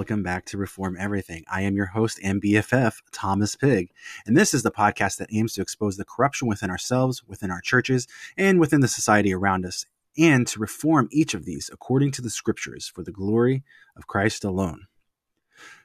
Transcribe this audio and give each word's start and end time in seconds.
welcome 0.00 0.22
back 0.22 0.46
to 0.46 0.56
Reform 0.56 0.96
Everything. 0.98 1.44
I 1.46 1.60
am 1.60 1.76
your 1.76 1.84
host 1.84 2.18
and 2.24 2.40
BFF, 2.40 3.02
Thomas 3.12 3.54
Pig, 3.54 3.90
and 4.24 4.34
this 4.34 4.54
is 4.54 4.62
the 4.62 4.70
podcast 4.70 5.18
that 5.18 5.28
aims 5.30 5.52
to 5.52 5.60
expose 5.60 5.98
the 5.98 6.06
corruption 6.06 6.48
within 6.48 6.70
ourselves, 6.70 7.22
within 7.24 7.50
our 7.50 7.60
churches, 7.60 8.08
and 8.34 8.58
within 8.58 8.80
the 8.80 8.88
society 8.88 9.34
around 9.34 9.66
us, 9.66 9.84
and 10.16 10.46
to 10.46 10.58
reform 10.58 11.10
each 11.12 11.34
of 11.34 11.44
these 11.44 11.68
according 11.70 12.12
to 12.12 12.22
the 12.22 12.30
scriptures 12.30 12.88
for 12.88 13.02
the 13.02 13.12
glory 13.12 13.62
of 13.94 14.06
Christ 14.06 14.42
alone. 14.42 14.86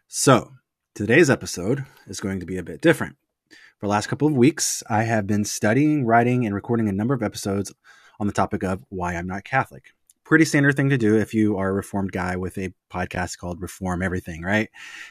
So, 0.08 0.54
today's 0.94 1.30
episode 1.30 1.84
is 2.08 2.22
going 2.22 2.40
to 2.40 2.46
be 2.46 2.56
a 2.56 2.64
bit 2.64 2.80
different. 2.80 3.18
For 3.50 3.88
the 3.88 3.92
last 3.92 4.08
couple 4.08 4.30
of 4.30 4.38
weeks, 4.38 4.82
I 4.90 5.04
have 5.04 5.28
been 5.28 5.44
studying, 5.44 6.06
writing, 6.06 6.46
and 6.46 6.56
recording 6.56 6.88
a 6.88 6.94
number 6.94 7.14
of 7.14 7.22
episodes 7.22 7.74
on 8.18 8.28
the 8.28 8.34
topic 8.34 8.64
of 8.64 8.82
why 8.88 9.16
I'm 9.16 9.28
not 9.28 9.44
Catholic 9.44 9.92
pretty 10.26 10.44
standard 10.44 10.76
thing 10.76 10.90
to 10.90 10.98
do 10.98 11.16
if 11.16 11.34
you 11.34 11.58
are 11.58 11.70
a 11.70 11.74
reformed 11.74 12.12
guy 12.12 12.36
with 12.36 12.58
a 12.58 12.74
podcast 12.92 13.38
called 13.38 13.62
Reform 13.62 14.02
Everything, 14.02 14.42
right? 14.42 14.70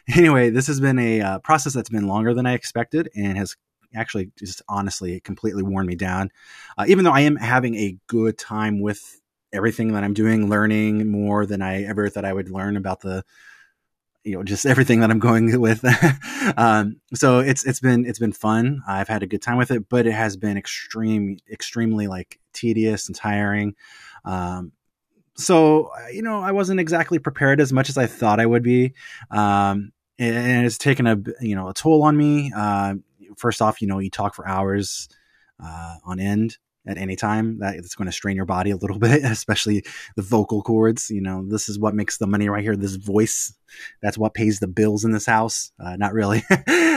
Anyway, 0.15 0.51
this 0.51 0.67
has 0.67 0.81
been 0.81 0.99
a 0.99 1.21
uh, 1.21 1.39
process 1.39 1.73
that's 1.73 1.89
been 1.89 2.07
longer 2.07 2.35
than 2.35 2.47
I 2.47 2.53
expected 2.53 3.09
and 3.17 3.39
has 3.39 3.57
actually 3.95 4.31
just 4.39 4.61
honestly 4.69 5.21
completely 5.21 5.63
worn 5.63 5.87
me 5.87 5.95
down. 5.95 6.31
Uh, 6.77 6.85
even 6.89 7.05
though 7.05 7.13
I 7.13 7.21
am 7.21 7.37
having 7.37 7.75
a 7.77 7.97
good 8.09 8.37
time 8.37 8.81
with 8.81 9.21
everything 9.53 9.93
that 9.93 10.05
I'm 10.05 10.15
doing, 10.15 10.51
learning 10.51 11.11
more 11.11 11.47
than 11.47 11.63
I 11.63 11.85
ever 11.85 12.09
thought 12.09 12.25
I 12.25 12.33
would 12.33 12.51
learn 12.51 12.77
about 12.77 13.01
the 13.01 13.25
you 14.25 14.35
know 14.35 14.43
just 14.43 14.67
everything 14.67 15.01
that 15.01 15.11
I'm 15.11 15.21
going 15.21 15.61
with. 15.61 15.85
um, 16.57 17.01
so 17.15 17.39
it's 17.39 17.65
it's 17.65 17.81
been 17.81 18.05
it's 18.05 18.19
been 18.19 18.33
fun. 18.33 18.83
I've 18.87 19.09
had 19.09 19.23
a 19.23 19.29
good 19.29 19.43
time 19.43 19.57
with 19.57 19.71
it, 19.71 19.89
but 19.89 20.07
it 20.07 20.13
has 20.13 20.37
been 20.37 20.57
extreme 20.57 21.39
extremely 21.51 22.09
like 22.09 22.41
tedious 22.53 23.07
and 23.07 23.15
tiring. 23.15 23.75
Um, 24.25 24.73
so 25.37 25.91
you 26.13 26.23
know 26.23 26.41
i 26.41 26.53
wasn't 26.53 26.79
exactly 26.79 27.19
prepared 27.19 27.61
as 27.61 27.73
much 27.73 27.89
as 27.89 27.99
i 27.99 28.07
thought 28.07 28.41
i 28.41 28.47
would 28.47 28.63
be. 28.63 28.95
Um, 29.31 29.93
and 30.19 30.67
it's 30.67 30.79
taken 30.79 31.07
a 31.07 31.21
you 31.41 31.57
know 31.57 31.69
a 31.69 31.75
toll 31.75 32.03
on 32.03 32.17
me. 32.17 32.53
Uh, 32.55 32.95
first 33.37 33.61
off 33.61 33.83
you 33.83 33.89
know 33.89 33.99
you 33.99 34.11
talk 34.11 34.35
for 34.35 34.47
hours 34.47 35.09
uh, 35.63 35.97
on 36.05 36.21
end 36.21 36.59
at 36.87 36.99
any 36.99 37.17
time. 37.17 37.59
That 37.59 37.77
it's 37.77 37.95
going 37.95 38.07
to 38.07 38.13
strain 38.13 38.37
your 38.37 38.45
body 38.45 38.71
a 38.71 38.77
little 38.77 38.99
bit 39.01 39.25
especially 39.25 39.85
the 40.17 40.23
vocal 40.23 40.63
cords. 40.63 41.11
You 41.11 41.21
know 41.21 41.45
this 41.47 41.69
is 41.69 41.79
what 41.79 41.95
makes 41.95 42.19
the 42.19 42.27
money 42.27 42.49
right 42.49 42.63
here. 42.63 42.77
This 42.77 42.97
voice 42.97 43.55
that's 44.03 44.19
what 44.19 44.35
pays 44.35 44.61
the 44.61 44.69
bills 44.69 45.05
in 45.05 45.11
this 45.11 45.27
house. 45.27 45.73
Uh, 45.79 45.97
not 45.97 46.13
really. 46.13 46.43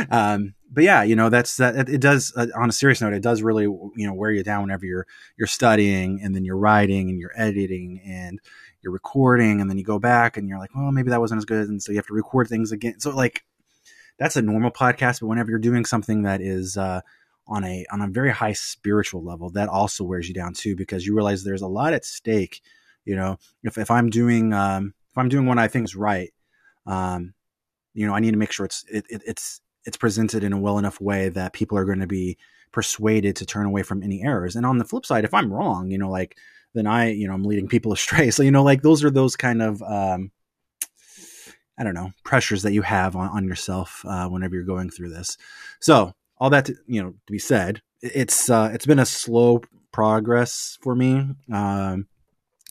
Um, 0.10 0.54
but 0.72 0.84
yeah 0.84 1.04
you 1.04 1.16
know 1.16 1.30
that's 1.30 1.58
that 1.58 1.90
it 1.90 2.02
does 2.02 2.34
uh, 2.36 2.48
on 2.56 2.70
a 2.70 2.72
serious 2.72 3.02
note 3.02 3.14
it 3.14 3.24
does 3.24 3.42
really 3.42 3.64
you 3.64 4.08
know 4.08 4.14
wear 4.14 4.32
you 4.32 4.44
down 4.44 4.62
whenever 4.62 4.86
you're 4.86 5.08
you're 5.38 5.48
studying 5.48 6.20
and 6.22 6.36
then 6.36 6.44
you're 6.44 6.58
writing 6.58 7.10
and 7.10 7.20
you're 7.20 7.32
editing 7.36 8.02
and 8.06 8.40
you're 8.82 8.94
recording 8.94 9.62
and 9.62 9.70
then 9.70 9.78
you 9.78 9.84
go 9.84 10.00
back 10.00 10.38
and 10.38 10.48
you're 10.48 10.60
like 10.60 10.74
well 10.76 10.92
maybe 10.92 11.10
that 11.10 11.20
wasn't 11.20 11.38
as 11.38 11.46
good 11.46 11.68
and 11.68 11.82
so 11.82 11.92
you 11.92 11.98
have 11.98 12.08
to 12.08 12.14
record 12.14 12.48
things 12.48 12.72
again. 12.72 13.00
So 13.00 13.12
like 13.12 13.44
that's 14.18 14.36
a 14.36 14.42
normal 14.42 14.72
podcast 14.72 15.22
but 15.22 15.28
whenever 15.28 15.50
you're 15.50 15.60
doing 15.60 15.86
something 15.86 16.24
that 16.24 16.42
is 16.42 16.78
uh, 16.78 17.02
on 17.48 17.64
a 17.64 17.86
on 17.92 18.02
a 18.02 18.08
very 18.08 18.32
high 18.32 18.54
spiritual 18.54 19.24
level 19.24 19.50
that 19.52 19.70
also 19.70 20.04
wears 20.04 20.28
you 20.28 20.34
down 20.34 20.54
too 20.54 20.76
because 20.76 21.06
you 21.06 21.16
realize 21.16 21.44
there's 21.44 21.62
a 21.62 21.68
lot 21.68 21.94
at 21.94 22.06
stake 22.06 22.62
you 23.06 23.16
know. 23.16 23.38
If, 23.64 23.78
if 23.78 23.90
i'm 23.90 24.10
doing 24.10 24.54
um, 24.54 24.94
if 25.10 25.18
i'm 25.18 25.30
doing 25.30 25.46
what 25.46 25.58
i 25.58 25.68
think 25.68 25.86
is 25.86 25.96
right 25.96 26.34
um, 26.86 27.34
you 27.94 28.06
know 28.06 28.14
i 28.14 28.20
need 28.20 28.32
to 28.32 28.38
make 28.38 28.52
sure 28.52 28.66
it's 28.66 28.84
it, 28.90 29.06
it, 29.10 29.22
it's 29.26 29.62
it's 29.88 29.98
presented 29.98 30.44
in 30.44 30.54
a 30.54 30.60
well 30.60 30.78
enough 30.78 31.02
way 31.02 31.30
that 31.30 31.54
people 31.54 31.78
are 31.78 31.86
going 31.86 32.00
to 32.00 32.08
be 32.08 32.38
persuaded 32.72 33.36
to 33.38 33.46
turn 33.46 33.66
away 33.66 33.82
from 33.82 34.04
any 34.04 34.22
errors 34.22 34.56
and 34.56 34.66
on 34.66 34.78
the 34.78 34.86
flip 34.86 35.06
side 35.06 35.26
if 35.26 35.34
i'm 35.34 35.52
wrong 35.52 35.90
you 35.90 35.98
know 35.98 36.12
like 36.12 36.38
then 36.76 36.86
i 36.86 37.10
you 37.10 37.28
know 37.28 37.34
i'm 37.34 37.44
leading 37.44 37.68
people 37.68 37.92
astray 37.94 38.30
so 38.30 38.44
you 38.44 38.52
know 38.52 38.64
like 38.64 38.84
those 38.84 39.04
are 39.04 39.10
those 39.10 39.36
kind 39.36 39.62
of 39.64 39.82
um, 39.82 40.32
I 41.78 41.84
don't 41.84 41.94
know 41.94 42.12
pressures 42.24 42.64
that 42.64 42.74
you 42.74 42.82
have 42.82 43.16
on, 43.16 43.30
on 43.30 43.48
yourself 43.48 44.04
uh, 44.08 44.28
whenever 44.28 44.56
you're 44.56 44.64
going 44.64 44.90
through 44.90 45.10
this. 45.10 45.38
So 45.80 46.14
all 46.40 46.50
that 46.50 46.66
to, 46.66 46.76
you 46.88 47.02
know 47.02 47.12
to 47.12 47.32
be 47.32 47.40
said, 47.40 47.82
it's 48.02 48.50
uh, 48.50 48.72
it's 48.74 48.86
been 48.86 49.00
a 49.00 49.06
slow 49.06 49.62
progress 49.92 50.78
for 50.82 50.96
me. 50.96 51.30
Um, 51.52 52.08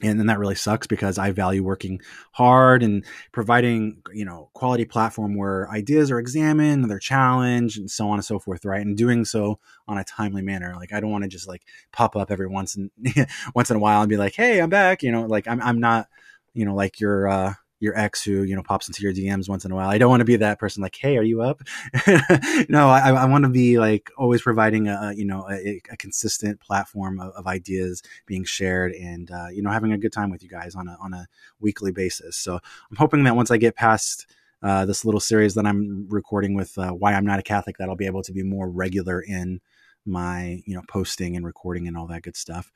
and 0.03 0.19
then 0.19 0.27
that 0.27 0.39
really 0.39 0.55
sucks 0.55 0.87
because 0.87 1.17
I 1.17 1.31
value 1.31 1.65
working 1.65 2.03
hard 2.33 2.83
and 2.83 3.03
providing, 3.33 4.03
you 4.13 4.27
know, 4.27 4.51
quality 4.53 4.85
platform 4.85 5.35
where 5.37 5.71
ideas 5.71 6.11
are 6.11 6.19
examined, 6.19 6.91
they're 6.91 6.99
challenged, 6.99 7.79
and 7.79 7.91
so 7.91 8.09
on 8.09 8.17
and 8.17 8.25
so 8.25 8.39
forth, 8.39 8.67
right? 8.67 8.85
And 8.85 8.95
doing 8.95 9.25
so 9.25 9.59
on 9.89 9.97
a 9.97 10.05
timely 10.05 10.43
manner. 10.43 10.75
Like 10.77 10.93
I 10.93 11.01
don't 11.01 11.11
want 11.11 11.25
to 11.25 11.29
just 11.29 11.49
like 11.49 11.63
pop 11.93 12.15
up 12.15 12.31
every 12.31 12.47
once 12.47 12.77
in 12.77 12.91
once 13.55 13.71
in 13.71 13.77
a 13.77 13.81
while 13.81 14.03
and 14.03 14.09
be 14.11 14.19
like, 14.19 14.35
"Hey, 14.35 14.61
I'm 14.61 14.69
back," 14.69 15.03
you 15.03 15.11
know. 15.11 15.23
Like 15.23 15.49
I'm 15.49 15.63
I'm 15.63 15.81
not, 15.81 16.09
you 16.53 16.67
know, 16.67 16.75
like 16.75 17.01
your 17.01 17.29
uh, 17.29 17.55
your 17.79 17.97
ex 17.99 18.25
who 18.25 18.43
you 18.43 18.57
know 18.57 18.63
pops 18.63 18.89
into 18.89 19.03
your 19.03 19.13
DMs 19.13 19.49
once 19.49 19.65
in 19.65 19.73
a 19.73 19.75
while. 19.75 19.89
I 19.89 19.99
don't 19.99 20.09
want 20.09 20.21
to 20.21 20.25
be 20.25 20.37
that 20.37 20.59
person 20.59 20.83
like, 20.83 20.97
hey, 20.97 21.17
are 21.17 21.23
you 21.23 21.43
up? 21.43 21.63
no, 22.69 22.89
I, 22.89 23.11
I 23.11 23.25
want 23.27 23.45
to 23.45 23.51
be 23.51 23.79
like 23.79 24.11
always 24.17 24.43
providing 24.43 24.89
a 24.89 25.13
you 25.15 25.25
know 25.25 25.47
a, 25.51 25.81
a 25.91 25.97
consistent 25.97 26.61
platform 26.61 27.21
of, 27.21 27.33
of, 27.33 27.47
ideas 27.47 28.03
being 28.27 28.45
shared 28.45 28.93
and 28.93 29.31
uh, 29.31 29.49
you 29.53 29.63
know 29.63 29.71
having 29.71 29.93
a 29.93 29.99
good 29.99 30.13
time 30.13 30.31
with 30.31 30.43
you 30.43 30.49
guys 30.49 30.75
on 30.75 30.89
a 30.89 30.97
on 31.01 31.13
a 31.13 31.27
weekly 31.61 31.93
basis. 31.93 32.37
So 32.37 32.55
I'm 32.55 32.97
hoping 32.97 33.25
that 33.25 33.37
once 33.37 33.51
I 33.51 33.59
get 33.59 33.77
past 33.77 34.27
uh, 34.63 34.87
this 34.87 35.05
little 35.05 35.21
series 35.21 35.55
that 35.55 35.67
I'm 35.67 36.07
recording 36.09 36.55
with 36.55 36.77
uh, 36.79 36.93
why 36.93 37.13
I'm 37.13 37.27
not 37.27 37.39
a 37.39 37.43
Catholic, 37.43 37.77
that 37.79 37.89
I'll 37.89 37.97
be 37.97 38.07
able 38.07 38.23
to 38.23 38.33
be 38.33 38.43
more 38.43 38.71
regular 38.71 39.21
in 39.21 39.61
my 40.07 40.63
you 40.65 40.75
know 40.75 40.83
posting 40.89 41.37
and 41.37 41.45
recording 41.45 41.87
and 41.87 41.97
all 41.97 42.07
that 42.07 42.23
good 42.23 42.37
stuff. 42.37 42.73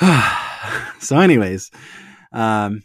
so, 1.00 1.18
anyways. 1.20 1.70
Um, 2.32 2.82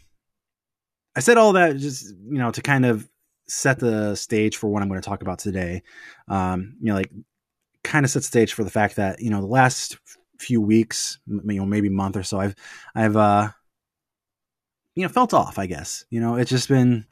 I 1.16 1.20
said 1.20 1.38
all 1.38 1.54
that 1.54 1.76
just 1.76 2.10
you 2.10 2.38
know 2.38 2.50
to 2.50 2.62
kind 2.62 2.86
of 2.86 3.08
set 3.48 3.80
the 3.80 4.14
stage 4.14 4.56
for 4.56 4.68
what 4.68 4.82
I'm 4.82 4.88
going 4.88 5.00
to 5.00 5.08
talk 5.08 5.22
about 5.22 5.38
today. 5.38 5.82
Um, 6.28 6.76
you 6.80 6.86
know, 6.86 6.94
like 6.94 7.10
kind 7.82 8.04
of 8.04 8.10
set 8.10 8.20
the 8.20 8.26
stage 8.26 8.52
for 8.52 8.64
the 8.64 8.70
fact 8.70 8.96
that 8.96 9.20
you 9.20 9.30
know 9.30 9.40
the 9.40 9.46
last 9.46 9.98
few 10.38 10.60
weeks, 10.60 11.18
you 11.26 11.40
know, 11.44 11.66
maybe 11.66 11.88
month 11.88 12.16
or 12.16 12.22
so, 12.22 12.40
I've 12.40 12.54
I've 12.94 13.16
uh, 13.16 13.48
you 14.94 15.02
know 15.02 15.08
felt 15.08 15.34
off. 15.34 15.58
I 15.58 15.66
guess 15.66 16.04
you 16.10 16.20
know 16.20 16.36
it's 16.36 16.50
just 16.50 16.68
been 16.68 17.06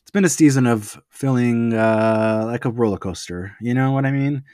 it's 0.00 0.10
been 0.10 0.24
a 0.24 0.30
season 0.30 0.66
of 0.66 1.00
feeling 1.10 1.74
uh, 1.74 2.44
like 2.46 2.64
a 2.64 2.70
roller 2.70 2.98
coaster. 2.98 3.56
You 3.60 3.74
know 3.74 3.92
what 3.92 4.06
I 4.06 4.10
mean? 4.10 4.44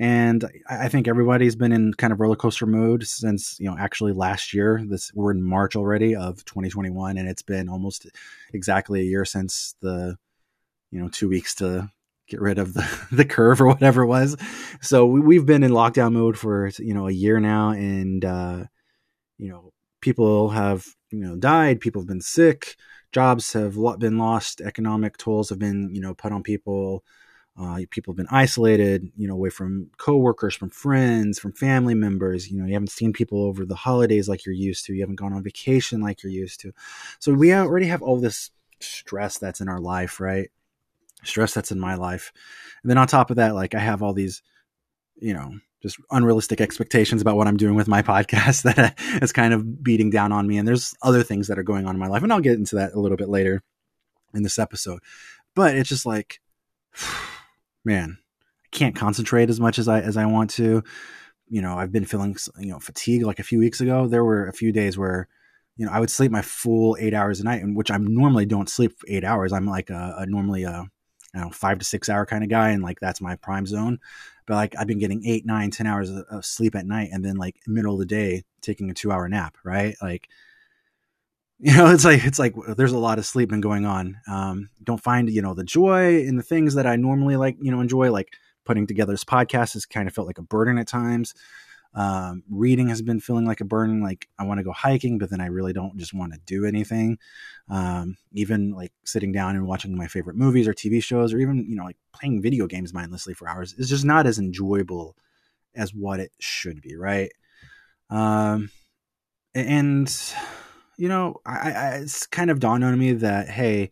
And 0.00 0.50
I 0.66 0.88
think 0.88 1.08
everybody's 1.08 1.56
been 1.56 1.72
in 1.72 1.92
kind 1.92 2.10
of 2.10 2.20
roller 2.20 2.34
coaster 2.34 2.64
mode 2.64 3.06
since, 3.06 3.60
you 3.60 3.70
know, 3.70 3.76
actually 3.78 4.12
last 4.12 4.54
year. 4.54 4.82
This 4.88 5.12
we're 5.12 5.30
in 5.30 5.42
March 5.42 5.76
already 5.76 6.16
of 6.16 6.42
2021, 6.46 7.18
and 7.18 7.28
it's 7.28 7.42
been 7.42 7.68
almost 7.68 8.06
exactly 8.54 9.00
a 9.00 9.04
year 9.04 9.26
since 9.26 9.74
the, 9.82 10.16
you 10.90 10.98
know, 10.98 11.10
two 11.10 11.28
weeks 11.28 11.54
to 11.56 11.90
get 12.28 12.40
rid 12.40 12.58
of 12.58 12.72
the, 12.72 13.06
the 13.12 13.26
curve 13.26 13.60
or 13.60 13.66
whatever 13.66 14.00
it 14.00 14.06
was. 14.06 14.38
So 14.80 15.04
we, 15.04 15.36
have 15.36 15.44
been 15.44 15.62
in 15.62 15.72
lockdown 15.72 16.14
mode 16.14 16.38
for, 16.38 16.70
you 16.78 16.94
know, 16.94 17.06
a 17.06 17.12
year 17.12 17.38
now. 17.38 17.72
And, 17.72 18.24
uh, 18.24 18.64
you 19.36 19.50
know, 19.50 19.70
people 20.00 20.48
have, 20.48 20.86
you 21.10 21.20
know, 21.20 21.36
died, 21.36 21.78
people 21.78 22.00
have 22.00 22.08
been 22.08 22.22
sick, 22.22 22.76
jobs 23.12 23.52
have 23.52 23.76
been 23.98 24.16
lost, 24.16 24.62
economic 24.62 25.18
tolls 25.18 25.50
have 25.50 25.58
been, 25.58 25.94
you 25.94 26.00
know, 26.00 26.14
put 26.14 26.32
on 26.32 26.42
people. 26.42 27.04
Uh, 27.60 27.80
people 27.90 28.12
have 28.12 28.16
been 28.16 28.26
isolated, 28.30 29.12
you 29.18 29.28
know, 29.28 29.34
away 29.34 29.50
from 29.50 29.90
coworkers, 29.98 30.54
from 30.54 30.70
friends, 30.70 31.38
from 31.38 31.52
family 31.52 31.94
members. 31.94 32.50
You 32.50 32.58
know, 32.58 32.66
you 32.66 32.72
haven't 32.72 32.90
seen 32.90 33.12
people 33.12 33.44
over 33.44 33.66
the 33.66 33.74
holidays 33.74 34.30
like 34.30 34.46
you're 34.46 34.54
used 34.54 34.86
to. 34.86 34.94
You 34.94 35.02
haven't 35.02 35.16
gone 35.16 35.34
on 35.34 35.42
vacation 35.42 36.00
like 36.00 36.22
you're 36.22 36.32
used 36.32 36.60
to. 36.60 36.72
So 37.18 37.34
we 37.34 37.52
already 37.52 37.86
have 37.86 38.00
all 38.00 38.18
this 38.18 38.50
stress 38.80 39.36
that's 39.36 39.60
in 39.60 39.68
our 39.68 39.80
life, 39.80 40.20
right? 40.20 40.48
Stress 41.22 41.52
that's 41.52 41.70
in 41.70 41.78
my 41.78 41.96
life. 41.96 42.32
And 42.82 42.90
then 42.90 42.96
on 42.96 43.06
top 43.06 43.28
of 43.28 43.36
that, 43.36 43.54
like 43.54 43.74
I 43.74 43.80
have 43.80 44.02
all 44.02 44.14
these, 44.14 44.42
you 45.16 45.34
know, 45.34 45.52
just 45.82 45.98
unrealistic 46.10 46.62
expectations 46.62 47.20
about 47.20 47.36
what 47.36 47.46
I'm 47.46 47.58
doing 47.58 47.74
with 47.74 47.88
my 47.88 48.00
podcast 48.02 48.62
that 48.62 48.98
is 49.22 49.32
kind 49.32 49.52
of 49.52 49.82
beating 49.82 50.08
down 50.08 50.32
on 50.32 50.46
me. 50.46 50.56
And 50.56 50.66
there's 50.66 50.94
other 51.02 51.22
things 51.22 51.48
that 51.48 51.58
are 51.58 51.62
going 51.62 51.86
on 51.86 51.94
in 51.94 52.00
my 52.00 52.08
life. 52.08 52.22
And 52.22 52.32
I'll 52.32 52.40
get 52.40 52.54
into 52.54 52.76
that 52.76 52.94
a 52.94 53.00
little 53.00 53.18
bit 53.18 53.28
later 53.28 53.62
in 54.32 54.42
this 54.42 54.58
episode. 54.58 55.00
But 55.54 55.74
it's 55.74 55.90
just 55.90 56.06
like, 56.06 56.40
man, 57.84 58.18
I 58.64 58.76
can't 58.76 58.96
concentrate 58.96 59.50
as 59.50 59.60
much 59.60 59.78
as 59.78 59.88
I 59.88 60.00
as 60.00 60.16
I 60.16 60.26
want 60.26 60.50
to. 60.50 60.82
You 61.48 61.62
know, 61.62 61.76
I've 61.76 61.92
been 61.92 62.04
feeling 62.04 62.36
you 62.58 62.70
know 62.70 62.78
fatigue. 62.78 63.22
Like 63.22 63.38
a 63.38 63.44
few 63.44 63.58
weeks 63.58 63.80
ago, 63.80 64.06
there 64.06 64.24
were 64.24 64.46
a 64.46 64.52
few 64.52 64.72
days 64.72 64.96
where 64.96 65.28
you 65.76 65.86
know 65.86 65.92
I 65.92 66.00
would 66.00 66.10
sleep 66.10 66.30
my 66.30 66.42
full 66.42 66.96
eight 67.00 67.14
hours 67.14 67.40
a 67.40 67.44
night, 67.44 67.62
and 67.62 67.76
which 67.76 67.90
I 67.90 67.96
normally 67.96 68.46
don't 68.46 68.68
sleep 68.68 68.92
eight 69.08 69.24
hours. 69.24 69.52
I'm 69.52 69.66
like 69.66 69.90
a, 69.90 70.16
a 70.18 70.26
normally 70.26 70.64
uh, 70.64 70.82
a 70.82 70.90
you 71.34 71.40
know 71.40 71.50
five 71.50 71.78
to 71.78 71.84
six 71.84 72.08
hour 72.08 72.26
kind 72.26 72.44
of 72.44 72.50
guy, 72.50 72.70
and 72.70 72.82
like 72.82 73.00
that's 73.00 73.20
my 73.20 73.36
prime 73.36 73.66
zone. 73.66 73.98
But 74.46 74.54
like 74.54 74.74
I've 74.78 74.86
been 74.86 74.98
getting 74.98 75.24
eight, 75.26 75.46
nine, 75.46 75.70
ten 75.70 75.86
hours 75.86 76.10
of 76.10 76.44
sleep 76.44 76.74
at 76.74 76.86
night, 76.86 77.10
and 77.12 77.24
then 77.24 77.36
like 77.36 77.56
middle 77.66 77.94
of 77.94 78.00
the 78.00 78.06
day 78.06 78.44
taking 78.60 78.90
a 78.90 78.94
two 78.94 79.12
hour 79.12 79.28
nap. 79.28 79.56
Right, 79.64 79.96
like 80.02 80.28
you 81.60 81.76
know 81.76 81.90
it's 81.90 82.04
like 82.04 82.24
it's 82.24 82.38
like 82.38 82.54
there's 82.76 82.92
a 82.92 82.98
lot 82.98 83.18
of 83.18 83.26
sleeping 83.26 83.60
going 83.60 83.84
on 83.86 84.16
um, 84.28 84.70
don't 84.82 85.02
find 85.02 85.30
you 85.30 85.42
know 85.42 85.54
the 85.54 85.64
joy 85.64 86.18
in 86.20 86.36
the 86.36 86.42
things 86.42 86.74
that 86.74 86.86
i 86.86 86.96
normally 86.96 87.36
like 87.36 87.56
you 87.60 87.70
know 87.70 87.80
enjoy 87.80 88.10
like 88.10 88.28
putting 88.64 88.86
together 88.86 89.12
this 89.12 89.24
podcast 89.24 89.74
has 89.74 89.86
kind 89.86 90.08
of 90.08 90.14
felt 90.14 90.26
like 90.26 90.38
a 90.38 90.42
burden 90.42 90.78
at 90.78 90.86
times 90.88 91.34
Um, 91.94 92.44
reading 92.50 92.88
has 92.90 93.02
been 93.02 93.20
feeling 93.20 93.46
like 93.46 93.60
a 93.60 93.66
burden. 93.66 94.00
Like 94.00 94.28
I 94.38 94.44
want 94.44 94.58
to 94.60 94.64
go 94.64 94.72
hiking, 94.72 95.18
but 95.18 95.30
then 95.30 95.40
I 95.40 95.46
really 95.46 95.72
don't 95.72 95.98
just 95.98 96.14
want 96.14 96.32
to 96.32 96.40
do 96.46 96.64
anything. 96.64 97.18
Um, 97.68 98.16
even 98.32 98.72
like 98.72 98.92
sitting 99.04 99.32
down 99.32 99.56
and 99.56 99.66
watching 99.66 99.96
my 99.96 100.08
favorite 100.08 100.36
movies 100.36 100.68
or 100.68 100.74
TV 100.74 101.00
shows, 101.02 101.32
or 101.34 101.38
even 101.40 101.66
you 101.68 101.76
know 101.76 101.84
like 101.84 101.98
playing 102.12 102.42
video 102.42 102.66
games 102.68 102.94
mindlessly 102.94 103.34
for 103.34 103.48
hours 103.48 103.74
is 103.74 103.88
just 103.88 104.04
not 104.04 104.26
as 104.26 104.38
enjoyable 104.38 105.16
as 105.74 105.94
what 105.94 106.20
it 106.20 106.32
should 106.40 106.80
be, 106.82 106.96
right? 106.96 107.32
Um, 108.10 108.70
and 109.54 110.08
you 111.00 111.08
know, 111.08 111.40
I, 111.46 111.72
I 111.72 111.88
it's 112.02 112.26
kind 112.26 112.50
of 112.50 112.60
dawned 112.60 112.84
on 112.84 112.98
me 112.98 113.14
that 113.14 113.48
hey, 113.48 113.90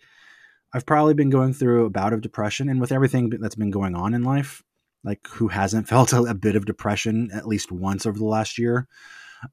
I've 0.75 0.85
probably 0.85 1.15
been 1.15 1.31
going 1.31 1.55
through 1.55 1.87
a 1.87 1.91
bout 1.91 2.13
of 2.13 2.21
depression, 2.21 2.69
and 2.69 2.81
with 2.81 2.93
everything 2.93 3.31
that's 3.31 3.55
been 3.55 3.71
going 3.71 3.95
on 3.95 4.13
in 4.13 4.25
life, 4.25 4.63
like 5.03 5.27
who 5.27 5.49
hasn't 5.49 5.89
felt 5.95 6.13
a, 6.13 6.23
a 6.25 6.35
bit 6.35 6.55
of 6.55 6.67
depression 6.67 7.31
at 7.33 7.49
least 7.49 7.73
once 7.73 8.05
over 8.05 8.19
the 8.19 8.27
last 8.27 8.59
year? 8.59 8.87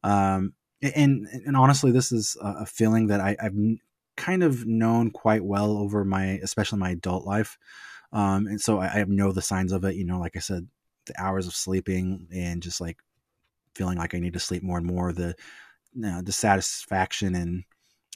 Um, 0.04 0.54
and 0.82 1.28
and 1.46 1.56
honestly, 1.56 1.92
this 1.92 2.12
is 2.12 2.36
a 2.42 2.66
feeling 2.66 3.08
that 3.08 3.22
I, 3.22 3.38
have 3.40 3.56
kind 4.18 4.44
of 4.44 4.66
known 4.66 5.12
quite 5.12 5.44
well 5.44 5.78
over 5.78 6.04
my, 6.04 6.40
especially 6.44 6.80
my 6.80 6.92
adult 6.92 7.26
life. 7.26 7.58
Um, 8.12 8.48
and 8.48 8.60
so 8.60 8.80
I, 8.80 8.88
I 8.88 9.06
know 9.08 9.32
the 9.32 9.42
signs 9.42 9.72
of 9.72 9.86
it. 9.86 9.96
You 9.96 10.06
know, 10.06 10.20
like 10.20 10.36
I 10.36 10.40
said, 10.40 10.68
the 11.06 11.22
hours 11.22 11.48
of 11.48 11.54
sleeping 11.54 12.28
and 12.34 12.62
just 12.62 12.82
like 12.82 12.98
feeling 13.76 13.98
like 13.98 14.14
I 14.14 14.20
need 14.20 14.34
to 14.34 14.40
sleep 14.40 14.62
more 14.62 14.78
and 14.78 14.88
more. 14.88 15.14
The 15.14 15.36
you 15.96 16.02
know, 16.02 16.22
dissatisfaction 16.22 17.36
and 17.36 17.64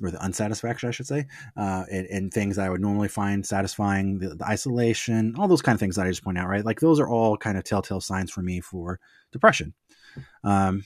or 0.01 0.11
the 0.11 0.23
unsatisfaction, 0.23 0.89
I 0.89 0.91
should 0.91 1.07
say, 1.07 1.25
uh, 1.57 1.83
and, 1.91 2.07
and, 2.07 2.33
things 2.33 2.55
that 2.55 2.65
I 2.65 2.69
would 2.69 2.81
normally 2.81 3.07
find 3.07 3.45
satisfying, 3.45 4.19
the, 4.19 4.35
the, 4.35 4.45
isolation, 4.45 5.35
all 5.37 5.47
those 5.47 5.61
kind 5.61 5.75
of 5.75 5.79
things 5.79 5.95
that 5.95 6.05
I 6.05 6.09
just 6.09 6.23
point 6.23 6.37
out, 6.37 6.47
right? 6.47 6.63
Like 6.63 6.79
those 6.79 6.99
are 6.99 7.09
all 7.09 7.37
kind 7.37 7.57
of 7.57 7.63
telltale 7.63 8.01
signs 8.01 8.31
for 8.31 8.41
me 8.41 8.61
for 8.61 8.99
depression. 9.31 9.73
Um, 10.43 10.85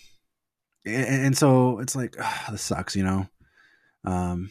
and, 0.85 1.25
and 1.25 1.37
so 1.37 1.79
it's 1.79 1.95
like, 1.95 2.15
ugh, 2.19 2.51
this 2.51 2.61
sucks, 2.61 2.95
you 2.95 3.03
know? 3.03 3.27
Um, 4.03 4.49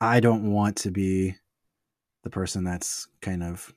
I 0.00 0.20
don't 0.20 0.52
want 0.52 0.76
to 0.78 0.90
be 0.90 1.36
the 2.22 2.30
person 2.30 2.64
that's 2.64 3.08
kind 3.22 3.42
of 3.42 3.72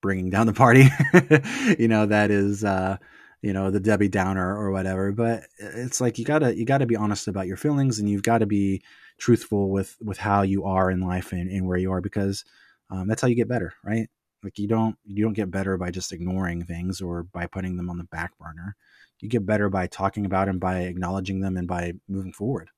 bringing 0.00 0.30
down 0.30 0.46
the 0.46 0.52
party, 0.52 0.88
you 1.78 1.88
know, 1.88 2.06
that 2.06 2.30
is, 2.30 2.64
uh, 2.64 2.96
you 3.42 3.52
know 3.52 3.70
the 3.70 3.80
debbie 3.80 4.08
downer 4.08 4.56
or 4.56 4.70
whatever 4.70 5.12
but 5.12 5.42
it's 5.58 6.00
like 6.00 6.18
you 6.18 6.24
gotta 6.24 6.56
you 6.56 6.64
gotta 6.64 6.86
be 6.86 6.96
honest 6.96 7.28
about 7.28 7.46
your 7.46 7.56
feelings 7.56 7.98
and 7.98 8.08
you've 8.08 8.22
got 8.22 8.38
to 8.38 8.46
be 8.46 8.82
truthful 9.18 9.70
with 9.70 9.96
with 10.00 10.18
how 10.18 10.42
you 10.42 10.64
are 10.64 10.90
in 10.90 11.00
life 11.00 11.32
and, 11.32 11.50
and 11.50 11.66
where 11.66 11.76
you 11.76 11.92
are 11.92 12.00
because 12.00 12.44
um, 12.90 13.06
that's 13.06 13.20
how 13.20 13.28
you 13.28 13.34
get 13.34 13.48
better 13.48 13.74
right? 13.84 14.08
Like 14.42 14.58
you 14.58 14.66
don't 14.66 14.96
you 15.04 15.24
don't 15.24 15.34
get 15.34 15.50
better 15.50 15.76
by 15.76 15.90
just 15.90 16.12
ignoring 16.12 16.64
things 16.64 17.00
or 17.00 17.22
by 17.24 17.46
putting 17.46 17.76
them 17.76 17.90
on 17.90 17.98
the 17.98 18.04
back 18.04 18.36
burner. 18.38 18.76
You 19.20 19.28
get 19.28 19.46
better 19.46 19.68
by 19.68 19.86
talking 19.86 20.26
about 20.26 20.46
them 20.46 20.58
by 20.58 20.80
acknowledging 20.80 21.40
them 21.40 21.56
and 21.56 21.68
by 21.68 21.92
moving 22.08 22.32
forward. 22.32 22.70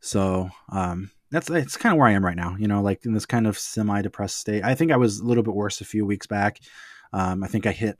So 0.00 0.50
um 0.70 1.10
that's 1.30 1.48
it's 1.48 1.78
kind 1.78 1.94
of 1.94 1.98
where 1.98 2.08
i 2.08 2.12
am 2.12 2.22
right 2.22 2.36
now 2.36 2.54
you 2.58 2.68
know 2.68 2.82
like 2.82 3.06
in 3.06 3.14
this 3.14 3.24
kind 3.24 3.46
of 3.46 3.58
semi 3.58 4.02
depressed 4.02 4.36
state. 4.36 4.64
I 4.64 4.74
think 4.74 4.92
i 4.92 4.96
was 4.96 5.20
a 5.20 5.24
little 5.24 5.42
bit 5.42 5.54
worse 5.54 5.80
a 5.80 5.86
few 5.86 6.04
weeks 6.04 6.26
back. 6.26 6.60
Um, 7.14 7.42
i 7.42 7.46
think 7.46 7.66
i 7.66 7.72
hit 7.72 7.98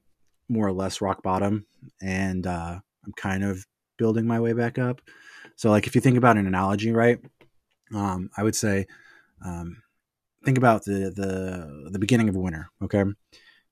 more 0.52 0.66
or 0.66 0.72
less 0.72 1.00
rock 1.00 1.22
bottom, 1.22 1.66
and 2.00 2.46
uh, 2.46 2.78
I'm 3.04 3.12
kind 3.16 3.42
of 3.42 3.64
building 3.96 4.26
my 4.26 4.38
way 4.38 4.52
back 4.52 4.78
up. 4.78 5.00
So, 5.56 5.70
like, 5.70 5.86
if 5.86 5.94
you 5.94 6.00
think 6.00 6.16
about 6.18 6.36
an 6.36 6.46
analogy, 6.46 6.92
right? 6.92 7.18
Um, 7.94 8.30
I 8.36 8.42
would 8.42 8.54
say, 8.54 8.86
um, 9.44 9.82
think 10.44 10.58
about 10.58 10.84
the 10.84 11.12
the 11.14 11.90
the 11.90 11.98
beginning 11.98 12.28
of 12.28 12.36
winter. 12.36 12.70
Okay, 12.82 13.04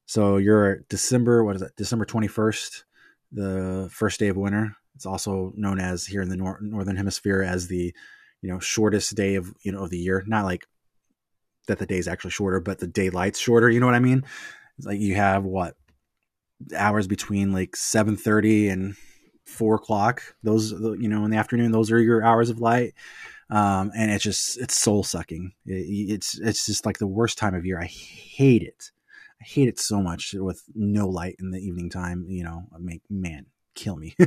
so 0.06 0.38
you're 0.38 0.80
December. 0.88 1.44
What 1.44 1.56
is 1.56 1.62
it? 1.62 1.72
December 1.76 2.04
twenty 2.04 2.28
first, 2.28 2.84
the 3.32 3.88
first 3.92 4.18
day 4.18 4.28
of 4.28 4.36
winter. 4.36 4.74
It's 4.94 5.06
also 5.06 5.52
known 5.56 5.80
as 5.80 6.06
here 6.06 6.22
in 6.22 6.28
the 6.28 6.36
nor- 6.36 6.60
northern 6.60 6.96
hemisphere 6.96 7.42
as 7.42 7.68
the 7.68 7.94
you 8.42 8.50
know 8.50 8.58
shortest 8.58 9.14
day 9.14 9.36
of 9.36 9.52
you 9.62 9.72
know 9.72 9.84
of 9.84 9.90
the 9.90 9.98
year. 9.98 10.24
Not 10.26 10.44
like 10.44 10.66
that 11.66 11.78
the 11.78 11.86
day 11.86 11.98
is 11.98 12.08
actually 12.08 12.32
shorter, 12.32 12.60
but 12.60 12.78
the 12.78 12.86
daylight's 12.86 13.38
shorter. 13.38 13.70
You 13.70 13.80
know 13.80 13.86
what 13.86 13.94
I 13.94 14.00
mean? 14.00 14.24
It's 14.78 14.86
like 14.86 15.00
you 15.00 15.14
have 15.14 15.44
what 15.44 15.76
hours 16.76 17.06
between 17.06 17.52
like 17.52 17.72
7.30 17.72 18.72
and 18.72 18.96
4 19.46 19.76
o'clock. 19.76 20.22
Those 20.42 20.72
you 20.72 21.08
know 21.08 21.24
in 21.24 21.30
the 21.30 21.36
afternoon 21.36 21.72
those 21.72 21.90
are 21.90 22.00
your 22.00 22.22
hours 22.22 22.50
of 22.50 22.60
light. 22.60 22.94
Um, 23.50 23.90
and 23.96 24.12
it's 24.12 24.22
just 24.22 24.58
it's 24.60 24.76
soul 24.76 25.02
sucking 25.02 25.52
it, 25.66 25.72
it's 25.72 26.38
it's 26.38 26.66
just 26.66 26.86
like 26.86 26.98
the 26.98 27.06
worst 27.06 27.36
time 27.38 27.54
of 27.54 27.66
year. 27.66 27.80
I 27.80 27.86
hate 27.86 28.62
it. 28.62 28.92
I 29.40 29.44
hate 29.44 29.68
it 29.68 29.80
so 29.80 30.02
much 30.02 30.34
with 30.34 30.62
no 30.74 31.08
light 31.08 31.36
in 31.40 31.50
the 31.50 31.58
evening 31.58 31.90
time 31.90 32.26
you 32.28 32.44
know 32.44 32.64
I 32.74 32.78
make 32.78 33.02
man 33.10 33.46
kill 33.74 33.96
me. 33.96 34.14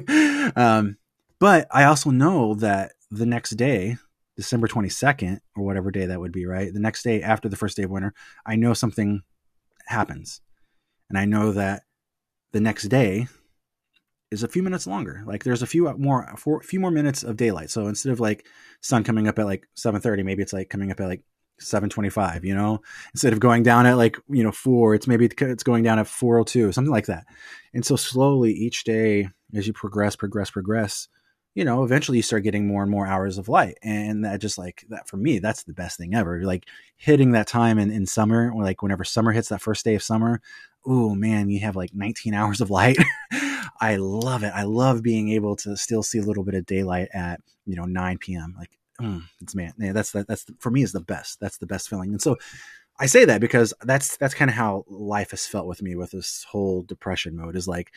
Um, 0.55 0.97
but 1.39 1.67
i 1.71 1.83
also 1.85 2.09
know 2.09 2.53
that 2.55 2.93
the 3.11 3.25
next 3.25 3.51
day 3.51 3.97
december 4.35 4.67
22nd 4.67 5.39
or 5.55 5.63
whatever 5.65 5.89
day 5.89 6.05
that 6.05 6.19
would 6.19 6.31
be 6.31 6.45
right? 6.45 6.73
The 6.73 6.79
next 6.79 7.03
day 7.03 7.21
after 7.21 7.49
the 7.49 7.55
first 7.55 7.77
day 7.77 7.83
of 7.83 7.91
winter 7.91 8.13
i 8.45 8.55
know 8.55 8.73
something 8.73 9.21
happens. 9.87 10.41
And 11.09 11.17
i 11.17 11.25
know 11.25 11.51
that 11.53 11.83
the 12.53 12.61
next 12.61 12.83
day 12.83 13.27
is 14.31 14.43
a 14.43 14.47
few 14.47 14.63
minutes 14.63 14.87
longer. 14.87 15.23
Like 15.25 15.43
there's 15.43 15.61
a 15.61 15.67
few 15.67 15.93
more, 15.97 16.23
a 16.23 16.63
few 16.63 16.79
more 16.79 16.91
minutes 16.91 17.23
of 17.23 17.37
daylight. 17.37 17.69
So 17.69 17.87
instead 17.87 18.11
of 18.11 18.19
like 18.19 18.47
sun 18.81 19.03
coming 19.03 19.27
up 19.27 19.37
at 19.37 19.45
like 19.45 19.67
7:30, 19.75 20.23
maybe 20.23 20.41
it's 20.41 20.53
like 20.53 20.69
coming 20.69 20.91
up 20.91 20.99
at 20.99 21.07
like 21.07 21.23
7:25. 21.61 22.43
You 22.43 22.55
know, 22.55 22.81
instead 23.13 23.33
of 23.33 23.39
going 23.39 23.63
down 23.63 23.85
at 23.85 23.97
like 23.97 24.17
you 24.29 24.43
know 24.43 24.51
four, 24.51 24.95
it's 24.95 25.07
maybe 25.07 25.25
it's 25.25 25.63
going 25.63 25.83
down 25.83 25.99
at 25.99 26.07
4:02, 26.07 26.73
something 26.73 26.91
like 26.91 27.07
that. 27.07 27.25
And 27.73 27.85
so 27.85 27.95
slowly 27.95 28.53
each 28.53 28.83
day, 28.83 29.29
as 29.53 29.67
you 29.67 29.73
progress, 29.73 30.15
progress, 30.15 30.49
progress, 30.49 31.07
you 31.55 31.63
know, 31.63 31.83
eventually 31.83 32.17
you 32.17 32.23
start 32.23 32.43
getting 32.43 32.67
more 32.67 32.81
and 32.81 32.91
more 32.91 33.05
hours 33.05 33.37
of 33.37 33.47
light. 33.47 33.77
And 33.83 34.25
that 34.25 34.41
just 34.41 34.57
like 34.57 34.85
that 34.89 35.07
for 35.07 35.17
me, 35.17 35.39
that's 35.39 35.63
the 35.63 35.73
best 35.73 35.97
thing 35.97 36.15
ever. 36.15 36.43
Like 36.43 36.65
hitting 36.97 37.31
that 37.31 37.47
time 37.47 37.77
in, 37.77 37.91
in 37.91 38.07
summer, 38.07 38.51
or 38.51 38.63
like 38.63 38.81
whenever 38.81 39.03
summer 39.03 39.31
hits 39.31 39.49
that 39.49 39.61
first 39.61 39.85
day 39.85 39.95
of 39.95 40.01
summer, 40.01 40.41
oh 40.85 41.15
man, 41.15 41.49
you 41.49 41.59
have 41.61 41.75
like 41.75 41.93
19 41.93 42.33
hours 42.33 42.61
of 42.61 42.69
light. 42.69 42.97
I 43.81 43.97
love 43.97 44.43
it. 44.43 44.51
I 44.53 44.63
love 44.63 45.03
being 45.03 45.29
able 45.29 45.55
to 45.57 45.75
still 45.75 46.03
see 46.03 46.19
a 46.19 46.23
little 46.23 46.43
bit 46.43 46.55
of 46.55 46.65
daylight 46.65 47.09
at, 47.13 47.41
you 47.65 47.75
know, 47.75 47.85
9 47.85 48.17
p.m. 48.17 48.55
Like, 48.57 48.77
mm, 49.01 49.23
it's 49.41 49.55
man, 49.55 49.73
yeah, 49.77 49.93
that's, 49.93 50.11
that, 50.11 50.27
that's 50.27 50.45
for 50.59 50.71
me 50.71 50.83
is 50.83 50.91
the 50.91 51.01
best. 51.01 51.39
That's 51.39 51.57
the 51.57 51.65
best 51.65 51.89
feeling. 51.89 52.11
And 52.11 52.21
so 52.21 52.37
I 52.99 53.07
say 53.07 53.25
that 53.25 53.41
because 53.41 53.73
that's, 53.81 54.17
that's 54.17 54.33
kind 54.33 54.49
of 54.49 54.55
how 54.55 54.85
life 54.87 55.31
has 55.31 55.47
felt 55.47 55.67
with 55.67 55.81
me 55.81 55.95
with 55.95 56.11
this 56.11 56.45
whole 56.49 56.83
depression 56.83 57.35
mode 57.35 57.55
is 57.55 57.67
like, 57.67 57.91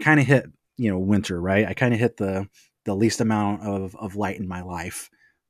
kind 0.00 0.18
of 0.18 0.26
hit, 0.26 0.46
you 0.76 0.90
know, 0.90 0.98
winter, 0.98 1.40
right? 1.40 1.66
I 1.66 1.74
kind 1.74 1.94
of 1.94 2.00
hit 2.00 2.16
the, 2.16 2.48
the 2.84 2.94
least 2.94 3.20
amount 3.20 3.62
of, 3.62 3.94
of 3.96 4.16
light 4.16 4.38
in 4.38 4.48
my 4.48 4.62
life. 4.62 5.08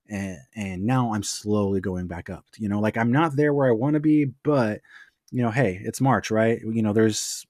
And, 0.09 0.39
and 0.55 0.85
now 0.85 1.15
I'm 1.15 1.23
slowly 1.23 1.81
going 1.81 2.07
back 2.07 2.29
up. 2.29 2.45
You 2.59 2.69
know, 2.69 2.79
like 2.81 2.99
I'm 2.99 3.11
not 3.11 3.37
there 3.37 3.55
where 3.55 3.69
I 3.69 3.73
want 3.73 3.95
to 3.95 4.01
be, 4.01 4.27
but 4.43 4.83
you 5.35 5.43
know, 5.43 5.51
hey, 5.51 5.81
it's 5.83 6.01
March, 6.01 6.31
right? 6.31 6.61
You 6.65 6.81
know, 6.81 6.93
there's 6.93 7.45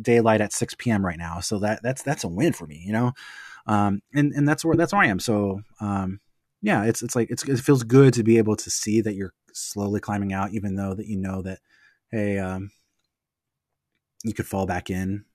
daylight 0.00 0.40
at 0.40 0.54
6 0.54 0.74
p.m. 0.78 1.04
right 1.04 1.18
now, 1.18 1.40
so 1.40 1.58
that 1.58 1.82
that's 1.82 2.02
that's 2.02 2.24
a 2.24 2.28
win 2.28 2.54
for 2.54 2.66
me, 2.66 2.82
you 2.82 2.94
know, 2.94 3.12
um, 3.66 4.00
and 4.14 4.32
and 4.32 4.48
that's 4.48 4.64
where 4.64 4.74
that's 4.74 4.94
where 4.94 5.02
I 5.02 5.08
am. 5.08 5.20
So, 5.20 5.60
um, 5.78 6.20
yeah, 6.62 6.84
it's 6.84 7.02
it's 7.02 7.14
like 7.14 7.30
it's, 7.30 7.44
it 7.44 7.58
feels 7.58 7.82
good 7.82 8.14
to 8.14 8.22
be 8.22 8.38
able 8.38 8.56
to 8.56 8.70
see 8.70 9.02
that 9.02 9.16
you're 9.16 9.34
slowly 9.52 10.00
climbing 10.00 10.32
out, 10.32 10.52
even 10.52 10.76
though 10.76 10.94
that 10.94 11.08
you 11.08 11.18
know 11.18 11.42
that, 11.42 11.58
hey, 12.10 12.38
um, 12.38 12.70
you 14.24 14.32
could 14.32 14.46
fall 14.46 14.64
back 14.64 14.88
in, 14.88 15.26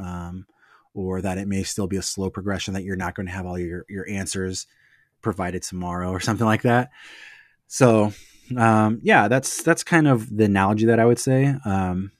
um, 0.00 0.46
or 0.94 1.22
that 1.22 1.38
it 1.38 1.48
may 1.48 1.64
still 1.64 1.88
be 1.88 1.96
a 1.96 2.02
slow 2.02 2.30
progression 2.30 2.74
that 2.74 2.84
you're 2.84 2.94
not 2.94 3.16
going 3.16 3.26
to 3.26 3.32
have 3.32 3.46
all 3.46 3.58
your 3.58 3.84
your 3.88 4.08
answers 4.08 4.68
provided 5.22 5.64
tomorrow 5.64 6.10
or 6.12 6.20
something 6.20 6.46
like 6.46 6.62
that. 6.62 6.90
So 7.66 8.12
um, 8.58 9.00
yeah, 9.02 9.28
that's 9.28 9.62
that's 9.62 9.84
kind 9.84 10.08
of 10.08 10.34
the 10.34 10.44
analogy 10.44 10.86
that 10.86 11.00
I 11.00 11.04
would 11.04 11.18
say, 11.18 11.54
um, 11.64 12.12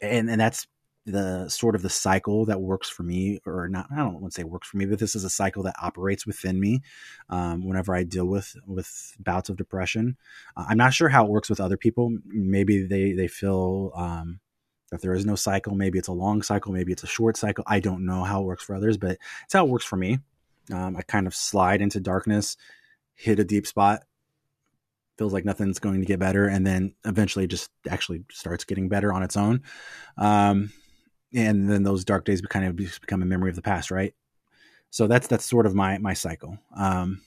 and 0.00 0.30
and 0.30 0.40
that's 0.40 0.66
the 1.06 1.48
sort 1.48 1.76
of 1.76 1.82
the 1.82 1.88
cycle 1.88 2.46
that 2.46 2.60
works 2.60 2.88
for 2.88 3.02
me, 3.02 3.38
or 3.46 3.68
not. 3.68 3.86
I 3.92 3.96
don't 3.96 4.20
want 4.20 4.32
to 4.32 4.40
say 4.40 4.44
works 4.44 4.68
for 4.68 4.76
me, 4.76 4.86
but 4.86 4.98
this 4.98 5.14
is 5.14 5.24
a 5.24 5.30
cycle 5.30 5.62
that 5.62 5.76
operates 5.80 6.26
within 6.26 6.58
me 6.58 6.82
um, 7.30 7.66
whenever 7.66 7.94
I 7.94 8.02
deal 8.02 8.26
with 8.26 8.56
with 8.66 9.14
bouts 9.20 9.48
of 9.48 9.56
depression. 9.56 10.16
Uh, 10.56 10.66
I'm 10.68 10.78
not 10.78 10.94
sure 10.94 11.08
how 11.08 11.24
it 11.24 11.30
works 11.30 11.48
with 11.48 11.60
other 11.60 11.76
people. 11.76 12.16
Maybe 12.26 12.86
they 12.86 13.12
they 13.12 13.28
feel 13.28 13.92
um, 13.94 14.40
there 15.06 15.14
is 15.14 15.26
no 15.26 15.36
cycle, 15.36 15.74
maybe 15.74 15.98
it's 15.98 16.08
a 16.08 16.12
long 16.12 16.42
cycle, 16.42 16.72
maybe 16.72 16.92
it's 16.92 17.04
a 17.04 17.08
short 17.08 17.36
cycle. 17.36 17.64
I 17.66 17.80
don't 17.80 18.04
know 18.04 18.24
how 18.24 18.42
it 18.42 18.46
works 18.46 18.64
for 18.64 18.74
others, 18.74 18.96
but 18.96 19.18
it's 19.44 19.52
how 19.52 19.64
it 19.64 19.70
works 19.70 19.84
for 19.84 19.96
me. 19.96 20.18
Um, 20.72 20.96
I 20.96 21.02
kind 21.02 21.26
of 21.26 21.34
slide 21.34 21.80
into 21.80 22.00
darkness, 22.00 22.56
hit 23.14 23.38
a 23.38 23.44
deep 23.44 23.66
spot, 23.66 24.02
feels 25.18 25.32
like 25.32 25.44
nothing's 25.44 25.78
going 25.78 26.00
to 26.00 26.06
get 26.06 26.18
better, 26.18 26.46
and 26.46 26.66
then 26.66 26.94
eventually 27.04 27.46
just 27.46 27.70
actually 27.88 28.24
starts 28.30 28.64
getting 28.64 28.88
better 28.88 29.12
on 29.12 29.22
its 29.22 29.36
own. 29.36 29.62
Um, 30.16 30.72
and 31.34 31.68
then 31.70 31.82
those 31.82 32.04
dark 32.04 32.24
days 32.24 32.40
kind 32.42 32.66
of 32.66 32.76
become 32.76 33.22
a 33.22 33.26
memory 33.26 33.50
of 33.50 33.56
the 33.56 33.62
past, 33.62 33.90
right? 33.90 34.14
So 34.90 35.06
that's 35.06 35.26
that's 35.26 35.44
sort 35.44 35.66
of 35.66 35.74
my 35.74 35.98
my 35.98 36.14
cycle. 36.14 36.58
Um, 36.76 37.22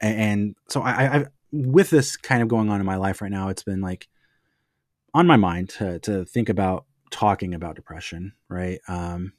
and, 0.00 0.20
and 0.20 0.56
so 0.68 0.82
I, 0.82 1.16
I 1.16 1.26
with 1.52 1.90
this 1.90 2.16
kind 2.16 2.42
of 2.42 2.48
going 2.48 2.70
on 2.70 2.80
in 2.80 2.86
my 2.86 2.96
life 2.96 3.20
right 3.20 3.30
now, 3.30 3.48
it's 3.48 3.64
been 3.64 3.80
like 3.80 4.08
on 5.12 5.26
my 5.26 5.36
mind 5.36 5.70
to 5.70 5.98
to 6.00 6.24
think 6.24 6.48
about 6.48 6.86
talking 7.10 7.54
about 7.54 7.76
depression, 7.76 8.32
right? 8.48 8.80
Um, 8.88 9.32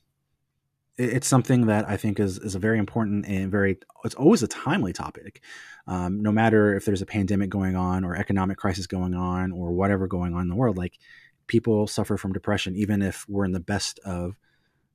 it's 1.02 1.28
something 1.28 1.66
that 1.66 1.88
I 1.90 1.98
think 1.98 2.20
is 2.20 2.38
is 2.38 2.56
a 2.56 2.60
very 2.60 2.78
important 2.78 3.26
and 3.26 3.52
very 3.52 3.78
it's 4.04 4.16
always 4.16 4.44
a 4.44 4.48
timely 4.48 4.94
topic. 4.94 5.42
Um, 5.88 6.22
no 6.22 6.32
matter 6.32 6.76
if 6.76 6.86
there's 6.86 7.02
a 7.02 7.08
pandemic 7.08 7.50
going 7.50 7.76
on 7.76 8.04
or 8.04 8.16
economic 8.16 8.58
crisis 8.58 8.88
going 8.88 9.16
on 9.16 9.52
or 9.52 9.72
whatever 9.72 10.08
going 10.08 10.34
on 10.34 10.42
in 10.42 10.50
the 10.50 10.56
world, 10.56 10.78
like 10.78 11.00
people 11.48 11.88
suffer 11.88 12.18
from 12.18 12.34
depression 12.34 12.76
even 12.76 13.02
if 13.02 13.26
we're 13.28 13.46
in 13.46 13.52
the 13.52 13.60
best 13.60 14.00
of 14.06 14.38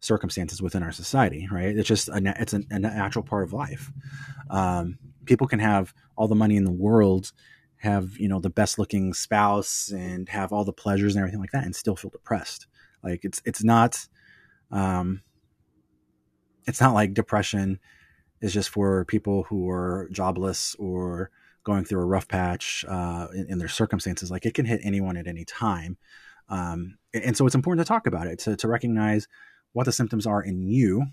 circumstances 0.00 0.62
within 0.62 0.82
our 0.82 0.92
society. 0.92 1.48
Right? 1.50 1.76
It's 1.76 1.88
just 1.88 2.08
a 2.08 2.34
it's 2.40 2.54
a, 2.54 2.62
a 2.70 2.78
natural 2.78 3.24
part 3.24 3.44
of 3.44 3.52
life. 3.52 3.90
Um, 4.50 4.98
people 5.24 5.48
can 5.48 5.58
have 5.58 5.92
all 6.16 6.28
the 6.28 6.34
money 6.34 6.56
in 6.56 6.64
the 6.64 6.70
world, 6.70 7.32
have 7.78 8.16
you 8.16 8.28
know 8.28 8.40
the 8.40 8.50
best 8.50 8.78
looking 8.78 9.12
spouse, 9.12 9.90
and 9.90 10.28
have 10.28 10.52
all 10.52 10.64
the 10.64 10.72
pleasures 10.72 11.14
and 11.14 11.20
everything 11.20 11.40
like 11.40 11.50
that, 11.50 11.64
and 11.64 11.74
still 11.74 11.96
feel 11.96 12.10
depressed. 12.10 12.66
Like 13.02 13.24
it's 13.24 13.42
it's 13.44 13.64
not. 13.64 14.06
Um, 14.70 15.22
it's 16.66 16.80
not 16.80 16.94
like 16.94 17.14
depression 17.14 17.78
is 18.40 18.52
just 18.52 18.68
for 18.68 19.04
people 19.04 19.44
who 19.44 19.68
are 19.70 20.08
jobless 20.12 20.74
or 20.78 21.30
going 21.64 21.84
through 21.84 22.00
a 22.00 22.06
rough 22.06 22.28
patch 22.28 22.84
uh, 22.86 23.26
in, 23.34 23.46
in, 23.50 23.58
their 23.58 23.68
circumstances. 23.68 24.30
Like 24.30 24.46
it 24.46 24.54
can 24.54 24.66
hit 24.66 24.80
anyone 24.84 25.16
at 25.16 25.26
any 25.26 25.44
time. 25.44 25.96
Um, 26.48 26.98
and 27.12 27.36
so 27.36 27.46
it's 27.46 27.54
important 27.54 27.84
to 27.84 27.88
talk 27.88 28.06
about 28.06 28.26
it, 28.26 28.38
to, 28.40 28.56
to 28.56 28.68
recognize 28.68 29.26
what 29.72 29.84
the 29.84 29.92
symptoms 29.92 30.26
are 30.26 30.42
in 30.42 30.62
you, 30.62 31.06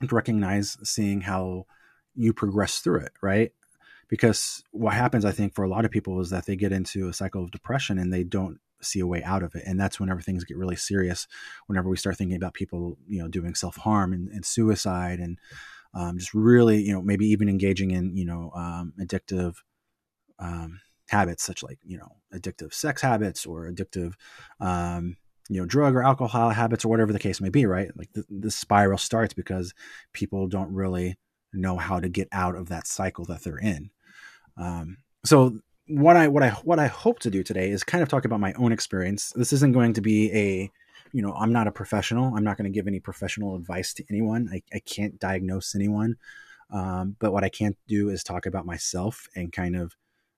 and 0.00 0.08
to 0.08 0.14
recognize 0.14 0.76
seeing 0.82 1.22
how 1.22 1.66
you 2.14 2.32
progress 2.32 2.80
through 2.80 3.00
it, 3.00 3.12
right? 3.22 3.52
Because 4.08 4.62
what 4.72 4.94
happens, 4.94 5.24
I 5.24 5.32
think, 5.32 5.54
for 5.54 5.64
a 5.64 5.68
lot 5.68 5.84
of 5.84 5.90
people 5.90 6.20
is 6.20 6.30
that 6.30 6.46
they 6.46 6.56
get 6.56 6.72
into 6.72 7.08
a 7.08 7.12
cycle 7.12 7.42
of 7.42 7.50
depression 7.50 7.98
and 7.98 8.12
they 8.12 8.24
don't 8.24 8.58
see 8.82 9.00
a 9.00 9.06
way 9.06 9.22
out 9.22 9.42
of 9.42 9.54
it. 9.54 9.62
And 9.66 9.78
that's 9.78 10.00
whenever 10.00 10.20
things 10.20 10.44
get 10.44 10.56
really 10.56 10.76
serious, 10.76 11.26
whenever 11.66 11.88
we 11.88 11.96
start 11.96 12.16
thinking 12.16 12.36
about 12.36 12.54
people, 12.54 12.98
you 13.06 13.20
know, 13.20 13.28
doing 13.28 13.54
self 13.54 13.76
harm 13.76 14.12
and, 14.12 14.28
and, 14.28 14.44
suicide 14.44 15.18
and 15.18 15.38
um, 15.94 16.18
just 16.18 16.34
really, 16.34 16.82
you 16.82 16.92
know, 16.92 17.02
maybe 17.02 17.26
even 17.26 17.48
engaging 17.48 17.90
in, 17.90 18.16
you 18.16 18.24
know, 18.24 18.50
um, 18.54 18.92
addictive 19.00 19.56
um, 20.38 20.80
habits, 21.08 21.42
such 21.42 21.62
like, 21.62 21.78
you 21.84 21.98
know, 21.98 22.16
addictive 22.34 22.72
sex 22.72 23.02
habits 23.02 23.46
or 23.46 23.70
addictive, 23.70 24.14
um, 24.60 25.16
you 25.48 25.60
know, 25.60 25.66
drug 25.66 25.94
or 25.94 26.02
alcohol 26.02 26.50
habits 26.50 26.84
or 26.84 26.88
whatever 26.88 27.12
the 27.12 27.18
case 27.18 27.40
may 27.40 27.48
be, 27.48 27.66
right? 27.66 27.90
Like 27.96 28.12
the, 28.12 28.24
the 28.30 28.50
spiral 28.50 28.98
starts 28.98 29.34
because 29.34 29.74
people 30.12 30.46
don't 30.46 30.72
really 30.72 31.16
know 31.52 31.76
how 31.76 31.98
to 31.98 32.08
get 32.08 32.28
out 32.30 32.54
of 32.54 32.68
that 32.68 32.86
cycle 32.86 33.24
that 33.26 33.42
they're 33.42 33.58
in. 33.58 33.90
Um, 34.56 34.98
so 35.24 35.58
what 35.90 36.16
I 36.16 36.28
what 36.28 36.42
I 36.42 36.50
what 36.50 36.78
I 36.78 36.86
hope 36.86 37.18
to 37.20 37.30
do 37.30 37.42
today 37.42 37.70
is 37.70 37.84
kind 37.84 38.02
of 38.02 38.08
talk 38.08 38.24
about 38.24 38.40
my 38.40 38.52
own 38.54 38.72
experience. 38.72 39.32
This 39.36 39.52
isn't 39.52 39.72
going 39.72 39.94
to 39.94 40.00
be 40.00 40.32
a 40.32 40.70
you 41.12 41.22
know, 41.22 41.32
I'm 41.32 41.52
not 41.52 41.66
a 41.66 41.72
professional. 41.72 42.34
I'm 42.36 42.44
not 42.44 42.56
going 42.56 42.70
to 42.70 42.74
give 42.74 42.86
any 42.86 43.00
professional 43.00 43.56
advice 43.56 43.92
to 43.94 44.04
anyone. 44.08 44.48
I, 44.52 44.62
I 44.72 44.78
can't 44.80 45.18
diagnose 45.18 45.74
anyone. 45.74 46.16
Um, 46.72 47.16
but 47.18 47.32
what 47.32 47.42
I 47.42 47.48
can't 47.48 47.76
do 47.88 48.10
is 48.10 48.22
talk 48.22 48.46
about 48.46 48.66
myself 48.66 49.26
and 49.34 49.52
kind 49.52 49.76
of 49.76 49.96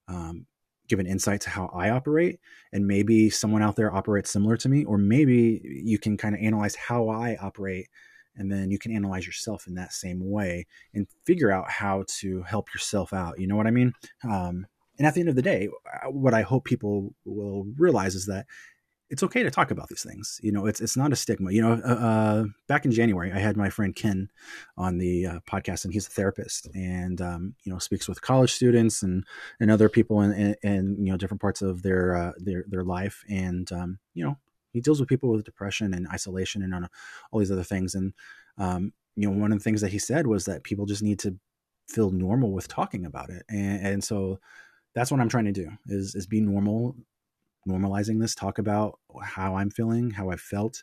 um, 0.09 0.47
give 0.89 0.99
an 0.99 1.07
insight 1.07 1.43
to 1.43 1.51
how 1.51 1.67
I 1.75 1.91
operate. 1.91 2.41
And 2.73 2.87
maybe 2.87 3.29
someone 3.29 3.63
out 3.63 3.77
there 3.77 3.95
operates 3.95 4.31
similar 4.31 4.57
to 4.59 4.69
me, 4.69 4.85
or 4.85 4.97
maybe 4.97 5.61
you 5.63 5.99
can 5.99 6.17
kind 6.17 6.35
of 6.35 6.41
analyze 6.41 6.75
how 6.75 7.09
I 7.09 7.37
operate. 7.37 7.89
And 8.37 8.51
then 8.51 8.71
you 8.71 8.79
can 8.79 8.97
analyze 8.97 9.27
yourself 9.27 9.67
in 9.67 9.75
that 9.75 9.93
same 9.93 10.31
way 10.31 10.67
and 10.95 11.07
figure 11.27 11.51
out 11.51 11.71
how 11.71 12.05
to 12.21 12.43
help 12.43 12.73
yourself 12.73 13.13
out. 13.13 13.39
You 13.39 13.47
know 13.47 13.57
what 13.57 13.67
I 13.67 13.73
mean? 13.73 13.93
Um, 14.25 14.67
and 14.99 15.07
at 15.07 15.15
the 15.15 15.21
end 15.21 15.29
of 15.29 15.37
the 15.37 15.43
day, 15.43 15.69
uh, 15.87 16.11
what 16.11 16.35
I 16.35 16.43
hope 16.43 16.65
people 16.65 17.15
will 17.25 17.67
realize 17.77 18.15
is 18.15 18.27
that 18.27 18.47
it's 19.13 19.23
okay 19.23 19.43
to 19.43 19.51
talk 19.51 19.71
about 19.71 19.89
these 19.89 20.03
things. 20.03 20.41
You 20.43 20.53
know, 20.53 20.65
it's 20.65 20.81
it's 20.81 20.97
not 20.97 21.13
a 21.13 21.17
stigma. 21.17 21.53
You 21.53 21.61
know, 21.61 21.73
uh, 21.85 21.87
uh, 21.87 22.45
back 22.67 22.87
in 22.87 22.93
January, 22.93 23.31
I 23.31 23.39
had 23.39 23.59
my 23.59 23.69
friend 23.69 23.95
Ken 23.95 24.31
on 24.79 24.97
the 24.97 25.27
uh, 25.27 25.41
podcast, 25.47 25.85
and 25.85 25.93
he's 25.93 26.07
a 26.07 26.11
therapist, 26.11 26.67
and 26.75 27.21
um, 27.21 27.55
you 27.63 27.71
know, 27.71 27.79
speaks 27.79 28.09
with 28.09 28.23
college 28.23 28.51
students 28.51 29.03
and 29.03 29.25
and 29.61 29.71
other 29.71 29.91
people 29.91 30.23
in, 30.23 30.33
in, 30.33 30.57
in 30.63 31.05
you 31.05 31.13
know 31.13 31.19
different 31.19 31.43
parts 31.43 31.61
of 31.61 31.83
their 31.83 32.17
uh, 32.17 32.33
their 32.39 32.65
their 32.67 32.85
life, 32.85 33.23
and 33.29 33.71
um, 33.71 33.99
you 34.15 34.25
know, 34.25 34.39
he 34.73 34.81
deals 34.81 34.99
with 34.99 35.11
people 35.11 35.31
with 35.31 35.45
depression 35.45 35.93
and 35.93 36.09
isolation 36.09 36.63
and 36.63 36.89
all 37.31 37.39
these 37.39 37.53
other 37.53 37.65
things. 37.65 37.95
And 37.95 38.15
um, 38.57 38.95
you 39.15 39.31
know, 39.31 39.39
one 39.39 39.53
of 39.53 39.59
the 39.59 39.65
things 39.65 39.83
that 39.83 39.93
he 39.93 39.99
said 39.99 40.27
was 40.27 40.47
that 40.47 40.65
people 40.65 40.87
just 40.87 41.03
need 41.03 41.19
to 41.19 41.37
feel 41.87 42.13
normal 42.13 42.51
with 42.51 42.67
talking 42.67 43.05
about 43.05 43.29
it, 43.29 43.45
and, 43.51 43.87
and 43.87 44.05
so 44.05 44.39
that's 44.95 45.11
what 45.11 45.21
I'm 45.21 45.29
trying 45.29 45.47
to 45.47 45.53
do 45.53 45.71
is 45.87 46.15
is 46.15 46.27
be 46.27 46.41
normal, 46.41 46.97
normalizing 47.69 48.21
this, 48.21 48.35
talk 48.35 48.59
about 48.59 48.99
how 49.23 49.57
I'm 49.57 49.71
feeling, 49.71 50.11
how 50.11 50.31
I've 50.31 50.41
felt, 50.41 50.83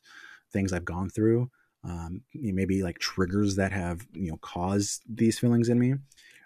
things 0.51 0.73
I've 0.73 0.85
gone 0.85 1.09
through, 1.09 1.49
um, 1.83 2.21
maybe 2.33 2.83
like 2.83 2.99
triggers 2.99 3.55
that 3.55 3.71
have 3.71 4.05
you 4.13 4.31
know 4.31 4.37
caused 4.37 5.03
these 5.07 5.39
feelings 5.39 5.69
in 5.69 5.79
me, 5.79 5.95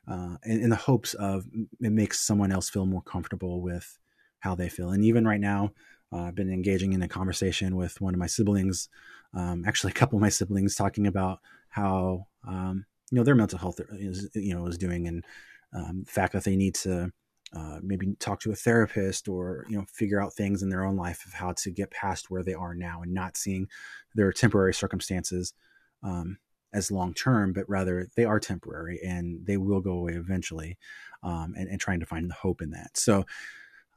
uh, 0.08 0.38
in, 0.46 0.63
in 0.63 0.70
the 0.70 0.75
hopes 0.75 1.13
of 1.15 1.46
it 1.79 1.91
makes 1.91 2.20
someone 2.20 2.51
else 2.51 2.70
feel 2.70 2.86
more 2.86 3.01
comfortable 3.01 3.62
with 3.62 3.98
how 4.39 4.55
they 4.55 4.70
feel. 4.70 4.89
And 4.89 5.03
even 5.05 5.25
right 5.25 5.39
now, 5.39 5.72
uh, 6.12 6.24
I've 6.24 6.36
been 6.36 6.51
engaging 6.51 6.93
in 6.93 7.01
a 7.01 7.08
conversation 7.08 7.75
with 7.75 8.00
one 8.01 8.13
of 8.13 8.20
my 8.20 8.27
siblings, 8.27 8.89
um, 9.34 9.63
actually 9.65 9.91
a 9.91 9.96
couple 9.96 10.17
of 10.17 10.22
my 10.22 10.29
siblings, 10.29 10.75
talking 10.75 11.08
about 11.08 11.39
how 11.70 12.27
um, 12.48 12.86
you 13.10 13.17
know 13.17 13.24
their 13.24 13.36
mental 13.36 13.60
health 13.60 13.79
is 13.91 14.29
you 14.36 14.53
know 14.53 14.67
is 14.67 14.77
doing 14.77 15.08
and 15.08 15.25
um, 15.74 16.03
the 16.05 16.12
fact 16.12 16.34
that 16.34 16.43
they 16.43 16.55
need 16.55 16.75
to 16.75 17.12
uh, 17.55 17.79
maybe 17.81 18.13
talk 18.19 18.39
to 18.39 18.51
a 18.51 18.55
therapist 18.55 19.27
or 19.27 19.65
you 19.69 19.77
know 19.77 19.86
figure 19.91 20.22
out 20.22 20.33
things 20.33 20.63
in 20.63 20.69
their 20.69 20.83
own 20.83 20.95
life 20.95 21.25
of 21.25 21.33
how 21.33 21.51
to 21.53 21.69
get 21.72 21.91
past 21.91 22.29
where 22.29 22.43
they 22.43 22.53
are 22.53 22.74
now 22.74 23.01
and 23.01 23.13
not 23.13 23.38
seeing 23.38 23.67
their 24.15 24.31
temporary 24.31 24.74
circumstances 24.74 25.53
um, 26.03 26.38
as 26.74 26.89
long 26.91 27.13
term 27.13 27.53
but 27.53 27.69
rather 27.69 28.07
they 28.15 28.25
are 28.25 28.39
temporary 28.39 29.00
and 29.05 29.45
they 29.45 29.57
will 29.57 29.81
go 29.81 29.91
away 29.91 30.13
eventually 30.13 30.77
um, 31.24 31.53
and, 31.57 31.69
and, 31.69 31.79
trying 31.79 32.00
to 32.00 32.05
find 32.05 32.29
the 32.29 32.36
hope 32.36 32.62
in 32.62 32.72
that. 32.72 32.98
So 32.98 33.25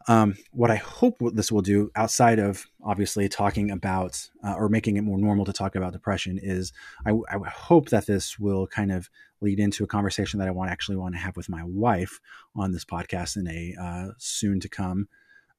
um, 0.09 0.37
what 0.53 0.71
I 0.71 0.77
hope 0.77 1.17
this 1.33 1.51
will 1.51 1.63
do, 1.63 1.91
outside 1.97 2.39
of 2.39 2.67
obviously 2.83 3.29
talking 3.29 3.73
about 3.73 4.29
uh, 4.45 4.55
or 4.55 4.69
making 4.69 4.97
it 4.97 5.03
more 5.03 5.19
normal 5.19 5.45
to 5.45 5.53
talk 5.53 5.75
about 5.75 5.93
depression, 5.93 6.39
is 6.41 6.73
I, 7.05 7.11
I, 7.29 7.49
hope 7.49 7.89
that 7.89 8.07
this 8.07 8.39
will 8.39 8.69
kind 8.69 8.93
of 8.93 9.11
lead 9.41 9.59
into 9.59 9.83
a 9.83 9.89
conversation 9.89 10.39
that 10.39 10.47
I 10.47 10.53
want 10.53 10.71
actually 10.71 10.97
want 10.97 11.15
to 11.17 11.21
have 11.21 11.37
with 11.37 11.49
my 11.49 11.63
wife 11.65 12.21
on 12.55 12.71
this 12.71 12.85
podcast 12.85 13.37
in 13.37 13.49
a 13.49 13.75
uh, 13.81 14.13
soon 14.19 14.61
to 14.61 14.69
come 14.69 15.09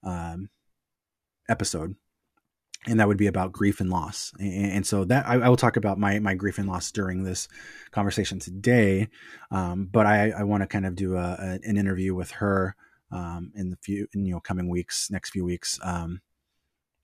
um, 0.04 0.50
episode. 1.50 1.96
And 2.86 3.02
that 3.02 3.08
would 3.10 3.18
be 3.18 3.28
about 3.28 3.52
grief 3.52 3.82
and 3.82 3.90
loss, 3.90 4.32
and, 4.40 4.72
and 4.72 4.88
so 4.88 5.04
that 5.06 5.28
I, 5.28 5.34
I, 5.34 5.50
will 5.50 5.58
talk 5.58 5.76
about 5.76 6.00
my 6.00 6.20
my 6.20 6.36
grief 6.36 6.58
and 6.58 6.70
loss 6.70 6.90
during 6.90 7.24
this 7.24 7.50
conversation 7.92 8.40
today. 8.40 9.10
Um, 9.52 9.90
but 9.92 10.06
I, 10.06 10.30
I 10.30 10.44
want 10.44 10.62
to 10.64 10.68
kind 10.68 10.86
of 10.86 10.96
do 10.96 11.18
a, 11.18 11.36
a, 11.38 11.60
an 11.64 11.76
interview 11.76 12.16
with 12.16 12.32
her 12.32 12.78
um, 13.12 13.52
in 13.56 13.70
the 13.70 13.78
few 13.78 14.08
in, 14.14 14.26
you 14.26 14.34
know 14.34 14.40
coming 14.40 14.70
weeks, 14.70 15.10
next 15.12 15.32
few 15.32 15.46
weeks, 15.46 15.80
um, 15.84 16.22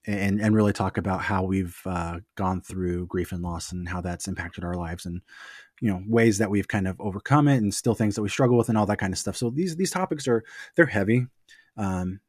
and 0.06 0.42
and 0.42 0.56
really 0.56 0.74
talk 0.74 0.98
about 0.98 1.22
how 1.22 1.44
we've 1.44 1.80
uh, 1.86 2.20
gone 2.36 2.62
through 2.62 3.08
grief 3.08 3.32
and 3.32 3.42
loss 3.42 3.72
and 3.72 3.88
how 3.88 4.02
that's 4.02 4.28
impacted 4.28 4.64
our 4.64 4.76
lives 4.76 5.06
and 5.06 5.22
you 5.82 5.90
know 5.90 6.02
ways 6.08 6.38
that 6.38 6.50
we've 6.50 6.68
kind 6.68 6.88
of 6.88 7.00
overcome 7.00 7.48
it 7.48 7.58
and 7.58 7.74
still 7.74 7.96
things 7.96 8.16
that 8.16 8.22
we 8.22 8.30
struggle 8.30 8.58
with 8.58 8.70
and 8.70 8.78
all 8.78 8.86
that 8.86 9.00
kind 9.00 9.14
of 9.14 9.20
stuff. 9.20 9.38
So 9.38 9.50
these 9.50 9.76
these 9.76 9.92
topics 9.92 10.28
are 10.28 10.44
they're 10.76 10.86
heavy, 10.86 11.28
um, 11.78 12.20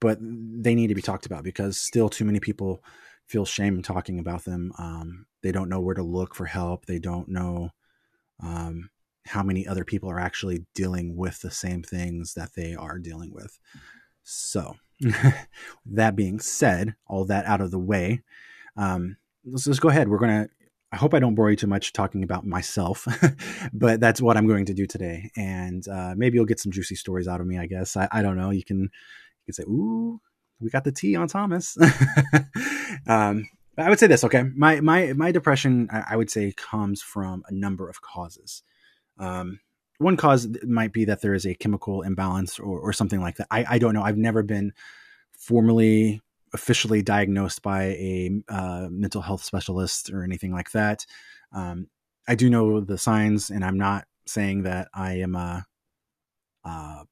but 0.00 0.18
they 0.20 0.74
need 0.74 0.88
to 0.88 0.94
be 0.94 1.02
talked 1.02 1.26
about 1.26 1.44
because 1.44 1.76
still 1.78 2.08
too 2.08 2.24
many 2.24 2.40
people 2.40 2.82
feel 3.26 3.44
shame 3.44 3.76
in 3.76 3.82
talking 3.82 4.18
about 4.18 4.44
them. 4.44 4.72
Um, 4.78 5.26
they 5.42 5.52
don't 5.52 5.68
know 5.68 5.80
where 5.80 5.94
to 5.94 6.02
look 6.02 6.34
for 6.34 6.44
help. 6.44 6.86
They 6.86 6.98
don't 6.98 7.28
know 7.28 7.70
um, 8.42 8.90
how 9.26 9.42
many 9.42 9.66
other 9.66 9.84
people 9.84 10.10
are 10.10 10.20
actually 10.20 10.66
dealing 10.74 11.16
with 11.16 11.40
the 11.40 11.50
same 11.50 11.82
things 11.82 12.34
that 12.34 12.54
they 12.54 12.74
are 12.74 12.98
dealing 12.98 13.32
with. 13.32 13.58
So, 14.22 14.76
that 15.86 16.16
being 16.16 16.38
said, 16.40 16.94
all 17.06 17.24
that 17.26 17.46
out 17.46 17.60
of 17.60 17.70
the 17.70 17.78
way, 17.78 18.22
um, 18.76 19.16
let's 19.44 19.64
just 19.64 19.80
go 19.80 19.88
ahead. 19.88 20.08
We're 20.08 20.18
going 20.18 20.44
to, 20.44 20.50
I 20.92 20.96
hope 20.96 21.14
I 21.14 21.18
don't 21.18 21.34
bore 21.34 21.50
you 21.50 21.56
too 21.56 21.66
much 21.66 21.92
talking 21.92 22.22
about 22.22 22.46
myself, 22.46 23.06
but 23.72 24.00
that's 24.00 24.20
what 24.20 24.36
I'm 24.36 24.46
going 24.46 24.66
to 24.66 24.74
do 24.74 24.86
today. 24.86 25.30
And 25.36 25.86
uh, 25.88 26.14
maybe 26.16 26.36
you'll 26.36 26.44
get 26.44 26.60
some 26.60 26.72
juicy 26.72 26.94
stories 26.94 27.26
out 27.26 27.40
of 27.40 27.46
me, 27.46 27.58
I 27.58 27.66
guess. 27.66 27.96
I, 27.96 28.08
I 28.12 28.22
don't 28.22 28.36
know. 28.36 28.50
You 28.50 28.64
can, 28.64 28.80
you 28.82 29.46
can 29.46 29.54
say, 29.54 29.64
ooh, 29.64 30.20
we 30.60 30.70
got 30.70 30.84
the 30.84 30.92
tea 30.92 31.16
on 31.16 31.28
Thomas. 31.28 31.76
um, 33.06 33.46
I 33.76 33.88
would 33.88 33.98
say 33.98 34.06
this, 34.06 34.22
okay? 34.24 34.44
My 34.54 34.80
my 34.80 35.12
my 35.14 35.32
depression, 35.32 35.88
I, 35.92 36.04
I 36.10 36.16
would 36.16 36.30
say, 36.30 36.52
comes 36.52 37.02
from 37.02 37.42
a 37.48 37.52
number 37.52 37.88
of 37.88 38.00
causes. 38.00 38.62
Um, 39.18 39.60
one 39.98 40.16
cause 40.16 40.48
might 40.64 40.92
be 40.92 41.04
that 41.04 41.22
there 41.22 41.34
is 41.34 41.46
a 41.46 41.54
chemical 41.54 42.02
imbalance 42.02 42.58
or, 42.58 42.78
or 42.80 42.92
something 42.92 43.20
like 43.20 43.36
that. 43.36 43.46
I, 43.50 43.64
I 43.70 43.78
don't 43.78 43.94
know. 43.94 44.02
I've 44.02 44.18
never 44.18 44.42
been 44.42 44.72
formally 45.38 46.20
officially 46.52 47.02
diagnosed 47.02 47.62
by 47.62 47.82
a 47.82 48.30
uh, 48.48 48.88
mental 48.90 49.20
health 49.20 49.42
specialist 49.42 50.10
or 50.10 50.22
anything 50.22 50.52
like 50.52 50.70
that. 50.70 51.04
Um, 51.52 51.88
I 52.26 52.34
do 52.34 52.48
know 52.48 52.80
the 52.80 52.96
signs, 52.96 53.50
and 53.50 53.64
I'm 53.64 53.76
not 53.76 54.06
saying 54.26 54.62
that 54.62 54.88
I 54.94 55.14
am 55.18 55.34
a, 55.34 55.64
uh, 56.64 57.04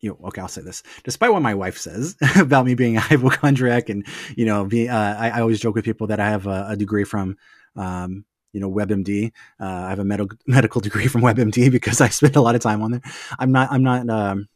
you 0.00 0.10
know, 0.10 0.28
okay, 0.28 0.42
I'll 0.42 0.48
say 0.48 0.60
this. 0.60 0.82
Despite 1.04 1.32
what 1.32 1.40
my 1.40 1.54
wife 1.54 1.78
says 1.78 2.16
about 2.36 2.66
me 2.66 2.74
being 2.74 2.96
a 2.96 3.00
hypochondriac, 3.00 3.88
and 3.88 4.06
you 4.36 4.44
know, 4.44 4.66
be, 4.66 4.88
uh, 4.88 5.14
I, 5.14 5.30
I, 5.30 5.40
always 5.40 5.60
joke 5.60 5.76
with 5.76 5.84
people 5.84 6.08
that 6.08 6.20
I 6.20 6.28
have 6.28 6.46
a, 6.46 6.66
a 6.70 6.76
degree 6.76 7.04
from 7.04 7.38
um, 7.76 8.26
you 8.54 8.60
know 8.60 8.70
WebMD. 8.70 9.32
Uh, 9.60 9.64
I 9.64 9.90
have 9.90 9.98
a 9.98 10.04
medical 10.04 10.38
medical 10.46 10.80
degree 10.80 11.08
from 11.08 11.20
WebMD 11.20 11.70
because 11.70 12.00
I 12.00 12.08
spent 12.08 12.36
a 12.36 12.40
lot 12.40 12.54
of 12.54 12.62
time 12.62 12.80
on 12.80 12.92
there. 12.92 13.02
I'm 13.38 13.52
not 13.52 13.70
I'm 13.70 13.82
not 13.82 14.08
um, 14.08 14.48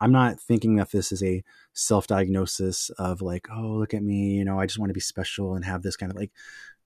I'm 0.00 0.12
not 0.12 0.40
thinking 0.40 0.76
that 0.76 0.90
this 0.90 1.12
is 1.12 1.22
a 1.22 1.44
self 1.72 2.06
diagnosis 2.06 2.90
of 2.98 3.20
like 3.20 3.46
oh 3.54 3.76
look 3.76 3.94
at 3.94 4.02
me 4.02 4.32
you 4.32 4.44
know 4.44 4.58
I 4.58 4.66
just 4.66 4.78
want 4.78 4.90
to 4.90 4.94
be 4.94 5.00
special 5.00 5.54
and 5.54 5.64
have 5.64 5.82
this 5.82 5.96
kind 5.96 6.10
of 6.10 6.16
like 6.16 6.32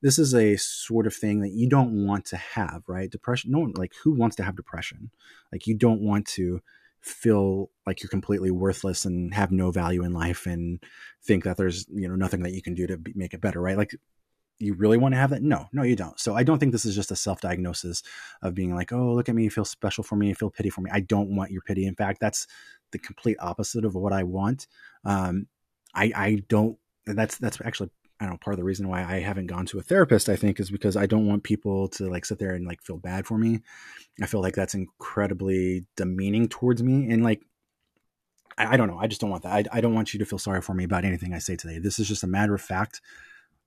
this 0.02 0.18
is 0.18 0.34
a 0.34 0.56
sort 0.56 1.06
of 1.06 1.14
thing 1.14 1.40
that 1.40 1.52
you 1.52 1.68
don't 1.68 2.06
want 2.06 2.24
to 2.26 2.36
have 2.36 2.82
right 2.88 3.10
depression 3.10 3.52
no 3.52 3.60
one 3.60 3.72
like 3.76 3.92
who 4.02 4.12
wants 4.12 4.36
to 4.36 4.42
have 4.42 4.56
depression 4.56 5.10
like 5.52 5.66
you 5.66 5.74
don't 5.74 6.02
want 6.02 6.26
to 6.26 6.60
feel 7.00 7.70
like 7.86 8.02
you're 8.02 8.10
completely 8.10 8.50
worthless 8.50 9.04
and 9.04 9.34
have 9.34 9.50
no 9.50 9.70
value 9.70 10.04
in 10.04 10.12
life 10.12 10.46
and 10.46 10.82
think 11.22 11.44
that 11.44 11.56
there's 11.56 11.86
you 11.92 12.08
know 12.08 12.14
nothing 12.14 12.42
that 12.42 12.52
you 12.52 12.62
can 12.62 12.74
do 12.74 12.86
to 12.86 12.96
be, 12.96 13.12
make 13.14 13.34
it 13.34 13.40
better 13.40 13.60
right 13.60 13.76
like 13.76 13.94
you 14.58 14.74
really 14.74 14.96
want 14.96 15.12
to 15.12 15.18
have 15.18 15.30
that 15.30 15.42
no 15.42 15.66
no 15.72 15.82
you 15.82 15.96
don't 15.96 16.20
so 16.20 16.34
i 16.34 16.42
don't 16.42 16.58
think 16.58 16.72
this 16.72 16.84
is 16.84 16.94
just 16.94 17.10
a 17.10 17.16
self-diagnosis 17.16 18.02
of 18.42 18.54
being 18.54 18.74
like 18.74 18.92
oh 18.92 19.12
look 19.12 19.28
at 19.28 19.34
me 19.34 19.48
feel 19.48 19.64
special 19.64 20.04
for 20.04 20.16
me 20.16 20.32
feel 20.34 20.50
pity 20.50 20.70
for 20.70 20.80
me 20.80 20.90
i 20.92 21.00
don't 21.00 21.34
want 21.34 21.50
your 21.50 21.62
pity 21.62 21.86
in 21.86 21.94
fact 21.94 22.20
that's 22.20 22.46
the 22.92 22.98
complete 22.98 23.36
opposite 23.40 23.84
of 23.84 23.94
what 23.94 24.12
i 24.12 24.22
want 24.22 24.66
um 25.04 25.46
i 25.94 26.12
i 26.14 26.42
don't 26.48 26.78
that's 27.06 27.38
that's 27.38 27.60
actually 27.64 27.90
I 28.20 28.26
don't 28.26 28.34
know, 28.34 28.38
part 28.38 28.54
of 28.54 28.58
the 28.58 28.64
reason 28.64 28.88
why 28.88 29.02
I 29.02 29.18
haven't 29.18 29.48
gone 29.48 29.66
to 29.66 29.80
a 29.80 29.82
therapist, 29.82 30.28
I 30.28 30.36
think, 30.36 30.60
is 30.60 30.70
because 30.70 30.96
I 30.96 31.06
don't 31.06 31.26
want 31.26 31.42
people 31.42 31.88
to 31.88 32.08
like 32.08 32.24
sit 32.24 32.38
there 32.38 32.54
and 32.54 32.64
like 32.64 32.80
feel 32.80 32.96
bad 32.96 33.26
for 33.26 33.36
me. 33.36 33.62
I 34.22 34.26
feel 34.26 34.40
like 34.40 34.54
that's 34.54 34.74
incredibly 34.74 35.86
demeaning 35.96 36.48
towards 36.48 36.84
me. 36.84 37.10
And 37.10 37.24
like, 37.24 37.42
I, 38.56 38.74
I 38.74 38.76
don't 38.76 38.86
know. 38.86 38.98
I 38.98 39.08
just 39.08 39.20
don't 39.20 39.30
want 39.30 39.42
that. 39.42 39.68
I, 39.72 39.78
I 39.78 39.80
don't 39.80 39.94
want 39.94 40.14
you 40.14 40.20
to 40.20 40.24
feel 40.24 40.38
sorry 40.38 40.62
for 40.62 40.72
me 40.72 40.84
about 40.84 41.04
anything 41.04 41.34
I 41.34 41.40
say 41.40 41.56
today. 41.56 41.80
This 41.80 41.98
is 41.98 42.06
just 42.06 42.22
a 42.22 42.28
matter 42.28 42.54
of 42.54 42.60
fact 42.60 43.00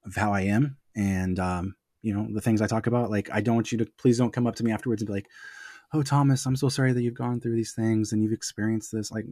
of 0.05 0.15
how 0.15 0.33
I 0.33 0.41
am. 0.41 0.77
And, 0.95 1.39
um, 1.39 1.75
you 2.01 2.13
know, 2.13 2.27
the 2.31 2.41
things 2.41 2.61
I 2.61 2.67
talk 2.67 2.87
about, 2.87 3.09
like, 3.09 3.29
I 3.31 3.41
don't 3.41 3.55
want 3.55 3.71
you 3.71 3.79
to, 3.79 3.87
please 3.97 4.17
don't 4.17 4.33
come 4.33 4.47
up 4.47 4.55
to 4.55 4.63
me 4.63 4.71
afterwards 4.71 5.01
and 5.01 5.07
be 5.07 5.13
like, 5.13 5.27
oh, 5.93 6.03
Thomas, 6.03 6.45
I'm 6.45 6.55
so 6.55 6.69
sorry 6.69 6.93
that 6.93 7.01
you've 7.01 7.13
gone 7.13 7.39
through 7.39 7.55
these 7.55 7.73
things 7.73 8.11
and 8.11 8.21
you've 8.21 8.33
experienced 8.33 8.91
this. 8.91 9.11
Like, 9.11 9.25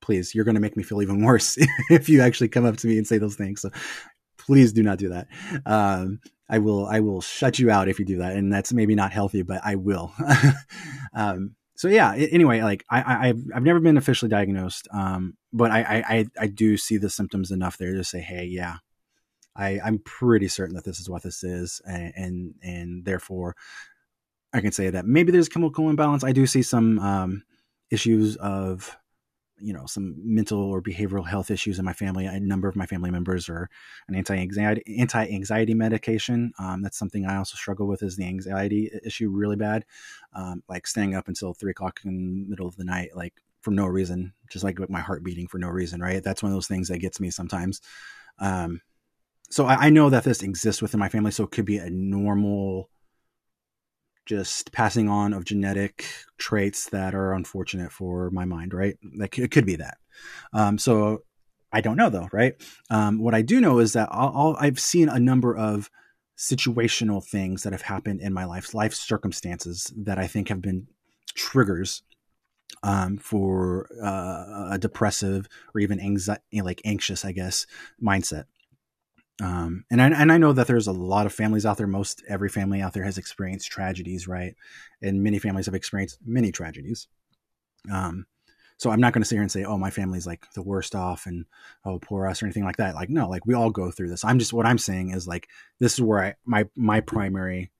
please, 0.00 0.34
you're 0.34 0.44
going 0.44 0.54
to 0.54 0.60
make 0.60 0.76
me 0.76 0.82
feel 0.82 1.02
even 1.02 1.22
worse 1.24 1.56
if 1.90 2.08
you 2.08 2.20
actually 2.20 2.48
come 2.48 2.64
up 2.64 2.76
to 2.78 2.86
me 2.86 2.98
and 2.98 3.06
say 3.06 3.18
those 3.18 3.36
things. 3.36 3.62
So 3.62 3.70
please 4.38 4.72
do 4.72 4.82
not 4.82 4.98
do 4.98 5.10
that. 5.10 5.28
Um, 5.66 6.20
I 6.48 6.58
will 6.58 6.86
I 6.86 7.00
will 7.00 7.20
shut 7.20 7.58
you 7.58 7.70
out 7.70 7.88
if 7.88 7.98
you 7.98 8.06
do 8.06 8.18
that, 8.18 8.34
and 8.34 8.50
that's 8.50 8.72
maybe 8.72 8.94
not 8.94 9.12
healthy, 9.12 9.42
but 9.42 9.60
I 9.62 9.74
will. 9.74 10.14
um, 11.14 11.54
so 11.76 11.88
yeah. 11.88 12.14
Anyway, 12.14 12.62
like 12.62 12.84
I, 12.90 13.26
have 13.26 13.38
I've 13.54 13.62
never 13.62 13.80
been 13.80 13.98
officially 13.98 14.30
diagnosed, 14.30 14.88
um, 14.90 15.36
but 15.52 15.70
I, 15.70 16.02
I 16.08 16.26
I 16.40 16.46
do 16.46 16.78
see 16.78 16.96
the 16.96 17.10
symptoms 17.10 17.50
enough 17.50 17.76
there 17.76 17.92
to 17.92 18.02
say, 18.02 18.20
hey, 18.20 18.46
yeah, 18.46 18.76
I 19.58 19.80
I'm 19.84 19.98
pretty 19.98 20.48
certain 20.48 20.76
that 20.76 20.84
this 20.84 21.00
is 21.00 21.10
what 21.10 21.22
this 21.22 21.44
is, 21.44 21.82
and 21.84 22.12
and, 22.16 22.54
and 22.62 23.04
therefore 23.04 23.56
I 24.52 24.60
can 24.60 24.72
say 24.72 24.90
that 24.90 25.04
maybe 25.04 25.32
there's 25.32 25.48
chemical 25.48 25.90
imbalance. 25.90 26.24
I 26.24 26.32
do 26.32 26.46
see 26.46 26.62
some 26.62 26.98
um, 27.00 27.42
issues 27.90 28.36
of 28.36 28.96
you 29.60 29.72
know 29.72 29.86
some 29.86 30.14
mental 30.24 30.60
or 30.60 30.80
behavioral 30.80 31.26
health 31.26 31.50
issues 31.50 31.78
in 31.78 31.84
my 31.84 31.92
family. 31.92 32.26
A 32.26 32.40
number 32.40 32.68
of 32.68 32.76
my 32.76 32.86
family 32.86 33.10
members 33.10 33.48
are 33.48 33.68
an 34.08 34.14
anti-anxiety 34.14 34.98
anti-anxiety 34.98 35.74
medication. 35.74 36.52
Um, 36.58 36.82
that's 36.82 36.98
something 36.98 37.26
I 37.26 37.36
also 37.36 37.56
struggle 37.56 37.86
with 37.86 38.02
is 38.02 38.16
the 38.16 38.26
anxiety 38.26 38.90
issue 39.04 39.30
really 39.30 39.56
bad, 39.56 39.84
um, 40.34 40.62
like 40.68 40.86
staying 40.86 41.14
up 41.14 41.28
until 41.28 41.52
three 41.52 41.72
o'clock 41.72 42.00
in 42.04 42.10
the 42.14 42.50
middle 42.50 42.68
of 42.68 42.76
the 42.76 42.84
night, 42.84 43.10
like 43.14 43.34
for 43.60 43.72
no 43.72 43.86
reason, 43.86 44.32
just 44.50 44.64
like 44.64 44.78
with 44.78 44.90
my 44.90 45.00
heart 45.00 45.24
beating 45.24 45.48
for 45.48 45.58
no 45.58 45.68
reason. 45.68 46.00
Right? 46.00 46.22
That's 46.22 46.42
one 46.42 46.52
of 46.52 46.56
those 46.56 46.68
things 46.68 46.88
that 46.88 46.98
gets 46.98 47.20
me 47.20 47.30
sometimes. 47.30 47.80
Um, 48.38 48.80
so 49.50 49.66
I, 49.66 49.86
I 49.86 49.90
know 49.90 50.10
that 50.10 50.24
this 50.24 50.42
exists 50.42 50.82
within 50.82 51.00
my 51.00 51.08
family, 51.08 51.30
so 51.30 51.44
it 51.44 51.50
could 51.50 51.64
be 51.64 51.78
a 51.78 51.90
normal 51.90 52.90
just 54.26 54.72
passing 54.72 55.08
on 55.08 55.32
of 55.32 55.44
genetic 55.44 56.04
traits 56.36 56.90
that 56.90 57.14
are 57.14 57.32
unfortunate 57.32 57.90
for 57.90 58.30
my 58.30 58.44
mind, 58.44 58.74
right? 58.74 58.96
Like 59.16 59.38
it 59.38 59.50
could 59.50 59.64
be 59.64 59.76
that. 59.76 59.96
Um, 60.52 60.76
so 60.76 61.22
I 61.72 61.80
don't 61.80 61.96
know 61.96 62.10
though, 62.10 62.28
right? 62.30 62.54
Um, 62.90 63.20
what 63.20 63.34
I 63.34 63.42
do 63.42 63.60
know 63.60 63.78
is 63.78 63.94
that 63.94 64.10
i 64.12 64.64
have 64.64 64.78
seen 64.78 65.08
a 65.08 65.18
number 65.18 65.56
of 65.56 65.90
situational 66.36 67.24
things 67.24 67.62
that 67.62 67.72
have 67.72 67.82
happened 67.82 68.20
in 68.20 68.32
my 68.32 68.44
life, 68.44 68.74
life 68.74 68.94
circumstances 68.94 69.92
that 69.96 70.18
I 70.18 70.26
think 70.26 70.48
have 70.48 70.62
been 70.62 70.86
triggers 71.34 72.02
um, 72.82 73.16
for 73.16 73.88
uh, 74.02 74.68
a 74.72 74.78
depressive 74.78 75.48
or 75.74 75.80
even 75.80 76.00
anxiety, 76.00 76.62
like 76.62 76.80
anxious, 76.84 77.24
I 77.24 77.32
guess, 77.32 77.66
mindset. 78.02 78.44
Um, 79.42 79.84
and 79.90 80.02
I, 80.02 80.08
and 80.08 80.32
I 80.32 80.38
know 80.38 80.52
that 80.52 80.66
there's 80.66 80.88
a 80.88 80.92
lot 80.92 81.26
of 81.26 81.32
families 81.32 81.64
out 81.64 81.76
there. 81.76 81.86
Most 81.86 82.24
every 82.28 82.48
family 82.48 82.80
out 82.80 82.92
there 82.92 83.04
has 83.04 83.18
experienced 83.18 83.70
tragedies, 83.70 84.26
right? 84.26 84.56
And 85.00 85.22
many 85.22 85.38
families 85.38 85.66
have 85.66 85.76
experienced 85.76 86.18
many 86.24 86.50
tragedies. 86.50 87.06
Um, 87.92 88.26
so 88.78 88.90
I'm 88.90 89.00
not 89.00 89.12
going 89.12 89.22
to 89.22 89.28
sit 89.28 89.36
here 89.36 89.42
and 89.42 89.50
say, 89.50 89.64
"Oh, 89.64 89.76
my 89.76 89.90
family's 89.90 90.26
like 90.26 90.46
the 90.54 90.62
worst 90.62 90.94
off," 90.94 91.26
and 91.26 91.46
"Oh, 91.84 91.98
poor 91.98 92.26
us," 92.26 92.42
or 92.42 92.46
anything 92.46 92.64
like 92.64 92.76
that. 92.76 92.94
Like, 92.94 93.10
no, 93.10 93.28
like 93.28 93.44
we 93.46 93.54
all 93.54 93.70
go 93.70 93.90
through 93.90 94.08
this. 94.08 94.24
I'm 94.24 94.38
just 94.38 94.52
what 94.52 94.66
I'm 94.66 94.78
saying 94.78 95.10
is 95.10 95.26
like 95.26 95.48
this 95.80 95.94
is 95.94 96.00
where 96.00 96.24
I 96.24 96.34
my 96.44 96.66
my 96.76 97.00
primary 97.00 97.70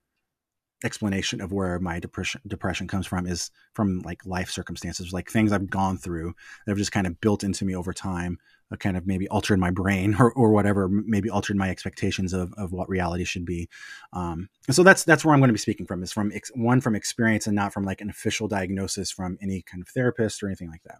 explanation 0.84 1.40
of 1.40 1.52
where 1.52 1.78
my 1.80 1.98
depression 1.98 2.40
depression 2.46 2.86
comes 2.86 3.06
from 3.06 3.26
is 3.26 3.50
from 3.74 4.00
like 4.00 4.24
life 4.26 4.50
circumstances, 4.50 5.12
like 5.12 5.30
things 5.30 5.52
I've 5.52 5.70
gone 5.70 5.98
through 5.98 6.34
that 6.66 6.72
have 6.72 6.78
just 6.78 6.92
kind 6.92 7.06
of 7.06 7.20
built 7.20 7.44
into 7.44 7.64
me 7.64 7.74
over 7.74 7.92
time 7.92 8.38
kind 8.76 8.96
of 8.96 9.06
maybe 9.06 9.26
altered 9.28 9.58
my 9.58 9.70
brain 9.70 10.14
or, 10.18 10.32
or 10.32 10.50
whatever, 10.50 10.88
maybe 10.88 11.30
altered 11.30 11.56
my 11.56 11.70
expectations 11.70 12.32
of, 12.32 12.52
of 12.54 12.72
what 12.72 12.88
reality 12.88 13.24
should 13.24 13.46
be. 13.46 13.68
Um, 14.12 14.48
so 14.70 14.82
that's, 14.82 15.04
that's 15.04 15.24
where 15.24 15.34
I'm 15.34 15.40
going 15.40 15.48
to 15.48 15.54
be 15.54 15.58
speaking 15.58 15.86
from 15.86 16.02
is 16.02 16.12
from 16.12 16.32
ex- 16.32 16.52
one, 16.54 16.80
from 16.80 16.94
experience 16.94 17.46
and 17.46 17.56
not 17.56 17.72
from 17.72 17.84
like 17.84 18.00
an 18.00 18.10
official 18.10 18.48
diagnosis 18.48 19.10
from 19.10 19.38
any 19.40 19.62
kind 19.62 19.82
of 19.82 19.88
therapist 19.88 20.42
or 20.42 20.46
anything 20.46 20.70
like 20.70 20.82
that. 20.84 20.98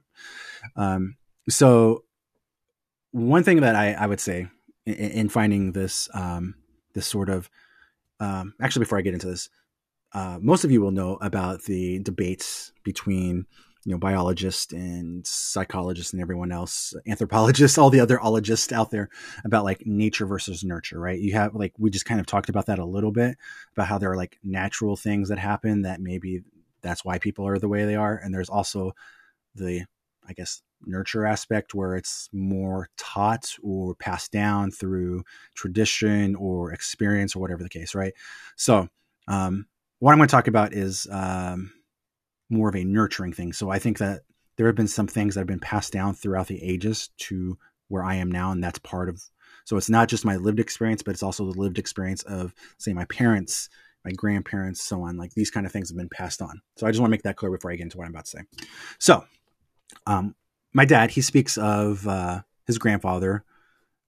Um, 0.77 1.17
so 1.49 2.05
one 3.11 3.43
thing 3.43 3.61
that 3.61 3.75
I, 3.75 3.93
I 3.93 4.07
would 4.07 4.21
say 4.21 4.49
in, 4.87 4.95
in 4.95 5.29
finding 5.29 5.73
this, 5.73 6.09
um, 6.15 6.55
this 6.95 7.07
sort 7.07 7.29
of, 7.29 7.51
um, 8.21 8.55
actually, 8.61 8.81
before 8.81 8.99
I 8.99 9.03
get 9.03 9.15
into 9.15 9.29
this, 9.29 9.49
uh, 10.13 10.39
most 10.41 10.65
of 10.65 10.71
you 10.71 10.81
will 10.81 10.91
know 10.91 11.19
about 11.21 11.63
the 11.63 11.99
debates 12.01 12.73
between 12.83 13.47
you 13.89 13.95
know 13.95 13.99
biologists 13.99 14.71
and 14.75 15.27
psychologists 15.27 16.13
and 16.13 16.21
everyone 16.21 16.53
else 16.53 16.93
anthropologists 17.07 17.79
all 17.79 17.89
the 17.89 18.01
other 18.01 18.21
ologists 18.21 18.71
out 18.71 18.91
there 18.91 19.09
about 19.47 19.65
like 19.65 19.87
nature 19.87 20.27
versus 20.27 20.63
nurture 20.63 21.01
right? 21.01 21.19
You 21.19 21.33
have 21.33 21.55
like 21.55 21.73
we 21.79 21.89
just 21.89 22.05
kind 22.05 22.21
of 22.21 22.27
talked 22.27 22.51
about 22.51 22.67
that 22.67 22.79
a 22.79 22.85
little 22.85 23.13
bit 23.13 23.39
about 23.73 23.89
how 23.89 23.97
there 23.97 24.11
are 24.13 24.17
like 24.17 24.39
natural 24.45 24.95
things 24.95 25.31
that 25.31 25.39
happen 25.39 25.83
that 25.83 26.03
maybe 26.03 26.43
that's 26.83 27.03
why 27.03 27.19
people 27.19 27.49
are 27.49 27.59
the 27.59 27.67
way 27.67 27.87
they 27.87 27.97
are. 27.97 28.15
And 28.23 28.35
there's 28.35 28.51
also 28.51 28.93
the 29.55 29.87
i 30.29 30.35
guess 30.35 30.61
nurture 30.85 31.25
aspect 31.25 31.75
where 31.75 31.97
it's 31.97 32.29
more 32.31 32.91
taught 32.99 33.55
or 33.63 33.95
passed 33.95 34.33
down 34.33 34.71
through 34.71 35.25
tradition 35.55 36.37
or 36.37 36.75
experience 36.75 37.35
or 37.35 37.39
whatever 37.39 37.63
the 37.63 37.71
case 37.71 37.95
right? 37.95 38.13
So 38.55 38.89
um, 39.29 39.67
what 39.99 40.13
i'm 40.13 40.19
going 40.19 40.29
to 40.29 40.31
talk 40.31 40.47
about 40.47 40.75
is 40.75 41.07
um, 41.11 41.73
more 42.51 42.69
of 42.69 42.77
a 42.77 42.85
nurturing 42.85 43.33
thing. 43.33 43.53
So 43.53 43.71
I 43.71 43.79
think 43.79 43.99
that 43.99 44.23
there 44.57 44.67
have 44.67 44.77
been 44.77 44.89
some 44.89 45.07
things 45.07 45.35
that 45.35 45.41
have 45.41 45.47
been 45.47 45.61
passed 45.61 45.93
down 45.93 46.15
throughout 46.15 46.49
the 46.49 46.63
ages 46.63 47.11
to 47.19 47.57
where 47.89 48.05
I 48.05 48.17
am 48.17 48.31
now, 48.31 48.51
and 48.51 48.63
that's 48.63 48.79
part 48.81 49.09
of. 49.09 49.23
So 49.65 49.77
it's 49.77 49.91
not 49.91 50.09
just 50.09 50.25
my 50.25 50.37
lived 50.37 50.61
experience, 50.61 51.03
but 51.03 51.13
it's 51.13 51.23
also 51.23 51.45
the 51.45 51.59
lived 51.59 51.79
experience 51.79 52.23
of, 52.25 52.55
say, 52.79 52.93
my 52.93 53.05
parents, 53.07 53.69
my 54.05 54.13
grandparents, 54.13 54.83
so 54.83 55.03
on. 55.03 55.17
Like 55.17 55.35
these 55.35 55.51
kind 55.51 55.67
of 55.67 55.73
things 55.73 55.91
have 55.91 55.97
been 55.97 56.09
passed 56.09 56.43
on. 56.43 56.61
So 56.77 56.87
I 56.87 56.91
just 56.91 57.01
want 57.01 57.11
to 57.11 57.13
make 57.13 57.23
that 57.23 57.37
clear 57.37 57.53
before 57.53 57.71
I 57.71 57.77
get 57.77 57.85
into 57.85 57.99
what 57.99 58.05
I'm 58.05 58.13
about 58.13 58.25
to 58.25 58.31
say. 58.31 58.41
So, 58.99 59.25
um, 60.07 60.35
my 60.73 60.85
dad, 60.85 61.11
he 61.11 61.21
speaks 61.21 61.57
of 61.57 62.07
uh, 62.07 62.43
his 62.67 62.79
grandfather, 62.79 63.45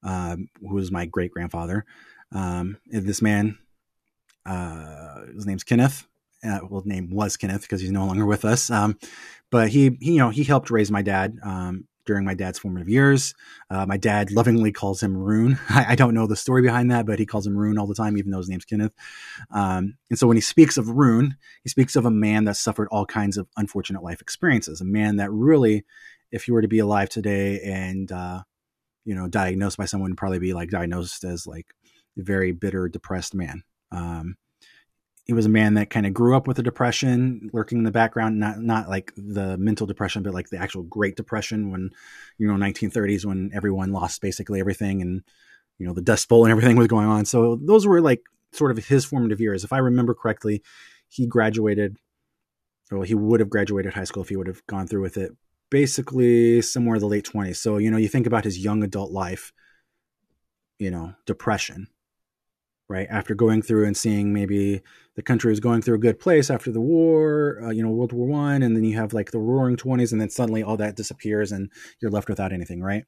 um, 0.02 0.48
who 0.60 0.74
was 0.74 0.90
my 0.90 1.06
great 1.06 1.30
grandfather. 1.30 1.84
Um, 2.32 2.78
this 2.86 3.22
man, 3.22 3.58
uh, 4.46 5.26
his 5.34 5.46
name's 5.46 5.64
Kenneth 5.64 6.06
uh, 6.44 6.60
well, 6.68 6.82
name 6.84 7.10
was 7.10 7.36
Kenneth 7.36 7.62
because 7.62 7.80
he's 7.80 7.90
no 7.90 8.06
longer 8.06 8.26
with 8.26 8.44
us. 8.44 8.70
Um, 8.70 8.98
but 9.50 9.68
he, 9.68 9.96
he, 10.00 10.12
you 10.12 10.18
know, 10.18 10.30
he 10.30 10.44
helped 10.44 10.70
raise 10.70 10.90
my 10.90 11.02
dad 11.02 11.38
um, 11.42 11.86
during 12.06 12.24
my 12.24 12.34
dad's 12.34 12.58
formative 12.58 12.88
years. 12.88 13.34
Uh, 13.68 13.86
my 13.86 13.96
dad 13.96 14.30
lovingly 14.30 14.72
calls 14.72 15.02
him 15.02 15.16
Rune. 15.16 15.58
I, 15.68 15.86
I, 15.90 15.94
don't 15.94 16.14
know 16.14 16.26
the 16.26 16.36
story 16.36 16.62
behind 16.62 16.90
that, 16.90 17.06
but 17.06 17.18
he 17.18 17.26
calls 17.26 17.46
him 17.46 17.56
Rune 17.56 17.78
all 17.78 17.86
the 17.86 17.94
time, 17.94 18.16
even 18.16 18.30
though 18.30 18.38
his 18.38 18.48
name's 18.48 18.64
Kenneth. 18.64 18.92
Um, 19.50 19.96
and 20.08 20.18
so 20.18 20.26
when 20.26 20.36
he 20.36 20.40
speaks 20.40 20.76
of 20.76 20.88
Rune, 20.88 21.36
he 21.62 21.68
speaks 21.68 21.96
of 21.96 22.06
a 22.06 22.10
man 22.10 22.44
that 22.44 22.56
suffered 22.56 22.88
all 22.90 23.06
kinds 23.06 23.36
of 23.36 23.48
unfortunate 23.56 24.02
life 24.02 24.20
experiences. 24.20 24.80
A 24.80 24.84
man 24.84 25.16
that 25.16 25.30
really, 25.30 25.84
if 26.32 26.44
he 26.44 26.52
were 26.52 26.62
to 26.62 26.68
be 26.68 26.78
alive 26.78 27.08
today 27.08 27.60
and 27.60 28.10
uh, 28.10 28.42
you 29.04 29.14
know 29.14 29.28
diagnosed 29.28 29.76
by 29.76 29.84
someone, 29.84 30.10
would 30.10 30.18
probably 30.18 30.38
be 30.38 30.52
like 30.52 30.70
diagnosed 30.70 31.24
as 31.24 31.46
like 31.46 31.66
a 32.18 32.22
very 32.22 32.52
bitter, 32.52 32.88
depressed 32.88 33.34
man. 33.34 33.62
Um, 33.92 34.36
he 35.30 35.34
was 35.34 35.46
a 35.46 35.48
man 35.48 35.74
that 35.74 35.90
kind 35.90 36.06
of 36.06 36.12
grew 36.12 36.36
up 36.36 36.48
with 36.48 36.58
a 36.58 36.62
depression 36.62 37.50
lurking 37.52 37.78
in 37.78 37.84
the 37.84 37.92
background, 37.92 38.40
not 38.40 38.58
not 38.58 38.88
like 38.88 39.12
the 39.16 39.56
mental 39.58 39.86
depression, 39.86 40.24
but 40.24 40.34
like 40.34 40.50
the 40.50 40.58
actual 40.58 40.82
Great 40.82 41.14
Depression 41.14 41.70
when, 41.70 41.90
you 42.36 42.48
know, 42.48 42.54
1930s 42.54 43.24
when 43.24 43.48
everyone 43.54 43.92
lost 43.92 44.20
basically 44.20 44.58
everything 44.58 45.00
and, 45.00 45.22
you 45.78 45.86
know, 45.86 45.94
the 45.94 46.02
Dust 46.02 46.28
Bowl 46.28 46.44
and 46.44 46.50
everything 46.50 46.74
was 46.74 46.88
going 46.88 47.06
on. 47.06 47.26
So 47.26 47.54
those 47.62 47.86
were 47.86 48.00
like 48.00 48.22
sort 48.50 48.72
of 48.72 48.84
his 48.84 49.04
formative 49.04 49.40
years. 49.40 49.62
If 49.62 49.72
I 49.72 49.78
remember 49.78 50.14
correctly, 50.14 50.64
he 51.06 51.28
graduated, 51.28 51.96
well, 52.90 53.02
he 53.02 53.14
would 53.14 53.38
have 53.38 53.50
graduated 53.50 53.94
high 53.94 54.02
school 54.02 54.24
if 54.24 54.30
he 54.30 54.36
would 54.36 54.48
have 54.48 54.66
gone 54.66 54.88
through 54.88 55.02
with 55.02 55.16
it, 55.16 55.30
basically 55.70 56.60
somewhere 56.60 56.96
in 56.96 57.00
the 57.00 57.06
late 57.06 57.30
20s. 57.32 57.58
So, 57.58 57.76
you 57.76 57.88
know, 57.88 57.98
you 57.98 58.08
think 58.08 58.26
about 58.26 58.42
his 58.42 58.58
young 58.58 58.82
adult 58.82 59.12
life, 59.12 59.52
you 60.80 60.90
know, 60.90 61.14
depression, 61.24 61.86
right? 62.88 63.06
After 63.08 63.36
going 63.36 63.62
through 63.62 63.86
and 63.86 63.96
seeing 63.96 64.32
maybe 64.32 64.82
the 65.20 65.24
country 65.24 65.50
was 65.50 65.60
going 65.60 65.82
through 65.82 65.96
a 65.96 65.98
good 65.98 66.18
place 66.18 66.48
after 66.48 66.72
the 66.72 66.80
war, 66.80 67.60
uh, 67.62 67.68
you 67.68 67.82
know, 67.82 67.90
World 67.90 68.14
War 68.14 68.26
One, 68.26 68.62
and 68.62 68.74
then 68.74 68.84
you 68.84 68.96
have 68.96 69.12
like 69.12 69.32
the 69.32 69.38
Roaring 69.38 69.76
Twenties, 69.76 70.12
and 70.12 70.20
then 70.20 70.30
suddenly 70.30 70.62
all 70.62 70.78
that 70.78 70.96
disappears, 70.96 71.52
and 71.52 71.70
you're 72.00 72.10
left 72.10 72.30
without 72.30 72.54
anything, 72.54 72.80
right? 72.80 73.04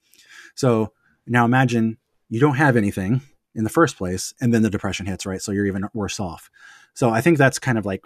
So 0.54 0.92
now 1.26 1.46
imagine 1.46 1.96
you 2.28 2.38
don't 2.38 2.56
have 2.56 2.76
anything 2.76 3.22
in 3.54 3.64
the 3.64 3.70
first 3.70 3.96
place, 3.96 4.34
and 4.42 4.52
then 4.52 4.60
the 4.60 4.68
depression 4.68 5.06
hits, 5.06 5.24
right? 5.24 5.40
So 5.40 5.52
you're 5.52 5.64
even 5.64 5.88
worse 5.94 6.20
off. 6.20 6.50
So 6.92 7.08
I 7.08 7.22
think 7.22 7.38
that's 7.38 7.58
kind 7.58 7.78
of 7.78 7.86
like 7.86 8.04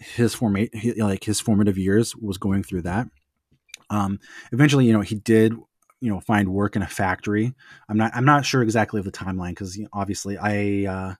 his 0.00 0.34
formate, 0.34 0.96
like 0.96 1.24
his 1.24 1.38
formative 1.38 1.76
years 1.76 2.16
was 2.16 2.38
going 2.38 2.62
through 2.62 2.82
that. 2.82 3.08
Um, 3.90 4.20
eventually, 4.52 4.86
you 4.86 4.94
know, 4.94 5.02
he 5.02 5.16
did 5.16 5.52
you 6.00 6.10
know 6.10 6.20
find 6.20 6.48
work 6.48 6.76
in 6.76 6.82
a 6.82 6.86
factory. 6.86 7.52
I'm 7.90 7.98
not 7.98 8.12
I'm 8.14 8.24
not 8.24 8.46
sure 8.46 8.62
exactly 8.62 9.00
of 9.00 9.04
the 9.04 9.12
timeline 9.12 9.50
because 9.50 9.76
you 9.76 9.82
know, 9.82 9.90
obviously 9.92 10.38
I 10.38 10.86
uh, 10.90 11.14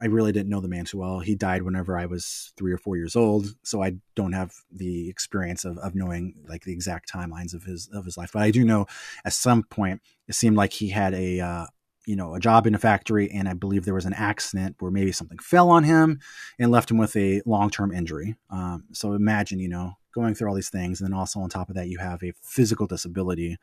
I 0.00 0.06
really 0.06 0.32
didn't 0.32 0.50
know 0.50 0.60
the 0.60 0.68
man 0.68 0.84
too 0.84 0.98
well. 0.98 1.20
He 1.20 1.34
died 1.34 1.62
whenever 1.62 1.96
I 1.96 2.06
was 2.06 2.52
three 2.56 2.72
or 2.72 2.78
four 2.78 2.96
years 2.96 3.16
old, 3.16 3.46
so 3.62 3.82
I 3.82 3.94
don't 4.14 4.32
have 4.32 4.52
the 4.70 5.08
experience 5.08 5.64
of, 5.64 5.78
of 5.78 5.94
knowing 5.94 6.34
like 6.48 6.64
the 6.64 6.72
exact 6.72 7.10
timelines 7.10 7.54
of 7.54 7.62
his 7.62 7.88
of 7.92 8.04
his 8.04 8.16
life. 8.16 8.30
But 8.32 8.42
I 8.42 8.50
do 8.50 8.64
know 8.64 8.86
at 9.24 9.32
some 9.32 9.62
point 9.62 10.02
it 10.28 10.34
seemed 10.34 10.56
like 10.56 10.72
he 10.74 10.88
had 10.90 11.14
a 11.14 11.40
uh, 11.40 11.66
you 12.06 12.16
know 12.16 12.34
a 12.34 12.40
job 12.40 12.66
in 12.66 12.74
a 12.74 12.78
factory, 12.78 13.30
and 13.30 13.48
I 13.48 13.54
believe 13.54 13.84
there 13.84 13.94
was 13.94 14.04
an 14.04 14.12
accident 14.12 14.76
where 14.80 14.90
maybe 14.90 15.12
something 15.12 15.38
fell 15.38 15.70
on 15.70 15.84
him 15.84 16.20
and 16.58 16.70
left 16.70 16.90
him 16.90 16.98
with 16.98 17.16
a 17.16 17.40
long 17.46 17.70
term 17.70 17.92
injury. 17.92 18.36
Um, 18.50 18.84
so 18.92 19.14
imagine 19.14 19.60
you 19.60 19.68
know 19.68 19.96
going 20.16 20.34
through 20.34 20.48
all 20.48 20.54
these 20.54 20.70
things. 20.70 21.00
And 21.00 21.06
then 21.06 21.18
also 21.18 21.40
on 21.40 21.48
top 21.48 21.68
of 21.68 21.76
that, 21.76 21.88
you 21.88 21.98
have 21.98 22.22
a 22.22 22.32
physical 22.42 22.86
disability 22.86 23.58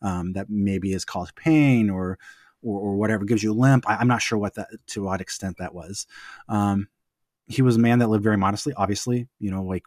um, 0.00 0.32
that 0.32 0.48
maybe 0.48 0.92
has 0.92 1.04
caused 1.04 1.36
pain 1.36 1.90
or, 1.90 2.18
or, 2.62 2.80
or 2.80 2.96
whatever 2.96 3.24
gives 3.24 3.42
you 3.42 3.52
a 3.52 3.54
limp. 3.54 3.88
I, 3.88 4.00
am 4.00 4.08
not 4.08 4.22
sure 4.22 4.38
what 4.38 4.54
that 4.54 4.68
to 4.88 5.04
what 5.04 5.20
extent 5.20 5.56
that 5.58 5.74
was. 5.74 6.06
Um, 6.48 6.88
he 7.46 7.62
was 7.62 7.76
a 7.76 7.80
man 7.80 8.00
that 8.00 8.08
lived 8.08 8.24
very 8.24 8.36
modestly. 8.36 8.74
Obviously, 8.74 9.28
you 9.38 9.50
know, 9.50 9.62
like 9.62 9.84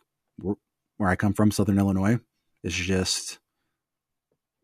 where 0.98 1.10
I 1.10 1.16
come 1.16 1.34
from, 1.34 1.52
Southern 1.52 1.80
Illinois, 1.80 2.20
is 2.64 2.74
just 2.74 3.40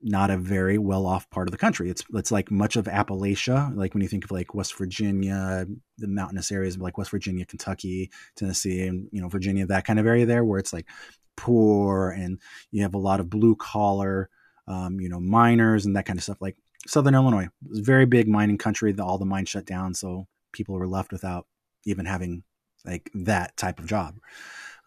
not 0.01 0.29
a 0.29 0.37
very 0.37 0.77
well 0.77 1.05
off 1.05 1.29
part 1.29 1.47
of 1.47 1.51
the 1.51 1.57
country. 1.57 1.89
It's 1.89 2.03
it's 2.13 2.31
like 2.31 2.51
much 2.51 2.75
of 2.75 2.85
Appalachia, 2.85 3.75
like 3.75 3.93
when 3.93 4.01
you 4.01 4.07
think 4.07 4.25
of 4.25 4.31
like 4.31 4.53
West 4.53 4.77
Virginia, 4.77 5.65
the 5.97 6.07
mountainous 6.07 6.51
areas 6.51 6.77
like 6.77 6.97
West 6.97 7.11
Virginia, 7.11 7.45
Kentucky, 7.45 8.11
Tennessee, 8.35 8.85
and 8.85 9.07
you 9.11 9.21
know 9.21 9.29
Virginia, 9.29 9.65
that 9.65 9.85
kind 9.85 9.99
of 9.99 10.05
area 10.05 10.25
there, 10.25 10.43
where 10.43 10.59
it's 10.59 10.73
like 10.73 10.87
poor 11.35 12.09
and 12.09 12.39
you 12.71 12.81
have 12.81 12.93
a 12.93 12.99
lot 12.99 13.19
of 13.19 13.29
blue 13.29 13.55
collar, 13.55 14.29
um, 14.67 14.99
you 14.99 15.09
know, 15.09 15.19
miners 15.19 15.85
and 15.85 15.95
that 15.95 16.05
kind 16.05 16.19
of 16.19 16.23
stuff. 16.23 16.41
Like 16.41 16.57
Southern 16.87 17.15
Illinois 17.15 17.45
It 17.45 17.69
was 17.69 17.79
a 17.79 17.83
very 17.83 18.05
big 18.05 18.27
mining 18.27 18.57
country. 18.57 18.91
That 18.91 19.03
all 19.03 19.17
the 19.17 19.25
mines 19.25 19.49
shut 19.49 19.65
down, 19.65 19.93
so 19.93 20.27
people 20.51 20.75
were 20.75 20.87
left 20.87 21.11
without 21.11 21.45
even 21.85 22.05
having 22.05 22.43
like 22.85 23.09
that 23.13 23.55
type 23.57 23.79
of 23.79 23.87
job. 23.87 24.15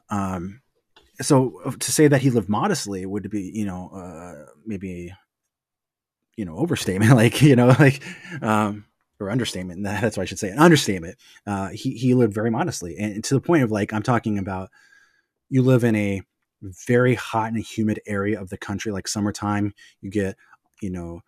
Um, 0.08 0.62
so 1.20 1.60
uh, 1.64 1.72
to 1.72 1.92
say 1.92 2.08
that 2.08 2.22
he 2.22 2.30
lived 2.30 2.48
modestly 2.48 3.04
would 3.06 3.30
be, 3.30 3.50
you 3.54 3.64
know, 3.64 3.90
uh, 3.90 4.50
maybe, 4.64 5.12
you 6.36 6.44
know, 6.44 6.56
overstatement, 6.56 7.12
like, 7.14 7.42
you 7.42 7.56
know, 7.56 7.68
like, 7.78 8.02
um, 8.42 8.86
or 9.20 9.30
understatement. 9.30 9.82
That's 9.84 10.16
why 10.16 10.22
I 10.22 10.26
should 10.26 10.38
say 10.38 10.50
an 10.50 10.58
understatement. 10.58 11.18
Uh, 11.46 11.68
he, 11.68 11.92
he 11.92 12.14
lived 12.14 12.34
very 12.34 12.50
modestly 12.50 12.96
and 12.98 13.22
to 13.24 13.34
the 13.34 13.40
point 13.40 13.62
of 13.62 13.70
like, 13.70 13.92
I'm 13.92 14.02
talking 14.02 14.38
about 14.38 14.70
you 15.50 15.62
live 15.62 15.84
in 15.84 15.94
a 15.94 16.22
very 16.62 17.14
hot 17.14 17.52
and 17.52 17.62
humid 17.62 18.00
area 18.06 18.40
of 18.40 18.50
the 18.50 18.58
country, 18.58 18.92
like 18.92 19.08
summertime, 19.08 19.72
you 20.00 20.10
get, 20.10 20.36
you 20.80 20.90
know, 20.90 21.20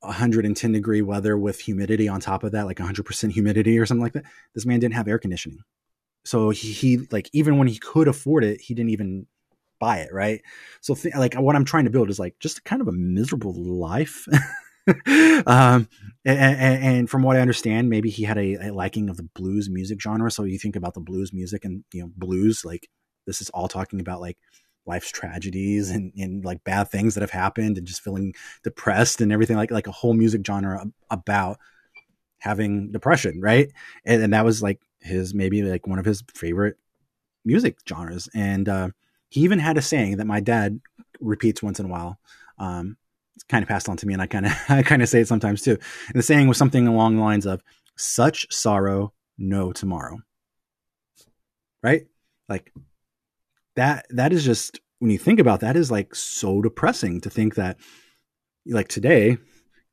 110 0.00 0.72
degree 0.72 1.02
weather 1.02 1.36
with 1.36 1.60
humidity 1.60 2.08
on 2.08 2.20
top 2.20 2.44
of 2.44 2.52
that, 2.52 2.66
like 2.66 2.78
100% 2.78 3.32
humidity 3.32 3.78
or 3.78 3.86
something 3.86 4.02
like 4.02 4.12
that. 4.12 4.24
This 4.54 4.66
man 4.66 4.80
didn't 4.80 4.94
have 4.94 5.08
air 5.08 5.18
conditioning. 5.18 5.60
So 6.24 6.50
he, 6.50 6.72
he 6.72 6.96
like, 7.10 7.30
even 7.32 7.58
when 7.58 7.68
he 7.68 7.78
could 7.78 8.08
afford 8.08 8.44
it, 8.44 8.60
he 8.60 8.74
didn't 8.74 8.90
even 8.90 9.26
buy 9.78 9.98
it. 9.98 10.12
Right. 10.12 10.42
So 10.80 10.94
th- 10.94 11.14
like 11.14 11.34
what 11.34 11.56
I'm 11.56 11.64
trying 11.64 11.84
to 11.84 11.90
build 11.90 12.10
is 12.10 12.18
like 12.18 12.38
just 12.40 12.64
kind 12.64 12.82
of 12.82 12.88
a 12.88 12.92
miserable 12.92 13.54
life. 13.54 14.26
um, 15.46 15.88
and, 16.24 16.84
and, 16.84 17.10
from 17.10 17.22
what 17.22 17.36
I 17.36 17.40
understand, 17.40 17.90
maybe 17.90 18.08
he 18.08 18.22
had 18.22 18.38
a, 18.38 18.68
a, 18.68 18.72
liking 18.72 19.10
of 19.10 19.16
the 19.16 19.28
blues 19.34 19.68
music 19.68 20.00
genre. 20.00 20.30
So 20.30 20.44
you 20.44 20.58
think 20.58 20.76
about 20.76 20.94
the 20.94 21.00
blues 21.00 21.32
music 21.32 21.64
and, 21.64 21.84
you 21.92 22.02
know, 22.02 22.10
blues, 22.16 22.64
like 22.64 22.88
this 23.26 23.40
is 23.40 23.50
all 23.50 23.66
talking 23.68 24.00
about 24.00 24.20
like 24.20 24.38
life's 24.86 25.10
tragedies 25.10 25.90
and, 25.90 26.12
and 26.16 26.44
like 26.44 26.62
bad 26.64 26.88
things 26.88 27.14
that 27.14 27.22
have 27.22 27.30
happened 27.30 27.76
and 27.76 27.86
just 27.86 28.02
feeling 28.02 28.34
depressed 28.62 29.20
and 29.20 29.32
everything 29.32 29.56
like 29.56 29.70
like 29.70 29.86
a 29.86 29.92
whole 29.92 30.14
music 30.14 30.46
genre 30.46 30.84
about 31.10 31.58
having 32.38 32.92
depression 32.92 33.40
right? 33.40 33.70
And, 34.04 34.22
and 34.22 34.32
that 34.32 34.44
was 34.44 34.62
like 34.62 34.80
his 35.00 35.34
maybe 35.34 35.62
like 35.62 35.86
one 35.86 35.98
of 35.98 36.04
his 36.04 36.22
favorite 36.34 36.76
music 37.44 37.78
genres. 37.88 38.28
And 38.34 38.68
uh, 38.68 38.88
he 39.28 39.40
even 39.40 39.58
had 39.58 39.78
a 39.78 39.82
saying 39.82 40.18
that 40.18 40.26
my 40.26 40.40
dad 40.40 40.80
repeats 41.20 41.62
once 41.62 41.80
in 41.80 41.86
a 41.86 41.88
while 41.88 42.18
um, 42.58 42.96
it's 43.34 43.44
kind 43.44 43.62
of 43.62 43.68
passed 43.68 43.88
on 43.88 43.96
to 43.98 44.06
me 44.06 44.12
and 44.12 44.22
i 44.22 44.26
kind 44.26 44.46
of 44.46 44.52
i 44.68 44.82
kind 44.82 45.02
of 45.02 45.08
say 45.08 45.20
it 45.20 45.28
sometimes 45.28 45.62
too. 45.62 45.78
And 46.08 46.16
the 46.16 46.22
saying 46.22 46.48
was 46.48 46.58
something 46.58 46.86
along 46.86 47.16
the 47.16 47.22
lines 47.22 47.46
of 47.46 47.62
such 47.96 48.46
sorrow 48.52 49.12
no 49.38 49.72
tomorrow. 49.72 50.18
Right? 51.82 52.06
Like 52.48 52.72
that 53.76 54.06
that 54.10 54.32
is 54.32 54.44
just 54.44 54.80
when 54.98 55.10
you 55.10 55.18
think 55.18 55.38
about 55.38 55.60
that 55.60 55.76
is 55.76 55.90
like 55.90 56.14
so 56.14 56.62
depressing 56.62 57.20
to 57.20 57.30
think 57.30 57.54
that 57.54 57.78
like 58.66 58.88
today 58.88 59.38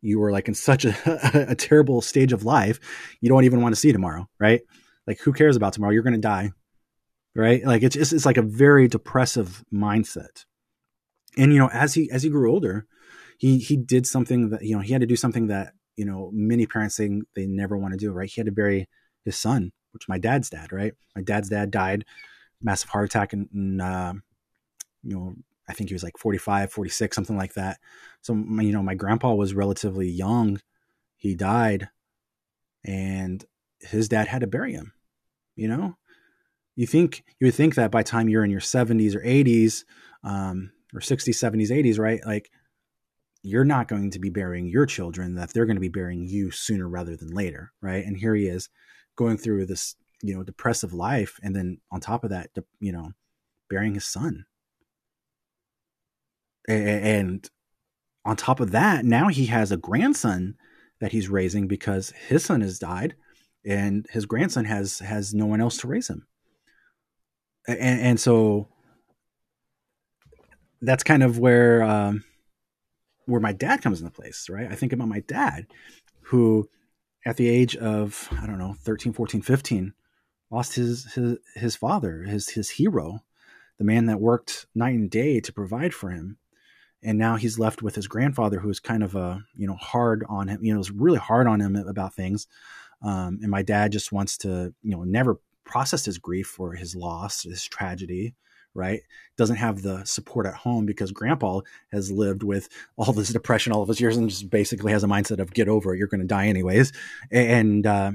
you 0.02 0.20
were 0.20 0.32
like 0.32 0.48
in 0.48 0.54
such 0.54 0.86
a, 0.86 1.48
a, 1.50 1.56
terrible 1.56 2.02
stage 2.02 2.34
of 2.34 2.44
life 2.44 2.80
you 3.22 3.30
don't 3.30 3.44
even 3.44 3.62
want 3.62 3.74
to 3.74 3.80
see 3.80 3.92
tomorrow 3.92 4.28
right? 4.40 4.62
Like 5.06 5.20
who 5.20 5.34
cares 5.34 5.56
about 5.56 5.74
tomorrow? 5.74 5.92
You're 5.92 6.04
going 6.04 6.14
to 6.14 6.20
die 6.20 6.52
right? 7.36 7.64
Like 7.66 7.84
it's 7.84 7.96
just, 7.96 8.14
it's 8.14 8.26
like 8.26 8.38
a 8.38 8.44
very 8.44 8.88
depressive 8.88 9.64
mindset. 9.74 10.46
And 11.38 11.52
you 11.52 11.60
know 11.60 11.70
as 11.70 11.94
he 11.94 12.10
as 12.12 12.24
he 12.24 12.30
grew 12.30 12.52
older 12.52 12.86
he 13.38 13.60
he 13.60 13.76
did 13.76 14.08
something 14.08 14.50
that 14.50 14.64
you 14.64 14.76
know 14.76 14.82
he 14.82 14.94
had 14.94 15.02
to 15.02 15.08
do 15.08 15.16
something 15.16 15.48
that 15.48 15.74
you 15.98 16.06
know 16.06 16.32
many 16.34 16.66
parents 16.66 16.96
saying 16.96 17.24
they 17.36 17.46
never 17.46 17.78
want 17.78 17.94
to 17.94 17.98
do 17.98 18.12
right? 18.12 18.30
He 18.30 18.40
had 18.40 18.46
to 18.46 18.52
bury 18.52 18.88
his 19.26 19.36
son 19.38 19.72
which 19.92 20.08
my 20.08 20.18
dad's 20.18 20.50
dad 20.50 20.72
right? 20.72 20.94
My 21.16 21.22
dad's 21.22 21.50
dad 21.50 21.72
died 21.72 22.06
massive 22.64 22.90
heart 22.90 23.06
attack 23.06 23.34
and, 23.34 23.50
and 23.54 23.82
uh, 23.82 24.14
you 25.04 25.16
know 25.16 25.36
i 25.70 25.74
think 25.74 25.90
he 25.90 25.94
was 25.94 26.04
like 26.04 26.18
45 26.18 26.72
46 26.72 27.16
something 27.16 27.38
like 27.38 27.54
that. 27.54 27.80
So 28.22 28.34
my, 28.34 28.64
you 28.64 28.74
know 28.74 28.84
my 28.84 28.96
grandpa 28.96 29.34
was 29.34 29.54
relatively 29.54 30.10
young. 30.10 30.62
He 31.18 31.36
died 31.36 31.90
and 32.86 33.44
his 33.80 34.10
dad 34.10 34.28
had 34.28 34.42
to 34.42 34.48
bury 34.48 34.74
him 34.74 34.94
you 35.56 35.68
know? 35.68 35.96
You 36.76 36.88
think 36.88 37.24
you 37.40 37.48
would 37.48 37.54
think 37.54 37.76
that 37.76 37.92
by 37.92 38.02
time 38.02 38.30
you're 38.30 38.44
in 38.44 38.50
your 38.50 38.60
70s 38.60 39.16
or 39.16 39.20
80s 39.20 39.84
um, 40.24 40.72
or 40.94 41.02
60s 41.02 41.36
70s 41.36 41.70
80s 41.70 42.00
right 42.00 42.20
like 42.26 42.50
you're 43.44 43.66
not 43.66 43.88
going 43.88 44.10
to 44.12 44.20
be 44.20 44.30
burying 44.30 44.68
your 44.68 44.86
children 44.86 45.36
that 45.36 45.54
they're 45.54 45.66
going 45.66 45.76
to 45.76 45.82
be 45.82 45.90
burying 45.90 46.24
you 46.24 46.50
sooner 46.50 46.88
rather 46.88 47.16
than 47.16 47.30
later 47.30 47.72
right? 47.82 48.04
And 48.06 48.18
here 48.18 48.34
he 48.34 48.48
is 48.48 48.70
going 49.16 49.38
through 49.38 49.68
this 49.68 49.96
you 50.24 50.34
know 50.34 50.42
depressive 50.42 50.94
life 50.94 51.40
and 51.44 51.56
then 51.56 51.78
on 51.92 52.00
top 52.00 52.24
of 52.24 52.32
that 52.32 52.50
you 52.80 52.92
know 52.92 53.12
burying 53.70 53.94
his 53.94 54.06
son. 54.06 54.46
And 56.68 57.48
on 58.26 58.38
top 58.38 58.62
of 58.62 58.72
that 58.72 59.04
now 59.04 59.28
he 59.28 59.48
has 59.48 59.72
a 59.72 59.78
grandson 59.78 60.56
that 61.02 61.12
he's 61.12 61.28
raising 61.28 61.68
because 61.68 62.12
his 62.28 62.46
son 62.46 62.62
has 62.62 62.80
died 62.80 63.16
and 63.66 64.08
his 64.10 64.26
grandson 64.26 64.66
has 64.66 65.00
has 65.00 65.34
no 65.34 65.46
one 65.46 65.60
else 65.62 65.78
to 65.78 65.88
raise 65.88 66.10
him. 66.10 66.26
And, 67.68 68.02
and 68.02 68.20
so 68.20 68.70
that's 70.82 71.04
kind 71.04 71.24
of 71.24 71.38
where 71.38 71.84
um, 71.84 72.24
where 73.26 73.42
my 73.42 73.52
dad 73.54 73.82
comes 73.82 74.00
into 74.00 74.12
place 74.12 74.48
right? 74.50 74.72
I 74.72 74.76
think 74.76 74.94
about 74.94 75.10
my 75.10 75.20
dad 75.20 75.68
who 76.22 76.70
at 77.26 77.38
the 77.38 77.50
age 77.50 77.76
of 77.78 78.30
i 78.42 78.46
don't 78.46 78.58
know 78.58 78.76
13 78.84 79.14
14 79.14 79.42
15 79.42 79.94
lost 80.54 80.76
his 80.76 81.14
his 81.14 81.38
his 81.56 81.76
father, 81.76 82.24
his 82.24 82.50
his 82.50 82.70
hero, 82.70 83.24
the 83.78 83.84
man 83.84 84.06
that 84.06 84.22
worked 84.22 84.68
night 84.76 84.96
and 84.96 85.10
day 85.10 85.40
to 85.40 85.52
provide 85.52 85.94
for 85.94 86.10
him. 86.10 86.38
And 87.02 87.18
now 87.18 87.36
he's 87.36 87.60
left 87.60 87.82
with 87.82 87.96
his 87.96 88.08
grandfather, 88.08 88.60
who's 88.60 88.80
kind 88.80 89.04
of 89.04 89.16
a 89.16 89.44
you 89.56 89.68
know 89.68 89.76
hard 89.76 90.24
on 90.30 90.48
him. 90.48 90.64
You 90.64 90.74
know, 90.74 90.78
was 90.78 90.92
really 90.92 91.18
hard 91.18 91.48
on 91.48 91.60
him 91.60 91.76
about 91.76 92.14
things. 92.14 92.48
Um, 93.02 93.40
and 93.42 93.50
my 93.50 93.64
dad 93.64 93.92
just 93.92 94.12
wants 94.12 94.38
to 94.40 94.74
you 94.84 94.92
know 94.92 95.04
never 95.04 95.40
process 95.66 96.06
his 96.06 96.20
grief 96.20 96.48
for 96.48 96.74
his 96.74 96.96
loss, 96.96 97.44
his 97.44 97.66
tragedy, 97.66 98.36
right? 98.76 99.02
Doesn't 99.38 99.56
have 99.56 99.82
the 99.82 100.04
support 100.06 100.46
at 100.46 100.54
home 100.54 100.86
because 100.86 101.12
grandpa 101.12 101.62
has 101.92 102.12
lived 102.12 102.44
with 102.44 102.70
all 102.96 103.12
this 103.12 103.34
depression 103.34 103.74
all 103.74 103.82
of 103.82 103.88
his 103.88 104.00
years 104.00 104.18
and 104.18 104.30
just 104.30 104.50
basically 104.50 104.92
has 104.92 105.04
a 105.04 105.08
mindset 105.08 105.40
of 105.40 105.54
get 105.54 105.68
over 105.68 105.94
it. 105.94 105.98
You're 105.98 106.08
going 106.08 106.22
to 106.22 106.28
die 106.28 106.48
anyways. 106.48 106.92
And, 107.32 107.88
uh, 107.88 108.12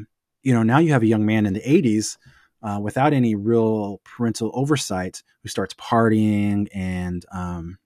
you 0.48 0.54
know, 0.54 0.62
now 0.62 0.78
you 0.78 0.92
have 0.92 1.02
a 1.02 1.06
young 1.06 1.26
man 1.26 1.44
in 1.44 1.52
the 1.52 1.60
80s 1.60 2.16
uh, 2.62 2.80
without 2.82 3.12
any 3.12 3.34
real 3.34 4.00
parental 4.02 4.50
oversight 4.54 5.22
who 5.42 5.50
starts 5.50 5.74
partying 5.74 6.68
and 6.72 7.26
um, 7.30 7.76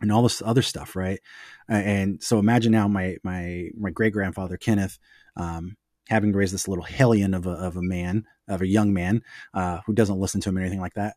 and 0.00 0.10
all 0.10 0.22
this 0.22 0.40
other 0.40 0.62
stuff, 0.62 0.96
right? 0.96 1.20
and 1.68 2.22
so 2.22 2.38
imagine 2.38 2.72
now 2.72 2.88
my 2.88 3.18
my 3.22 3.68
my 3.78 3.90
great 3.90 4.14
grandfather 4.14 4.56
Kenneth 4.56 4.98
um, 5.36 5.76
having 6.08 6.32
raised 6.32 6.54
this 6.54 6.66
little 6.66 6.84
hellion 6.84 7.34
of 7.34 7.46
a 7.46 7.50
of 7.50 7.76
a 7.76 7.82
man 7.82 8.24
of 8.48 8.62
a 8.62 8.66
young 8.66 8.94
man 8.94 9.22
uh, 9.52 9.80
who 9.84 9.92
doesn't 9.92 10.18
listen 10.18 10.40
to 10.40 10.48
him 10.48 10.56
or 10.56 10.62
anything 10.62 10.80
like 10.80 10.94
that. 10.94 11.16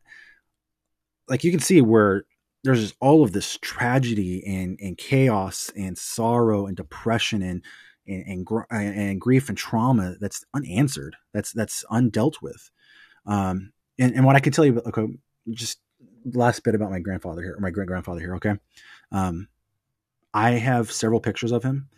Like 1.30 1.46
you 1.46 1.52
can 1.52 1.62
see 1.62 1.80
where 1.80 2.26
there's 2.66 2.82
just 2.82 2.96
all 3.00 3.24
of 3.24 3.32
this 3.32 3.58
tragedy 3.62 4.44
and 4.46 4.78
and 4.82 4.98
chaos 4.98 5.72
and 5.78 5.98
sorrow 5.98 6.68
and 6.68 6.76
depression 6.76 7.42
and 7.42 7.64
and 8.08 8.48
and, 8.70 9.00
and 9.00 9.22
grief 9.22 9.50
and 9.50 9.58
trauma 9.58 10.16
that's 10.20 10.44
unanswered 10.54 11.16
that's 11.34 11.52
that's 11.52 11.84
undealt 11.92 12.42
with. 12.42 12.70
Um 13.26 13.72
and, 14.00 14.14
and 14.16 14.26
what 14.26 14.36
i 14.36 14.40
can 14.40 14.52
tell 14.52 14.66
you 14.66 14.82
okay 14.86 15.08
just 15.52 15.80
last 16.26 16.64
bit 16.64 16.76
about 16.76 16.92
my 16.92 17.00
grandfather 17.00 17.42
here 17.42 17.56
or 17.56 17.60
my 17.60 17.70
great 17.70 17.88
grandfather 17.88 18.20
here 18.20 18.36
okay? 18.36 18.56
Um 19.12 19.48
i 20.34 20.52
have 20.52 20.92
several 20.92 21.20
pictures 21.20 21.52
of 21.52 21.64
him 21.64 21.90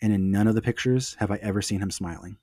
and 0.00 0.12
in 0.12 0.30
none 0.30 0.46
of 0.46 0.54
the 0.54 0.62
pictures 0.62 1.16
have 1.18 1.30
i 1.30 1.36
ever 1.36 1.62
seen 1.62 1.80
him 1.80 1.90
smiling. 1.90 2.36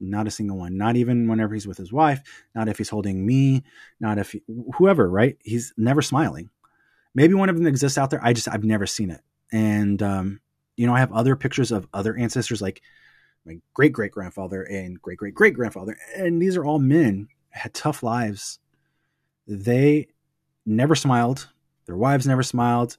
Not 0.00 0.26
a 0.26 0.30
single 0.30 0.58
one. 0.58 0.76
Not 0.76 0.96
even 0.96 1.28
whenever 1.28 1.54
he's 1.54 1.66
with 1.66 1.78
his 1.78 1.92
wife 1.92 2.22
not 2.54 2.68
if 2.68 2.78
he's 2.78 2.88
holding 2.88 3.24
me 3.24 3.62
not 4.00 4.18
if 4.18 4.32
he, 4.32 4.42
whoever 4.74 5.08
right? 5.08 5.36
He's 5.42 5.72
never 5.76 6.02
smiling. 6.02 6.50
Maybe 7.14 7.34
one 7.34 7.48
of 7.48 7.56
them 7.56 7.66
exists 7.66 7.98
out 7.98 8.10
there 8.10 8.24
i 8.24 8.32
just 8.32 8.48
i've 8.48 8.64
never 8.64 8.86
seen 8.86 9.10
it. 9.10 9.20
And 9.52 10.02
um 10.02 10.40
you 10.76 10.86
know, 10.86 10.94
I 10.94 11.00
have 11.00 11.12
other 11.12 11.36
pictures 11.36 11.72
of 11.72 11.86
other 11.92 12.16
ancestors, 12.16 12.62
like 12.62 12.82
my 13.46 13.58
great 13.74 13.92
great 13.92 14.12
grandfather 14.12 14.62
and 14.62 15.00
great 15.00 15.18
great 15.18 15.34
great 15.34 15.54
grandfather, 15.54 15.96
and 16.16 16.40
these 16.40 16.56
are 16.56 16.64
all 16.64 16.78
men 16.78 17.28
had 17.50 17.74
tough 17.74 18.02
lives. 18.02 18.58
They 19.46 20.08
never 20.66 20.94
smiled. 20.94 21.48
Their 21.86 21.96
wives 21.96 22.26
never 22.26 22.42
smiled. 22.42 22.96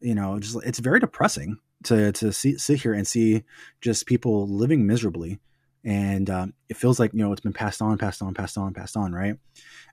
You 0.00 0.14
know, 0.14 0.38
just 0.38 0.56
it's 0.64 0.80
very 0.80 1.00
depressing 1.00 1.58
to 1.84 2.12
to 2.12 2.32
see, 2.32 2.58
sit 2.58 2.82
here 2.82 2.92
and 2.92 3.06
see 3.06 3.44
just 3.80 4.06
people 4.06 4.48
living 4.48 4.86
miserably. 4.86 5.40
And 5.86 6.30
um, 6.30 6.54
it 6.68 6.76
feels 6.76 6.98
like 6.98 7.12
you 7.12 7.20
know 7.20 7.32
it's 7.32 7.40
been 7.40 7.52
passed 7.52 7.82
on, 7.82 7.98
passed 7.98 8.22
on, 8.22 8.34
passed 8.34 8.58
on, 8.58 8.74
passed 8.74 8.96
on, 8.96 9.12
right? 9.12 9.36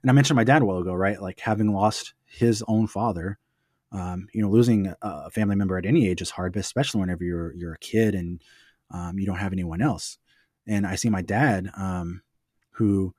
And 0.02 0.10
I 0.10 0.12
mentioned 0.12 0.36
my 0.36 0.44
dad 0.44 0.62
a 0.62 0.64
while 0.64 0.78
ago, 0.78 0.94
right? 0.94 1.20
Like 1.20 1.40
having 1.40 1.72
lost 1.72 2.14
his 2.24 2.64
own 2.66 2.86
father, 2.86 3.38
um, 3.92 4.26
you 4.32 4.42
know, 4.42 4.50
losing 4.50 4.92
a 5.02 5.30
family 5.30 5.56
member 5.56 5.76
at 5.76 5.86
any 5.86 6.08
age 6.08 6.22
is 6.22 6.30
hard, 6.30 6.52
but 6.52 6.60
especially 6.60 7.00
whenever 7.00 7.24
you're 7.24 7.54
you're 7.54 7.74
a 7.74 7.78
kid 7.78 8.14
and 8.14 8.42
um, 8.90 9.18
you 9.18 9.26
don't 9.26 9.36
have 9.36 9.52
anyone 9.52 9.82
else. 9.82 10.18
And 10.66 10.86
I 10.86 10.94
see 10.94 11.10
my 11.10 11.22
dad, 11.22 11.70
um, 11.76 12.22
who 12.72 13.14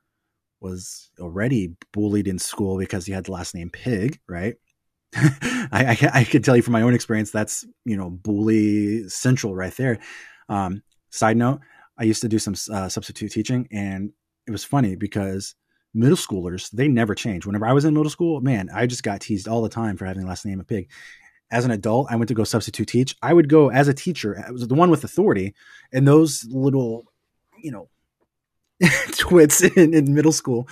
was 0.61 1.11
already 1.19 1.75
bullied 1.91 2.27
in 2.27 2.39
school 2.39 2.77
because 2.77 3.05
he 3.05 3.11
had 3.11 3.25
the 3.25 3.31
last 3.31 3.53
name 3.53 3.69
Pig, 3.69 4.19
right? 4.27 4.55
I, 5.15 5.69
I, 6.01 6.09
I 6.21 6.23
can 6.23 6.41
tell 6.41 6.55
you 6.55 6.61
from 6.61 6.71
my 6.71 6.81
own 6.81 6.95
experience 6.95 7.29
that's 7.29 7.65
you 7.85 7.97
know 7.97 8.09
bully 8.09 9.07
central 9.09 9.53
right 9.53 9.75
there. 9.75 9.99
Um, 10.49 10.81
side 11.11 11.37
note: 11.37 11.59
I 11.97 12.03
used 12.03 12.21
to 12.21 12.29
do 12.29 12.39
some 12.39 12.55
uh, 12.71 12.89
substitute 12.89 13.31
teaching, 13.31 13.67
and 13.71 14.11
it 14.47 14.51
was 14.51 14.63
funny 14.63 14.95
because 14.95 15.53
middle 15.93 16.17
schoolers, 16.17 16.69
they 16.71 16.87
never 16.87 17.15
change. 17.15 17.45
Whenever 17.45 17.65
I 17.65 17.73
was 17.73 17.85
in 17.85 17.93
middle 17.93 18.09
school, 18.09 18.41
man, 18.41 18.69
I 18.73 18.87
just 18.87 19.03
got 19.03 19.21
teased 19.21 19.47
all 19.47 19.61
the 19.61 19.69
time 19.69 19.97
for 19.97 20.05
having 20.05 20.21
the 20.21 20.27
last 20.27 20.45
name 20.45 20.59
of 20.59 20.67
pig. 20.67 20.89
As 21.51 21.65
an 21.65 21.71
adult, 21.71 22.07
I 22.09 22.15
went 22.15 22.29
to 22.29 22.33
go 22.33 22.43
substitute 22.43 22.87
teach. 22.87 23.15
I 23.21 23.33
would 23.33 23.47
go 23.47 23.69
as 23.69 23.87
a 23.87 23.93
teacher, 23.93 24.43
I 24.45 24.51
was 24.51 24.67
the 24.67 24.75
one 24.75 24.89
with 24.89 25.03
authority, 25.03 25.53
and 25.91 26.07
those 26.07 26.45
little, 26.45 27.05
you 27.61 27.71
know, 27.71 27.89
twits 29.17 29.61
in, 29.61 29.93
in, 29.93 30.15
middle 30.15 30.31
school, 30.31 30.67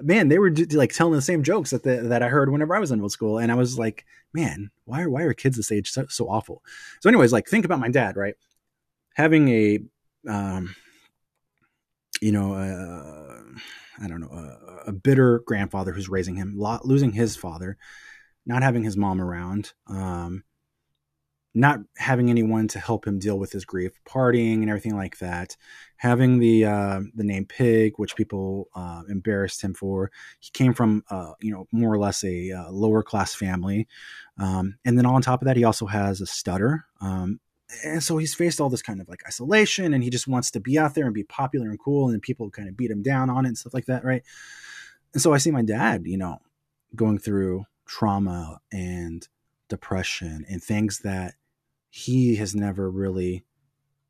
man, 0.00 0.28
they 0.28 0.38
were 0.38 0.52
like 0.72 0.92
telling 0.92 1.14
the 1.14 1.22
same 1.22 1.44
jokes 1.44 1.70
that 1.70 1.84
the, 1.84 2.02
that 2.02 2.22
I 2.22 2.28
heard 2.28 2.50
whenever 2.50 2.74
I 2.74 2.80
was 2.80 2.90
in 2.90 2.98
middle 2.98 3.10
school, 3.10 3.38
and 3.38 3.52
I 3.52 3.54
was 3.54 3.78
like, 3.78 4.04
man, 4.32 4.70
why 4.86 5.02
are 5.02 5.10
why 5.10 5.22
are 5.22 5.34
kids 5.34 5.56
this 5.56 5.70
age 5.70 5.90
so, 5.90 6.06
so 6.08 6.28
awful? 6.28 6.62
So, 7.00 7.08
anyways, 7.08 7.32
like 7.32 7.46
think 7.46 7.64
about 7.64 7.80
my 7.80 7.88
dad, 7.88 8.16
right? 8.16 8.34
Having 9.14 9.48
a, 9.48 9.78
um, 10.28 10.74
you 12.24 12.32
know, 12.32 12.54
uh, 12.54 13.42
I 14.02 14.08
don't 14.08 14.22
know, 14.22 14.30
a, 14.32 14.88
a 14.88 14.92
bitter 14.92 15.40
grandfather 15.40 15.92
who's 15.92 16.08
raising 16.08 16.36
him, 16.36 16.54
losing 16.82 17.12
his 17.12 17.36
father, 17.36 17.76
not 18.46 18.62
having 18.62 18.82
his 18.82 18.96
mom 18.96 19.20
around, 19.20 19.74
um, 19.88 20.42
not 21.54 21.80
having 21.98 22.30
anyone 22.30 22.66
to 22.68 22.78
help 22.78 23.06
him 23.06 23.18
deal 23.18 23.38
with 23.38 23.52
his 23.52 23.66
grief, 23.66 23.92
partying 24.08 24.62
and 24.62 24.70
everything 24.70 24.96
like 24.96 25.18
that, 25.18 25.58
having 25.96 26.38
the 26.38 26.64
uh, 26.64 27.00
the 27.14 27.24
name 27.24 27.44
Pig, 27.44 27.92
which 27.96 28.16
people 28.16 28.68
uh, 28.74 29.02
embarrassed 29.06 29.60
him 29.60 29.74
for. 29.74 30.10
He 30.40 30.50
came 30.50 30.72
from 30.72 31.04
uh, 31.10 31.32
you 31.42 31.52
know 31.52 31.68
more 31.72 31.92
or 31.92 31.98
less 31.98 32.24
a 32.24 32.52
uh, 32.52 32.70
lower 32.70 33.02
class 33.02 33.34
family, 33.34 33.86
um, 34.38 34.78
and 34.86 34.96
then 34.96 35.04
on 35.04 35.20
top 35.20 35.42
of 35.42 35.46
that, 35.46 35.58
he 35.58 35.64
also 35.64 35.84
has 35.84 36.22
a 36.22 36.26
stutter. 36.26 36.86
Um, 37.02 37.38
and 37.82 38.02
so 38.02 38.18
he's 38.18 38.34
faced 38.34 38.60
all 38.60 38.70
this 38.70 38.82
kind 38.82 39.00
of 39.00 39.08
like 39.08 39.22
isolation 39.26 39.94
and 39.94 40.04
he 40.04 40.10
just 40.10 40.28
wants 40.28 40.50
to 40.50 40.60
be 40.60 40.78
out 40.78 40.94
there 40.94 41.04
and 41.04 41.14
be 41.14 41.24
popular 41.24 41.68
and 41.68 41.78
cool 41.78 42.10
and 42.10 42.22
people 42.22 42.50
kind 42.50 42.68
of 42.68 42.76
beat 42.76 42.90
him 42.90 43.02
down 43.02 43.30
on 43.30 43.44
it 43.44 43.48
and 43.48 43.58
stuff 43.58 43.74
like 43.74 43.86
that 43.86 44.04
right? 44.04 44.22
And 45.12 45.22
so 45.22 45.32
i 45.32 45.38
see 45.38 45.50
my 45.50 45.62
dad 45.62 46.02
you 46.06 46.16
know 46.16 46.38
going 46.94 47.18
through 47.18 47.66
trauma 47.86 48.60
and 48.72 49.28
depression 49.68 50.44
and 50.48 50.62
things 50.62 51.00
that 51.00 51.34
he 51.90 52.36
has 52.36 52.54
never 52.54 52.90
really 52.90 53.44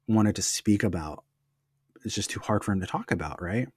wanted 0.07 0.37
to 0.37 0.43
speak 0.43 0.83
about. 0.83 1.25
It's 2.05 2.15
just 2.15 2.31
too 2.31 2.41
hard 2.41 2.65
for 2.65 2.73
him 2.73 2.81
to 2.81 2.87
talk 2.87 3.11
about 3.11 3.43
right? 3.43 3.69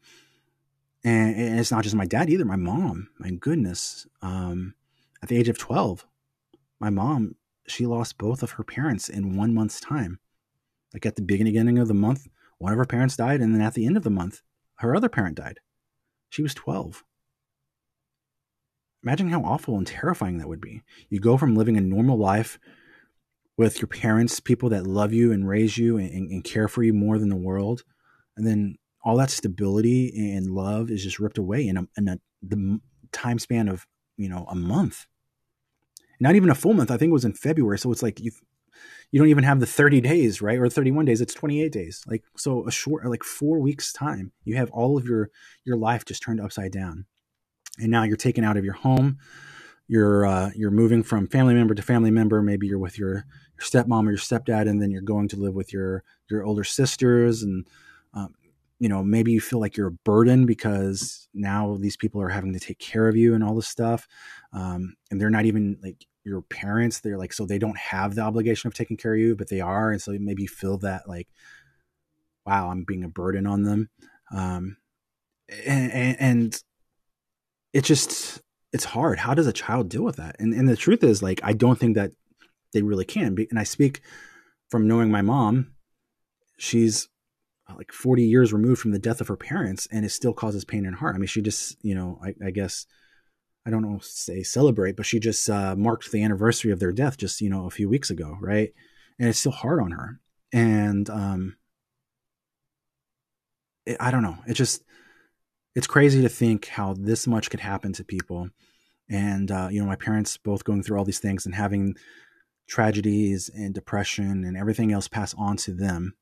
And, 1.03 1.35
and 1.35 1.59
it's 1.59 1.71
not 1.71 1.83
just 1.83 1.95
my 1.95 2.05
dad 2.05 2.29
either 2.29 2.43
my 2.43 2.55
mom 2.55 3.09
my 3.19 3.29
goodness 3.29 4.07
um, 4.21 4.73
at 5.21 5.29
the 5.29 5.37
age 5.37 5.47
of 5.47 5.57
12 5.57 6.05
my 6.79 6.89
mom 6.89 7.35
she 7.67 7.85
lost 7.85 8.17
both 8.17 8.43
of 8.43 8.51
her 8.51 8.63
parents 8.63 9.09
in 9.09 9.35
one 9.35 9.53
month's 9.53 9.79
time. 9.79 10.19
Like 10.93 11.05
at 11.05 11.15
the 11.15 11.21
beginning 11.21 11.77
of 11.77 11.87
the 11.87 11.93
month, 11.93 12.27
one 12.57 12.71
of 12.71 12.77
her 12.77 12.85
parents 12.85 13.17
died, 13.17 13.41
and 13.41 13.53
then 13.53 13.61
at 13.61 13.73
the 13.73 13.85
end 13.85 13.97
of 13.97 14.03
the 14.03 14.09
month, 14.09 14.41
her 14.75 14.95
other 14.95 15.09
parent 15.09 15.37
died. 15.37 15.59
She 16.29 16.41
was 16.41 16.53
12. 16.53 17.03
Imagine 19.03 19.29
how 19.29 19.43
awful 19.43 19.77
and 19.77 19.85
terrifying 19.85 20.37
that 20.37 20.47
would 20.47 20.61
be. 20.61 20.81
You 21.09 21.19
go 21.19 21.37
from 21.37 21.55
living 21.55 21.77
a 21.77 21.81
normal 21.81 22.17
life 22.17 22.59
with 23.57 23.81
your 23.81 23.87
parents, 23.87 24.39
people 24.39 24.69
that 24.69 24.87
love 24.87 25.13
you 25.13 25.31
and 25.31 25.47
raise 25.47 25.77
you 25.77 25.97
and, 25.97 26.29
and 26.31 26.43
care 26.43 26.67
for 26.67 26.83
you 26.83 26.93
more 26.93 27.17
than 27.17 27.29
the 27.29 27.35
world, 27.35 27.83
and 28.35 28.45
then 28.45 28.77
all 29.03 29.17
that 29.17 29.29
stability 29.29 30.11
and 30.35 30.51
love 30.51 30.91
is 30.91 31.03
just 31.03 31.19
ripped 31.19 31.37
away 31.37 31.67
in 31.67 31.77
a, 31.77 31.87
in 31.97 32.07
a 32.07 32.19
the 32.41 32.79
time 33.11 33.39
span 33.39 33.67
of 33.67 33.87
you 34.17 34.29
know 34.29 34.45
a 34.49 34.55
month 34.55 35.07
not 36.19 36.35
even 36.35 36.49
a 36.49 36.55
full 36.55 36.73
month. 36.73 36.91
I 36.91 36.97
think 36.97 37.09
it 37.09 37.13
was 37.13 37.25
in 37.25 37.33
February. 37.33 37.79
So 37.79 37.91
it's 37.91 38.03
like 38.03 38.19
you 38.19 38.31
you 39.11 39.19
don't 39.19 39.29
even 39.29 39.45
have 39.45 39.59
the 39.59 39.65
30 39.65 40.01
days, 40.01 40.41
right? 40.41 40.59
Or 40.59 40.69
31 40.69 41.05
days. 41.05 41.21
It's 41.21 41.33
28 41.33 41.71
days. 41.71 42.03
Like 42.07 42.23
so 42.35 42.67
a 42.67 42.71
short 42.71 43.05
like 43.05 43.23
4 43.23 43.59
weeks 43.59 43.93
time. 43.93 44.31
You 44.43 44.57
have 44.57 44.69
all 44.71 44.97
of 44.97 45.05
your 45.05 45.29
your 45.63 45.77
life 45.77 46.05
just 46.05 46.23
turned 46.23 46.41
upside 46.41 46.71
down. 46.71 47.05
And 47.79 47.91
now 47.91 48.03
you're 48.03 48.17
taken 48.17 48.43
out 48.43 48.57
of 48.57 48.65
your 48.65 48.73
home. 48.73 49.17
You're 49.87 50.25
uh, 50.25 50.51
you're 50.55 50.71
moving 50.71 51.03
from 51.03 51.27
family 51.27 51.53
member 51.53 51.73
to 51.73 51.81
family 51.81 52.11
member. 52.11 52.41
Maybe 52.41 52.67
you're 52.67 52.79
with 52.79 52.99
your 52.99 53.13
your 53.13 53.61
stepmom 53.61 54.05
or 54.07 54.11
your 54.11 54.19
stepdad, 54.19 54.69
and 54.69 54.81
then 54.81 54.91
you're 54.91 55.01
going 55.01 55.29
to 55.29 55.37
live 55.37 55.53
with 55.53 55.71
your 55.71 56.03
your 56.29 56.43
older 56.43 56.65
sisters, 56.65 57.41
and 57.41 57.65
you 58.79 58.89
know 58.89 59.03
maybe 59.03 59.31
you 59.31 59.41
feel 59.41 59.59
like 59.59 59.75
you're 59.75 59.87
a 59.87 59.99
burden 60.05 60.45
because 60.45 61.27
now 61.33 61.77
these 61.79 61.97
people 61.97 62.21
are 62.21 62.29
having 62.29 62.53
to 62.53 62.59
take 62.59 62.79
care 62.79 63.07
of 63.07 63.15
you 63.15 63.33
and 63.33 63.43
all 63.43 63.55
this 63.55 63.67
stuff 63.67 64.07
um, 64.53 64.95
and 65.11 65.19
they're 65.19 65.29
not 65.29 65.45
even 65.45 65.77
like 65.81 66.05
your 66.23 66.41
parents 66.41 66.99
they're 66.99 67.17
like 67.17 67.33
so 67.33 67.45
they 67.45 67.57
don't 67.57 67.77
have 67.77 68.15
the 68.15 68.21
obligation 68.21 68.67
of 68.67 68.73
taking 68.73 68.97
care 68.97 69.13
of 69.13 69.19
you 69.19 69.35
but 69.35 69.49
they 69.49 69.61
are 69.61 69.91
and 69.91 70.01
so 70.01 70.15
maybe 70.19 70.43
you 70.43 70.47
feel 70.47 70.77
that 70.77 71.07
like 71.07 71.27
wow 72.45 72.69
i'm 72.69 72.83
being 72.83 73.03
a 73.03 73.09
burden 73.09 73.47
on 73.47 73.63
them. 73.63 73.89
Um, 74.33 74.77
and, 75.65 75.91
and, 75.91 76.17
and 76.19 76.63
it 77.73 77.83
just 77.85 78.41
it's 78.73 78.83
hard. 78.83 79.19
How 79.19 79.33
does 79.33 79.47
a 79.47 79.53
child 79.53 79.89
deal 79.89 80.03
with 80.03 80.17
that? 80.17 80.35
And, 80.39 80.53
and 80.53 80.67
the 80.67 80.75
truth 80.75 81.03
is 81.03 81.23
like 81.23 81.39
i 81.43 81.53
don't 81.53 81.79
think 81.79 81.95
that 81.95 82.11
they 82.73 82.81
really 82.81 83.05
can 83.05 83.35
and 83.49 83.59
i 83.59 83.63
speak 83.63 84.01
from 84.69 84.87
knowing 84.87 85.09
my 85.09 85.21
mom 85.21 85.71
she's 86.57 87.07
like 87.75 87.91
40 87.91 88.23
years 88.23 88.53
removed 88.53 88.81
from 88.81 88.91
the 88.91 88.99
death 88.99 89.19
of 89.19 89.27
her 89.27 89.35
parents 89.35 89.87
and 89.91 90.05
it 90.05 90.09
still 90.09 90.33
causes 90.33 90.63
pain 90.63 90.85
in 90.85 90.93
her 90.93 90.99
heart. 90.99 91.15
I 91.15 91.19
mean, 91.19 91.27
she 91.27 91.41
just, 91.41 91.77
you 91.81 91.95
know, 91.95 92.19
I, 92.23 92.33
I 92.45 92.51
guess, 92.51 92.85
I 93.65 93.69
don't 93.69 93.81
know, 93.81 93.99
say 94.01 94.43
celebrate, 94.43 94.95
but 94.95 95.05
she 95.05 95.19
just 95.19 95.49
uh, 95.49 95.75
marked 95.75 96.11
the 96.11 96.23
anniversary 96.23 96.71
of 96.71 96.79
their 96.79 96.93
death 96.93 97.17
just, 97.17 97.41
you 97.41 97.49
know, 97.49 97.65
a 97.65 97.71
few 97.71 97.89
weeks 97.89 98.09
ago, 98.09 98.37
right? 98.39 98.71
And 99.19 99.27
it's 99.27 99.39
still 99.39 99.51
hard 99.51 99.81
on 99.81 99.91
her. 99.91 100.19
And 100.53 101.09
um, 101.09 101.57
it, 103.85 103.97
I 103.99 104.11
don't 104.11 104.23
know. 104.23 104.37
It 104.47 104.53
just, 104.53 104.83
it's 105.75 105.87
crazy 105.87 106.21
to 106.21 106.29
think 106.29 106.67
how 106.67 106.93
this 106.93 107.27
much 107.27 107.49
could 107.49 107.59
happen 107.59 107.91
to 107.93 108.03
people. 108.03 108.49
And, 109.09 109.51
uh, 109.51 109.67
you 109.69 109.81
know, 109.81 109.87
my 109.87 109.95
parents 109.95 110.37
both 110.37 110.63
going 110.63 110.83
through 110.83 110.97
all 110.97 111.05
these 111.05 111.19
things 111.19 111.45
and 111.45 111.53
having 111.53 111.95
tragedies 112.69 113.49
and 113.53 113.73
depression 113.73 114.43
and 114.45 114.57
everything 114.57 114.91
else 114.91 115.07
pass 115.07 115.33
on 115.37 115.57
to 115.57 115.73
them 115.73 116.13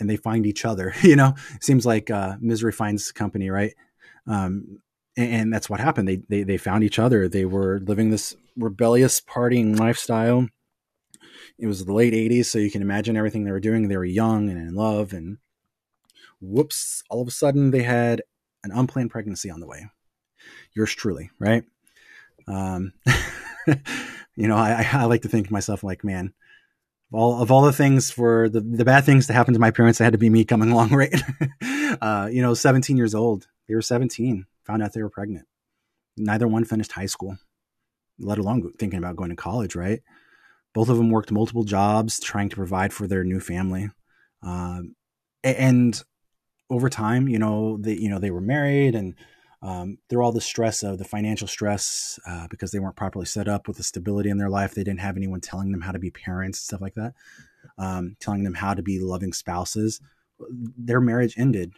and 0.00 0.08
they 0.08 0.16
find 0.16 0.46
each 0.46 0.64
other. 0.64 0.94
You 1.02 1.16
know, 1.16 1.34
seems 1.60 1.84
like 1.84 2.10
uh, 2.10 2.36
misery 2.40 2.72
finds 2.72 3.12
company, 3.12 3.50
right? 3.50 3.74
Um, 4.26 4.80
and, 5.16 5.32
and, 5.32 5.52
that's 5.52 5.68
what 5.68 5.80
happened. 5.80 6.08
They, 6.08 6.22
they 6.28 6.42
they 6.44 6.56
found 6.56 6.84
each 6.84 6.98
other. 6.98 7.28
They 7.28 7.44
were 7.44 7.80
living 7.80 8.10
this 8.10 8.36
rebellious 8.56 9.20
partying 9.20 9.78
lifestyle. 9.78 10.48
It 11.58 11.66
was 11.66 11.84
the 11.84 11.92
late 11.92 12.14
'80s, 12.14 12.46
so 12.46 12.58
you 12.58 12.70
can 12.70 12.82
imagine 12.82 13.16
everything 13.16 13.44
they 13.44 13.50
were 13.50 13.60
doing. 13.60 13.88
They 13.88 13.96
were 13.96 14.04
young 14.04 14.48
and 14.48 14.58
in 14.58 14.74
love, 14.74 15.12
and 15.12 15.38
whoops! 16.40 17.02
All 17.10 17.20
of 17.20 17.28
a 17.28 17.32
sudden, 17.32 17.72
they 17.72 17.82
had 17.82 18.22
an 18.64 18.70
unplanned 18.72 19.10
pregnancy 19.10 19.50
on 19.50 19.60
the 19.60 19.66
way. 19.66 19.86
Yours 20.74 20.94
truly, 20.94 21.30
right? 21.38 21.64
Um, 22.48 22.92
you 24.36 24.48
know, 24.48 24.56
I, 24.56 24.86
I 24.92 25.04
like 25.04 25.22
to 25.22 25.28
think 25.28 25.48
to 25.48 25.52
myself 25.52 25.84
like, 25.84 26.04
man, 26.04 26.32
all 27.12 27.42
of 27.42 27.50
all 27.50 27.62
the 27.62 27.72
things 27.72 28.10
for 28.10 28.48
the, 28.48 28.60
the 28.60 28.84
bad 28.84 29.04
things 29.04 29.26
to 29.26 29.32
happen 29.32 29.54
to 29.54 29.60
my 29.60 29.70
parents, 29.70 30.00
it 30.00 30.04
had 30.04 30.12
to 30.12 30.18
be 30.18 30.30
me 30.30 30.44
coming 30.44 30.70
along, 30.70 30.90
right? 30.94 31.14
uh, 32.00 32.28
you 32.30 32.42
know, 32.42 32.54
17 32.54 32.96
years 32.96 33.14
old. 33.14 33.46
They 33.68 33.74
were 33.74 33.82
17, 33.82 34.46
found 34.64 34.82
out 34.82 34.92
they 34.92 35.02
were 35.02 35.10
pregnant. 35.10 35.46
Neither 36.16 36.48
one 36.48 36.64
finished 36.64 36.92
high 36.92 37.06
school, 37.06 37.38
let 38.18 38.38
alone 38.38 38.72
thinking 38.78 38.98
about 38.98 39.16
going 39.16 39.30
to 39.30 39.36
college, 39.36 39.74
right? 39.74 40.00
Both 40.74 40.88
of 40.88 40.96
them 40.96 41.10
worked 41.10 41.30
multiple 41.30 41.64
jobs 41.64 42.18
trying 42.18 42.48
to 42.48 42.56
provide 42.56 42.92
for 42.92 43.06
their 43.06 43.24
new 43.24 43.40
family. 43.40 43.90
Um, 44.42 44.96
and 45.44 46.02
over 46.70 46.88
time, 46.88 47.28
you 47.28 47.38
know, 47.38 47.78
they, 47.78 47.94
you 47.94 48.08
know, 48.08 48.18
they 48.18 48.30
were 48.30 48.40
married 48.40 48.94
and 48.94 49.14
um, 49.62 49.98
through 50.08 50.22
all 50.22 50.32
the 50.32 50.40
stress 50.40 50.82
of 50.82 50.98
the 50.98 51.04
financial 51.04 51.46
stress 51.46 52.18
uh, 52.26 52.46
because 52.50 52.72
they 52.72 52.78
weren't 52.78 52.96
properly 52.96 53.26
set 53.26 53.48
up 53.48 53.68
with 53.68 53.76
the 53.76 53.82
stability 53.82 54.28
in 54.28 54.38
their 54.38 54.50
life 54.50 54.74
they 54.74 54.84
didn't 54.84 55.00
have 55.00 55.16
anyone 55.16 55.40
telling 55.40 55.72
them 55.72 55.82
how 55.82 55.92
to 55.92 55.98
be 55.98 56.10
parents 56.10 56.58
and 56.60 56.64
stuff 56.64 56.80
like 56.80 56.94
that 56.94 57.14
um, 57.78 58.16
telling 58.20 58.44
them 58.44 58.54
how 58.54 58.74
to 58.74 58.82
be 58.82 58.98
loving 58.98 59.32
spouses 59.32 60.00
their 60.76 61.00
marriage 61.00 61.34
ended 61.38 61.72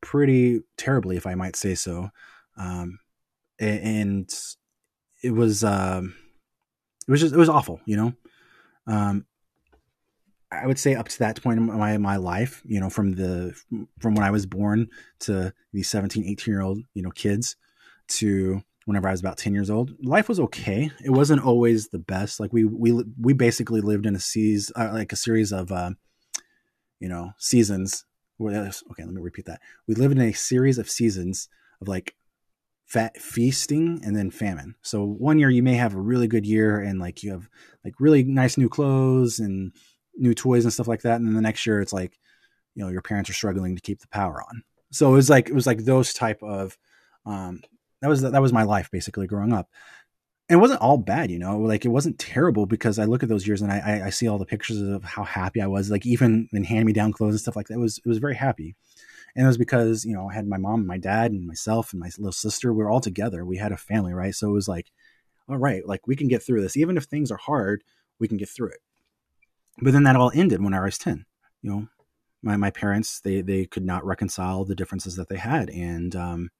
pretty 0.00 0.60
terribly 0.76 1.16
if 1.16 1.26
i 1.26 1.34
might 1.34 1.56
say 1.56 1.74
so. 1.74 2.10
Um, 2.56 3.00
and 3.58 4.32
it 5.22 5.30
was 5.30 5.64
um, 5.64 6.14
it 7.06 7.10
was 7.10 7.20
just 7.20 7.34
it 7.34 7.38
was 7.38 7.48
awful 7.48 7.80
you 7.86 7.96
know? 7.96 8.14
Um, 8.86 9.26
I 10.50 10.66
would 10.66 10.78
say 10.78 10.94
up 10.94 11.08
to 11.08 11.18
that 11.20 11.42
point 11.42 11.58
in 11.58 11.66
my, 11.66 11.96
my 11.98 12.16
life, 12.16 12.62
you 12.64 12.80
know, 12.80 12.90
from 12.90 13.14
the 13.14 13.54
from 13.98 14.14
when 14.14 14.24
I 14.24 14.30
was 14.30 14.46
born 14.46 14.88
to 15.20 15.52
these 15.72 15.88
17, 15.90 16.24
18 16.24 16.52
year 16.52 16.62
old, 16.62 16.80
you 16.94 17.02
know, 17.02 17.10
kids 17.10 17.56
to 18.08 18.62
whenever 18.84 19.08
I 19.08 19.12
was 19.12 19.20
about 19.20 19.38
10 19.38 19.54
years 19.54 19.70
old, 19.70 19.92
life 20.04 20.28
was 20.28 20.38
okay. 20.38 20.90
It 21.04 21.10
wasn't 21.10 21.44
always 21.44 21.88
the 21.88 21.98
best. 21.98 22.40
Like 22.40 22.52
we 22.52 22.64
we 22.64 23.04
we 23.20 23.32
basically 23.32 23.80
lived 23.80 24.06
in 24.06 24.14
a 24.14 24.20
seas 24.20 24.70
uh, 24.76 24.90
like 24.92 25.12
a 25.12 25.16
series 25.16 25.52
of 25.52 25.72
uh, 25.72 25.90
you 27.00 27.08
know, 27.08 27.32
seasons 27.38 28.04
where 28.36 28.70
okay, 28.90 29.04
let 29.04 29.12
me 29.12 29.20
repeat 29.20 29.46
that. 29.46 29.60
We 29.86 29.94
lived 29.94 30.16
in 30.16 30.22
a 30.22 30.32
series 30.32 30.78
of 30.78 30.90
seasons 30.90 31.48
of 31.80 31.88
like 31.88 32.14
fat 32.86 33.20
feasting 33.20 34.00
and 34.04 34.16
then 34.16 34.30
famine. 34.30 34.74
So 34.82 35.04
one 35.04 35.38
year 35.38 35.50
you 35.50 35.62
may 35.62 35.74
have 35.74 35.94
a 35.94 36.00
really 36.00 36.28
good 36.28 36.46
year 36.46 36.78
and 36.80 37.00
like 37.00 37.22
you 37.22 37.32
have 37.32 37.48
like 37.84 37.94
really 37.98 38.22
nice 38.22 38.56
new 38.56 38.68
clothes 38.68 39.38
and 39.38 39.72
new 40.16 40.34
toys 40.34 40.64
and 40.64 40.72
stuff 40.72 40.88
like 40.88 41.02
that. 41.02 41.16
And 41.16 41.26
then 41.26 41.34
the 41.34 41.40
next 41.40 41.66
year 41.66 41.80
it's 41.80 41.92
like, 41.92 42.18
you 42.74 42.82
know, 42.82 42.90
your 42.90 43.02
parents 43.02 43.30
are 43.30 43.34
struggling 43.34 43.76
to 43.76 43.82
keep 43.82 44.00
the 44.00 44.08
power 44.08 44.42
on. 44.42 44.62
So 44.92 45.10
it 45.10 45.14
was 45.14 45.30
like 45.30 45.48
it 45.48 45.54
was 45.54 45.66
like 45.66 45.84
those 45.84 46.12
type 46.12 46.42
of 46.42 46.76
um 47.26 47.62
that 48.00 48.08
was 48.08 48.22
that 48.22 48.42
was 48.42 48.52
my 48.52 48.64
life 48.64 48.90
basically 48.90 49.26
growing 49.26 49.52
up. 49.52 49.68
And 50.48 50.58
it 50.58 50.60
wasn't 50.60 50.82
all 50.82 50.98
bad, 50.98 51.30
you 51.30 51.38
know, 51.38 51.58
like 51.58 51.84
it 51.86 51.88
wasn't 51.88 52.18
terrible 52.18 52.66
because 52.66 52.98
I 52.98 53.06
look 53.06 53.22
at 53.22 53.30
those 53.30 53.46
years 53.46 53.62
and 53.62 53.72
I, 53.72 54.02
I 54.04 54.10
see 54.10 54.28
all 54.28 54.36
the 54.36 54.44
pictures 54.44 54.78
of 54.82 55.02
how 55.02 55.24
happy 55.24 55.62
I 55.62 55.66
was, 55.66 55.90
like 55.90 56.04
even 56.04 56.50
in 56.52 56.64
hand 56.64 56.84
me 56.84 56.92
down 56.92 57.12
clothes 57.12 57.32
and 57.32 57.40
stuff 57.40 57.56
like 57.56 57.68
that. 57.68 57.74
It 57.74 57.80
was 57.80 57.98
it 57.98 58.06
was 58.08 58.18
very 58.18 58.34
happy. 58.36 58.76
And 59.36 59.44
it 59.44 59.48
was 59.48 59.58
because, 59.58 60.04
you 60.04 60.14
know, 60.14 60.28
I 60.28 60.34
had 60.34 60.46
my 60.46 60.58
mom 60.58 60.80
and 60.80 60.86
my 60.86 60.98
dad 60.98 61.32
and 61.32 61.46
myself 61.46 61.92
and 61.92 62.00
my 62.00 62.10
little 62.18 62.30
sister. 62.30 62.72
We 62.72 62.84
were 62.84 62.90
all 62.90 63.00
together. 63.00 63.44
We 63.44 63.56
had 63.56 63.72
a 63.72 63.76
family, 63.76 64.12
right? 64.12 64.34
So 64.34 64.48
it 64.48 64.52
was 64.52 64.68
like, 64.68 64.92
all 65.48 65.56
right, 65.56 65.86
like 65.86 66.06
we 66.06 66.14
can 66.14 66.28
get 66.28 66.42
through 66.42 66.60
this. 66.60 66.76
Even 66.76 66.96
if 66.96 67.04
things 67.04 67.32
are 67.32 67.36
hard, 67.38 67.82
we 68.20 68.28
can 68.28 68.36
get 68.36 68.48
through 68.48 68.68
it 68.68 68.80
but 69.80 69.92
then 69.92 70.04
that 70.04 70.16
all 70.16 70.32
ended 70.34 70.62
when 70.62 70.74
I 70.74 70.80
was 70.80 70.98
10. 70.98 71.24
You 71.62 71.70
know, 71.70 71.88
my, 72.42 72.56
my 72.56 72.70
parents, 72.70 73.20
they, 73.20 73.40
they 73.40 73.66
could 73.66 73.84
not 73.84 74.04
reconcile 74.04 74.64
the 74.64 74.74
differences 74.74 75.16
that 75.16 75.28
they 75.28 75.38
had. 75.38 75.70
And, 75.70 76.14
um, 76.14 76.50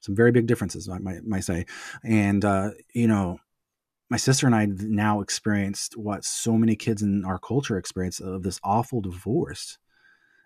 some 0.00 0.16
very 0.16 0.32
big 0.32 0.46
differences, 0.46 0.88
I 0.88 0.98
might, 0.98 1.24
might 1.24 1.44
say. 1.44 1.64
And, 2.02 2.44
uh, 2.44 2.70
you 2.92 3.06
know, 3.06 3.38
my 4.10 4.16
sister 4.16 4.46
and 4.46 4.54
I 4.54 4.66
now 4.66 5.20
experienced 5.20 5.96
what 5.96 6.24
so 6.24 6.58
many 6.58 6.76
kids 6.76 7.02
in 7.02 7.24
our 7.24 7.38
culture 7.38 7.78
experience 7.78 8.20
of 8.20 8.42
this 8.42 8.60
awful 8.62 9.00
divorce. 9.00 9.78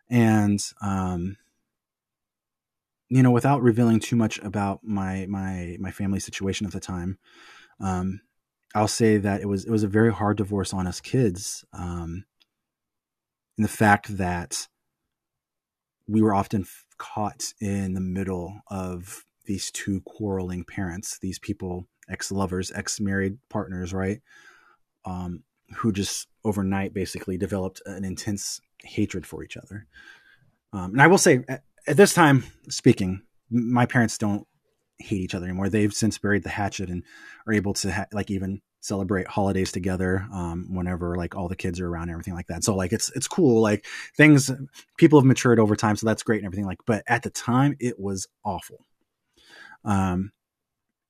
And, 0.09 0.63
um, 0.83 1.39
you 3.09 3.23
know, 3.23 3.31
without 3.31 3.63
revealing 3.63 3.99
too 3.99 4.15
much 4.15 4.39
about 4.39 4.81
my, 4.85 5.27
my, 5.27 5.77
my 5.81 5.91
family 5.91 6.21
situation 6.21 6.67
at 6.67 6.73
the 6.73 6.81
time, 6.81 7.19
um, 7.81 8.21
I'll 8.77 8.89
say 8.89 9.17
that 9.17 9.41
it 9.41 9.47
was 9.47 9.65
it 9.65 9.71
was 9.71 9.85
a 9.85 9.89
very 9.89 10.13
hard 10.13 10.37
divorce 10.37 10.75
on 10.75 10.87
us 10.87 11.01
kids. 11.01 11.65
Um, 11.73 12.27
in 13.57 13.63
the 13.63 13.69
fact 13.69 14.19
that 14.19 14.69
we 16.07 16.21
were 16.21 16.35
often 16.35 16.61
f- 16.61 16.85
caught 16.99 17.55
in 17.59 17.95
the 17.95 18.03
middle 18.03 18.61
of 18.71 19.25
these 19.47 19.71
two 19.71 20.03
quarreling 20.03 20.63
parents, 20.63 21.19
these 21.21 21.39
people, 21.39 21.89
ex 22.11 22.31
lovers, 22.31 22.71
ex 22.71 23.01
married 23.01 23.39
partners, 23.49 23.95
right? 23.95 24.21
Um, 25.07 25.45
who 25.77 25.91
just 25.91 26.29
overnight 26.45 26.93
basically 26.93 27.39
developed 27.39 27.81
an 27.87 28.05
intense 28.05 28.61
hatred 28.85 29.27
for 29.27 29.43
each 29.43 29.57
other. 29.57 29.87
Um, 30.75 30.91
and 30.93 31.01
I 31.01 31.07
will 31.07 31.17
say, 31.17 31.45
at, 31.49 31.63
at 31.87 31.97
this 31.97 32.13
time 32.13 32.45
speaking, 32.69 33.23
my 33.51 33.87
parents 33.87 34.19
don't 34.19 34.47
hate 34.99 35.21
each 35.21 35.35
other 35.35 35.47
anymore. 35.47 35.71
They've 35.71 35.95
since 35.95 36.19
buried 36.19 36.43
the 36.43 36.51
hatchet 36.51 36.91
and 36.91 37.03
are 37.47 37.53
able 37.55 37.73
to 37.75 37.93
ha- 37.93 38.07
like 38.13 38.31
even 38.31 38.61
celebrate 38.81 39.27
holidays 39.27 39.73
together 39.73 40.27
um, 40.33 40.67
whenever 40.71 41.17
like 41.17 41.35
all 41.35 41.49
the 41.49 41.57
kids 41.57 41.81
are 41.81 41.89
around 41.89 42.05
and 42.05 42.13
everything 42.13 42.35
like 42.35 42.47
that. 42.47 42.65
So 42.65 42.75
like 42.75 42.93
it's 42.93 43.11
it's 43.17 43.29
cool. 43.29 43.61
Like 43.61 43.87
things 44.17 44.51
people 44.97 45.19
have 45.19 45.27
matured 45.27 45.59
over 45.59 45.77
time, 45.77 45.97
so 45.97 46.07
that's 46.07 46.23
great 46.23 46.39
and 46.39 46.47
everything. 46.47 46.67
Like, 46.67 46.79
but 46.87 47.03
at 47.07 47.23
the 47.23 47.31
time 47.31 47.77
it 47.81 47.99
was 47.99 48.29
awful. 48.45 48.87
Um, 49.85 50.33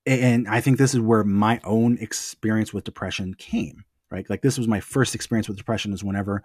and 0.06 0.48
I 0.48 0.60
think 0.60 0.78
this 0.78 0.94
is 0.94 1.00
where 1.00 1.24
my 1.24 1.60
own 1.64 1.98
experience 1.98 2.72
with 2.72 2.84
depression 2.84 3.34
came. 3.34 3.84
Right, 4.10 4.28
like 4.30 4.40
this 4.40 4.56
was 4.56 4.68
my 4.68 4.80
first 4.80 5.14
experience 5.14 5.48
with 5.48 5.58
depression. 5.58 5.92
Is 5.92 6.04
whenever 6.04 6.42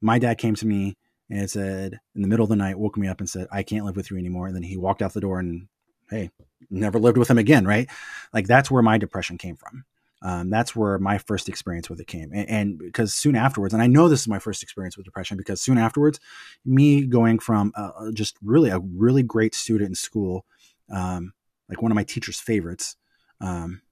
my 0.00 0.18
dad 0.18 0.38
came 0.38 0.56
to 0.56 0.66
me 0.66 0.96
and 1.30 1.48
said 1.48 2.00
in 2.14 2.22
the 2.22 2.28
middle 2.28 2.42
of 2.42 2.50
the 2.50 2.56
night, 2.56 2.78
woke 2.78 2.96
me 2.96 3.06
up 3.06 3.20
and 3.20 3.30
said, 3.30 3.46
"I 3.52 3.62
can't 3.62 3.84
live 3.86 3.96
with 3.96 4.10
you 4.10 4.18
anymore." 4.18 4.48
And 4.48 4.56
then 4.56 4.64
he 4.64 4.76
walked 4.76 5.00
out 5.00 5.14
the 5.14 5.20
door 5.20 5.38
and 5.38 5.68
hey, 6.10 6.30
never 6.70 6.98
lived 6.98 7.16
with 7.16 7.30
him 7.30 7.38
again. 7.38 7.64
Right, 7.64 7.88
like 8.32 8.48
that's 8.48 8.72
where 8.72 8.82
my 8.82 8.98
depression 8.98 9.38
came 9.38 9.54
from 9.54 9.84
um, 10.24 10.48
that's 10.48 10.74
where 10.74 10.98
my 10.98 11.18
first 11.18 11.50
experience 11.50 11.90
with 11.90 12.00
it 12.00 12.06
came. 12.06 12.32
And, 12.32 12.48
and, 12.48 12.78
because 12.78 13.12
soon 13.12 13.36
afterwards, 13.36 13.74
and 13.74 13.82
I 13.82 13.86
know 13.86 14.08
this 14.08 14.22
is 14.22 14.28
my 14.28 14.38
first 14.38 14.62
experience 14.62 14.96
with 14.96 15.04
depression 15.04 15.36
because 15.36 15.60
soon 15.60 15.76
afterwards, 15.76 16.18
me 16.64 17.04
going 17.04 17.38
from 17.38 17.72
uh, 17.76 18.10
just 18.14 18.38
really 18.42 18.70
a 18.70 18.78
really 18.78 19.22
great 19.22 19.54
student 19.54 19.90
in 19.90 19.94
school, 19.94 20.46
um, 20.90 21.34
like 21.68 21.82
one 21.82 21.92
of 21.92 21.96
my 21.96 22.04
teacher's 22.04 22.40
favorites, 22.40 22.96
um, 23.42 23.82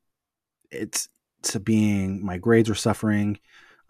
it's 0.71 1.11
to 1.43 1.61
being 1.61 2.25
my 2.25 2.39
grades 2.39 2.71
were 2.71 2.75
suffering. 2.75 3.39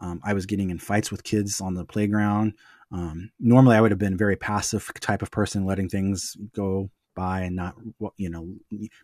Um, 0.00 0.20
I 0.24 0.32
was 0.32 0.46
getting 0.46 0.70
in 0.70 0.78
fights 0.78 1.12
with 1.12 1.22
kids 1.22 1.60
on 1.60 1.74
the 1.74 1.84
playground. 1.84 2.54
Um, 2.90 3.30
normally, 3.38 3.76
I 3.76 3.80
would 3.80 3.92
have 3.92 4.00
been 4.00 4.16
very 4.16 4.36
passive 4.36 4.90
type 4.98 5.22
of 5.22 5.30
person, 5.30 5.64
letting 5.64 5.88
things 5.88 6.36
go 6.54 6.90
by 7.14 7.42
and 7.42 7.56
not 7.56 7.74
you 8.16 8.30
know 8.30 8.48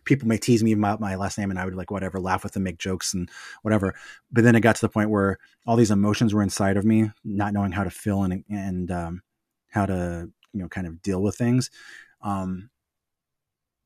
people 0.05 0.27
may 0.27 0.37
tease 0.37 0.63
me 0.63 0.71
about 0.71 0.99
my 0.99 1.15
last 1.15 1.37
name 1.37 1.49
and 1.49 1.59
i 1.59 1.65
would 1.65 1.75
like 1.75 1.91
whatever 1.91 2.19
laugh 2.19 2.43
with 2.43 2.53
them 2.53 2.63
make 2.63 2.77
jokes 2.77 3.13
and 3.13 3.29
whatever. 3.61 3.93
But 4.31 4.43
then 4.43 4.55
it 4.55 4.61
got 4.61 4.75
to 4.75 4.81
the 4.81 4.89
point 4.89 5.09
where 5.09 5.37
all 5.65 5.75
these 5.75 5.91
emotions 5.91 6.33
were 6.33 6.43
inside 6.43 6.77
of 6.77 6.85
me 6.85 7.11
not 7.23 7.53
knowing 7.53 7.71
how 7.71 7.83
to 7.83 7.89
feel 7.89 8.23
and 8.23 8.43
and 8.49 8.91
um, 8.91 9.21
how 9.69 9.85
to 9.85 10.29
you 10.53 10.61
know 10.61 10.67
kind 10.67 10.87
of 10.87 11.01
deal 11.01 11.21
with 11.21 11.35
things. 11.35 11.69
Um, 12.21 12.69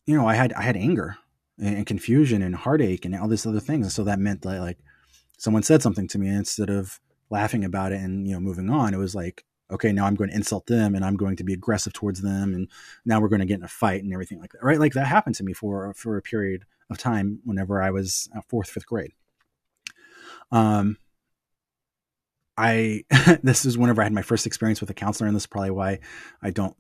you 0.05 0.17
know 0.17 0.28
i 0.28 0.34
had 0.34 0.51
i 0.53 0.61
had 0.61 0.76
anger 0.76 1.15
and 1.59 1.86
confusion 1.86 2.41
and 2.41 2.55
heartache 2.55 3.05
and 3.05 3.15
all 3.15 3.28
these 3.28 3.45
other 3.45 3.59
things. 3.59 3.86
And 3.86 3.93
so 3.93 4.03
that 4.05 4.19
meant 4.19 4.41
that 4.41 4.59
like 4.59 4.80
someone 5.38 5.63
said 5.63 5.82
something 5.82 6.07
to 6.09 6.19
me 6.19 6.30
instead 6.30 6.69
of 6.69 6.99
laughing 7.30 7.63
about 7.63 7.91
it 7.91 8.01
and 8.01 8.28
you 8.28 8.34
know 8.34 8.39
moving 8.39 8.69
on 8.69 8.93
it 8.93 8.97
was 8.97 9.15
like 9.15 9.43
okay, 9.72 9.91
now 9.91 10.05
I'm 10.05 10.16
going 10.16 10.30
to 10.30 10.36
insult 10.36 10.68
them 10.68 10.95
and 10.95 11.03
I'm 11.03 11.16
going 11.16 11.36
to 11.38 11.43
be 11.43 11.53
aggressive 11.53 11.93
towards 11.93 12.22
them. 12.22 12.53
And 12.53 12.70
now 13.05 13.20
we're 13.20 13.30
going 13.30 13.39
to 13.39 13.45
get 13.45 13.59
in 13.59 13.64
a 13.64 13.70
fight 13.70 14.03
and 14.03 14.14
everything 14.14 14.39
like 14.39 14.51
that. 14.53 14.64
Right. 14.64 14.80
Like 14.80 14.93
that 14.93 15.07
happened 15.07 15.36
to 15.36 15.43
me 15.43 15.53
for, 15.53 15.93
for 15.93 16.18
a 16.18 16.22
period 16.22 16.66
of 16.89 16.97
time 16.97 17.39
whenever 17.43 17.82
I 17.82 17.91
was 17.91 18.30
fourth, 18.47 18.70
fifth 18.70 18.86
grade. 18.86 19.14
Um, 20.51 20.97
I, 22.57 23.03
this 23.43 23.66
is 23.66 23.78
whenever 23.78 24.01
I 24.01 24.05
had 24.05 24.14
my 24.14 24.22
first 24.22 24.45
experience 24.45 24.82
with 24.82 24.89
a 24.89 24.95
counselor. 24.95 25.28
And 25.28 25.36
this 25.36 25.43
is 25.43 25.47
probably 25.47 25.72
why 25.72 25.99
I 26.41 26.51
don't 26.51 26.76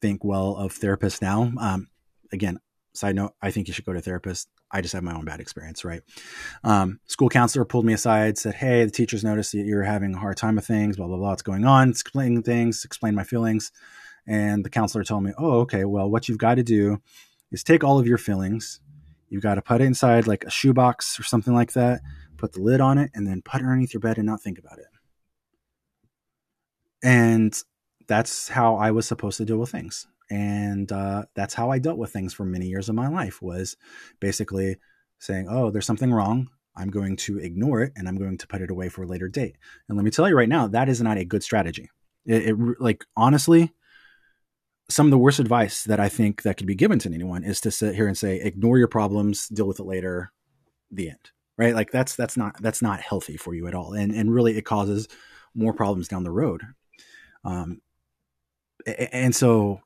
think 0.00 0.24
well 0.24 0.56
of 0.56 0.72
therapists 0.72 1.22
now. 1.22 1.52
Um, 1.58 1.88
again, 2.32 2.60
side 2.96 3.16
note, 3.16 3.34
I 3.40 3.50
think 3.50 3.68
you 3.68 3.74
should 3.74 3.84
go 3.84 3.92
to 3.92 3.98
a 3.98 4.02
therapist. 4.02 4.48
I 4.70 4.80
just 4.80 4.94
have 4.94 5.02
my 5.02 5.14
own 5.14 5.24
bad 5.24 5.40
experience, 5.40 5.84
right? 5.84 6.02
Um, 6.64 7.00
school 7.06 7.28
counselor 7.28 7.64
pulled 7.64 7.84
me 7.84 7.92
aside, 7.92 8.38
said, 8.38 8.54
Hey, 8.54 8.84
the 8.84 8.90
teachers 8.90 9.24
noticed 9.24 9.52
that 9.52 9.64
you're 9.64 9.82
having 9.82 10.14
a 10.14 10.18
hard 10.18 10.36
time 10.36 10.56
with 10.56 10.66
things, 10.66 10.96
blah, 10.96 11.06
blah, 11.06 11.16
blah. 11.16 11.30
What's 11.30 11.42
going 11.42 11.64
on? 11.64 11.90
Explaining 11.90 12.42
things, 12.42 12.84
explain 12.84 13.14
my 13.14 13.24
feelings. 13.24 13.72
And 14.26 14.64
the 14.64 14.70
counselor 14.70 15.04
told 15.04 15.24
me, 15.24 15.32
Oh, 15.38 15.60
okay, 15.60 15.84
well, 15.84 16.10
what 16.10 16.28
you've 16.28 16.38
got 16.38 16.56
to 16.56 16.62
do 16.62 17.00
is 17.52 17.62
take 17.62 17.84
all 17.84 17.98
of 17.98 18.06
your 18.06 18.18
feelings. 18.18 18.80
You've 19.28 19.42
got 19.42 19.54
to 19.56 19.62
put 19.62 19.80
it 19.80 19.84
inside 19.84 20.26
like 20.26 20.44
a 20.44 20.50
shoebox 20.50 21.18
or 21.18 21.22
something 21.22 21.54
like 21.54 21.72
that, 21.72 22.00
put 22.36 22.52
the 22.52 22.60
lid 22.60 22.80
on 22.80 22.98
it, 22.98 23.10
and 23.14 23.26
then 23.26 23.42
put 23.42 23.60
it 23.60 23.64
underneath 23.64 23.94
your 23.94 24.00
bed 24.00 24.18
and 24.18 24.26
not 24.26 24.40
think 24.40 24.58
about 24.58 24.78
it. 24.78 24.86
And 27.02 27.56
that's 28.06 28.48
how 28.48 28.76
I 28.76 28.90
was 28.90 29.06
supposed 29.06 29.36
to 29.38 29.44
deal 29.44 29.58
with 29.58 29.70
things 29.70 30.06
and 30.30 30.90
uh, 30.92 31.24
that's 31.34 31.54
how 31.54 31.70
i 31.70 31.78
dealt 31.78 31.98
with 31.98 32.12
things 32.12 32.34
for 32.34 32.44
many 32.44 32.66
years 32.66 32.88
of 32.88 32.94
my 32.94 33.08
life 33.08 33.40
was 33.40 33.76
basically 34.20 34.76
saying 35.18 35.46
oh 35.48 35.70
there's 35.70 35.86
something 35.86 36.12
wrong. 36.12 36.48
I'm 36.78 36.90
going 36.90 37.16
to 37.16 37.38
ignore 37.38 37.80
it 37.80 37.92
and 37.96 38.06
i'm 38.08 38.18
going 38.18 38.38
to 38.38 38.46
put 38.46 38.60
it 38.60 38.70
away 38.70 38.88
for 38.88 39.02
a 39.02 39.06
later 39.06 39.28
date. 39.28 39.56
And 39.88 39.96
let 39.96 40.04
me 40.04 40.10
tell 40.10 40.28
you 40.28 40.36
right 40.36 40.48
now 40.48 40.66
that 40.68 40.88
is 40.88 41.00
not 41.00 41.18
a 41.18 41.24
good 41.24 41.42
strategy. 41.42 41.90
It, 42.26 42.48
it 42.48 42.56
like 42.80 43.04
honestly 43.16 43.72
some 44.88 45.06
of 45.06 45.10
the 45.10 45.18
worst 45.18 45.40
advice 45.40 45.82
that 45.84 45.98
i 45.98 46.08
think 46.08 46.42
that 46.42 46.56
could 46.56 46.66
be 46.66 46.74
given 46.74 46.98
to 47.00 47.12
anyone 47.12 47.42
is 47.42 47.60
to 47.62 47.70
sit 47.70 47.94
here 47.94 48.06
and 48.06 48.16
say 48.16 48.36
ignore 48.36 48.78
your 48.78 48.88
problems 48.88 49.48
deal 49.48 49.66
with 49.66 49.80
it 49.80 49.86
later 49.86 50.32
the 50.90 51.10
end. 51.10 51.30
Right? 51.58 51.74
Like 51.74 51.90
that's 51.90 52.14
that's 52.14 52.36
not 52.36 52.60
that's 52.60 52.82
not 52.82 53.00
healthy 53.00 53.36
for 53.36 53.54
you 53.54 53.66
at 53.66 53.74
all. 53.74 53.94
And 53.94 54.12
and 54.12 54.32
really 54.32 54.56
it 54.58 54.64
causes 54.66 55.08
more 55.54 55.72
problems 55.72 56.08
down 56.08 56.24
the 56.24 56.30
road. 56.30 56.62
Um 57.44 57.80
and 58.86 59.34
so 59.34 59.80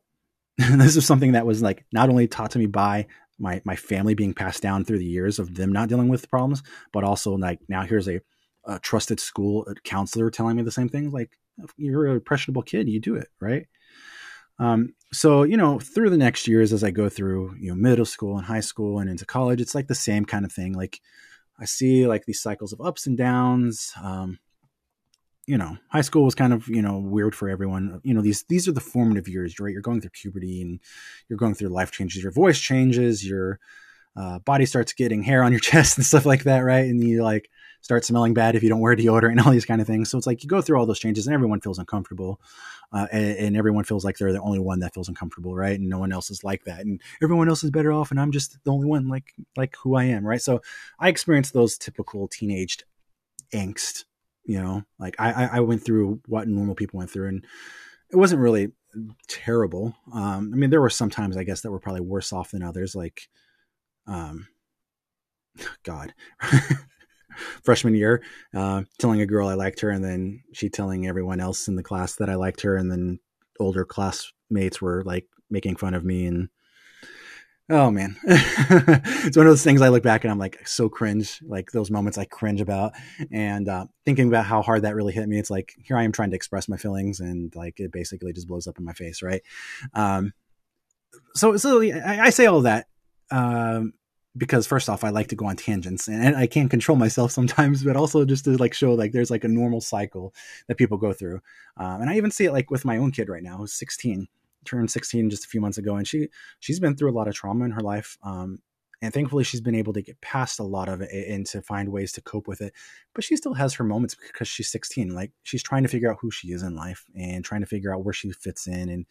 this 0.77 0.97
is 0.97 1.07
something 1.07 1.33
that 1.33 1.47
was 1.47 1.63
like 1.63 1.85
not 1.93 2.09
only 2.09 2.29
taught 2.29 2.51
to 2.53 2.59
me 2.59 2.67
by 2.67 3.07
my 3.39 3.63
my 3.65 3.77
family 3.77 4.15
being 4.15 4.35
passed 4.35 4.63
down 4.63 4.85
through 4.85 4.99
the 4.99 5.07
years 5.07 5.39
of 5.39 5.55
them 5.55 5.73
not 5.73 5.89
dealing 5.89 6.09
with 6.09 6.29
problems, 6.29 6.63
but 6.93 7.05
also 7.05 7.37
like 7.37 7.61
now 7.69 7.83
here's 7.83 8.09
a, 8.09 8.21
a 8.67 8.79
trusted 8.81 9.19
school 9.21 9.67
counselor 9.85 10.31
telling 10.31 10.57
me 10.57 10.63
the 10.63 10.71
same 10.71 10.89
thing. 10.89 11.11
Like 11.11 11.31
you're 11.77 12.07
a 12.07 12.15
impressionable 12.15 12.63
kid, 12.63 12.89
you 12.89 13.01
do 13.01 13.17
it 13.17 13.29
right. 13.41 13.67
Um, 14.59 14.95
so 15.13 15.45
you 15.45 15.57
know 15.57 15.79
through 15.79 16.11
the 16.11 16.19
next 16.19 16.47
years 16.47 16.73
as 16.73 16.85
I 16.85 16.91
go 16.91 17.09
through 17.09 17.57
you 17.59 17.71
know 17.71 17.77
middle 17.77 18.05
school 18.05 18.37
and 18.37 18.47
high 18.47 18.61
school 18.61 18.99
and 18.99 19.09
into 19.09 19.25
college, 19.25 19.61
it's 19.61 19.75
like 19.75 19.89
the 19.89 19.95
same 19.95 20.27
kind 20.27 20.45
of 20.45 20.53
thing. 20.53 20.75
Like 20.75 21.01
I 21.59 21.65
see 21.65 22.07
like 22.07 22.27
these 22.27 22.43
cycles 22.43 22.73
of 22.73 22.81
ups 22.81 23.07
and 23.07 23.17
downs. 23.17 23.93
Um, 24.03 24.39
you 25.51 25.59
know, 25.59 25.77
high 25.89 26.03
school 26.03 26.25
was 26.25 26.37
kind 26.37 26.53
of, 26.53 26.69
you 26.69 26.81
know, 26.81 26.99
weird 26.99 27.35
for 27.35 27.49
everyone. 27.49 28.01
You 28.05 28.15
know, 28.15 28.23
these 28.23 28.45
these 28.45 28.69
are 28.69 28.73
the 28.73 28.81
formative 28.81 29.27
years, 29.27 29.59
right? 29.59 29.73
You're 29.73 29.83
going 29.83 30.01
through 30.01 30.11
puberty 30.11 30.63
and 30.63 30.79
you're 31.29 31.39
going 31.39 31.55
through 31.55 31.71
life 31.71 31.91
changes. 31.91 32.23
Your 32.23 32.31
voice 32.31 32.61
changes, 32.61 33.29
your 33.29 33.59
uh, 34.15 34.39
body 34.39 34.65
starts 34.65 34.93
getting 34.93 35.25
hair 35.25 35.43
on 35.43 35.51
your 35.51 35.61
chest 35.71 35.99
and 35.99 36.07
stuff 36.07 36.25
like 36.25 36.45
that, 36.45 36.61
right? 36.61 36.85
And 36.85 37.03
you 37.03 37.25
like 37.25 37.51
start 37.81 38.05
smelling 38.05 38.33
bad 38.33 38.55
if 38.55 38.63
you 38.63 38.69
don't 38.69 38.79
wear 38.79 38.95
deodorant 38.95 39.33
and 39.33 39.41
all 39.41 39.51
these 39.51 39.65
kind 39.65 39.81
of 39.81 39.89
things. 39.89 40.09
So 40.09 40.19
it's 40.19 40.27
like 40.27 40.45
you 40.45 40.49
go 40.49 40.61
through 40.61 40.79
all 40.79 40.87
those 40.87 41.01
changes 41.01 41.27
and 41.27 41.35
everyone 41.35 41.61
feels 41.61 41.81
uncomfortable. 41.81 42.41
Uh, 42.93 43.09
and, 43.11 43.37
and, 43.39 43.57
everyone 43.57 43.85
feels 43.85 44.05
like 44.05 44.19
they're 44.19 44.33
the 44.33 44.41
only 44.43 44.59
one 44.61 44.81
that 44.81 44.95
feels 44.95 45.09
uncomfortable, 45.09 45.57
right? 45.57 45.79
And 45.79 45.89
no 45.89 45.99
one 45.99 46.13
else 46.13 46.31
is 46.31 46.45
like 46.45 46.65
that. 46.65 46.81
And 46.81 47.01
everyone 47.21 47.49
else 47.49 47.65
is 47.65 47.71
better 47.71 47.93
off 47.93 48.13
and 48.13 48.21
I'm 48.21 48.31
just 48.31 48.57
the 48.63 48.71
only 48.71 48.87
one 48.87 49.09
like 49.09 49.33
like 49.57 49.75
who 49.83 49.97
I 49.97 50.05
am, 50.05 50.25
right? 50.25 50.43
So 50.43 50.61
I 51.01 51.09
experienced 51.09 51.53
those 51.53 51.77
typical 51.77 52.29
teenage 52.29 52.79
angst 53.53 54.05
you 54.45 54.61
know 54.61 54.83
like 54.99 55.15
i 55.19 55.47
i 55.47 55.61
went 55.61 55.85
through 55.85 56.21
what 56.27 56.49
normal 56.49 56.75
people 56.75 56.99
went 56.99 57.11
through 57.11 57.29
and 57.29 57.45
it 58.11 58.17
wasn't 58.17 58.41
really 58.41 58.73
terrible. 59.29 59.95
Um 60.13 60.51
i 60.53 60.57
mean 60.57 60.71
there 60.71 60.81
were 60.81 60.91
some 60.91 61.11
times 61.11 61.37
i 61.37 61.45
guess 61.45 61.61
that 61.61 61.71
were 61.71 61.79
probably 61.79 62.01
worse 62.01 62.33
off 62.33 62.51
than 62.51 62.63
others 62.63 62.95
like 62.95 63.29
um 64.07 64.49
god 65.85 66.13
freshman 67.63 67.95
year 67.95 68.23
uh 68.55 68.83
telling 68.99 69.21
a 69.21 69.27
girl 69.27 69.49
i 69.49 69.55
liked 69.55 69.81
her 69.81 69.91
and 69.91 70.05
then 70.05 70.43
she 70.53 70.69
telling 70.69 71.07
everyone 71.07 71.41
else 71.41 71.69
in 71.69 71.77
the 71.77 71.83
class 71.83 72.17
that 72.17 72.29
i 72.29 72.35
liked 72.35 72.61
her 72.63 72.77
and 72.77 72.91
then 72.91 73.19
older 73.61 73.85
classmates 73.85 74.83
were 74.83 75.05
like 75.05 75.27
making 75.51 75.77
fun 75.77 75.95
of 75.95 76.05
me 76.05 76.27
and 76.27 76.49
Oh 77.73 77.89
man, 77.89 78.17
it's 78.25 79.37
one 79.37 79.47
of 79.47 79.53
those 79.53 79.63
things 79.63 79.81
I 79.81 79.91
look 79.91 80.03
back 80.03 80.25
and 80.25 80.31
I'm 80.33 80.41
like 80.41 80.67
so 80.67 80.89
cringe, 80.89 81.41
like 81.47 81.71
those 81.71 81.89
moments 81.89 82.19
I 82.19 82.25
cringe 82.25 82.61
about, 82.61 82.95
and 83.31 83.69
uh, 83.69 83.87
thinking 84.05 84.27
about 84.27 84.45
how 84.45 84.61
hard 84.61 84.83
that 84.83 84.97
really 84.97 85.13
hit 85.13 85.29
me. 85.29 85.39
It's 85.39 85.51
like 85.51 85.73
here 85.81 85.97
I 85.97 86.03
am 86.03 86.11
trying 86.11 86.31
to 86.31 86.37
express 86.37 86.69
my 86.69 86.77
feelings, 86.77 87.21
and 87.21 87.55
like 87.55 87.79
it 87.79 87.93
basically 87.93 88.33
just 88.33 88.49
blows 88.49 88.67
up 88.67 88.79
in 88.81 88.85
my 88.85 88.93
face, 88.93 89.23
right? 89.23 89.43
Um, 89.95 90.33
so, 91.37 91.57
so 91.57 91.81
I, 91.81 92.23
I 92.23 92.31
say 92.31 92.47
all 92.47 92.63
that 92.63 92.89
um, 93.31 93.93
because 94.37 94.67
first 94.67 94.89
off, 94.89 95.05
I 95.05 95.11
like 95.11 95.29
to 95.29 95.37
go 95.37 95.47
on 95.47 95.55
tangents, 95.55 96.09
and 96.09 96.37
I 96.37 96.49
can't 96.49 96.71
control 96.71 96.99
myself 96.99 97.31
sometimes, 97.31 97.85
but 97.85 97.95
also 97.95 98.25
just 98.25 98.47
to 98.47 98.57
like 98.57 98.75
show 98.75 98.95
like 98.95 99.13
there's 99.13 99.31
like 99.31 99.45
a 99.45 99.49
normal 99.49 99.81
cycle 99.81 100.35
that 100.67 100.77
people 100.77 100.99
go 100.99 101.13
through, 101.13 101.41
um, 101.77 102.01
and 102.01 102.11
I 102.11 102.17
even 102.17 102.33
see 102.33 102.47
it 102.47 102.53
like 102.53 102.69
with 102.69 102.85
my 102.85 102.97
own 102.97 103.13
kid 103.13 103.29
right 103.29 103.45
now, 103.45 103.59
who's 103.59 103.75
16 103.75 104.27
turned 104.65 104.91
16 104.91 105.31
just 105.31 105.45
a 105.45 105.49
few 105.49 105.61
months 105.61 105.79
ago, 105.79 105.97
and 105.97 106.07
she 106.07 106.29
she's 106.61 106.81
been 106.81 106.97
through 106.97 107.11
a 107.11 107.17
lot 107.17 107.29
of 107.29 107.35
trauma 107.35 107.65
in 107.65 107.71
her 107.73 107.81
life. 107.81 108.17
Um, 108.23 108.59
and 109.03 109.15
thankfully, 109.15 109.45
she's 109.45 109.63
been 109.63 109.75
able 109.75 109.95
to 109.95 110.03
get 110.03 110.21
past 110.21 110.61
a 110.61 110.65
lot 110.65 110.89
of 110.89 111.01
it 111.01 111.11
and 111.29 111.47
to 111.47 111.63
find 111.63 111.89
ways 111.89 112.13
to 112.13 112.21
cope 112.21 112.47
with 112.47 112.61
it. 112.61 112.75
But 113.15 113.25
she 113.25 113.37
still 113.37 113.55
has 113.55 113.73
her 113.75 113.85
moments 113.85 114.15
because 114.15 114.47
she's 114.47 114.71
16. 114.71 115.15
Like 115.15 115.33
she's 115.43 115.63
trying 115.63 115.85
to 115.85 115.89
figure 115.89 116.11
out 116.11 116.19
who 116.21 116.31
she 116.31 116.49
is 116.49 116.63
in 116.63 116.77
life 116.77 117.07
and 117.15 117.43
trying 117.43 117.63
to 117.63 117.67
figure 117.67 117.95
out 117.95 118.05
where 118.05 118.13
she 118.13 118.31
fits 118.33 118.67
in 118.67 118.91
and 118.91 119.07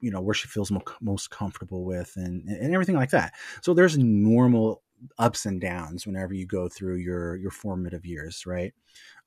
you 0.00 0.10
know 0.10 0.20
where 0.20 0.34
she 0.34 0.48
feels 0.48 0.70
mo- 0.70 0.82
most 1.00 1.30
comfortable 1.30 1.84
with 1.84 2.12
and 2.16 2.48
and 2.48 2.74
everything 2.74 2.96
like 2.96 3.10
that. 3.10 3.34
So 3.62 3.74
there's 3.74 3.98
normal 3.98 4.82
ups 5.18 5.46
and 5.46 5.60
downs 5.60 6.06
whenever 6.06 6.34
you 6.34 6.46
go 6.46 6.68
through 6.68 6.96
your 6.96 7.36
your 7.36 7.50
formative 7.50 8.04
years, 8.04 8.44
right? 8.46 8.74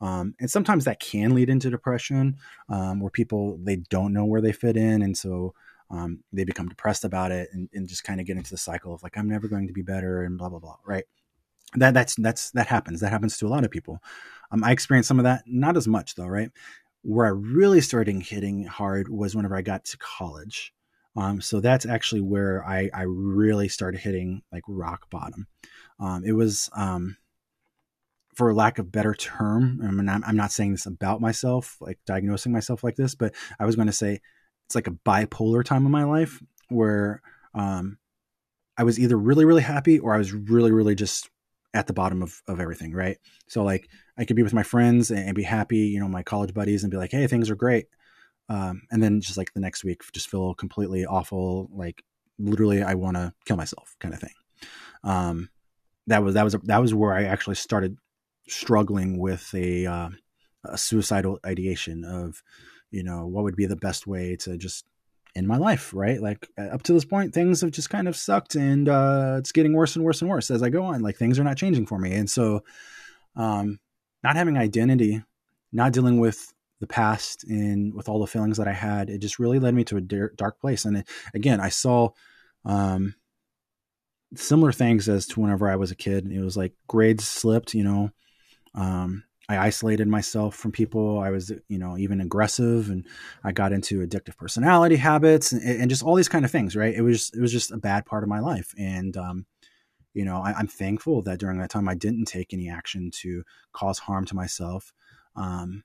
Um, 0.02 0.36
and 0.40 0.50
sometimes 0.50 0.86
that 0.86 1.00
can 1.00 1.34
lead 1.34 1.50
into 1.50 1.70
depression, 1.70 2.38
um, 2.70 3.00
where 3.00 3.12
people 3.12 3.58
they 3.64 3.78
don't 3.78 4.14
know 4.14 4.26
where 4.26 4.42
they 4.42 4.52
fit 4.52 4.78
in, 4.78 5.02
and 5.02 5.18
so 5.18 5.54
um, 5.90 6.24
they 6.32 6.44
become 6.44 6.68
depressed 6.70 7.06
about 7.06 7.32
it, 7.32 7.50
and, 7.54 7.70
and 7.74 7.88
just 7.88 8.04
kind 8.04 8.20
of 8.20 8.26
get 8.26 8.38
into 8.38 8.52
the 8.52 8.58
cycle 8.58 8.94
of 8.94 9.04
like 9.04 9.18
I'm 9.18 9.30
never 9.30 9.48
going 9.48 9.68
to 9.68 9.74
be 9.74 9.82
better, 9.82 10.24
and 10.24 10.38
blah 10.38 10.50
blah 10.50 10.60
blah, 10.60 10.78
right? 10.86 11.06
That 11.76 11.94
that's 11.94 12.16
that's 12.16 12.52
that 12.52 12.68
happens. 12.68 13.00
That 13.00 13.12
happens 13.12 13.38
to 13.38 13.48
a 13.48 13.50
lot 13.50 13.64
of 13.66 13.72
people. 13.72 14.00
Um, 14.52 14.64
I 14.64 14.72
experienced 14.72 15.08
some 15.08 15.20
of 15.20 15.24
that, 15.24 15.44
not 15.48 15.78
as 15.78 15.88
much 15.88 16.16
though, 16.16 16.28
right? 16.28 16.52
Where 17.04 17.26
I 17.26 17.30
really 17.30 17.82
started 17.82 18.16
hitting 18.22 18.66
hard 18.66 19.08
was 19.08 19.36
whenever 19.36 19.56
I 19.56 19.62
got 19.62 19.86
to 19.86 19.98
college. 19.98 20.74
Um, 21.16 21.42
so 21.42 21.60
that's 21.60 21.86
actually 21.86 22.22
where 22.22 22.66
I, 22.66 22.90
I 22.94 23.04
really 23.04 23.68
started 23.68 24.00
hitting 24.00 24.42
like 24.52 24.64
rock 24.68 25.10
bottom. 25.12 25.48
Um, 26.00 26.24
it 26.26 26.32
was, 26.32 26.70
um, 26.76 27.18
for 28.36 28.52
lack 28.52 28.80
of 28.80 28.92
better 28.92 29.14
term, 29.14 29.80
I 29.84 29.92
mean, 29.92 30.10
I'm, 30.10 30.24
I'm 30.24 30.36
not 30.36 30.52
saying 30.52 30.72
this 30.72 30.88
about 30.88 31.22
myself, 31.22 31.78
like 31.80 32.00
diagnosing 32.08 32.52
myself 32.52 32.84
like 32.84 32.96
this, 32.96 33.14
but 33.14 33.36
I 33.60 33.66
was 33.66 33.76
going 33.76 33.86
to 33.88 33.94
say 33.94 34.22
it's 34.66 34.74
like 34.74 34.88
a 34.88 34.98
bipolar 35.06 35.64
time 35.64 35.86
in 35.86 35.92
my 35.92 36.04
life 36.04 36.42
where 36.70 37.22
um, 37.54 38.00
I 38.76 38.84
was 38.84 39.00
either 39.00 39.18
really, 39.18 39.46
really 39.46 39.62
happy 39.62 40.00
or 40.00 40.16
I 40.16 40.18
was 40.18 40.34
really, 40.34 40.72
really 40.72 40.96
just 40.96 41.30
at 41.74 41.88
the 41.88 41.94
bottom 41.94 42.22
of, 42.22 42.42
of 42.48 42.60
everything, 42.60 42.94
right? 42.94 43.18
So 43.48 43.64
like 43.64 43.90
I 44.18 44.26
could 44.26 44.36
be 44.36 44.44
with 44.44 44.54
my 44.54 44.64
friends 44.64 45.10
and, 45.10 45.20
and 45.20 45.36
be 45.36 45.44
happy, 45.44 45.80
you 45.80 46.00
know, 46.00 46.08
my 46.08 46.24
college 46.24 46.54
buddies 46.54 46.84
and 46.84 46.92
be 46.92 46.98
like, 46.98 47.12
hey, 47.12 47.26
things 47.28 47.50
are 47.50 47.56
great 47.56 47.88
um, 48.50 48.84
and 48.92 49.02
then 49.02 49.22
just 49.22 49.38
like 49.38 49.54
the 49.54 49.60
next 49.60 49.84
week 49.84 50.02
just 50.12 50.30
feel 50.30 50.54
completely 50.54 51.06
awful 51.06 51.70
like 51.74 52.04
literally 52.40 52.84
i 52.84 52.94
want 52.94 53.16
to 53.16 53.34
kill 53.46 53.58
myself 53.58 53.96
kind 54.00 54.14
of 54.14 54.20
thing 54.20 54.34
um, 55.04 55.50
that 56.08 56.24
was 56.24 56.34
that 56.34 56.44
was 56.44 56.54
that 56.64 56.82
was 56.82 56.94
where 56.94 57.14
i 57.14 57.24
actually 57.24 57.56
started 57.56 57.98
struggling 58.48 59.20
with 59.20 59.54
a, 59.54 59.86
uh, 59.86 60.10
a 60.66 60.78
suicidal 60.78 61.40
ideation 61.46 62.04
of 62.04 62.44
you 62.92 63.04
know 63.04 63.26
what 63.26 63.44
would 63.44 63.56
be 63.56 63.66
the 63.66 63.76
best 63.76 64.06
way 64.06 64.36
to 64.36 64.58
just 64.58 64.86
end 65.36 65.48
my 65.48 65.58
life 65.58 65.94
right 65.94 66.22
like 66.22 66.48
up 66.58 66.84
to 66.84 66.94
this 66.94 67.06
point 67.06 67.34
things 67.34 67.62
have 67.62 67.72
just 67.72 67.90
kind 67.90 68.08
of 68.08 68.16
sucked 68.16 68.56
and 68.56 68.88
uh, 68.88 69.36
it's 69.40 69.52
getting 69.52 69.74
worse 69.74 69.96
and 69.96 70.06
worse 70.06 70.22
and 70.22 70.30
worse 70.30 70.52
as 70.52 70.62
i 70.62 70.70
go 70.70 70.84
on 70.84 71.02
like 71.02 71.18
things 71.18 71.40
are 71.40 71.44
not 71.44 71.58
changing 71.58 71.86
for 71.86 71.98
me 71.98 72.14
and 72.14 72.30
so 72.30 72.62
um, 73.36 73.80
not 74.24 74.36
having 74.36 74.58
identity 74.58 75.24
not 75.72 75.92
dealing 75.92 76.20
with 76.20 76.54
the 76.84 76.88
past 76.88 77.46
and 77.46 77.94
with 77.94 78.10
all 78.10 78.20
the 78.20 78.28
feelings 78.28 78.58
that 78.58 78.68
I 78.68 78.74
had, 78.74 79.10
it 79.10 79.20
just 79.20 79.40
really 79.40 79.58
led 79.58 79.74
me 79.74 79.86
to 79.86 79.98
a 79.98 80.02
dark 80.02 80.60
place. 80.60 80.84
And 80.84 80.98
it, 80.98 81.10
again, 81.34 81.62
I 81.62 81.70
saw 81.70 82.10
um, 82.66 83.16
similar 84.36 84.74
things 84.74 85.08
as 85.08 85.26
to 85.28 85.40
whenever 85.40 85.70
I 85.70 85.78
was 85.78 85.92
a 85.92 85.96
kid. 85.96 86.30
It 86.30 86.42
was 86.42 86.58
like 86.58 86.74
grades 86.88 87.26
slipped, 87.26 87.74
you 87.74 87.84
know. 87.84 88.12
Um, 88.76 89.24
I 89.50 89.58
isolated 89.58 90.08
myself 90.08 90.56
from 90.56 90.72
people. 90.72 91.20
I 91.20 91.30
was, 91.30 91.52
you 91.68 91.78
know, 91.78 91.98
even 91.98 92.22
aggressive, 92.22 92.90
and 92.90 93.06
I 93.44 93.52
got 93.52 93.74
into 93.74 94.06
addictive 94.06 94.38
personality 94.38 94.96
habits, 94.96 95.52
and, 95.52 95.82
and 95.82 95.90
just 95.90 96.04
all 96.04 96.16
these 96.16 96.30
kind 96.30 96.46
of 96.46 96.52
things. 96.52 96.76
Right? 96.76 96.94
It 96.94 97.02
was 97.02 97.30
it 97.34 97.42
was 97.42 97.52
just 97.52 97.72
a 97.72 97.78
bad 97.78 98.06
part 98.06 98.24
of 98.24 98.30
my 98.30 98.40
life, 98.40 98.74
and 98.78 99.16
um, 99.18 99.46
you 100.14 100.24
know, 100.26 100.38
I, 100.38 100.60
am 100.60 100.68
thankful 100.68 101.24
that 101.24 101.40
during 101.40 101.58
that 101.60 101.70
time 101.70 101.90
I 101.90 101.96
didn't 101.96 102.26
take 102.26 102.54
any 102.54 102.70
action 102.70 103.12
to 103.22 103.44
cause 103.74 104.00
harm 104.00 104.26
to 104.26 104.36
myself. 104.36 104.94
Um, 105.36 105.84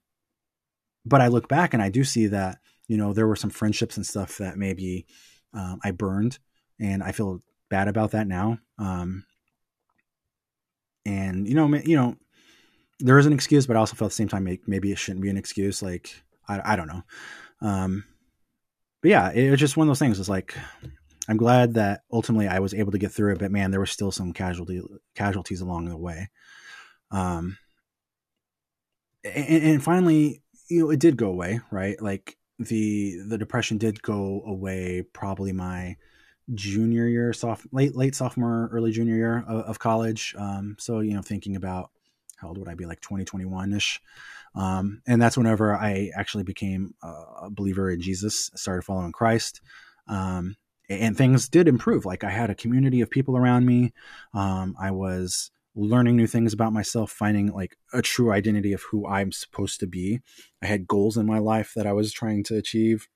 but 1.05 1.21
I 1.21 1.29
look 1.29 1.49
back 1.49 1.73
and 1.73 1.83
I 1.83 1.89
do 1.89 2.05
see 2.05 2.27
that 2.27 2.59
you 2.87 2.97
know 2.97 3.13
there 3.13 3.27
were 3.27 3.37
some 3.37 3.51
friendships 3.51 3.97
and 3.97 4.07
stuff 4.07 4.39
that 4.39 4.57
maybe 4.57 5.07
um, 5.53 5.81
I 5.83 5.91
burned, 5.91 6.39
and 6.79 7.03
I 7.03 7.13
feel 7.13 7.43
bad 7.71 7.89
about 7.89 8.13
that 8.13 8.29
now. 8.29 8.59
Um, 8.79 9.25
and 11.05 11.49
you 11.49 11.55
know, 11.55 11.75
you 11.75 11.97
know, 11.97 12.17
there 13.01 13.18
is 13.18 13.26
an 13.26 13.32
excuse, 13.32 13.66
but 13.66 13.76
I 13.76 13.80
also 13.80 13.94
felt 13.94 14.09
at 14.09 14.12
the 14.12 14.16
same 14.16 14.28
time 14.28 14.59
maybe 14.66 14.92
it 14.92 14.99
shouldn't 14.99 15.22
be 15.22 15.30
an 15.30 15.36
excuse. 15.36 15.82
Like 15.82 16.22
I, 16.49 16.72
I 16.72 16.76
don't 16.76 16.88
know. 16.88 17.03
Um, 17.61 18.05
but 19.03 19.11
yeah, 19.11 19.30
it 19.32 19.51
was 19.51 19.61
just 19.61 19.76
one 19.76 19.86
of 19.86 19.90
those 19.90 19.99
things. 19.99 20.18
It's 20.18 20.28
like 20.28 20.57
I'm 21.28 21.36
glad 21.36 21.74
that 21.74 22.03
ultimately 22.11 22.49
I 22.49 22.59
was 22.59 22.74
able 22.74 22.92
to 22.92 22.99
get 22.99 23.12
through 23.12 23.32
it, 23.34 23.38
but 23.38 23.53
man, 23.53 23.70
there 23.70 23.80
were 23.80 23.86
still 23.86 24.11
some 24.11 24.32
casualty 24.32 24.82
casualties 25.14 25.61
along 25.61 25.88
the 25.88 25.96
way. 25.96 26.30
Um, 27.11 27.59
and, 29.24 29.62
and 29.64 29.82
finally, 29.82 30.42
you 30.68 30.80
know, 30.80 30.90
it 30.90 31.01
did 31.01 31.16
go 31.16 31.28
away, 31.28 31.61
right? 31.70 32.01
Like 32.01 32.36
the 32.59 33.20
the 33.28 33.38
depression 33.38 33.78
did 33.78 34.03
go 34.03 34.42
away 34.46 35.05
probably 35.12 35.53
my 35.53 35.96
junior 36.55 37.07
year, 37.07 37.32
soft 37.32 37.66
late 37.72 37.94
late 37.94 38.14
sophomore, 38.14 38.68
early 38.72 38.90
junior 38.90 39.14
year 39.14 39.44
of, 39.46 39.64
of 39.64 39.78
college. 39.78 40.34
Um, 40.36 40.76
so 40.78 41.01
you 41.01 41.14
know, 41.14 41.22
thinking 41.22 41.57
about 41.57 41.90
how 42.41 42.49
old 42.49 42.59
would 42.59 42.68
I 42.68 42.74
be, 42.74 42.86
like 42.86 43.01
2021 43.01 43.74
ish, 43.74 44.01
um, 44.55 45.03
and 45.07 45.20
that's 45.20 45.36
whenever 45.36 45.74
I 45.74 46.11
actually 46.16 46.45
became 46.45 46.95
a 47.03 47.51
believer 47.51 47.91
in 47.91 48.01
Jesus, 48.01 48.51
started 48.55 48.82
following 48.82 49.12
Christ. 49.12 49.61
Um, 50.07 50.57
and 50.89 51.16
things 51.16 51.49
did 51.49 51.68
improve. 51.68 52.07
Like 52.07 52.24
I 52.24 52.30
had 52.30 52.51
a 52.51 52.55
community 52.55 53.01
of 53.01 53.11
people 53.11 53.36
around 53.36 53.66
me. 53.66 53.93
Um, 54.32 54.74
I 54.80 54.91
was 54.91 55.51
learning 55.74 56.16
new 56.16 56.26
things 56.26 56.53
about 56.53 56.72
myself, 56.72 57.12
finding 57.12 57.53
like 57.53 57.76
a 57.93 58.03
true 58.03 58.32
identity 58.32 58.72
of 58.72 58.82
who 58.82 59.07
I'm 59.07 59.30
supposed 59.30 59.80
to 59.80 59.86
be. 59.86 60.20
I 60.62 60.66
had 60.66 60.89
goals 60.89 61.16
in 61.16 61.26
my 61.26 61.39
life 61.39 61.72
that 61.76 61.86
I 61.86 61.93
was 61.93 62.12
trying 62.12 62.43
to 62.45 62.57
achieve. 62.57 63.07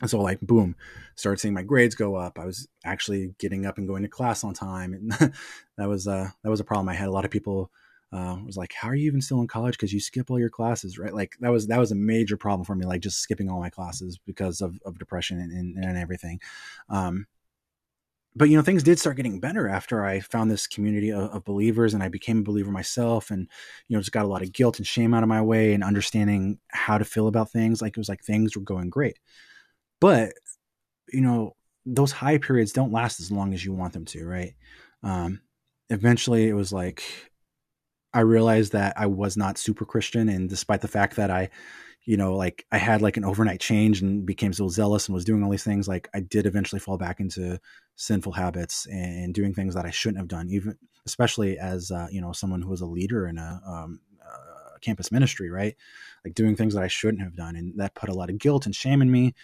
And 0.00 0.10
so 0.10 0.20
like 0.20 0.40
boom, 0.40 0.74
started 1.16 1.38
seeing 1.38 1.54
my 1.54 1.62
grades 1.62 1.94
go 1.94 2.16
up. 2.16 2.38
I 2.38 2.46
was 2.46 2.66
actually 2.84 3.34
getting 3.38 3.66
up 3.66 3.78
and 3.78 3.86
going 3.86 4.02
to 4.02 4.08
class 4.08 4.42
on 4.42 4.54
time. 4.54 4.94
And 4.94 5.12
that 5.78 5.88
was 5.88 6.08
uh 6.08 6.30
that 6.42 6.50
was 6.50 6.60
a 6.60 6.64
problem. 6.64 6.88
I 6.88 6.94
had 6.94 7.08
a 7.08 7.12
lot 7.12 7.26
of 7.26 7.30
people 7.30 7.70
uh, 8.12 8.36
was 8.44 8.56
like, 8.56 8.72
how 8.74 8.88
are 8.88 8.94
you 8.94 9.06
even 9.06 9.22
still 9.22 9.40
in 9.40 9.46
college? 9.46 9.74
Because 9.74 9.92
you 9.92 10.00
skip 10.00 10.30
all 10.30 10.38
your 10.38 10.50
classes, 10.50 10.98
right? 10.98 11.14
Like 11.14 11.36
that 11.40 11.50
was 11.50 11.66
that 11.68 11.78
was 11.78 11.92
a 11.92 11.96
major 11.96 12.36
problem 12.36 12.64
for 12.64 12.74
me, 12.74 12.84
like 12.84 13.00
just 13.00 13.20
skipping 13.20 13.50
all 13.50 13.60
my 13.60 13.70
classes 13.70 14.18
because 14.26 14.60
of, 14.60 14.78
of 14.84 14.98
depression 14.98 15.40
and, 15.40 15.52
and, 15.52 15.84
and 15.84 15.96
everything. 15.96 16.40
Um, 16.90 17.26
but 18.34 18.48
you 18.48 18.56
know 18.56 18.62
things 18.62 18.82
did 18.82 18.98
start 18.98 19.16
getting 19.16 19.40
better 19.40 19.68
after 19.68 20.04
i 20.04 20.20
found 20.20 20.50
this 20.50 20.66
community 20.66 21.10
of, 21.10 21.30
of, 21.30 21.44
believers 21.44 21.94
and 21.94 22.02
i 22.02 22.08
became 22.08 22.38
a 22.38 22.42
believer 22.42 22.70
myself 22.70 23.30
and 23.30 23.48
you 23.88 23.96
know 23.96 24.00
just 24.00 24.12
got 24.12 24.24
a 24.24 24.28
lot 24.28 24.42
of 24.42 24.52
guilt 24.52 24.78
and 24.78 24.86
shame 24.86 25.14
out 25.14 25.22
of 25.22 25.28
my 25.28 25.42
way 25.42 25.72
and 25.74 25.84
understanding 25.84 26.58
how 26.68 26.98
to 26.98 27.04
feel 27.04 27.28
about 27.28 27.50
things 27.50 27.82
like 27.82 27.90
it 27.90 27.98
was 27.98 28.08
like 28.08 28.22
things 28.22 28.56
were 28.56 28.62
going 28.62 28.88
great 28.90 29.18
but 30.00 30.32
you 31.12 31.20
know 31.20 31.54
those 31.84 32.12
high 32.12 32.38
periods 32.38 32.72
don't 32.72 32.92
last 32.92 33.20
as 33.20 33.30
long 33.30 33.52
as 33.52 33.64
you 33.64 33.72
want 33.72 33.92
them 33.92 34.04
to 34.04 34.26
right 34.26 34.54
um 35.02 35.40
eventually 35.90 36.48
it 36.48 36.54
was 36.54 36.72
like 36.72 37.31
i 38.14 38.20
realized 38.20 38.72
that 38.72 38.92
i 38.96 39.06
was 39.06 39.36
not 39.36 39.58
super 39.58 39.84
christian 39.84 40.28
and 40.28 40.48
despite 40.48 40.80
the 40.80 40.88
fact 40.88 41.16
that 41.16 41.30
i 41.30 41.48
you 42.04 42.16
know, 42.16 42.34
like 42.34 42.66
I 42.72 42.78
had 42.78 43.00
like 43.00 43.16
an 43.16 43.24
overnight 43.24 43.60
change 43.60 44.02
and 44.02 44.26
became 44.26 44.52
so 44.52 44.68
zealous 44.68 45.06
and 45.06 45.14
was 45.14 45.24
doing 45.24 45.42
all 45.44 45.50
these 45.50 45.62
things, 45.64 45.86
like 45.86 46.08
I 46.12 46.20
did 46.20 46.46
eventually 46.46 46.80
fall 46.80 46.98
back 46.98 47.20
into 47.20 47.60
sinful 47.94 48.32
habits 48.32 48.86
and 48.86 49.32
doing 49.32 49.54
things 49.54 49.74
that 49.74 49.86
I 49.86 49.90
shouldn't 49.90 50.18
have 50.18 50.28
done, 50.28 50.48
even 50.50 50.76
especially 51.06 51.58
as 51.58 51.90
uh, 51.90 52.08
you 52.10 52.20
know 52.20 52.32
someone 52.32 52.62
who 52.62 52.70
was 52.70 52.80
a 52.80 52.86
leader 52.86 53.28
in 53.28 53.38
a 53.38 53.60
um, 53.64 54.00
uh, 54.20 54.78
campus 54.80 55.12
ministry, 55.12 55.48
right? 55.48 55.76
Like 56.24 56.34
doing 56.34 56.56
things 56.56 56.74
that 56.74 56.82
I 56.82 56.88
shouldn't 56.88 57.22
have 57.22 57.36
done, 57.36 57.54
and 57.54 57.78
that 57.78 57.94
put 57.94 58.08
a 58.08 58.14
lot 58.14 58.30
of 58.30 58.38
guilt 58.38 58.66
and 58.66 58.74
shame 58.74 59.00
in 59.00 59.10
me. 59.10 59.34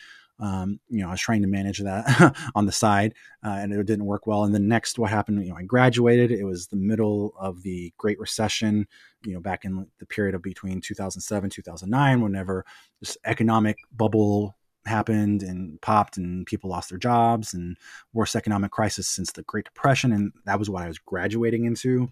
Um, 0.41 0.79
you 0.89 1.01
know, 1.01 1.09
I 1.09 1.13
was 1.13 1.21
trying 1.21 1.43
to 1.43 1.49
manage 1.49 1.79
that 1.81 2.37
on 2.55 2.67
the 2.67 2.73
side, 2.73 3.15
uh, 3.45 3.59
and 3.61 3.73
it 3.73 3.87
didn't 3.87 4.05
work 4.07 4.27
well. 4.27 4.45
And 4.45 4.55
then 4.55 4.69
next, 4.69 4.99
what 4.99 5.11
happened? 5.11 5.45
You 5.45 5.51
know, 5.51 5.57
I 5.57 5.63
graduated. 5.63 6.31
It 6.31 6.45
was 6.45 6.69
the 6.69 6.77
middle 6.77 7.35
of 7.39 7.63
the 7.63 7.93
Great 7.99 8.19
Recession. 8.21 8.87
You 9.25 9.35
know, 9.35 9.41
back 9.41 9.65
in 9.65 9.87
the 9.99 10.07
period 10.07 10.35
of 10.35 10.43
between 10.43 10.81
2007 10.81 11.51
2009, 11.51 12.21
whenever 12.21 12.65
this 13.01 13.17
economic 13.25 13.79
bubble 13.97 14.57
happened 14.87 15.43
and 15.43 15.81
popped, 15.81 16.17
and 16.17 16.47
people 16.47 16.71
lost 16.71 16.89
their 16.89 16.99
jobs, 16.99 17.55
and 17.55 17.77
worst 18.13 18.37
economic 18.37 18.71
crisis 18.71 19.09
since 19.09 19.33
the 19.33 19.43
Great 19.43 19.65
Depression, 19.65 20.13
and 20.13 20.33
that 20.45 20.59
was 20.59 20.71
what 20.71 20.83
I 20.83 20.89
was 20.89 20.99
graduating 20.99 21.65
into. 21.65 22.09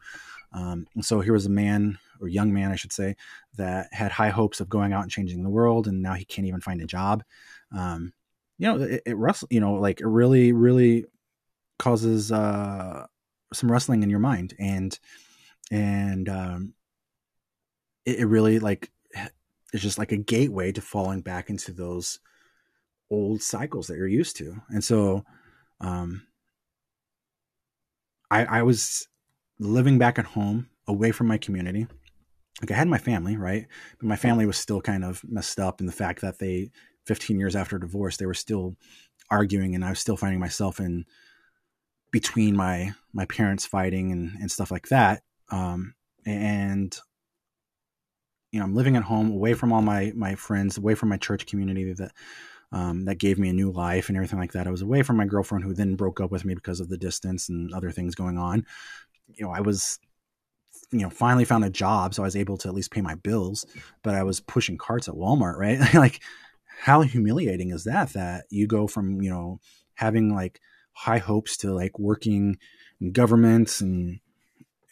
Um, 0.53 0.87
and 0.95 1.05
so 1.05 1.21
here 1.21 1.33
was 1.33 1.47
a 1.47 1.51
man 1.51 1.99
or 2.21 2.29
young 2.29 2.53
man, 2.53 2.73
I 2.73 2.77
should 2.77 2.93
say, 2.93 3.17
that 3.57 3.89
had 3.93 4.11
high 4.11 4.31
hopes 4.31 4.61
of 4.61 4.69
going 4.69 4.93
out 4.93 5.03
and 5.03 5.11
changing 5.11 5.43
the 5.43 5.51
world, 5.51 5.87
and 5.87 6.03
now 6.03 6.15
he 6.15 6.25
can't 6.25 6.47
even 6.47 6.61
find 6.61 6.81
a 6.81 6.87
job. 6.87 7.23
Um, 7.77 8.13
you 8.59 8.67
know, 8.67 8.83
it, 8.83 9.03
it 9.07 9.47
you 9.51 9.61
know, 9.61 9.75
like 9.75 10.01
it 10.01 10.07
really, 10.07 10.53
really 10.53 11.05
causes 11.79 12.33
uh, 12.33 13.07
some 13.53 13.71
rustling 13.71 14.03
in 14.03 14.11
your 14.11 14.19
mind, 14.19 14.55
and 14.59 14.99
and 15.71 16.29
um, 16.29 16.75
it, 18.05 18.21
it 18.21 18.27
really 18.27 18.59
like 18.59 18.91
it's 19.73 19.83
just 19.83 19.99
like 19.99 20.13
a 20.13 20.17
gateway 20.17 20.73
to 20.73 20.81
falling 20.81 21.21
back 21.21 21.51
into 21.51 21.73
those 21.73 22.19
old 23.11 23.43
cycles 23.43 23.87
that 23.89 23.97
you're 23.97 24.07
used 24.07 24.37
to, 24.37 24.57
and 24.71 24.83
so 24.83 25.25
um, 25.81 26.27
I, 28.31 28.45
I 28.45 28.63
was 28.63 29.09
living 29.59 29.99
back 29.99 30.19
at 30.19 30.25
home, 30.25 30.69
away 30.87 31.13
from 31.13 31.27
my 31.27 31.39
community. 31.39 31.87
Like 32.61 32.71
I 32.71 32.75
had 32.75 32.89
my 32.89 32.99
family, 32.99 33.37
right? 33.37 33.67
But 33.99 34.09
my 34.09 34.17
family 34.17 34.47
was 34.47 34.57
still 34.57 34.81
kind 34.81 35.05
of 35.05 35.23
messed 35.29 35.59
up 35.61 35.81
in 35.81 35.87
the 35.87 35.93
fact 35.93 36.23
that 36.23 36.39
they 36.39 36.71
15 37.07 37.39
years 37.39 37.57
after 37.57 37.79
divorce, 37.79 38.17
they 38.17 38.27
were 38.27 38.35
still 38.35 38.77
arguing, 39.31 39.75
and 39.75 39.85
I 39.85 39.91
was 39.91 40.01
still 40.01 40.17
finding 40.17 40.41
myself 40.41 40.81
in 40.81 41.05
between 42.13 42.57
my 42.57 42.93
my 43.13 43.25
parents 43.27 43.67
fighting 43.67 44.13
and, 44.13 44.33
and 44.41 44.51
stuff 44.51 44.71
like 44.71 44.89
that. 44.89 45.23
Um, 45.51 45.95
and 46.25 46.97
you 48.53 48.61
know, 48.61 48.65
I'm 48.65 48.75
living 48.75 48.97
at 48.97 49.03
home, 49.03 49.31
away 49.31 49.55
from 49.55 49.73
all 49.73 49.83
my 49.83 50.13
my 50.15 50.35
friends, 50.35 50.79
away 50.79 50.95
from 50.95 51.09
my 51.09 51.17
church 51.17 51.47
community 51.47 51.93
that 51.93 52.13
um, 52.73 53.05
that 53.05 53.19
gave 53.19 53.39
me 53.39 53.49
a 53.49 53.55
new 53.55 53.71
life 53.71 54.09
and 54.09 54.17
everything 54.17 54.39
like 54.39 54.53
that. 54.53 54.67
I 54.67 54.71
was 54.71 54.83
away 54.83 55.03
from 55.03 55.17
my 55.17 55.27
girlfriend, 55.27 55.65
who 55.65 55.75
then 55.75 55.95
broke 55.95 56.21
up 56.21 56.31
with 56.31 56.45
me 56.45 56.55
because 56.55 56.81
of 56.81 56.89
the 56.89 56.99
distance 56.99 57.49
and 57.49 57.73
other 57.73 57.91
things 57.91 58.15
going 58.15 58.39
on. 58.39 58.67
You 59.29 59.45
know, 59.45 59.53
I 59.53 59.61
was 59.61 59.99
you 60.93 61.01
know 61.01 61.11
finally 61.11 61.45
found 61.45 61.65
a 61.65 61.71
job 61.71 62.15
so 62.15 62.23
i 62.23 62.27
was 62.27 62.37
able 62.37 62.57
to 62.57 62.69
at 62.69 62.75
least 62.75 62.93
pay 62.93 63.01
my 63.01 63.17
bills 63.17 63.67
but 64.05 64.15
i 64.15 64.23
was 64.23 64.39
pushing 64.39 64.79
carts 64.79 65.09
at 65.09 65.15
walmart 65.15 65.57
right 65.57 65.81
like 65.95 66.23
how 66.79 67.03
humiliating 67.03 67.71
is 67.71 67.85
that 67.85 68.13
that 68.13 68.45
you 68.51 68.67
go 68.67 68.87
from 68.87 69.23
you 69.23 69.31
know 69.31 69.61
having 69.95 70.35
like 70.35 70.61
high 70.93 71.19
hopes 71.19 71.57
to 71.59 71.73
like 71.73 71.99
working 71.99 72.59
in 73.01 73.13
governments 73.13 73.81
and 73.81 74.21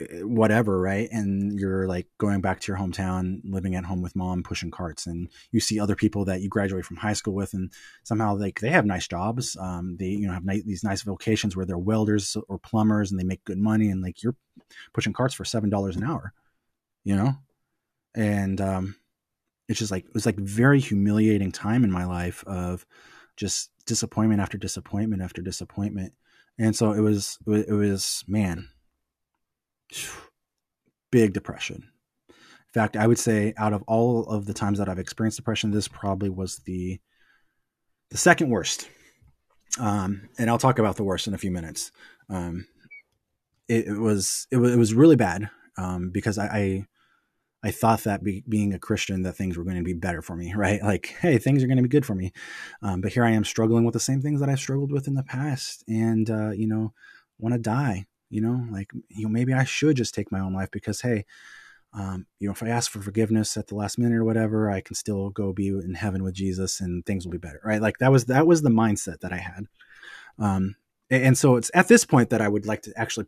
eh, 0.01 0.21
whatever 0.21 0.81
right? 0.81 1.09
And 1.11 1.59
you're 1.59 1.87
like 1.87 2.09
going 2.19 2.41
back 2.41 2.61
to 2.61 2.73
your 2.73 2.79
hometown 2.79 3.41
living 3.45 3.75
at 3.75 3.85
home 3.85 4.03
with 4.03 4.17
mom 4.17 4.43
pushing 4.43 4.71
carts 4.71 5.07
and 5.07 5.29
you 5.51 5.61
see 5.61 5.81
other 5.81 5.97
people 5.97 6.25
that 6.27 6.41
you 6.41 6.49
graduate 6.49 6.85
from 6.85 6.99
high 6.99 7.13
school 7.13 7.35
with 7.35 7.55
and 7.55 7.73
somehow 8.03 8.37
like 8.37 8.61
they 8.61 8.71
have 8.71 8.87
nice 8.87 9.09
jobs 9.09 9.57
um, 9.61 9.97
they 9.99 10.07
you 10.07 10.27
know 10.27 10.35
have 10.35 10.47
these 10.47 10.85
nice 10.85 11.03
vocations 11.03 11.57
where 11.57 11.67
they're 11.67 11.79
welders 11.79 12.37
or 12.49 12.59
plumbers 12.59 13.11
and 13.11 13.21
they 13.21 13.25
make 13.25 13.45
good 13.45 13.59
money 13.59 13.89
and 13.89 14.03
like 14.03 14.23
you're 14.23 14.37
pushing 14.93 15.13
carts 15.13 15.35
for 15.35 15.45
seven 15.45 15.71
dollars 15.71 15.97
an 15.97 16.05
hour 16.05 16.33
you 17.05 17.15
know? 17.15 17.35
And 18.15 18.61
um 18.61 18.97
it's 19.69 19.79
just 19.79 19.91
like 19.91 20.05
it 20.05 20.15
was 20.15 20.27
like 20.27 20.37
very 20.37 20.81
humiliating 20.81 21.53
time 21.53 21.85
in 21.85 21.91
my 21.91 22.05
life 22.05 22.45
of 22.47 22.87
just 23.37 23.71
disappointment 23.87 24.41
after 24.41 24.59
disappointment 24.59 25.23
after 25.23 25.43
disappointment. 25.43 26.13
And 26.59 26.77
so 26.77 26.93
it 26.93 27.01
was 27.01 27.39
it 27.47 27.73
was 27.73 28.25
man 28.27 28.69
big 31.11 31.33
depression. 31.33 31.91
In 32.29 32.81
fact 32.81 32.97
i 32.97 33.07
would 33.07 33.19
say 33.19 33.55
out 33.57 33.73
of 33.73 33.85
all 33.87 34.25
of 34.25 34.47
the 34.47 34.55
times 34.55 34.79
that 34.79 34.89
i've 34.89 34.99
experienced 34.99 35.37
depression 35.37 35.71
this 35.71 35.87
probably 35.87 36.29
was 36.29 36.59
the 36.67 36.99
the 38.11 38.19
second 38.19 38.51
worst. 38.51 38.89
Um, 39.79 40.29
and 40.39 40.51
i'll 40.51 40.59
talk 40.59 40.79
about 40.79 40.97
the 40.97 41.05
worst 41.05 41.27
in 41.27 41.35
a 41.35 41.39
few 41.39 41.51
minutes. 41.51 41.91
Um, 42.29 42.67
it, 43.69 43.87
it, 43.87 43.99
was 43.99 44.47
it 44.51 44.57
was 44.57 44.73
it 44.73 44.79
was 44.79 44.95
really 44.95 45.17
bad 45.17 45.51
um, 45.77 46.11
because 46.11 46.39
I, 46.39 46.47
I 46.47 46.87
I 47.65 47.71
thought 47.71 48.05
that 48.05 48.23
be, 48.23 48.45
being 48.47 48.75
a 48.75 48.79
Christian, 48.79 49.23
that 49.23 49.33
things 49.33 49.57
were 49.57 49.65
going 49.65 49.79
to 49.79 49.83
be 49.83 49.95
better 49.95 50.21
for 50.21 50.37
me, 50.37 50.53
right? 50.57 50.83
Like, 50.83 51.17
hey, 51.21 51.39
things 51.39 51.65
are 51.65 51.67
going 51.67 51.79
to 51.79 51.83
be 51.83 51.89
good 51.89 52.07
for 52.07 52.15
me. 52.15 52.33
Um, 52.83 53.01
but 53.01 53.13
here 53.13 53.25
I 53.25 53.31
am 53.31 53.45
struggling 53.45 53.85
with 53.85 53.95
the 53.95 54.01
same 54.01 54.21
things 54.21 54.41
that 54.41 54.51
I've 54.51 54.61
struggled 54.61 54.93
with 54.93 55.09
in 55.09 55.15
the 55.15 55.23
past, 55.23 55.83
and 55.89 56.29
uh, 56.31 56.51
you 56.51 56.67
know, 56.67 56.93
want 57.39 57.55
to 57.55 57.59
die. 57.59 58.07
You 58.31 58.43
know, 58.43 58.67
like 58.71 58.91
you 59.09 59.25
know, 59.25 59.31
maybe 59.31 59.55
I 59.55 59.65
should 59.65 59.97
just 59.97 60.15
take 60.15 60.31
my 60.31 60.41
own 60.41 60.53
life 60.53 60.71
because 60.71 61.01
hey, 61.01 61.25
um, 61.95 62.27
you 62.39 62.49
know, 62.49 62.53
if 62.53 62.63
I 62.63 62.69
ask 62.69 62.91
for 62.91 63.01
forgiveness 63.01 63.57
at 63.57 63.69
the 63.69 63.77
last 63.77 63.99
minute 63.99 64.17
or 64.17 64.25
whatever, 64.25 64.71
I 64.71 64.81
can 64.81 64.95
still 64.95 65.31
go 65.31 65.53
be 65.53 65.69
in 65.69 65.95
heaven 65.95 66.23
with 66.23 66.35
Jesus, 66.35 66.81
and 66.81 67.07
things 67.07 67.25
will 67.25 67.33
be 67.33 67.39
better, 67.39 67.61
right? 67.65 67.81
Like 67.81 67.99
that 67.99 68.13
was 68.13 68.27
that 68.27 68.47
was 68.47 68.63
the 68.63 68.71
mindset 68.71 69.21
that 69.21 69.33
I 69.33 69.39
had. 69.39 69.67
Um, 70.39 70.77
and 71.11 71.39
so 71.39 71.57
it's 71.57 71.71
at 71.75 71.89
this 71.89 72.05
point 72.05 72.31
that 72.31 72.41
I 72.41 72.49
would 72.49 72.67
like 72.67 72.83
to 72.83 72.93
actually 72.97 73.27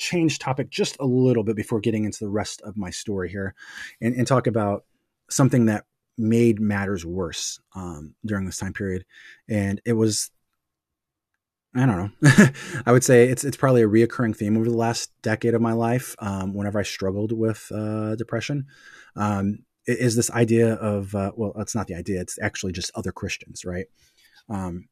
change 0.00 0.38
topic 0.38 0.70
just 0.70 0.96
a 0.98 1.04
little 1.04 1.44
bit 1.44 1.54
before 1.54 1.78
getting 1.78 2.04
into 2.04 2.24
the 2.24 2.30
rest 2.30 2.60
of 2.62 2.76
my 2.76 2.90
story 2.90 3.30
here 3.30 3.54
and, 4.00 4.14
and 4.14 4.26
talk 4.26 4.46
about 4.46 4.84
something 5.28 5.66
that 5.66 5.84
made 6.16 6.58
matters 6.58 7.04
worse 7.04 7.60
um, 7.76 8.14
during 8.24 8.46
this 8.46 8.56
time 8.56 8.72
period. 8.72 9.04
And 9.48 9.80
it 9.84 9.92
was 9.92 10.30
I 11.72 11.86
don't 11.86 11.96
know. 12.20 12.48
I 12.86 12.90
would 12.90 13.04
say 13.04 13.28
it's 13.28 13.44
it's 13.44 13.56
probably 13.56 13.82
a 13.82 13.88
reoccurring 13.88 14.34
theme 14.34 14.56
over 14.56 14.68
the 14.68 14.76
last 14.76 15.12
decade 15.22 15.54
of 15.54 15.60
my 15.60 15.72
life. 15.72 16.16
Um, 16.18 16.52
whenever 16.52 16.80
I 16.80 16.82
struggled 16.82 17.30
with 17.30 17.70
uh, 17.72 18.16
depression, 18.16 18.66
um, 19.14 19.60
is 19.86 20.16
this 20.16 20.32
idea 20.32 20.74
of 20.74 21.14
uh, 21.14 21.30
well, 21.36 21.52
it's 21.58 21.76
not 21.76 21.86
the 21.86 21.94
idea; 21.94 22.20
it's 22.20 22.40
actually 22.42 22.72
just 22.72 22.90
other 22.96 23.12
Christians, 23.12 23.64
right? 23.64 23.86
Um, 24.48 24.88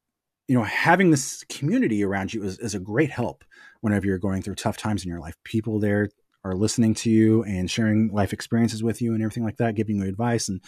you 0.48 0.56
know, 0.56 0.64
having 0.64 1.10
this 1.10 1.44
community 1.48 2.02
around 2.02 2.32
you 2.32 2.42
is, 2.42 2.58
is 2.58 2.74
a 2.74 2.80
great 2.80 3.10
help 3.10 3.44
whenever 3.82 4.06
you're 4.06 4.18
going 4.18 4.42
through 4.42 4.54
tough 4.54 4.78
times 4.78 5.04
in 5.04 5.10
your 5.10 5.20
life. 5.20 5.36
People 5.44 5.78
there 5.78 6.08
are 6.42 6.54
listening 6.54 6.94
to 6.94 7.10
you 7.10 7.44
and 7.44 7.70
sharing 7.70 8.10
life 8.12 8.32
experiences 8.32 8.82
with 8.82 9.02
you 9.02 9.12
and 9.12 9.22
everything 9.22 9.44
like 9.44 9.58
that, 9.58 9.74
giving 9.74 9.96
you 9.96 10.08
advice 10.08 10.48
and 10.48 10.62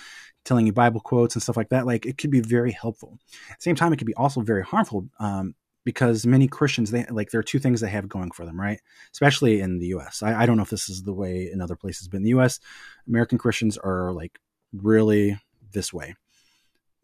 telling 0.45 0.67
you 0.67 0.73
Bible 0.73 1.01
quotes 1.01 1.35
and 1.35 1.43
stuff 1.43 1.57
like 1.57 1.71
that. 1.71 1.87
Like 1.87 2.05
it 2.05 2.19
could 2.19 2.31
be 2.31 2.41
very 2.41 2.73
helpful. 2.73 3.19
At 3.51 3.59
the 3.59 3.63
same 3.63 3.75
time, 3.75 3.93
it 3.93 3.97
could 3.97 4.07
be 4.07 4.15
also 4.15 4.43
very 4.43 4.63
harmful 4.63 5.09
um, 5.19 5.55
because 5.85 6.27
many 6.27 6.47
Christians, 6.47 6.91
they 6.91 7.07
like 7.11 7.31
there 7.31 7.41
are 7.41 7.45
two 7.45 7.59
things 7.59 7.81
they 7.81 7.89
have 7.89 8.09
going 8.09 8.33
for 8.33 8.45
them, 8.45 8.61
right? 8.61 8.81
Especially 9.13 9.61
in 9.61 9.79
the 9.79 9.87
U.S. 9.87 10.23
I, 10.23 10.43
I 10.43 10.47
don't 10.47 10.59
know 10.59 10.63
if 10.63 10.71
this 10.71 10.91
is 10.91 11.05
the 11.05 11.15
way 11.15 11.49
in 11.51 11.63
other 11.63 11.77
places, 11.77 12.07
but 12.09 12.19
in 12.19 12.25
the 12.25 12.31
U.S., 12.31 12.61
American 13.09 13.39
Christians 13.39 13.79
are 13.79 14.13
like 14.13 14.39
really 14.75 15.41
this 15.73 15.93
way. 15.93 16.15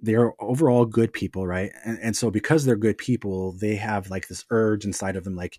They 0.01 0.15
are 0.15 0.35
overall 0.41 0.85
good 0.85 1.13
people, 1.13 1.47
right? 1.47 1.73
And, 1.85 1.99
and 2.03 2.17
so 2.17 2.31
because 2.31 2.65
they're 2.65 2.77
good 2.77 2.99
people, 2.99 3.53
they 3.53 3.77
have 3.77 4.11
like 4.11 4.29
this 4.29 4.45
urge 4.51 4.85
inside 4.85 5.17
of 5.17 5.25
them, 5.25 5.37
like 5.37 5.59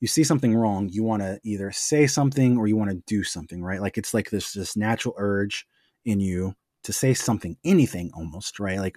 you 0.00 0.08
see 0.08 0.24
something 0.24 0.54
wrong, 0.54 0.88
you 0.90 1.02
want 1.02 1.22
to 1.22 1.40
either 1.42 1.72
say 1.72 2.06
something 2.06 2.58
or 2.58 2.66
you 2.66 2.76
want 2.76 2.90
to 2.90 3.02
do 3.06 3.24
something, 3.24 3.62
right? 3.62 3.80
Like 3.80 3.98
it's 3.98 4.14
like 4.14 4.30
this 4.30 4.52
this 4.52 4.76
natural 4.76 5.14
urge 5.18 5.66
in 6.04 6.20
you 6.20 6.54
to 6.84 6.92
say 6.92 7.14
something, 7.14 7.56
anything 7.64 8.10
almost, 8.14 8.60
right? 8.60 8.78
Like 8.78 8.96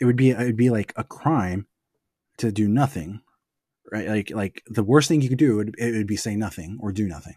it 0.00 0.04
would 0.04 0.16
be 0.16 0.30
it 0.30 0.38
would 0.38 0.56
be 0.56 0.70
like 0.70 0.92
a 0.96 1.04
crime 1.04 1.66
to 2.38 2.52
do 2.52 2.68
nothing, 2.68 3.22
right? 3.90 4.08
Like 4.08 4.30
like 4.30 4.62
the 4.66 4.84
worst 4.84 5.08
thing 5.08 5.22
you 5.22 5.28
could 5.28 5.38
do 5.38 5.56
would 5.56 5.74
it 5.78 5.96
would 5.96 6.06
be 6.06 6.16
say 6.16 6.36
nothing 6.36 6.78
or 6.80 6.92
do 6.92 7.08
nothing. 7.08 7.36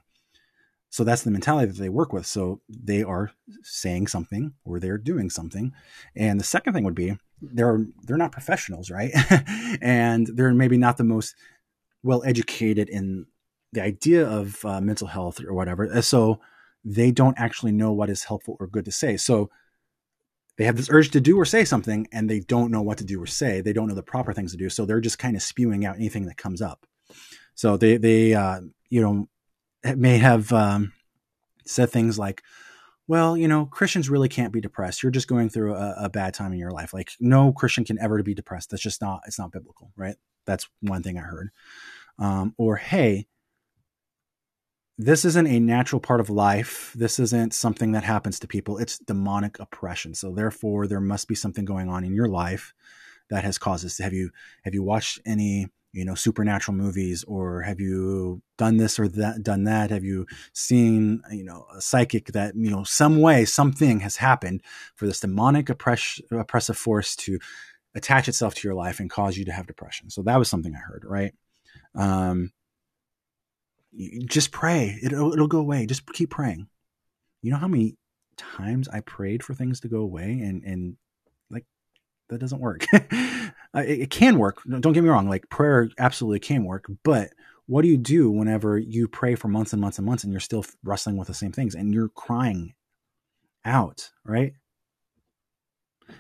So 0.89 1.03
that's 1.03 1.23
the 1.23 1.31
mentality 1.31 1.71
that 1.71 1.77
they 1.77 1.89
work 1.89 2.13
with. 2.13 2.25
So 2.25 2.61
they 2.69 3.03
are 3.03 3.31
saying 3.63 4.07
something 4.07 4.53
or 4.63 4.79
they're 4.79 4.97
doing 4.97 5.29
something. 5.29 5.73
And 6.15 6.39
the 6.39 6.45
second 6.45 6.73
thing 6.73 6.85
would 6.85 6.95
be 6.95 7.17
they're 7.41 7.85
they're 8.03 8.17
not 8.17 8.31
professionals, 8.31 8.89
right? 8.89 9.11
and 9.81 10.27
they're 10.27 10.53
maybe 10.53 10.77
not 10.77 10.97
the 10.97 11.03
most 11.03 11.35
well 12.03 12.23
educated 12.23 12.87
in 12.87 13.25
the 13.73 13.81
idea 13.81 14.25
of 14.25 14.63
uh, 14.63 14.79
mental 14.79 15.07
health 15.07 15.43
or 15.43 15.53
whatever. 15.53 16.01
So 16.01 16.39
they 16.85 17.11
don't 17.11 17.37
actually 17.37 17.71
know 17.71 17.91
what 17.91 18.09
is 18.09 18.23
helpful 18.23 18.55
or 18.59 18.67
good 18.67 18.85
to 18.85 18.91
say. 18.91 19.17
So 19.17 19.49
they 20.57 20.63
have 20.63 20.77
this 20.77 20.89
urge 20.89 21.11
to 21.11 21.19
do 21.19 21.37
or 21.37 21.45
say 21.45 21.65
something 21.65 22.07
and 22.11 22.29
they 22.29 22.39
don't 22.39 22.71
know 22.71 22.81
what 22.81 22.99
to 22.99 23.03
do 23.03 23.21
or 23.21 23.25
say. 23.25 23.59
They 23.59 23.73
don't 23.73 23.87
know 23.87 23.95
the 23.95 24.03
proper 24.03 24.33
things 24.33 24.51
to 24.51 24.57
do. 24.57 24.69
So 24.69 24.85
they're 24.85 25.01
just 25.01 25.19
kind 25.19 25.35
of 25.35 25.41
spewing 25.41 25.85
out 25.85 25.97
anything 25.97 26.25
that 26.27 26.37
comes 26.37 26.61
up. 26.61 26.85
So 27.55 27.75
they, 27.75 27.97
they, 27.97 28.33
uh, 28.33 28.61
you 28.89 29.01
know, 29.01 29.27
may 29.93 30.17
have 30.17 30.51
um, 30.51 30.93
said 31.65 31.91
things 31.91 32.17
like, 32.19 32.41
well, 33.07 33.37
you 33.37 33.47
know, 33.47 33.65
Christians 33.67 34.09
really 34.09 34.29
can't 34.29 34.51
be 34.51 34.61
depressed. 34.61 35.03
You're 35.03 35.11
just 35.11 35.27
going 35.27 35.49
through 35.49 35.75
a, 35.75 35.95
a, 36.05 36.09
bad 36.09 36.33
time 36.33 36.51
in 36.53 36.57
your 36.57 36.71
life. 36.71 36.91
Like, 36.91 37.11
no 37.19 37.53
Christian 37.53 37.85
can 37.85 37.99
ever 37.99 38.23
be 38.23 38.33
depressed. 38.33 38.71
That's 38.71 38.81
just 38.81 38.99
not, 38.99 39.21
it's 39.27 39.37
not 39.37 39.51
biblical, 39.51 39.91
right? 39.95 40.15
That's 40.45 40.67
one 40.81 41.03
thing 41.03 41.19
I 41.19 41.21
heard 41.21 41.51
um, 42.19 42.53
or 42.57 42.77
hey, 42.77 43.27
this 44.97 45.25
isn't 45.25 45.47
a 45.47 45.59
natural 45.59 45.99
part 45.99 46.21
of 46.21 46.29
life. 46.29 46.93
This 46.95 47.19
isn't 47.19 47.53
something 47.53 47.91
that 47.91 48.03
happens 48.03 48.39
to 48.39 48.47
people. 48.47 48.77
It's 48.77 48.97
demonic 48.97 49.59
oppression. 49.59 50.15
So 50.15 50.33
therefore, 50.33 50.87
there 50.87 51.01
must 51.01 51.27
be 51.27 51.35
something 51.35 51.65
going 51.65 51.89
on 51.89 52.05
in 52.05 52.13
your 52.13 52.29
life 52.29 52.73
that 53.29 53.43
has 53.43 53.57
caused 53.57 53.83
this. 53.83 53.97
Have 53.97 54.13
you 54.13 54.31
have 54.63 54.73
you 54.73 54.83
watched 54.83 55.19
any 55.25 55.67
you 55.95 56.03
know 56.03 56.13
supernatural 56.13 56.75
movies, 56.75 57.23
or 57.23 57.61
have 57.61 57.79
you 57.79 58.41
done 58.57 58.77
this 58.77 58.99
or 58.99 59.07
that 59.07 59.41
done 59.43 59.63
that? 59.63 59.91
Have 59.91 60.03
you 60.03 60.27
seen 60.53 61.21
you 61.31 61.43
know 61.43 61.65
a 61.75 61.81
psychic 61.81 62.27
that 62.33 62.53
you 62.55 62.69
know 62.69 62.83
some 62.83 63.21
way 63.21 63.45
something 63.45 64.01
has 64.01 64.17
happened 64.17 64.61
for 64.95 65.07
this 65.07 65.21
demonic 65.21 65.69
oppress, 65.69 66.19
oppressive 66.31 66.77
force 66.77 67.15
to 67.17 67.39
attach 67.95 68.27
itself 68.27 68.53
to 68.55 68.67
your 68.67 68.75
life 68.75 68.99
and 68.99 69.09
cause 69.09 69.37
you 69.37 69.45
to 69.45 69.53
have 69.53 69.67
depression? 69.67 70.09
So 70.09 70.21
that 70.23 70.37
was 70.37 70.49
something 70.49 70.75
I 70.75 70.79
heard, 70.79 71.05
right? 71.07 71.33
Um, 71.95 72.51
just 74.25 74.51
pray. 74.51 74.99
It'll, 75.01 75.31
it'll 75.31 75.47
go 75.47 75.59
away. 75.59 75.85
Just 75.85 76.05
keep 76.11 76.29
praying. 76.29 76.67
You 77.41 77.51
know 77.51 77.57
how 77.57 77.69
many 77.69 77.95
times 78.35 78.89
I 78.89 78.99
prayed 78.99 79.43
for 79.43 79.53
things 79.53 79.79
to 79.79 79.87
go 79.87 79.99
away 79.99 80.41
and, 80.43 80.61
and 80.63 80.97
that 82.29 82.39
doesn't 82.39 82.61
work. 82.61 82.85
it, 82.93 83.53
it 83.73 84.09
can 84.09 84.37
work. 84.37 84.61
Don't 84.67 84.93
get 84.93 85.03
me 85.03 85.09
wrong. 85.09 85.29
Like 85.29 85.49
prayer 85.49 85.89
absolutely 85.97 86.39
can 86.39 86.65
work, 86.65 86.85
but 87.03 87.31
what 87.67 87.81
do 87.81 87.87
you 87.87 87.97
do 87.97 88.29
whenever 88.29 88.77
you 88.77 89.07
pray 89.07 89.35
for 89.35 89.47
months 89.47 89.73
and 89.73 89.81
months 89.81 89.97
and 89.97 90.05
months 90.05 90.23
and 90.23 90.31
you're 90.31 90.39
still 90.39 90.65
wrestling 90.83 91.17
with 91.17 91.27
the 91.27 91.33
same 91.33 91.51
things 91.51 91.75
and 91.75 91.93
you're 91.93 92.09
crying 92.09 92.73
out, 93.63 94.11
right? 94.23 94.53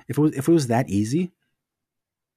If 0.07 0.17
it 0.17 0.21
was 0.21 0.35
if 0.35 0.47
it 0.47 0.51
was 0.51 0.67
that 0.67 0.89
easy, 0.89 1.31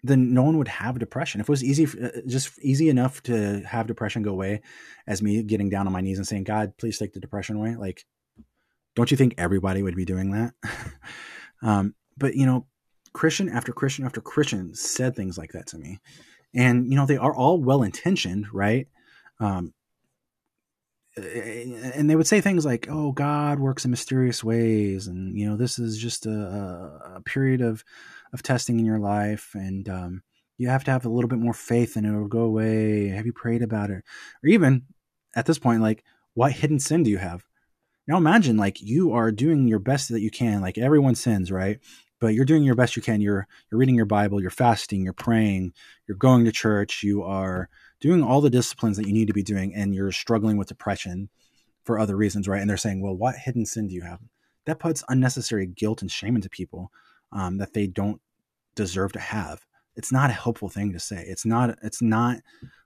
then 0.03 0.35
no 0.35 0.43
one 0.43 0.59
would 0.59 0.69
have 0.69 0.99
depression. 0.99 1.41
If 1.41 1.49
it 1.49 1.53
was 1.53 1.65
easy, 1.65 1.87
uh, 1.87 2.21
just 2.27 2.59
easy 2.61 2.89
enough 2.89 3.23
to 3.25 3.61
have 3.61 3.87
depression 3.87 4.23
go 4.23 4.31
away, 4.31 4.61
as 5.07 5.23
me 5.23 5.43
getting 5.43 5.71
down 5.71 5.87
on 5.87 5.93
my 5.93 6.03
knees 6.03 6.19
and 6.19 6.27
saying, 6.27 6.45
"God, 6.45 6.77
please 6.77 6.99
take 6.99 7.15
the 7.15 7.21
depression 7.21 7.57
away," 7.57 7.75
like, 7.77 8.05
don't 8.95 9.11
you 9.11 9.17
think 9.17 9.35
everybody 9.39 9.83
would 9.83 9.97
be 9.97 10.05
doing 10.05 10.33
that? 10.33 10.55
um, 11.63 11.95
but 12.17 12.35
you 12.35 12.47
know, 12.47 12.67
Christian 13.19 13.49
after 13.49 13.73
Christian 13.73 14.05
after 14.05 14.21
Christian 14.21 14.75
said 14.75 15.17
things 15.17 15.37
like 15.37 15.51
that 15.51 15.67
to 15.69 15.79
me, 15.79 15.99
and 16.55 16.89
you 16.89 16.95
know, 16.97 17.05
they 17.05 17.17
are 17.17 17.35
all 17.35 17.61
well 17.61 17.83
intentioned, 17.83 18.47
right? 18.53 18.87
Um, 19.41 19.75
and 21.17 22.09
they 22.09 22.15
would 22.15 22.29
say 22.29 22.41
things 22.41 22.65
like, 22.65 22.87
"Oh, 22.89 23.11
God 23.11 23.59
works 23.59 23.85
in 23.85 23.91
mysterious 23.91 24.45
ways," 24.45 25.09
and 25.09 25.37
you 25.37 25.51
know, 25.51 25.57
this 25.57 25.81
is 25.81 25.99
just 25.99 26.27
a, 26.27 27.17
a 27.17 27.23
period 27.25 27.61
of 27.61 27.83
of 28.33 28.45
testing 28.45 28.79
in 28.79 28.87
your 28.87 29.01
life, 29.01 29.51
and 29.55 29.89
um, 29.89 30.23
you 30.57 30.69
have 30.69 30.85
to 30.85 30.93
have 30.93 31.05
a 31.05 31.09
little 31.09 31.29
bit 31.29 31.41
more 31.41 31.55
faith, 31.55 31.97
and 31.97 32.07
it'll 32.07 32.29
go 32.29 32.43
away. 32.43 33.09
Have 33.09 33.27
you 33.27 33.33
prayed 33.33 33.63
about 33.63 33.91
it? 33.91 34.05
Or 34.45 34.49
even 34.49 34.85
at 35.35 35.47
this 35.47 35.59
point, 35.59 35.83
like, 35.83 36.05
what 36.35 36.53
hidden 36.53 36.79
sin 36.79 37.03
do 37.03 37.11
you 37.11 37.19
have? 37.19 37.45
Now 38.07 38.17
imagine 38.17 38.57
like 38.57 38.81
you 38.81 39.13
are 39.13 39.33
doing 39.33 39.67
your 39.67 39.81
best 39.81 40.09
that 40.11 40.21
you 40.21 40.31
can. 40.31 40.61
Like 40.61 40.79
everyone 40.79 41.17
sins, 41.17 41.51
right? 41.51 41.81
But 42.21 42.35
you're 42.35 42.45
doing 42.45 42.65
your 42.65 42.75
best 42.75 42.97
you 42.97 43.03
can. 43.03 43.21
You're 43.21 43.47
you're 43.71 43.79
reading 43.79 43.95
your 43.95 44.07
Bible, 44.07 44.41
you're 44.41 44.51
fasting, 44.51 45.03
you're 45.03 45.13
praying, 45.13 45.73
you're 46.07 46.17
going 46.17 46.45
to 46.45 46.53
church, 46.53 47.03
you 47.03 47.23
are 47.23 47.69
doing 48.01 48.23
all 48.23 48.41
the 48.41 48.51
disciplines 48.51 48.97
that 48.97 49.07
you 49.07 49.13
need 49.13 49.29
to 49.29 49.33
be 49.33 49.43
doing, 49.43 49.75
and 49.75 49.95
you're 49.95 50.13
struggling 50.13 50.57
with 50.57 50.69
depression 50.69 51.29
for 51.85 51.99
other 51.99 52.17
reasons, 52.17 52.49
right? 52.49 52.61
And 52.61 52.69
they're 52.69 52.77
saying, 52.77 53.01
well, 53.01 53.15
what 53.15 53.37
hidden 53.37 53.67
sin 53.67 53.89
do 53.89 53.95
you 53.95 54.03
have? 54.03 54.21
That 54.67 54.79
puts 54.79 55.03
unnecessary 55.09 55.67
guilt 55.67 56.03
and 56.03 56.11
shame 56.11 56.37
into 56.37 56.51
people 56.51 56.93
um, 57.33 57.59
that 57.59 57.73
they 57.73 57.87
don't 57.87 58.21
deserve 58.75 59.13
to 59.13 59.21
have. 59.21 59.65
It's 59.97 60.13
not 60.13 60.31
a 60.31 60.35
helpful 60.35 60.69
thing 60.69 60.93
to 60.93 61.01
say. 61.01 61.25
It's 61.27 61.45
not. 61.45 61.79
It's 61.83 62.01
not 62.01 62.39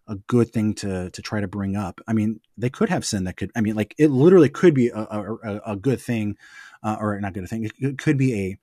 a 0.08 0.16
good 0.26 0.50
thing 0.50 0.74
to 0.74 1.10
to 1.10 1.22
try 1.22 1.40
to 1.40 1.48
bring 1.48 1.76
up. 1.76 2.00
I 2.08 2.12
mean, 2.12 2.40
they 2.56 2.70
could 2.70 2.88
have 2.88 3.04
sin 3.04 3.24
that 3.24 3.36
could. 3.36 3.50
I 3.54 3.60
mean, 3.60 3.74
like 3.74 3.94
it 3.98 4.10
literally 4.10 4.48
could 4.48 4.74
be 4.74 4.88
a 4.88 5.00
a, 5.00 5.60
a 5.72 5.76
good 5.76 6.00
thing, 6.00 6.36
uh, 6.82 6.96
or 6.98 7.20
not 7.20 7.34
good 7.34 7.48
thing. 7.48 7.64
It, 7.64 7.72
it, 7.78 7.98
could 7.98 8.16
be 8.16 8.34
a 8.34 8.58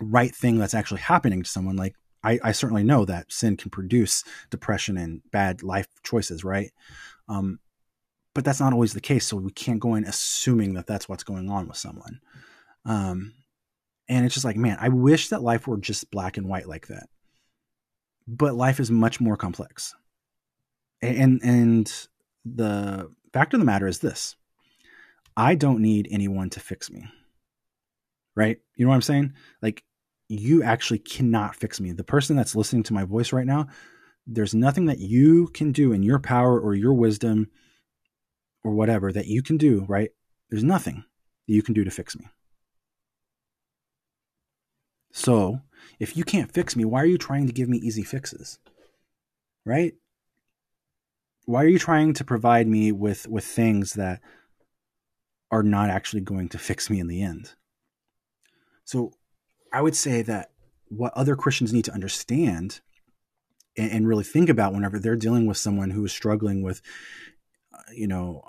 right 0.00 0.34
thing 0.34 0.58
that's 0.58 0.74
actually 0.74 1.00
happening 1.00 1.42
to 1.42 1.48
someone. 1.48 1.76
Like 1.76 1.94
I, 2.22 2.38
I 2.42 2.52
certainly 2.52 2.84
know 2.84 3.04
that 3.04 3.32
sin 3.32 3.56
can 3.56 3.70
produce 3.70 4.24
depression 4.50 4.96
and 4.96 5.22
bad 5.30 5.62
life 5.62 5.88
choices, 6.02 6.44
right? 6.44 6.70
Um, 7.28 7.60
but 8.34 8.44
that's 8.44 8.60
not 8.60 8.72
always 8.72 8.92
the 8.92 9.00
case. 9.00 9.26
So 9.26 9.36
we 9.36 9.50
can't 9.50 9.80
go 9.80 9.94
in 9.94 10.04
assuming 10.04 10.74
that 10.74 10.86
that's 10.86 11.08
what's 11.08 11.24
going 11.24 11.48
on 11.50 11.68
with 11.68 11.76
someone. 11.76 12.20
Um, 12.84 13.34
and 14.08 14.24
it's 14.24 14.34
just 14.34 14.44
like, 14.44 14.56
man, 14.56 14.78
I 14.80 14.88
wish 14.88 15.28
that 15.28 15.42
life 15.42 15.66
were 15.66 15.76
just 15.76 16.10
black 16.10 16.36
and 16.36 16.48
white 16.48 16.68
like 16.68 16.86
that. 16.88 17.08
But 18.26 18.54
life 18.54 18.80
is 18.80 18.90
much 18.90 19.20
more 19.20 19.36
complex. 19.36 19.94
And 21.00 21.40
and 21.42 21.92
the 22.44 23.10
fact 23.32 23.54
of 23.54 23.60
the 23.60 23.66
matter 23.66 23.86
is 23.86 24.00
this. 24.00 24.36
I 25.36 25.54
don't 25.54 25.80
need 25.80 26.08
anyone 26.10 26.50
to 26.50 26.60
fix 26.60 26.90
me. 26.90 27.06
Right? 28.34 28.58
You 28.76 28.84
know 28.84 28.90
what 28.90 28.96
I'm 28.96 29.02
saying? 29.02 29.34
Like 29.62 29.84
you 30.28 30.62
actually 30.62 30.98
cannot 30.98 31.56
fix 31.56 31.80
me. 31.80 31.92
The 31.92 32.04
person 32.04 32.36
that's 32.36 32.54
listening 32.54 32.82
to 32.84 32.94
my 32.94 33.04
voice 33.04 33.32
right 33.32 33.46
now, 33.46 33.66
there's 34.26 34.54
nothing 34.54 34.86
that 34.86 34.98
you 34.98 35.48
can 35.48 35.72
do 35.72 35.92
in 35.92 36.02
your 36.02 36.18
power 36.18 36.60
or 36.60 36.74
your 36.74 36.92
wisdom 36.92 37.48
or 38.62 38.72
whatever 38.72 39.10
that 39.10 39.26
you 39.26 39.42
can 39.42 39.56
do, 39.56 39.86
right? 39.88 40.10
There's 40.50 40.64
nothing 40.64 41.04
that 41.46 41.54
you 41.54 41.62
can 41.62 41.74
do 41.74 41.84
to 41.84 41.90
fix 41.90 42.16
me. 42.18 42.26
So, 45.12 45.62
if 45.98 46.16
you 46.16 46.24
can't 46.24 46.52
fix 46.52 46.76
me, 46.76 46.84
why 46.84 47.02
are 47.02 47.06
you 47.06 47.18
trying 47.18 47.46
to 47.46 47.52
give 47.52 47.68
me 47.68 47.78
easy 47.78 48.02
fixes? 48.02 48.58
Right? 49.64 49.94
Why 51.46 51.64
are 51.64 51.68
you 51.68 51.78
trying 51.78 52.12
to 52.14 52.24
provide 52.24 52.68
me 52.68 52.92
with 52.92 53.26
with 53.26 53.44
things 53.44 53.94
that 53.94 54.20
are 55.50 55.62
not 55.62 55.88
actually 55.88 56.20
going 56.20 56.50
to 56.50 56.58
fix 56.58 56.90
me 56.90 57.00
in 57.00 57.08
the 57.08 57.22
end? 57.22 57.54
So, 58.84 59.12
I 59.72 59.82
would 59.82 59.96
say 59.96 60.22
that 60.22 60.50
what 60.88 61.12
other 61.14 61.36
Christians 61.36 61.72
need 61.72 61.84
to 61.84 61.94
understand 61.94 62.80
and, 63.76 63.90
and 63.90 64.08
really 64.08 64.24
think 64.24 64.48
about 64.48 64.72
whenever 64.72 64.98
they're 64.98 65.16
dealing 65.16 65.46
with 65.46 65.56
someone 65.56 65.90
who 65.90 66.04
is 66.04 66.12
struggling 66.12 66.62
with, 66.62 66.82
uh, 67.74 67.82
you 67.92 68.06
know, 68.06 68.42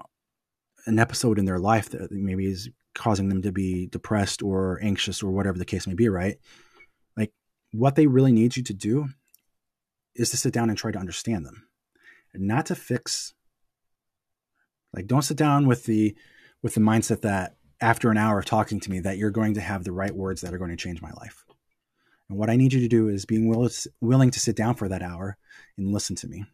an 0.85 0.99
episode 0.99 1.37
in 1.37 1.45
their 1.45 1.59
life 1.59 1.89
that 1.89 2.11
maybe 2.11 2.45
is 2.45 2.69
causing 2.95 3.29
them 3.29 3.41
to 3.41 3.51
be 3.51 3.87
depressed 3.87 4.41
or 4.41 4.79
anxious 4.81 5.21
or 5.21 5.31
whatever 5.31 5.57
the 5.57 5.65
case 5.65 5.87
may 5.87 5.93
be, 5.93 6.09
right? 6.09 6.37
Like 7.15 7.31
what 7.71 7.95
they 7.95 8.07
really 8.07 8.31
need 8.31 8.57
you 8.57 8.63
to 8.63 8.73
do 8.73 9.09
is 10.15 10.31
to 10.31 10.37
sit 10.37 10.53
down 10.53 10.69
and 10.69 10.77
try 10.77 10.91
to 10.91 10.99
understand 10.99 11.45
them, 11.45 11.67
not 12.33 12.65
to 12.67 12.75
fix. 12.75 13.33
Like 14.93 15.07
don't 15.07 15.21
sit 15.21 15.37
down 15.37 15.67
with 15.67 15.85
the 15.85 16.15
with 16.61 16.73
the 16.73 16.81
mindset 16.81 17.21
that 17.21 17.55
after 17.81 18.11
an 18.11 18.17
hour 18.17 18.39
of 18.39 18.45
talking 18.45 18.79
to 18.81 18.91
me 18.91 18.99
that 18.99 19.17
you're 19.17 19.31
going 19.31 19.53
to 19.53 19.61
have 19.61 19.83
the 19.83 19.91
right 19.91 20.13
words 20.13 20.41
that 20.41 20.53
are 20.53 20.57
going 20.57 20.71
to 20.71 20.77
change 20.77 21.01
my 21.01 21.11
life. 21.11 21.45
And 22.29 22.37
what 22.37 22.49
I 22.49 22.55
need 22.55 22.73
you 22.73 22.79
to 22.81 22.87
do 22.87 23.07
is 23.07 23.25
being 23.25 23.47
willing 24.01 24.31
to 24.31 24.39
sit 24.39 24.55
down 24.55 24.75
for 24.75 24.87
that 24.87 25.01
hour 25.01 25.37
and 25.77 25.91
listen 25.91 26.15
to 26.17 26.27
me 26.27 26.45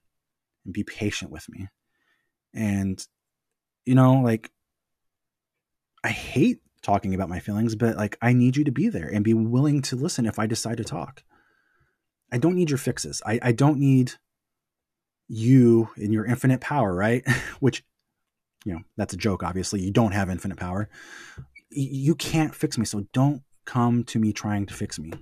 and 0.64 0.74
be 0.74 0.84
patient 0.84 1.32
with 1.32 1.48
me. 1.50 1.68
And, 2.54 3.06
you 3.86 3.96
know, 3.96 4.22
like, 4.22 4.52
I 6.04 6.10
hate 6.10 6.60
talking 6.82 7.14
about 7.14 7.30
my 7.30 7.40
feelings, 7.40 7.76
but 7.76 7.98
like, 7.98 8.18
I 8.22 8.34
need 8.34 8.56
you 8.56 8.64
to 8.64 8.72
be 8.72 8.90
there 8.90 9.08
and 9.08 9.24
be 9.24 9.34
willing 9.34 9.82
to 9.84 9.96
listen 9.96 10.26
if 10.26 10.40
I 10.40 10.46
decide 10.46 10.78
to 10.78 10.84
talk. 10.84 11.24
I 12.32 12.38
don't 12.38 12.56
need 12.56 12.70
your 12.70 12.78
fixes. 12.78 13.22
I, 13.26 13.40
I 13.42 13.52
don't 13.52 13.80
need 13.80 14.14
you 15.28 15.90
in 15.98 16.12
your 16.12 16.26
infinite 16.26 16.62
power, 16.62 16.94
right? 16.94 17.28
Which 17.60 17.84
you 18.66 18.74
know, 18.74 18.82
that's 18.98 19.14
a 19.14 19.18
joke, 19.18 19.44
obviously. 19.44 19.82
You 19.82 19.92
don't 19.92 20.12
have 20.12 20.30
infinite 20.30 20.58
power. 20.58 20.90
You 21.70 22.16
can't 22.16 22.54
fix 22.54 22.78
me. 22.78 22.86
So 22.86 23.06
don't 23.14 23.44
come 23.66 24.04
to 24.06 24.20
me 24.20 24.34
trying 24.34 24.66
to 24.66 24.74
fix 24.74 25.00
me. 25.00 25.14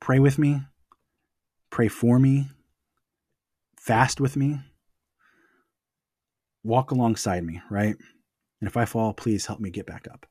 Pray 0.00 0.20
with 0.20 0.38
me. 0.38 0.62
Pray 1.70 1.88
for 1.88 2.18
me. 2.18 2.48
Fast 3.78 4.20
with 4.20 4.36
me. 4.36 4.60
Walk 6.62 6.92
alongside 6.92 7.44
me, 7.44 7.60
right? 7.68 7.96
And 8.60 8.68
if 8.68 8.76
I 8.76 8.84
fall, 8.84 9.12
please 9.12 9.46
help 9.46 9.58
me 9.58 9.70
get 9.70 9.86
back 9.86 10.06
up. 10.08 10.26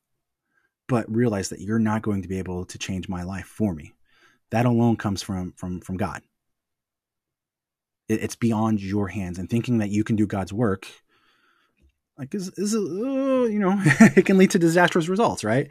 But 0.88 1.10
realize 1.14 1.50
that 1.50 1.60
you're 1.60 1.78
not 1.78 2.02
going 2.02 2.22
to 2.22 2.28
be 2.28 2.38
able 2.38 2.64
to 2.64 2.78
change 2.78 3.08
my 3.08 3.22
life 3.22 3.44
for 3.46 3.74
me. 3.74 3.92
That 4.50 4.66
alone 4.66 4.96
comes 4.96 5.22
from 5.22 5.52
from 5.56 5.80
from 5.80 5.96
God. 5.96 6.22
it's 8.08 8.36
beyond 8.36 8.82
your 8.82 9.08
hands. 9.08 9.38
And 9.38 9.48
thinking 9.48 9.78
that 9.78 9.90
you 9.90 10.04
can 10.04 10.16
do 10.16 10.26
God's 10.26 10.52
work 10.52 10.86
like 12.22 12.34
is 12.36 12.50
is 12.56 12.74
uh, 12.74 12.78
you 12.78 13.58
know 13.58 13.74
it 14.16 14.24
can 14.24 14.38
lead 14.38 14.52
to 14.52 14.58
disastrous 14.58 15.08
results 15.08 15.42
right? 15.44 15.68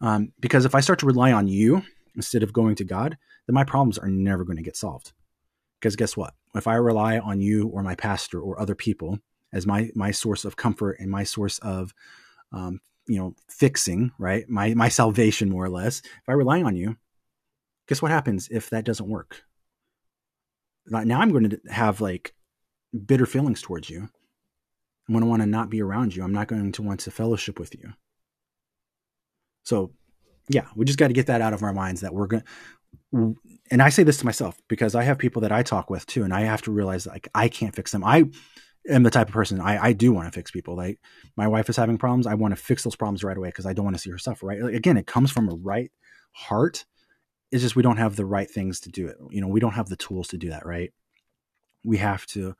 Um, 0.00 0.32
because 0.40 0.66
if 0.66 0.74
i 0.74 0.80
start 0.80 0.98
to 0.98 1.06
rely 1.06 1.32
on 1.32 1.48
you 1.48 1.82
instead 2.16 2.42
of 2.42 2.52
going 2.52 2.74
to 2.76 2.84
god 2.84 3.16
then 3.46 3.54
my 3.54 3.64
problems 3.64 3.96
are 3.96 4.08
never 4.08 4.44
going 4.44 4.56
to 4.56 4.62
get 4.62 4.76
solved. 4.76 5.12
Because 5.80 5.96
guess 5.96 6.16
what? 6.16 6.34
If 6.54 6.66
i 6.66 6.74
rely 6.74 7.18
on 7.18 7.40
you 7.40 7.68
or 7.68 7.82
my 7.82 7.94
pastor 7.94 8.40
or 8.40 8.60
other 8.60 8.74
people 8.74 9.20
as 9.52 9.66
my 9.66 9.90
my 9.94 10.10
source 10.10 10.44
of 10.44 10.56
comfort 10.56 10.96
and 10.98 11.10
my 11.10 11.22
source 11.22 11.58
of 11.60 11.94
um, 12.52 12.80
you 13.06 13.18
know 13.18 13.34
fixing 13.48 14.10
right? 14.18 14.48
My 14.48 14.74
my 14.74 14.88
salvation 14.88 15.48
more 15.48 15.64
or 15.64 15.70
less. 15.70 16.00
If 16.00 16.28
i 16.28 16.32
rely 16.32 16.62
on 16.62 16.76
you 16.76 16.96
guess 17.86 18.02
what 18.02 18.10
happens 18.10 18.48
if 18.50 18.70
that 18.70 18.84
doesn't 18.84 19.08
work? 19.08 19.44
Now 20.88 21.20
i'm 21.20 21.30
going 21.30 21.50
to 21.50 21.60
have 21.70 22.00
like 22.00 22.34
bitter 23.06 23.26
feelings 23.26 23.62
towards 23.62 23.88
you 23.88 24.08
I'm 25.08 25.14
going 25.14 25.22
to 25.22 25.28
want 25.28 25.42
to 25.42 25.46
not 25.46 25.70
be 25.70 25.82
around 25.82 26.16
you. 26.16 26.22
I'm 26.22 26.32
not 26.32 26.48
going 26.48 26.72
to 26.72 26.82
want 26.82 27.00
to 27.00 27.10
fellowship 27.10 27.58
with 27.58 27.74
you. 27.74 27.92
So, 29.62 29.92
yeah, 30.48 30.66
we 30.74 30.84
just 30.84 30.98
got 30.98 31.08
to 31.08 31.14
get 31.14 31.26
that 31.26 31.40
out 31.40 31.52
of 31.52 31.62
our 31.62 31.72
minds 31.72 32.00
that 32.00 32.14
we're 32.14 32.26
going 32.26 32.42
and 33.70 33.82
I 33.82 33.88
say 33.88 34.02
this 34.02 34.18
to 34.18 34.24
myself 34.24 34.60
because 34.68 34.94
I 34.94 35.02
have 35.04 35.18
people 35.18 35.42
that 35.42 35.52
I 35.52 35.62
talk 35.62 35.90
with 35.90 36.06
too, 36.06 36.24
and 36.24 36.32
I 36.32 36.42
have 36.42 36.62
to 36.62 36.72
realize 36.72 37.06
like 37.06 37.28
I 37.34 37.48
can't 37.48 37.74
fix 37.74 37.92
them. 37.92 38.04
I 38.04 38.24
am 38.88 39.02
the 39.02 39.10
type 39.10 39.28
of 39.28 39.34
person 39.34 39.60
I, 39.60 39.86
I 39.86 39.92
do 39.92 40.12
want 40.12 40.26
to 40.28 40.32
fix 40.32 40.50
people. 40.50 40.76
Like 40.76 41.00
my 41.36 41.48
wife 41.48 41.68
is 41.68 41.76
having 41.76 41.98
problems, 41.98 42.26
I 42.26 42.34
want 42.34 42.56
to 42.56 42.60
fix 42.60 42.84
those 42.84 42.96
problems 42.96 43.24
right 43.24 43.36
away 43.36 43.48
because 43.48 43.66
I 43.66 43.72
don't 43.72 43.84
want 43.84 43.96
to 43.96 44.02
see 44.02 44.10
her 44.10 44.18
suffer. 44.18 44.46
Right? 44.46 44.62
Like, 44.62 44.74
again, 44.74 44.96
it 44.96 45.06
comes 45.06 45.30
from 45.30 45.48
a 45.48 45.54
right 45.54 45.90
heart. 46.32 46.84
It's 47.52 47.62
just 47.62 47.76
we 47.76 47.82
don't 47.82 47.96
have 47.96 48.16
the 48.16 48.26
right 48.26 48.50
things 48.50 48.80
to 48.80 48.90
do 48.90 49.06
it. 49.06 49.16
You 49.30 49.40
know, 49.40 49.48
we 49.48 49.60
don't 49.60 49.74
have 49.74 49.88
the 49.88 49.96
tools 49.96 50.28
to 50.28 50.38
do 50.38 50.50
that. 50.50 50.66
Right? 50.66 50.92
We 51.84 51.98
have 51.98 52.26
to 52.26 52.54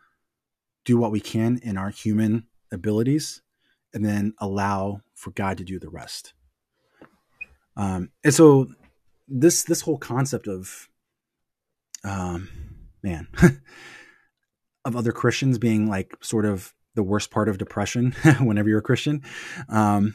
do 0.87 0.97
what 0.97 1.11
we 1.11 1.21
can 1.21 1.59
in 1.63 1.77
our 1.77 1.91
human 1.91 2.47
abilities 2.73 3.43
and 3.93 4.05
then 4.05 4.33
allow 4.39 5.03
for 5.15 5.33
God 5.33 5.59
to 5.59 5.65
do 5.65 5.79
the 5.79 5.91
rest. 5.91 6.33
Um, 7.77 8.11
and 8.25 8.33
so 8.33 8.69
this 9.29 9.65
this 9.65 9.83
whole 9.83 9.99
concept 9.99 10.47
of 10.47 10.89
um, 12.05 12.49
man 13.03 13.29
of 14.85 14.97
other 14.97 15.13
Christians 15.13 15.59
being 15.59 15.89
like 15.89 16.17
sort 16.23 16.47
of 16.47 16.73
the 16.95 17.03
worst 17.03 17.31
part 17.31 17.49
of 17.49 17.59
depression 17.59 18.13
whenever 18.41 18.69
you're 18.69 18.79
a 18.79 18.83
Christian, 18.83 19.23
um, 19.69 20.15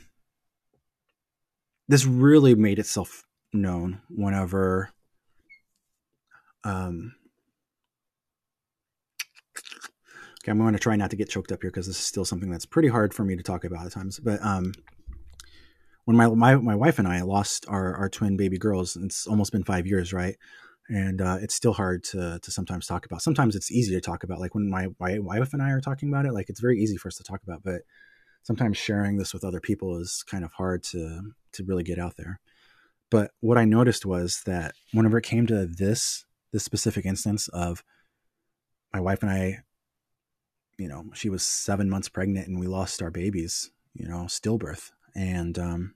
this 1.87 2.05
really 2.05 2.55
made 2.55 2.79
itself 2.79 3.25
known 3.53 4.01
whenever 4.09 4.91
um, 6.63 7.13
Okay, 10.43 10.51
I'm 10.51 10.57
going 10.57 10.73
to 10.73 10.79
try 10.79 10.95
not 10.95 11.11
to 11.11 11.15
get 11.15 11.29
choked 11.29 11.51
up 11.51 11.61
here 11.61 11.69
because 11.69 11.87
this 11.87 11.97
is 11.97 12.05
still 12.05 12.25
something 12.25 12.49
that's 12.49 12.65
pretty 12.65 12.87
hard 12.89 13.13
for 13.13 13.23
me 13.23 13.35
to 13.35 13.43
talk 13.43 13.63
about 13.63 13.85
at 13.85 13.91
times. 13.91 14.19
But 14.19 14.43
um, 14.43 14.73
when 16.05 16.17
my, 16.17 16.27
my 16.27 16.55
my 16.55 16.75
wife 16.75 16.99
and 16.99 17.07
I 17.07 17.21
lost 17.21 17.65
our 17.67 17.95
our 17.95 18.09
twin 18.09 18.37
baby 18.37 18.57
girls, 18.57 18.95
it's 18.95 19.27
almost 19.27 19.51
been 19.51 19.63
five 19.63 19.85
years, 19.85 20.13
right? 20.13 20.35
And 20.89 21.21
uh, 21.21 21.37
it's 21.41 21.53
still 21.53 21.73
hard 21.73 22.03
to 22.05 22.39
to 22.41 22.51
sometimes 22.51 22.87
talk 22.87 23.05
about. 23.05 23.21
Sometimes 23.21 23.55
it's 23.55 23.71
easy 23.71 23.93
to 23.93 24.01
talk 24.01 24.23
about, 24.23 24.39
like 24.39 24.55
when 24.55 24.69
my, 24.69 24.87
my 24.99 25.19
wife 25.19 25.53
and 25.53 25.61
I 25.61 25.69
are 25.71 25.81
talking 25.81 26.09
about 26.09 26.25
it, 26.25 26.33
like 26.33 26.49
it's 26.49 26.59
very 26.59 26.79
easy 26.79 26.97
for 26.97 27.07
us 27.07 27.17
to 27.17 27.23
talk 27.23 27.43
about. 27.43 27.61
But 27.63 27.81
sometimes 28.43 28.77
sharing 28.77 29.17
this 29.17 29.33
with 29.33 29.43
other 29.43 29.59
people 29.59 29.97
is 29.99 30.23
kind 30.23 30.43
of 30.43 30.53
hard 30.53 30.83
to 30.85 31.33
to 31.53 31.63
really 31.63 31.83
get 31.83 31.99
out 31.99 32.17
there. 32.17 32.39
But 33.11 33.31
what 33.41 33.57
I 33.57 33.65
noticed 33.65 34.05
was 34.05 34.41
that 34.45 34.73
whenever 34.93 35.17
it 35.17 35.23
came 35.23 35.45
to 35.47 35.67
this 35.67 36.25
this 36.51 36.63
specific 36.63 37.05
instance 37.05 37.47
of 37.49 37.83
my 38.93 38.99
wife 38.99 39.21
and 39.21 39.31
I 39.31 39.59
you 40.81 40.87
know, 40.87 41.05
she 41.13 41.29
was 41.29 41.43
seven 41.43 41.87
months 41.91 42.09
pregnant 42.09 42.47
and 42.47 42.59
we 42.59 42.65
lost 42.65 43.03
our 43.03 43.11
babies, 43.11 43.69
you 43.93 44.07
know, 44.07 44.25
stillbirth. 44.25 44.89
And 45.15 45.59
um, 45.59 45.93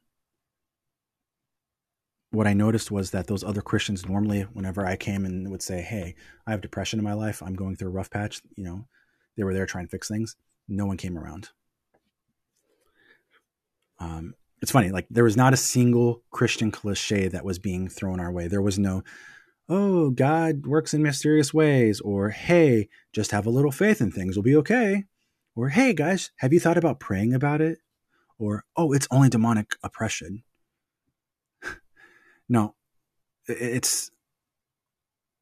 what 2.30 2.46
I 2.46 2.54
noticed 2.54 2.92
was 2.92 3.10
that 3.10 3.26
those 3.26 3.44
other 3.44 3.64
Christians 3.64 4.08
normally, 4.08 4.44
whenever 4.54 4.86
I 4.86 4.96
came 4.96 5.26
and 5.26 5.50
would 5.50 5.64
say, 5.64 5.82
Hey, 5.82 6.14
I 6.46 6.52
have 6.52 6.62
depression 6.62 7.00
in 7.00 7.04
my 7.04 7.14
life, 7.14 7.42
I'm 7.42 7.56
going 7.56 7.76
through 7.76 7.88
a 7.88 7.94
rough 7.94 8.12
patch, 8.12 8.44
you 8.56 8.64
know, 8.64 8.86
they 9.36 9.44
were 9.44 9.56
there 9.56 9.66
trying 9.66 9.86
to 9.86 9.90
fix 9.90 10.08
things. 10.08 10.36
No 10.68 10.86
one 10.86 10.98
came 10.98 11.18
around. 11.18 11.50
Um, 13.98 14.36
it's 14.62 14.72
funny, 14.72 14.92
like 14.92 15.08
there 15.10 15.24
was 15.24 15.38
not 15.38 15.54
a 15.54 15.58
single 15.58 16.22
Christian 16.30 16.70
cliche 16.70 17.28
that 17.30 17.44
was 17.44 17.58
being 17.58 17.90
thrown 17.90 18.20
our 18.20 18.32
way. 18.32 18.48
There 18.48 18.62
was 18.62 18.78
no, 18.78 19.04
oh, 19.68 20.12
God 20.12 20.66
works 20.66 20.94
in 20.94 21.02
mysterious 21.02 21.54
ways, 21.54 22.00
or 22.02 22.30
hey, 22.30 22.90
just 23.14 23.32
have 23.32 23.46
a 23.46 23.52
little 23.52 23.72
faith 23.72 24.02
and 24.02 24.14
things 24.14 24.36
will 24.36 24.44
be 24.44 24.56
okay, 24.58 25.06
or 25.56 25.70
hey, 25.70 25.94
guys, 25.94 26.32
have 26.38 26.54
you 26.54 26.60
thought 26.60 26.78
about 26.78 27.00
praying 27.00 27.34
about 27.34 27.62
it? 27.62 27.80
Or 28.38 28.66
oh, 28.76 28.92
it's 28.92 29.08
only 29.12 29.30
demonic 29.30 29.76
oppression. 29.82 30.44
no, 32.50 32.76
it's 33.48 34.12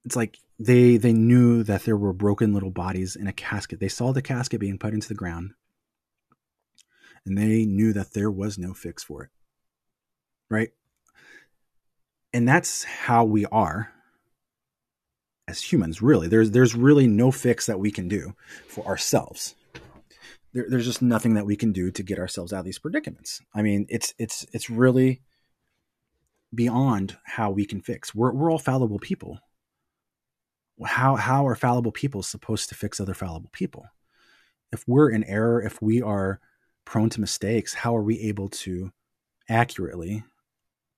it's 0.05 0.15
like 0.15 0.37
they 0.59 0.97
they 0.97 1.13
knew 1.13 1.63
that 1.63 1.83
there 1.83 1.97
were 1.97 2.13
broken 2.13 2.53
little 2.53 2.69
bodies 2.69 3.15
in 3.15 3.27
a 3.27 3.33
casket. 3.33 3.79
They 3.79 3.87
saw 3.87 4.13
the 4.13 4.21
casket 4.21 4.59
being 4.59 4.77
put 4.77 4.93
into 4.93 5.07
the 5.07 5.15
ground, 5.15 5.53
and 7.25 7.37
they 7.37 7.65
knew 7.65 7.93
that 7.93 8.13
there 8.13 8.29
was 8.29 8.59
no 8.59 8.73
fix 8.73 9.03
for 9.03 9.23
it. 9.23 9.29
Right? 10.49 10.69
And 12.31 12.47
that's 12.47 12.83
how 12.83 13.25
we 13.25 13.45
are 13.47 13.92
as 15.47 15.61
humans 15.61 16.01
really. 16.01 16.27
There's 16.27 16.51
there's 16.51 16.75
really 16.75 17.07
no 17.07 17.31
fix 17.31 17.65
that 17.65 17.79
we 17.79 17.91
can 17.91 18.07
do 18.07 18.33
for 18.67 18.85
ourselves. 18.85 19.55
There, 20.53 20.65
there's 20.69 20.85
just 20.85 21.01
nothing 21.01 21.33
that 21.33 21.45
we 21.45 21.55
can 21.55 21.71
do 21.71 21.91
to 21.91 22.03
get 22.03 22.19
ourselves 22.19 22.53
out 22.53 22.59
of 22.59 22.65
these 22.65 22.79
predicaments. 22.79 23.41
I 23.53 23.61
mean 23.61 23.85
it's 23.89 24.13
it's 24.17 24.45
it's 24.53 24.69
really 24.69 25.21
beyond 26.53 27.17
how 27.23 27.49
we 27.49 27.65
can 27.65 27.81
fix. 27.81 28.13
We're, 28.13 28.31
we're 28.31 28.51
all 28.51 28.59
fallible 28.59 28.99
people. 28.99 29.39
How 30.85 31.15
how 31.15 31.47
are 31.47 31.55
fallible 31.55 31.91
people 31.91 32.23
supposed 32.23 32.69
to 32.69 32.75
fix 32.75 32.99
other 32.99 33.13
fallible 33.13 33.49
people? 33.51 33.85
If 34.71 34.87
we're 34.87 35.09
in 35.09 35.23
error 35.25 35.61
if 35.61 35.81
we 35.81 36.01
are 36.01 36.39
prone 36.85 37.09
to 37.09 37.21
mistakes 37.21 37.73
how 37.73 37.95
are 37.95 38.03
we 38.03 38.19
able 38.19 38.49
to 38.49 38.91
accurately 39.49 40.23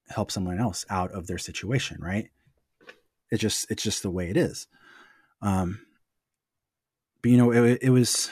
help 0.09 0.31
someone 0.31 0.59
else 0.59 0.85
out 0.89 1.11
of 1.11 1.27
their 1.27 1.37
situation 1.37 1.97
right 2.01 2.29
it's 3.31 3.41
just 3.41 3.69
it's 3.71 3.83
just 3.83 4.03
the 4.03 4.11
way 4.11 4.29
it 4.29 4.37
is. 4.37 4.67
Um, 5.41 5.79
but 7.21 7.31
you 7.31 7.37
know, 7.37 7.51
it, 7.51 7.79
it 7.81 7.89
was 7.89 8.29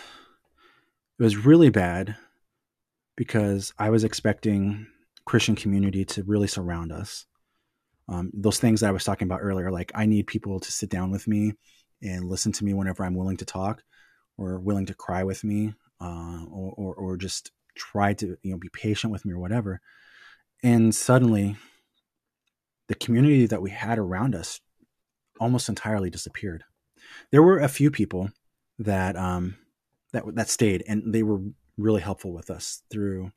it 1.19 1.23
was 1.23 1.37
really 1.37 1.69
bad 1.69 2.15
because 3.15 3.73
I 3.77 3.89
was 3.89 4.03
expecting 4.03 4.87
Christian 5.25 5.55
community 5.55 6.05
to 6.05 6.23
really 6.23 6.47
surround 6.47 6.91
us. 6.91 7.25
Um, 8.09 8.31
those 8.33 8.59
things 8.59 8.81
that 8.81 8.89
I 8.89 8.91
was 8.91 9.03
talking 9.03 9.27
about 9.27 9.39
earlier, 9.41 9.71
like 9.71 9.91
I 9.95 10.05
need 10.05 10.27
people 10.27 10.59
to 10.59 10.71
sit 10.71 10.89
down 10.89 11.09
with 11.11 11.27
me 11.27 11.53
and 12.01 12.27
listen 12.27 12.51
to 12.51 12.65
me 12.65 12.73
whenever 12.73 13.03
I'm 13.03 13.15
willing 13.15 13.37
to 13.37 13.45
talk 13.45 13.81
or 14.37 14.59
willing 14.59 14.85
to 14.87 14.93
cry 14.93 15.23
with 15.23 15.43
me 15.43 15.73
uh, 16.01 16.43
or, 16.51 16.73
or, 16.75 16.95
or 16.95 17.17
just 17.17 17.51
try 17.75 18.13
to 18.13 18.37
you 18.43 18.51
know 18.51 18.57
be 18.57 18.69
patient 18.69 19.11
with 19.11 19.25
me 19.25 19.33
or 19.33 19.39
whatever 19.39 19.81
and 20.61 20.93
suddenly 20.93 21.55
the 22.87 22.95
community 22.95 23.47
that 23.47 23.61
we 23.61 23.71
had 23.71 23.97
around 23.97 24.35
us 24.35 24.59
almost 25.39 25.69
entirely 25.69 26.09
disappeared 26.09 26.63
there 27.31 27.43
were 27.43 27.59
a 27.59 27.67
few 27.67 27.91
people 27.91 28.29
that 28.79 29.15
um 29.15 29.55
that 30.11 30.23
that 30.35 30.49
stayed 30.49 30.83
and 30.87 31.13
they 31.13 31.23
were 31.23 31.39
really 31.77 32.01
helpful 32.01 32.33
with 32.33 32.49
us 32.49 32.83
through 32.91 33.31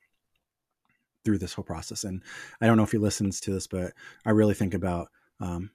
through 1.25 1.39
this 1.39 1.55
whole 1.55 1.65
process 1.65 2.05
and 2.05 2.23
i 2.61 2.67
don't 2.67 2.77
know 2.77 2.83
if 2.83 2.93
he 2.93 2.99
listens 2.99 3.41
to 3.41 3.51
this 3.51 3.67
but 3.67 3.93
i 4.25 4.31
really 4.31 4.55
think 4.55 4.75
about 4.75 5.09
um 5.41 5.71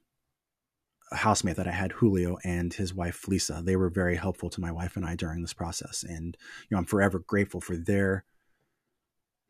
a 1.11 1.17
housemate 1.17 1.57
that 1.57 1.67
I 1.67 1.71
had, 1.71 1.91
Julio, 1.91 2.37
and 2.43 2.73
his 2.73 2.93
wife 2.93 3.27
Lisa. 3.27 3.61
They 3.63 3.75
were 3.75 3.89
very 3.89 4.15
helpful 4.15 4.49
to 4.49 4.61
my 4.61 4.71
wife 4.71 4.95
and 4.95 5.05
I 5.05 5.15
during 5.15 5.41
this 5.41 5.53
process, 5.53 6.03
and 6.07 6.37
you 6.69 6.75
know 6.75 6.77
I'm 6.77 6.85
forever 6.85 7.19
grateful 7.19 7.59
for 7.59 7.75
their 7.75 8.23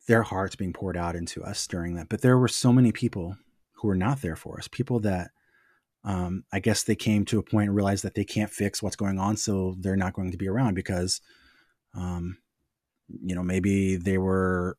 their 0.08 0.24
hearts 0.24 0.56
being 0.56 0.74
poured 0.74 0.98
out 0.98 1.16
into 1.16 1.44
us 1.44 1.68
during 1.68 1.96
that. 1.96 2.10
But 2.10 2.22
there 2.22 2.38
were 2.38 2.48
so 2.48 2.74
many 2.74 2.92
people 2.92 3.38
who 3.74 3.88
were 3.88 3.96
not 3.96 4.22
there 4.22 4.36
for 4.36 4.58
us, 4.58 4.68
people 4.68 5.00
that 5.02 5.32
um, 6.04 6.44
I 6.52 6.60
guess 6.60 6.84
they 6.84 6.96
came 6.96 7.26
to 7.26 7.40
a 7.40 7.44
point 7.44 7.68
and 7.68 7.76
realized 7.76 8.04
that 8.04 8.16
they 8.16 8.24
can't 8.24 8.50
fix 8.50 8.82
what's 8.82 8.96
going 8.96 9.20
on, 9.20 9.38
so 9.38 9.76
they're 9.80 9.96
not 9.96 10.14
going 10.14 10.32
to 10.32 10.38
be 10.38 10.48
around 10.48 10.74
because, 10.74 11.22
um, 11.96 12.38
you 13.24 13.36
know, 13.36 13.44
maybe 13.44 13.96
they 13.98 14.18
were 14.18 14.78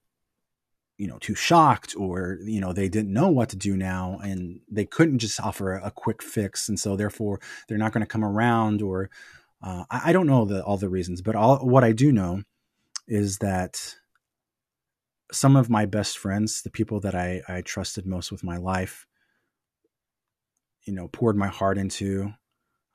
you 0.99 1.09
know 1.09 1.19
too 1.19 1.35
shocked 1.35 1.95
or 1.97 2.39
you 2.45 2.61
know 2.61 2.73
they 2.73 2.89
didn't 2.89 3.13
know 3.13 3.29
what 3.29 3.49
to 3.49 3.57
do 3.57 3.77
now 3.77 4.21
and 4.23 4.61
they 4.71 4.85
couldn't 4.85 5.19
just 5.19 5.41
offer 5.41 5.75
a, 5.75 5.87
a 5.87 5.91
quick 5.91 6.23
fix. 6.23 6.69
And 6.69 6.79
so 6.79 6.97
therefore 6.97 7.41
they're 7.67 7.79
not 7.79 7.93
going 7.93 8.03
to 8.03 8.07
come 8.07 8.25
around 8.25 8.83
or 8.83 9.11
uh, 9.63 9.85
I, 9.91 10.11
I, 10.11 10.13
don't 10.13 10.27
know 10.27 10.45
the, 10.45 10.63
all 10.65 10.77
the 10.77 10.89
reasons 10.89 11.23
but 11.23 11.37
all 11.37 11.59
what 11.59 11.85
i 11.85 11.93
do 11.93 12.13
know 12.13 12.43
is 13.07 13.39
that 13.39 13.97
some 15.31 15.57
of 15.57 15.71
my 15.71 15.87
best 15.87 16.19
friends 16.19 16.63
the 16.63 16.71
people 16.71 17.01
that 17.01 17.15
i, 17.15 17.43
I 17.49 17.63
trusted 17.63 18.07
most 18.07 18.33
with 18.33 18.45
my 18.45 18.57
life 18.57 19.07
you 20.85 20.93
know 20.93 21.09
poured 21.09 21.37
my 21.37 21.49
heart 21.49 21.79
into 21.79 22.33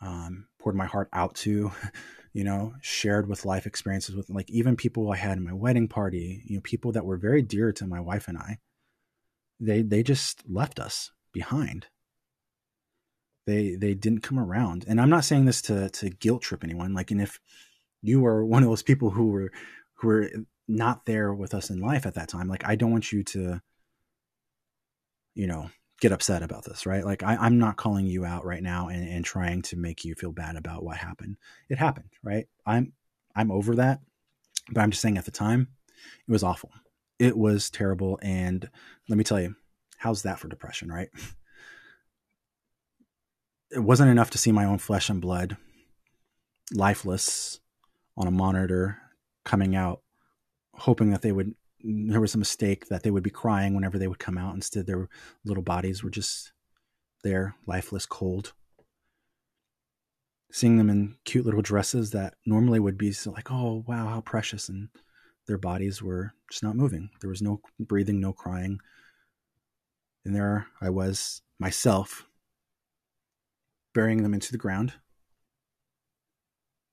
um, 0.01 0.47
poured 0.59 0.75
my 0.75 0.85
heart 0.85 1.09
out 1.13 1.35
to 1.35 1.71
you 2.38 2.43
know, 2.43 2.75
shared 2.81 3.27
with 3.27 3.45
life 3.45 3.65
experiences 3.65 4.15
with 4.15 4.29
like 4.29 4.47
even 4.51 4.75
people 4.75 5.11
I 5.11 5.15
had 5.15 5.39
in 5.39 5.43
my 5.43 5.53
wedding 5.53 5.88
party, 5.88 6.43
you 6.45 6.55
know, 6.55 6.61
people 6.61 6.91
that 6.91 7.03
were 7.03 7.17
very 7.17 7.41
dear 7.41 7.71
to 7.71 7.88
my 7.88 7.99
wife 7.99 8.27
and 8.27 8.38
I. 8.38 8.59
They 9.59 9.81
they 9.81 10.03
just 10.03 10.43
left 10.47 10.79
us 10.79 11.09
behind. 11.33 11.88
They 13.47 13.75
they 13.75 13.95
didn't 13.95 14.21
come 14.21 14.38
around. 14.38 14.85
And 14.88 15.01
I'm 15.01 15.09
not 15.09 15.25
saying 15.25 15.45
this 15.45 15.63
to 15.63 15.89
to 15.89 16.11
guilt 16.11 16.43
trip 16.43 16.63
anyone. 16.63 16.93
Like 16.93 17.09
and 17.09 17.19
if 17.19 17.39
you 18.03 18.23
are 18.27 18.45
one 18.45 18.61
of 18.61 18.69
those 18.69 18.83
people 18.83 19.09
who 19.09 19.29
were 19.29 19.51
who 19.95 20.07
were 20.07 20.29
not 20.67 21.07
there 21.07 21.33
with 21.33 21.55
us 21.55 21.71
in 21.71 21.79
life 21.81 22.05
at 22.05 22.13
that 22.13 22.29
time, 22.29 22.47
like 22.47 22.67
I 22.67 22.75
don't 22.75 22.91
want 22.91 23.11
you 23.11 23.23
to 23.23 23.61
you 25.33 25.47
know, 25.47 25.71
get 26.00 26.12
upset 26.12 26.43
about 26.43 26.66
this, 26.66 26.86
right? 26.86 27.04
Like 27.04 27.24
I, 27.24 27.45
am 27.45 27.58
not 27.58 27.78
calling 27.78 28.06
you 28.06 28.26
out 28.26 28.45
right 28.45 28.62
now 28.62 28.88
and, 28.88 29.08
and 29.08 29.26
trying 29.26 29.62
to 29.64 29.76
make 29.76 30.06
you 30.06 30.16
feel 30.16 30.32
bad 30.32 30.56
about 30.56 30.84
what 30.84 30.98
happened. 30.98 31.38
It 31.70 31.78
happened, 31.78 32.10
right? 32.24 32.48
I'm 32.66 32.93
I'm 33.36 33.52
over 33.52 33.76
that. 33.76 34.02
But 34.72 34.82
I'm 34.82 34.91
just 34.91 35.02
saying 35.02 35.18
at 35.18 35.26
the 35.26 35.32
time, 35.32 35.70
it 36.28 36.32
was 36.32 36.43
awful. 36.43 36.72
It 37.20 37.38
was 37.38 37.70
terrible. 37.70 38.20
And 38.22 38.70
let 39.08 39.18
me 39.18 39.24
tell 39.24 39.39
you, 39.39 39.56
how's 39.98 40.24
that 40.24 40.39
for 40.39 40.48
depression, 40.48 40.89
right? 40.91 41.10
It 43.70 43.80
wasn't 43.80 44.12
enough 44.12 44.30
to 44.30 44.38
see 44.38 44.54
my 44.54 44.64
own 44.64 44.78
flesh 44.78 45.10
and 45.10 45.20
blood 45.20 45.58
lifeless 46.74 47.60
on 48.16 48.26
a 48.26 48.32
monitor 48.32 48.98
coming 49.43 49.76
out, 49.76 50.02
hoping 50.74 51.12
that 51.12 51.22
they 51.22 51.34
would 51.34 51.54
there 51.84 52.21
was 52.21 52.36
a 52.36 52.39
mistake 52.39 52.88
that 52.88 53.03
they 53.03 53.11
would 53.11 53.23
be 53.23 53.30
crying 53.30 53.75
whenever 53.75 53.97
they 53.97 54.07
would 54.07 54.19
come 54.19 54.38
out. 54.38 54.55
Instead, 54.55 54.88
their 54.88 55.07
little 55.45 55.63
bodies 55.63 56.03
were 56.03 56.09
just 56.09 56.51
there, 57.23 57.55
lifeless, 57.65 58.05
cold. 58.05 58.53
Seeing 60.51 60.78
them 60.78 60.89
in 60.89 61.15
cute 61.25 61.45
little 61.45 61.61
dresses 61.61 62.11
that 62.11 62.36
normally 62.45 62.80
would 62.80 62.97
be 62.97 63.11
so 63.11 63.32
like, 63.32 63.51
oh, 63.51 63.84
wow, 63.88 64.07
how 64.07 64.21
precious. 64.21 64.69
And 64.69 64.89
their 65.47 65.57
bodies 65.57 66.01
were 66.01 66.34
just 66.49 66.63
not 66.63 66.75
moving. 66.75 67.09
There 67.21 67.30
was 67.30 67.41
no 67.41 67.61
breathing, 67.80 68.19
no 68.19 68.34
crying. 68.34 68.80
And 70.25 70.36
there 70.36 70.67
I 70.82 70.89
was 70.89 71.41
myself 71.59 72.25
burying 73.93 74.23
them 74.23 74.34
into 74.34 74.51
the 74.51 74.57
ground. 74.57 74.93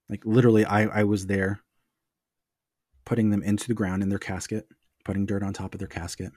Like 0.08 0.24
literally, 0.24 0.64
I, 0.64 1.00
I 1.00 1.04
was 1.04 1.26
there 1.26 1.60
putting 3.04 3.30
them 3.30 3.42
into 3.42 3.68
the 3.68 3.74
ground 3.74 4.02
in 4.02 4.08
their 4.08 4.18
casket, 4.18 4.66
putting 5.04 5.26
dirt 5.26 5.42
on 5.42 5.52
top 5.52 5.74
of 5.74 5.78
their 5.78 5.88
casket. 5.88 6.32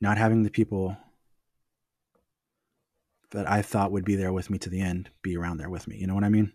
Not 0.00 0.18
having 0.18 0.42
the 0.42 0.50
people 0.50 0.96
that 3.30 3.50
I 3.50 3.62
thought 3.62 3.92
would 3.92 4.04
be 4.04 4.16
there 4.16 4.32
with 4.32 4.50
me 4.50 4.58
to 4.58 4.70
the 4.70 4.80
end 4.80 5.10
be 5.22 5.36
around 5.36 5.58
there 5.58 5.70
with 5.70 5.86
me. 5.88 5.96
You 5.96 6.06
know 6.06 6.14
what 6.14 6.24
I 6.24 6.28
mean? 6.28 6.52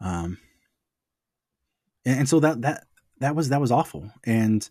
Um, 0.00 0.38
and, 2.04 2.20
and 2.20 2.28
so 2.28 2.40
that 2.40 2.62
that 2.62 2.84
that 3.20 3.36
was 3.36 3.48
that 3.50 3.60
was 3.60 3.70
awful, 3.70 4.10
and 4.24 4.68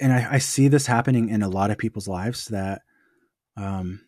and 0.00 0.12
I, 0.12 0.34
I 0.34 0.38
see 0.38 0.68
this 0.68 0.86
happening 0.86 1.28
in 1.28 1.42
a 1.42 1.48
lot 1.48 1.70
of 1.70 1.78
people's 1.78 2.08
lives 2.08 2.46
that 2.46 2.82
um, 3.56 4.05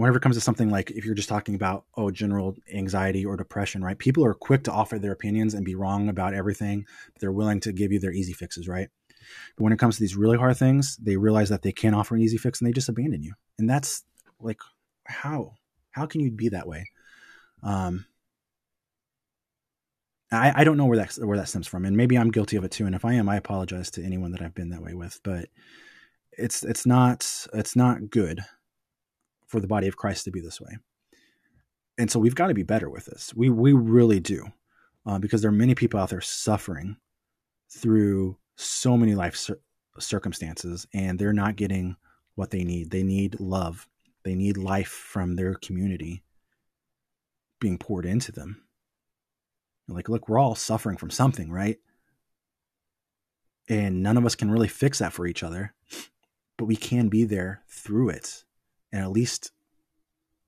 whenever 0.00 0.16
it 0.16 0.22
comes 0.22 0.36
to 0.36 0.40
something 0.40 0.70
like 0.70 0.90
if 0.92 1.04
you're 1.04 1.14
just 1.14 1.28
talking 1.28 1.54
about 1.54 1.84
oh 1.96 2.10
general 2.10 2.56
anxiety 2.72 3.24
or 3.24 3.36
depression 3.36 3.84
right 3.84 3.98
people 3.98 4.24
are 4.24 4.32
quick 4.32 4.64
to 4.64 4.72
offer 4.72 4.98
their 4.98 5.12
opinions 5.12 5.52
and 5.52 5.62
be 5.64 5.74
wrong 5.74 6.08
about 6.08 6.32
everything 6.32 6.86
they're 7.20 7.32
willing 7.32 7.60
to 7.60 7.70
give 7.70 7.92
you 7.92 8.00
their 8.00 8.12
easy 8.12 8.32
fixes 8.32 8.66
right 8.66 8.88
but 9.56 9.62
when 9.64 9.74
it 9.74 9.78
comes 9.78 9.96
to 9.96 10.00
these 10.00 10.16
really 10.16 10.38
hard 10.38 10.56
things 10.56 10.96
they 11.02 11.16
realize 11.16 11.50
that 11.50 11.60
they 11.60 11.72
can't 11.72 11.94
offer 11.94 12.14
an 12.14 12.22
easy 12.22 12.38
fix 12.38 12.60
and 12.60 12.68
they 12.68 12.72
just 12.72 12.88
abandon 12.88 13.22
you 13.22 13.34
and 13.58 13.68
that's 13.68 14.02
like 14.40 14.60
how 15.04 15.52
how 15.90 16.06
can 16.06 16.22
you 16.22 16.30
be 16.30 16.48
that 16.48 16.66
way 16.66 16.86
um 17.62 18.06
I, 20.32 20.60
I 20.60 20.64
don't 20.64 20.76
know 20.76 20.86
where 20.86 20.98
that 20.98 21.12
where 21.14 21.36
that 21.38 21.48
stems 21.48 21.66
from, 21.66 21.84
and 21.84 21.96
maybe 21.96 22.16
I'm 22.16 22.30
guilty 22.30 22.56
of 22.56 22.62
it 22.62 22.70
too. 22.70 22.86
And 22.86 22.94
if 22.94 23.04
I 23.04 23.14
am, 23.14 23.28
I 23.28 23.34
apologize 23.34 23.90
to 23.90 24.04
anyone 24.04 24.30
that 24.30 24.40
I've 24.40 24.54
been 24.54 24.68
that 24.68 24.80
way 24.80 24.94
with. 24.94 25.18
But 25.24 25.48
it's 26.30 26.62
it's 26.62 26.86
not 26.86 27.28
it's 27.52 27.74
not 27.74 28.10
good 28.10 28.40
for 29.50 29.60
the 29.60 29.66
body 29.66 29.88
of 29.88 29.96
Christ 29.96 30.24
to 30.24 30.30
be 30.30 30.40
this 30.40 30.60
way. 30.60 30.78
And 31.98 32.10
so 32.10 32.20
we've 32.20 32.36
got 32.36 32.46
to 32.46 32.54
be 32.54 32.62
better 32.62 32.88
with 32.88 33.06
this. 33.06 33.34
We 33.34 33.50
we 33.50 33.72
really 33.72 34.20
do, 34.20 34.46
uh, 35.04 35.18
because 35.18 35.42
there 35.42 35.50
are 35.50 35.52
many 35.52 35.74
people 35.74 36.00
out 36.00 36.08
there 36.08 36.20
suffering 36.20 36.96
through 37.68 38.38
so 38.56 38.96
many 38.96 39.14
life 39.14 39.36
cir- 39.36 39.60
circumstances, 39.98 40.86
and 40.94 41.18
they're 41.18 41.32
not 41.32 41.56
getting 41.56 41.96
what 42.36 42.50
they 42.50 42.64
need. 42.64 42.90
They 42.90 43.02
need 43.02 43.40
love. 43.40 43.88
They 44.22 44.34
need 44.34 44.56
life 44.56 44.88
from 44.88 45.34
their 45.34 45.54
community 45.54 46.22
being 47.58 47.76
poured 47.76 48.06
into 48.06 48.32
them. 48.32 48.62
Like, 49.88 50.08
look, 50.08 50.28
we're 50.28 50.38
all 50.38 50.54
suffering 50.54 50.96
from 50.96 51.10
something, 51.10 51.50
right? 51.50 51.78
And 53.68 54.02
none 54.02 54.16
of 54.16 54.24
us 54.24 54.36
can 54.36 54.50
really 54.50 54.68
fix 54.68 55.00
that 55.00 55.12
for 55.12 55.26
each 55.26 55.42
other, 55.42 55.74
but 56.56 56.66
we 56.66 56.76
can 56.76 57.08
be 57.08 57.24
there 57.24 57.62
through 57.68 58.10
it 58.10 58.44
and 58.92 59.02
at 59.02 59.10
least 59.10 59.52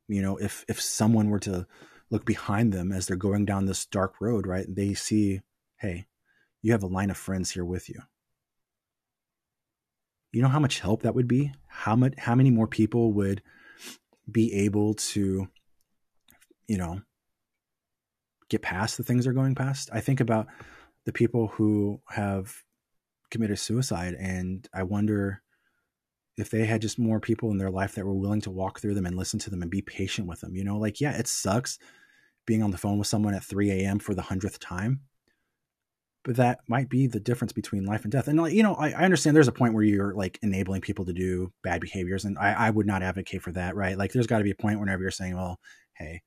you 0.09 0.23
know 0.23 0.37
if 0.37 0.65
if 0.69 0.81
someone 0.81 1.31
were 1.31 1.41
to 1.41 1.67
look 2.11 2.25
behind 2.25 2.73
them 2.73 2.93
as 2.93 3.07
they're 3.07 3.17
going 3.17 3.45
down 3.45 3.67
this 3.67 3.87
dark 3.87 4.21
road 4.21 4.47
right 4.47 4.67
they 4.69 4.95
see 4.95 5.41
hey 5.79 6.07
you 6.63 6.73
have 6.73 6.85
a 6.85 6.87
line 6.89 7.11
of 7.11 7.17
friends 7.17 7.51
here 7.51 7.65
with 7.65 7.89
you. 7.89 8.01
You 10.31 10.41
know 10.41 10.49
how 10.49 10.61
much 10.61 10.81
help 10.81 11.03
that 11.03 11.15
would 11.15 11.29
be? 11.29 11.53
How 11.67 11.97
much 11.97 12.15
how 12.17 12.35
many 12.35 12.51
more 12.51 12.69
people 12.69 13.13
would 13.13 13.43
be 14.31 14.53
able 14.55 14.95
to 14.95 15.49
you 16.69 16.79
know 16.79 17.03
get 18.49 18.63
past 18.63 18.97
the 18.97 19.03
things 19.03 19.25
they're 19.25 19.35
going 19.35 19.55
past? 19.55 19.91
I 19.93 20.01
think 20.01 20.21
about 20.21 20.47
the 21.05 21.13
people 21.13 21.49
who 21.49 22.01
have 22.09 22.63
committed 23.31 23.59
suicide 23.59 24.15
and 24.21 24.69
i 24.75 24.83
wonder 24.83 25.41
if 26.37 26.51
they 26.51 26.65
had 26.65 26.83
just 26.83 26.99
more 26.99 27.21
people 27.21 27.51
in 27.51 27.59
their 27.59 27.71
life 27.71 27.95
that 27.95 28.07
were 28.07 28.15
willing 28.15 28.41
to 28.41 28.51
walk 28.51 28.81
through 28.81 28.95
them 28.95 29.07
and 29.07 29.17
listen 29.17 29.39
to 29.41 29.51
them 29.51 29.63
and 29.63 29.71
be 29.71 29.83
patient 29.83 30.27
with 30.27 30.41
them, 30.41 30.55
you 30.55 30.65
know, 30.65 30.79
like, 30.79 31.01
yeah, 31.01 31.17
it 31.17 31.29
sucks 31.29 31.79
being 32.47 32.63
on 32.63 32.71
the 32.71 32.79
phone 32.79 32.99
with 32.99 33.07
someone 33.07 33.35
at 33.35 33.45
3 33.45 33.71
a.m. 33.71 33.99
for 33.99 34.15
the 34.15 34.23
hundredth 34.23 34.59
time, 34.59 35.01
but 36.25 36.37
that 36.37 36.61
might 36.69 36.89
be 36.89 37.07
the 37.07 37.21
difference 37.21 37.53
between 37.53 37.85
life 37.85 38.03
and 38.05 38.13
death. 38.13 38.29
And, 38.29 38.41
like, 38.41 38.55
you 38.55 38.63
know, 38.63 38.75
I, 38.75 38.91
I 38.91 39.05
understand 39.05 39.37
there's 39.37 39.49
a 39.49 39.53
point 39.53 39.75
where 39.75 39.85
you're 39.85 40.15
like 40.15 40.39
enabling 40.43 40.81
people 40.81 41.05
to 41.05 41.13
do 41.13 41.53
bad 41.63 41.81
behaviors, 41.81 42.25
and 42.25 42.39
I, 42.39 42.53
I 42.53 42.71
would 42.71 42.87
not 42.87 43.03
advocate 43.03 43.43
for 43.43 43.53
that, 43.53 43.77
right? 43.77 43.99
Like, 43.99 44.13
there's 44.13 44.27
got 44.27 44.39
to 44.39 44.45
be 44.45 44.53
a 44.53 44.57
point 44.57 44.81
whenever 44.81 45.03
you're 45.03 45.11
saying, 45.11 45.37
well, 45.37 45.59
hey, 45.95 46.23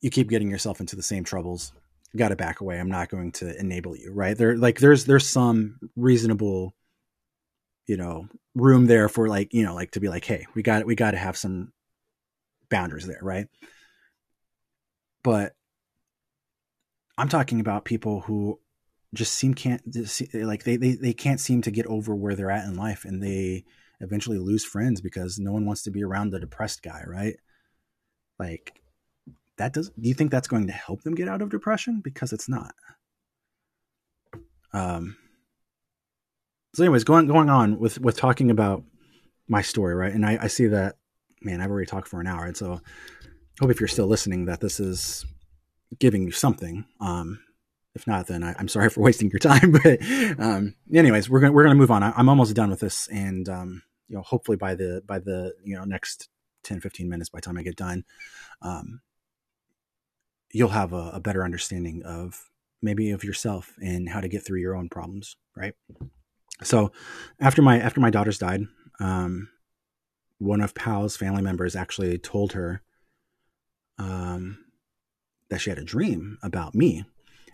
you 0.00 0.10
keep 0.10 0.28
getting 0.28 0.50
yourself 0.50 0.80
into 0.80 0.96
the 0.96 1.02
same 1.02 1.24
troubles. 1.24 1.72
got 2.16 2.28
to 2.28 2.36
back 2.36 2.60
away. 2.60 2.78
I'm 2.78 2.90
not 2.90 3.08
going 3.08 3.32
to 3.32 3.58
enable 3.58 3.96
you, 3.96 4.12
right? 4.12 4.36
There, 4.36 4.56
like, 4.56 4.80
there's 4.80 5.04
there's 5.04 5.26
some 5.26 5.78
reasonable 5.96 6.74
you 7.86 7.96
know 7.96 8.28
room 8.54 8.86
there 8.86 9.08
for 9.08 9.28
like 9.28 9.52
you 9.52 9.62
know 9.62 9.74
like 9.74 9.90
to 9.90 10.00
be 10.00 10.08
like 10.08 10.24
hey 10.24 10.46
we 10.54 10.62
got 10.62 10.86
we 10.86 10.94
got 10.94 11.12
to 11.12 11.18
have 11.18 11.36
some 11.36 11.72
boundaries 12.74 13.06
there, 13.06 13.20
right? 13.22 13.46
But 15.22 15.52
I'm 17.16 17.28
talking 17.28 17.60
about 17.60 17.84
people 17.84 18.20
who 18.20 18.58
just 19.14 19.34
seem 19.34 19.54
can't 19.54 19.80
like 20.34 20.64
they, 20.64 20.76
they 20.76 20.94
they 20.94 21.12
can't 21.12 21.40
seem 21.40 21.62
to 21.62 21.70
get 21.70 21.86
over 21.86 22.14
where 22.14 22.34
they're 22.34 22.50
at 22.50 22.66
in 22.66 22.74
life 22.74 23.04
and 23.04 23.22
they 23.22 23.64
eventually 24.00 24.38
lose 24.38 24.64
friends 24.64 25.00
because 25.00 25.38
no 25.38 25.52
one 25.52 25.64
wants 25.64 25.82
to 25.84 25.90
be 25.90 26.02
around 26.02 26.30
the 26.30 26.40
depressed 26.40 26.82
guy, 26.82 27.02
right? 27.06 27.36
Like 28.38 28.80
that 29.56 29.72
does 29.72 29.90
do 29.90 30.08
you 30.08 30.14
think 30.14 30.32
that's 30.32 30.48
going 30.48 30.66
to 30.66 30.72
help 30.72 31.02
them 31.02 31.14
get 31.14 31.28
out 31.28 31.42
of 31.42 31.50
depression 31.50 32.00
because 32.02 32.32
it's 32.32 32.48
not. 32.48 32.74
Um 34.72 35.16
so 36.74 36.82
anyways, 36.82 37.04
going 37.04 37.26
going 37.26 37.48
on 37.48 37.78
with 37.78 38.00
with 38.00 38.16
talking 38.16 38.50
about 38.50 38.82
my 39.48 39.62
story, 39.62 39.94
right? 39.94 40.12
And 40.12 40.26
I, 40.26 40.38
I 40.42 40.46
see 40.48 40.66
that 40.66 40.96
man, 41.40 41.60
I've 41.60 41.70
already 41.70 41.86
talked 41.86 42.08
for 42.08 42.20
an 42.20 42.26
hour, 42.26 42.44
and 42.44 42.56
so 42.56 42.80
hope 43.60 43.70
if 43.70 43.80
you're 43.80 43.88
still 43.88 44.06
listening 44.06 44.46
that 44.46 44.60
this 44.60 44.80
is 44.80 45.24
giving 45.98 46.22
you 46.22 46.32
something. 46.32 46.84
Um, 47.00 47.40
if 47.94 48.06
not, 48.06 48.26
then 48.26 48.42
I, 48.42 48.54
am 48.58 48.68
sorry 48.68 48.90
for 48.90 49.02
wasting 49.02 49.30
your 49.30 49.38
time. 49.38 49.72
But 49.82 50.00
um, 50.40 50.74
anyways, 50.92 51.30
we're 51.30 51.40
gonna 51.40 51.52
we're 51.52 51.62
gonna 51.62 51.74
move 51.76 51.90
on. 51.90 52.02
I, 52.02 52.18
am 52.18 52.28
almost 52.28 52.54
done 52.54 52.70
with 52.70 52.80
this, 52.80 53.06
and 53.08 53.48
um, 53.48 53.82
you 54.08 54.16
know, 54.16 54.22
hopefully 54.22 54.56
by 54.56 54.74
the 54.74 55.02
by 55.06 55.18
the 55.18 55.54
you 55.64 55.76
know 55.76 55.84
next 55.84 56.28
10, 56.64 56.80
15 56.80 57.08
minutes, 57.08 57.28
by 57.28 57.38
the 57.38 57.42
time 57.42 57.58
I 57.58 57.62
get 57.62 57.76
done, 57.76 58.04
um, 58.62 59.00
you'll 60.50 60.70
have 60.70 60.92
a, 60.92 61.10
a 61.14 61.20
better 61.20 61.44
understanding 61.44 62.02
of 62.04 62.50
maybe 62.82 63.10
of 63.10 63.22
yourself 63.22 63.74
and 63.80 64.08
how 64.08 64.20
to 64.20 64.28
get 64.28 64.44
through 64.44 64.60
your 64.60 64.76
own 64.76 64.88
problems, 64.88 65.36
right? 65.56 65.74
So 66.62 66.92
after 67.40 67.62
my 67.62 67.78
after 67.80 68.00
my 68.00 68.10
daughters 68.10 68.38
died, 68.38 68.62
um, 69.00 69.48
one 70.38 70.60
of 70.60 70.74
Pal's 70.74 71.16
family 71.16 71.42
members 71.42 71.74
actually 71.74 72.18
told 72.18 72.52
her 72.52 72.82
um, 73.98 74.58
that 75.50 75.60
she 75.60 75.70
had 75.70 75.78
a 75.78 75.84
dream 75.84 76.38
about 76.42 76.74
me. 76.74 77.04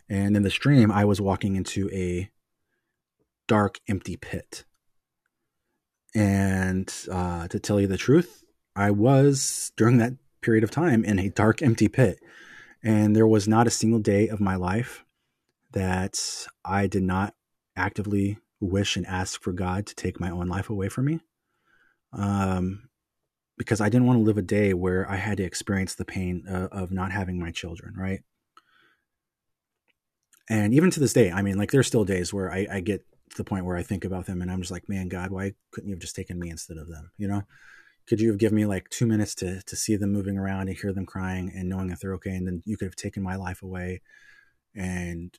And 0.09 0.37
in 0.37 0.43
this 0.43 0.55
dream, 0.55 0.91
I 0.91 1.05
was 1.05 1.21
walking 1.21 1.57
into 1.57 1.89
a 1.93 2.31
dark, 3.47 3.79
empty 3.89 4.17
pit. 4.17 4.65
And 6.15 6.93
uh, 7.11 7.47
to 7.49 7.61
tell 7.61 7.81
you 7.81 7.87
the 7.87 7.97
truth, 7.97 8.43
I 8.75 8.91
was 8.91 9.73
during 9.77 9.99
that 9.99 10.15
period 10.41 10.65
of 10.65 10.71
time 10.71 11.05
in 11.05 11.19
a 11.19 11.29
dark, 11.29 11.63
empty 11.63 11.89
pit. 11.89 12.19
And 12.83 13.15
there 13.15 13.27
was 13.27 13.47
not 13.47 13.67
a 13.67 13.71
single 13.71 14.01
day 14.01 14.29
of 14.29 14.41
my 14.41 14.57
life 14.57 15.05
that 15.73 16.19
I 16.65 16.87
did 16.87 17.05
not 17.05 17.35
actively 17.77 18.39
wish 18.61 18.97
and 18.97 19.07
ask 19.07 19.43
for 19.43 19.53
God 19.53 19.87
to 19.87 19.95
take 19.95 20.21
my 20.21 20.31
own 20.31 20.47
life 20.47 20.71
away 20.71 20.89
from 20.89 21.07
me. 21.07 21.21
Um, 22.13 22.89
because 23.57 23.81
I 23.81 23.89
didn't 23.89 24.07
want 24.07 24.19
to 24.19 24.25
live 24.25 24.39
a 24.39 24.43
day 24.43 24.73
where 24.73 25.09
I 25.11 25.17
had 25.17 25.37
to 25.37 25.43
experience 25.43 25.95
the 25.95 26.05
pain 26.05 26.47
of 26.47 26.91
not 26.91 27.13
having 27.13 27.39
my 27.39 27.51
children, 27.51 27.95
right? 27.97 28.21
And 30.49 30.73
even 30.75 30.91
to 30.91 31.01
this 31.01 31.13
day, 31.13 31.31
I 31.31 31.43
mean, 31.43 31.59
like 31.59 31.71
there's 31.71 31.87
still 31.87 32.05
days 32.05 32.33
where 32.33 32.51
I, 32.51 32.67
I 32.71 32.81
get 32.81 33.05
to 33.31 33.37
the 33.37 33.45
point 33.45 33.67
where 33.67 33.77
I 33.77 33.83
think 33.83 34.05
about 34.05 34.27
them 34.27 34.43
and 34.43 34.51
I'm 34.51 34.61
just 34.61 34.73
like, 34.73 34.89
man, 34.89 35.09
God, 35.09 35.31
why 35.31 35.53
couldn't 35.73 35.89
you 35.89 35.95
have 35.95 36.01
just 36.01 36.17
taken 36.17 36.39
me 36.39 36.51
instead 36.51 36.79
of 36.79 36.89
them? 36.89 37.11
You 37.19 37.29
know, 37.29 37.43
could 38.07 38.21
you 38.21 38.29
have 38.29 38.39
given 38.39 38.57
me 38.57 38.67
like 38.67 38.89
two 38.89 39.07
minutes 39.07 39.35
to 39.37 39.63
to 39.63 39.77
see 39.77 39.95
them 39.95 40.13
moving 40.13 40.37
around 40.37 40.69
and 40.69 40.77
hear 40.77 40.93
them 40.93 41.07
crying 41.07 41.53
and 41.55 41.69
knowing 41.69 41.89
that 41.89 42.01
they're 42.01 42.15
okay, 42.15 42.35
and 42.35 42.47
then 42.47 42.63
you 42.67 42.77
could 42.77 42.87
have 42.87 42.97
taken 42.97 43.23
my 43.23 43.37
life 43.37 43.63
away, 43.63 44.01
and 44.75 45.39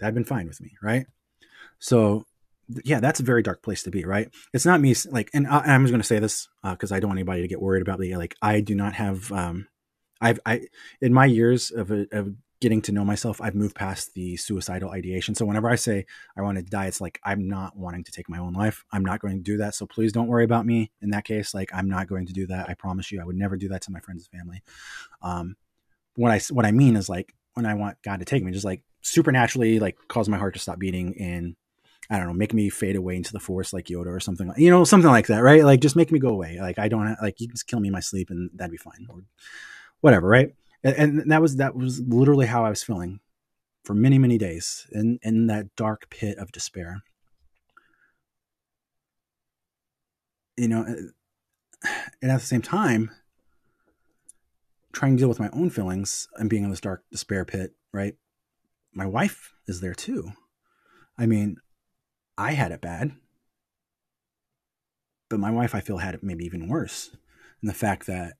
that'd 0.00 0.14
been 0.14 0.24
fine 0.24 0.46
with 0.46 0.60
me, 0.62 0.72
right? 0.82 1.06
So 1.78 2.24
yeah, 2.84 3.00
that's 3.00 3.20
a 3.20 3.24
very 3.24 3.42
dark 3.42 3.62
place 3.62 3.82
to 3.82 3.90
be, 3.90 4.04
right? 4.04 4.28
It's 4.52 4.66
not 4.66 4.80
me 4.80 4.94
like, 5.10 5.30
and, 5.34 5.46
I, 5.46 5.74
am 5.74 5.82
just 5.82 5.92
going 5.92 6.00
to 6.00 6.06
say 6.06 6.18
this 6.18 6.48
because 6.62 6.92
uh, 6.92 6.94
I 6.94 7.00
don't 7.00 7.08
want 7.08 7.18
anybody 7.18 7.42
to 7.42 7.48
get 7.48 7.60
worried 7.60 7.82
about 7.82 7.98
me. 7.98 8.16
Like, 8.16 8.36
I 8.40 8.60
do 8.60 8.74
not 8.74 8.94
have, 8.94 9.30
um, 9.32 9.68
I've, 10.20 10.40
I, 10.46 10.62
in 11.00 11.12
my 11.12 11.26
years 11.26 11.70
of, 11.70 11.90
of 11.90 12.34
getting 12.60 12.80
to 12.82 12.92
know 12.92 13.04
myself, 13.04 13.42
I've 13.42 13.54
moved 13.54 13.74
past 13.74 14.14
the 14.14 14.36
suicidal 14.36 14.90
ideation. 14.90 15.34
So 15.34 15.44
whenever 15.44 15.68
I 15.68 15.74
say 15.74 16.06
I 16.36 16.40
want 16.40 16.56
to 16.56 16.64
die, 16.64 16.86
it's 16.86 17.00
like 17.00 17.20
I'm 17.22 17.46
not 17.48 17.76
wanting 17.76 18.04
to 18.04 18.12
take 18.12 18.30
my 18.30 18.38
own 18.38 18.54
life. 18.54 18.84
I'm 18.90 19.04
not 19.04 19.20
going 19.20 19.36
to 19.36 19.42
do 19.42 19.58
that. 19.58 19.74
So 19.74 19.86
please 19.86 20.12
don't 20.12 20.28
worry 20.28 20.44
about 20.44 20.64
me 20.64 20.90
in 21.02 21.10
that 21.10 21.24
case. 21.24 21.52
Like, 21.52 21.68
I'm 21.74 21.88
not 21.88 22.06
going 22.06 22.26
to 22.26 22.32
do 22.32 22.46
that. 22.46 22.70
I 22.70 22.74
promise 22.74 23.12
you, 23.12 23.20
I 23.20 23.24
would 23.24 23.36
never 23.36 23.56
do 23.56 23.68
that 23.68 23.82
to 23.82 23.92
my 23.92 24.00
friends 24.00 24.26
and 24.32 24.40
family. 24.40 24.62
Um, 25.20 25.56
what 26.16 26.30
I 26.30 26.40
what 26.50 26.64
I 26.64 26.70
mean 26.70 26.96
is 26.96 27.08
like 27.08 27.34
when 27.54 27.66
I 27.66 27.74
want 27.74 27.98
God 28.02 28.20
to 28.20 28.24
take 28.24 28.42
me, 28.42 28.52
just 28.52 28.64
like 28.64 28.82
supernaturally, 29.04 29.78
like 29.78 29.96
cause 30.08 30.28
my 30.28 30.38
heart 30.38 30.54
to 30.54 30.60
stop 30.60 30.78
beating 30.78 31.14
and 31.20 31.54
I 32.10 32.18
don't 32.18 32.26
know, 32.26 32.34
make 32.34 32.52
me 32.52 32.68
fade 32.68 32.96
away 32.96 33.16
into 33.16 33.32
the 33.32 33.40
forest 33.40 33.72
like 33.72 33.86
Yoda 33.86 34.06
or 34.06 34.20
something, 34.20 34.52
you 34.56 34.70
know, 34.70 34.84
something 34.84 35.10
like 35.10 35.28
that, 35.28 35.42
right? 35.42 35.64
Like 35.64 35.80
just 35.80 35.96
make 35.96 36.10
me 36.10 36.18
go 36.18 36.28
away. 36.28 36.58
Like 36.60 36.78
I 36.78 36.88
don't 36.88 37.16
like 37.22 37.40
you 37.40 37.48
can 37.48 37.54
just 37.54 37.66
kill 37.66 37.80
me 37.80 37.88
in 37.88 37.92
my 37.92 38.00
sleep 38.00 38.30
and 38.30 38.50
that'd 38.54 38.70
be 38.70 38.76
fine 38.76 39.06
or 39.08 39.22
whatever, 40.00 40.28
right? 40.28 40.54
And, 40.82 41.20
and 41.20 41.32
that 41.32 41.40
was 41.40 41.56
that 41.56 41.76
was 41.76 42.00
literally 42.00 42.46
how 42.46 42.64
I 42.64 42.70
was 42.70 42.82
feeling 42.82 43.20
for 43.84 43.94
many 43.94 44.18
many 44.18 44.38
days 44.38 44.86
in 44.92 45.18
in 45.22 45.46
that 45.46 45.74
dark 45.76 46.10
pit 46.10 46.38
of 46.38 46.52
despair. 46.52 47.02
You 50.56 50.68
know, 50.68 50.84
and 52.22 52.30
at 52.30 52.40
the 52.40 52.46
same 52.46 52.62
time, 52.62 53.10
trying 54.92 55.16
to 55.16 55.20
deal 55.20 55.28
with 55.28 55.40
my 55.40 55.50
own 55.52 55.70
feelings 55.70 56.28
and 56.36 56.48
being 56.48 56.64
in 56.64 56.70
this 56.70 56.80
dark 56.80 57.02
despair 57.10 57.44
pit, 57.44 57.74
right? 57.92 58.14
My 58.94 59.06
wife 59.06 59.52
is 59.66 59.80
there 59.80 59.94
too. 59.94 60.32
I 61.18 61.26
mean, 61.26 61.56
I 62.38 62.52
had 62.52 62.72
it 62.72 62.80
bad. 62.80 63.12
But 65.28 65.40
my 65.40 65.50
wife, 65.50 65.74
I 65.74 65.80
feel, 65.80 65.98
had 65.98 66.14
it 66.14 66.22
maybe 66.22 66.44
even 66.44 66.68
worse. 66.68 67.10
And 67.60 67.68
the 67.68 67.74
fact 67.74 68.06
that 68.06 68.34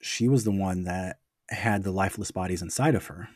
she 0.00 0.28
was 0.28 0.44
the 0.44 0.50
one 0.50 0.84
that 0.84 1.18
had 1.50 1.82
the 1.82 1.90
lifeless 1.90 2.30
bodies 2.30 2.62
inside 2.62 2.94
of 2.94 3.06
her. 3.06 3.28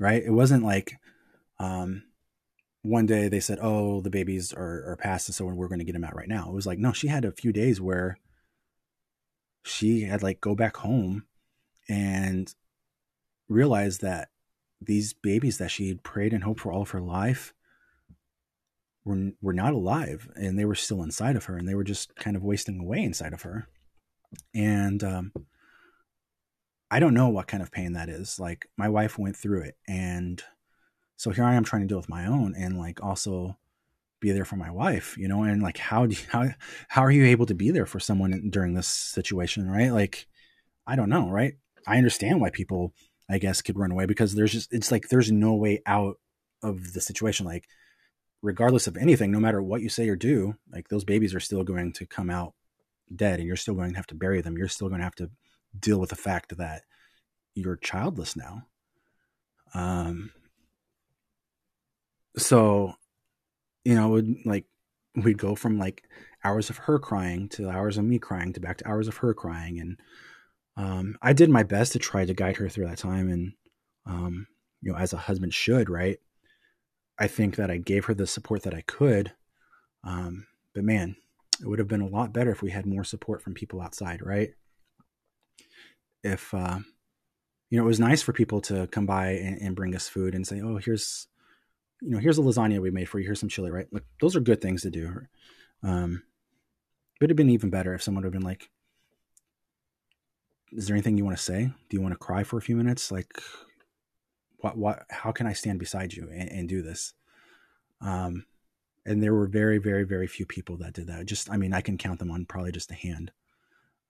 Right? 0.00 0.22
It 0.22 0.32
wasn't 0.32 0.64
like 0.64 0.96
um, 1.58 2.04
one 2.82 3.06
day 3.06 3.28
they 3.28 3.40
said, 3.40 3.58
Oh, 3.60 4.00
the 4.00 4.10
babies 4.10 4.52
are, 4.52 4.90
are 4.90 4.96
past, 4.96 5.28
and 5.28 5.34
so 5.34 5.46
we're 5.46 5.68
going 5.68 5.80
to 5.80 5.84
get 5.84 5.92
them 5.92 6.04
out 6.04 6.14
right 6.14 6.28
now. 6.28 6.48
It 6.48 6.54
was 6.54 6.66
like, 6.66 6.78
no, 6.78 6.92
she 6.92 7.08
had 7.08 7.24
a 7.24 7.32
few 7.32 7.52
days 7.52 7.80
where 7.80 8.18
she 9.64 10.02
had 10.02 10.22
like 10.22 10.40
go 10.40 10.54
back 10.54 10.76
home 10.78 11.24
and 11.88 12.54
realize 13.48 13.98
that 13.98 14.28
these 14.80 15.12
babies 15.12 15.58
that 15.58 15.70
she 15.70 15.88
had 15.88 16.02
prayed 16.02 16.32
and 16.32 16.44
hoped 16.44 16.60
for 16.60 16.72
all 16.72 16.82
of 16.82 16.90
her 16.90 17.00
life 17.00 17.52
were 19.04 19.30
were 19.40 19.52
not 19.52 19.72
alive 19.72 20.28
and 20.36 20.58
they 20.58 20.64
were 20.64 20.74
still 20.74 21.02
inside 21.02 21.34
of 21.36 21.46
her 21.46 21.56
and 21.56 21.68
they 21.68 21.74
were 21.74 21.84
just 21.84 22.14
kind 22.16 22.36
of 22.36 22.44
wasting 22.44 22.78
away 22.80 23.02
inside 23.02 23.32
of 23.32 23.42
her. 23.42 23.68
And 24.54 25.02
um, 25.02 25.32
i 26.90 27.00
don't 27.00 27.14
know 27.14 27.28
what 27.28 27.46
kind 27.46 27.62
of 27.62 27.72
pain 27.72 27.94
that 27.94 28.08
is. 28.08 28.38
Like 28.38 28.68
my 28.76 28.88
wife 28.88 29.18
went 29.18 29.36
through 29.36 29.62
it 29.62 29.76
and 29.86 30.42
so 31.16 31.30
here 31.30 31.44
i 31.44 31.54
am 31.54 31.64
trying 31.64 31.82
to 31.82 31.88
deal 31.88 31.98
with 31.98 32.08
my 32.08 32.26
own 32.26 32.54
and 32.56 32.78
like 32.78 33.02
also 33.02 33.56
be 34.20 34.30
there 34.32 34.44
for 34.44 34.56
my 34.56 34.70
wife 34.70 35.16
you 35.18 35.28
know? 35.28 35.42
And 35.42 35.62
like 35.62 35.78
how 35.78 36.06
do 36.06 36.14
you, 36.14 36.22
how 36.30 36.48
how 36.88 37.02
are 37.02 37.10
you 37.10 37.24
able 37.26 37.46
to 37.46 37.54
be 37.54 37.70
there 37.70 37.86
for 37.86 38.00
someone 38.00 38.50
during 38.50 38.74
this 38.74 38.88
situation 38.88 39.68
right? 39.68 39.90
Like 39.90 40.26
i 40.86 40.94
don't 40.94 41.10
know 41.10 41.28
right? 41.30 41.54
I 41.86 41.96
understand 41.96 42.40
why 42.40 42.50
people 42.50 42.92
i 43.28 43.38
guess 43.38 43.62
could 43.62 43.78
run 43.78 43.90
away 43.90 44.06
because 44.06 44.34
there's 44.34 44.52
just 44.52 44.72
it's 44.72 44.90
like 44.90 45.08
there's 45.08 45.30
no 45.30 45.54
way 45.54 45.82
out 45.86 46.18
of 46.62 46.92
the 46.92 47.00
situation 47.00 47.46
like 47.46 47.68
regardless 48.42 48.86
of 48.86 48.96
anything, 48.96 49.30
no 49.30 49.40
matter 49.40 49.62
what 49.62 49.82
you 49.82 49.88
say 49.88 50.08
or 50.08 50.16
do, 50.16 50.56
like 50.72 50.88
those 50.88 51.04
babies 51.04 51.34
are 51.34 51.40
still 51.40 51.64
going 51.64 51.92
to 51.92 52.06
come 52.06 52.30
out 52.30 52.54
dead 53.14 53.38
and 53.38 53.46
you're 53.46 53.56
still 53.56 53.74
going 53.74 53.90
to 53.90 53.96
have 53.96 54.06
to 54.06 54.14
bury 54.14 54.40
them. 54.40 54.56
You're 54.56 54.68
still 54.68 54.88
going 54.88 55.00
to 55.00 55.04
have 55.04 55.14
to 55.16 55.30
deal 55.78 55.98
with 55.98 56.10
the 56.10 56.16
fact 56.16 56.56
that 56.56 56.82
you're 57.54 57.76
childless 57.76 58.36
now. 58.36 58.62
Um, 59.74 60.30
so, 62.36 62.94
you 63.84 63.94
know, 63.94 64.10
would 64.10 64.36
like 64.44 64.66
we'd 65.16 65.38
go 65.38 65.54
from 65.54 65.78
like 65.78 66.04
hours 66.44 66.70
of 66.70 66.78
her 66.78 66.98
crying 66.98 67.48
to 67.48 67.68
hours 67.68 67.98
of 67.98 68.04
me 68.04 68.18
crying 68.18 68.52
to 68.52 68.60
back 68.60 68.78
to 68.78 68.88
hours 68.88 69.08
of 69.08 69.16
her 69.18 69.34
crying. 69.34 69.80
And, 69.80 69.98
um, 70.78 71.18
I 71.20 71.32
did 71.32 71.50
my 71.50 71.64
best 71.64 71.92
to 71.92 71.98
try 71.98 72.24
to 72.24 72.32
guide 72.32 72.56
her 72.56 72.68
through 72.68 72.86
that 72.86 72.98
time. 72.98 73.28
And, 73.28 73.52
um, 74.06 74.46
you 74.80 74.92
know, 74.92 74.98
as 74.98 75.12
a 75.12 75.18
husband 75.18 75.52
should, 75.52 75.90
right. 75.90 76.18
I 77.18 77.26
think 77.26 77.56
that 77.56 77.68
I 77.68 77.78
gave 77.78 78.04
her 78.04 78.14
the 78.14 78.28
support 78.28 78.62
that 78.62 78.74
I 78.74 78.82
could. 78.82 79.32
Um, 80.04 80.46
but 80.74 80.84
man, 80.84 81.16
it 81.60 81.66
would 81.66 81.80
have 81.80 81.88
been 81.88 82.00
a 82.00 82.06
lot 82.06 82.32
better 82.32 82.52
if 82.52 82.62
we 82.62 82.70
had 82.70 82.86
more 82.86 83.02
support 83.02 83.42
from 83.42 83.54
people 83.54 83.80
outside, 83.80 84.24
right? 84.24 84.50
If, 86.22 86.54
uh, 86.54 86.78
you 87.70 87.76
know, 87.76 87.82
it 87.82 87.88
was 87.88 87.98
nice 87.98 88.22
for 88.22 88.32
people 88.32 88.60
to 88.62 88.86
come 88.86 89.04
by 89.04 89.30
and, 89.30 89.60
and, 89.60 89.76
bring 89.76 89.96
us 89.96 90.08
food 90.08 90.34
and 90.34 90.46
say, 90.46 90.60
oh, 90.60 90.76
here's, 90.76 91.26
you 92.00 92.10
know, 92.10 92.18
here's 92.18 92.38
a 92.38 92.42
lasagna 92.42 92.80
we 92.80 92.92
made 92.92 93.08
for 93.08 93.18
you. 93.18 93.26
Here's 93.26 93.40
some 93.40 93.48
chili, 93.48 93.72
right? 93.72 93.86
Like, 93.90 94.04
those 94.20 94.36
are 94.36 94.40
good 94.40 94.60
things 94.60 94.82
to 94.82 94.90
do. 94.90 95.22
Um, 95.82 96.22
it 97.16 97.24
would 97.24 97.30
have 97.30 97.36
been 97.36 97.50
even 97.50 97.70
better 97.70 97.94
if 97.94 98.02
someone 98.02 98.22
would 98.22 98.32
have 98.32 98.40
been 98.40 98.48
like, 98.48 98.70
is 100.72 100.86
there 100.86 100.96
anything 100.96 101.18
you 101.18 101.24
want 101.24 101.36
to 101.36 101.42
say? 101.42 101.70
Do 101.88 101.96
you 101.96 102.02
want 102.02 102.14
to 102.14 102.18
cry 102.18 102.44
for 102.44 102.58
a 102.58 102.62
few 102.62 102.76
minutes? 102.76 103.10
Like, 103.12 103.40
what 104.58 104.76
what 104.78 105.04
how 105.10 105.32
can 105.32 105.46
I 105.46 105.52
stand 105.54 105.78
beside 105.78 106.12
you 106.14 106.28
and, 106.32 106.50
and 106.50 106.68
do 106.68 106.82
this? 106.82 107.14
Um, 108.00 108.46
and 109.06 109.22
there 109.22 109.34
were 109.34 109.46
very 109.48 109.78
very 109.78 110.04
very 110.04 110.26
few 110.26 110.46
people 110.46 110.76
that 110.78 110.94
did 110.94 111.08
that. 111.08 111.26
Just 111.26 111.50
I 111.50 111.56
mean 111.56 111.74
I 111.74 111.80
can 111.80 111.98
count 111.98 112.18
them 112.20 112.30
on 112.30 112.46
probably 112.46 112.72
just 112.72 112.90
a 112.90 112.94
hand. 112.94 113.32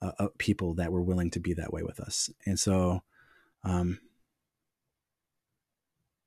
uh, 0.02 0.12
uh, 0.18 0.28
people 0.38 0.74
that 0.74 0.92
were 0.92 1.02
willing 1.02 1.30
to 1.30 1.40
be 1.40 1.54
that 1.54 1.72
way 1.72 1.82
with 1.82 2.00
us. 2.00 2.30
And 2.46 2.58
so, 2.58 3.02
um, 3.64 4.00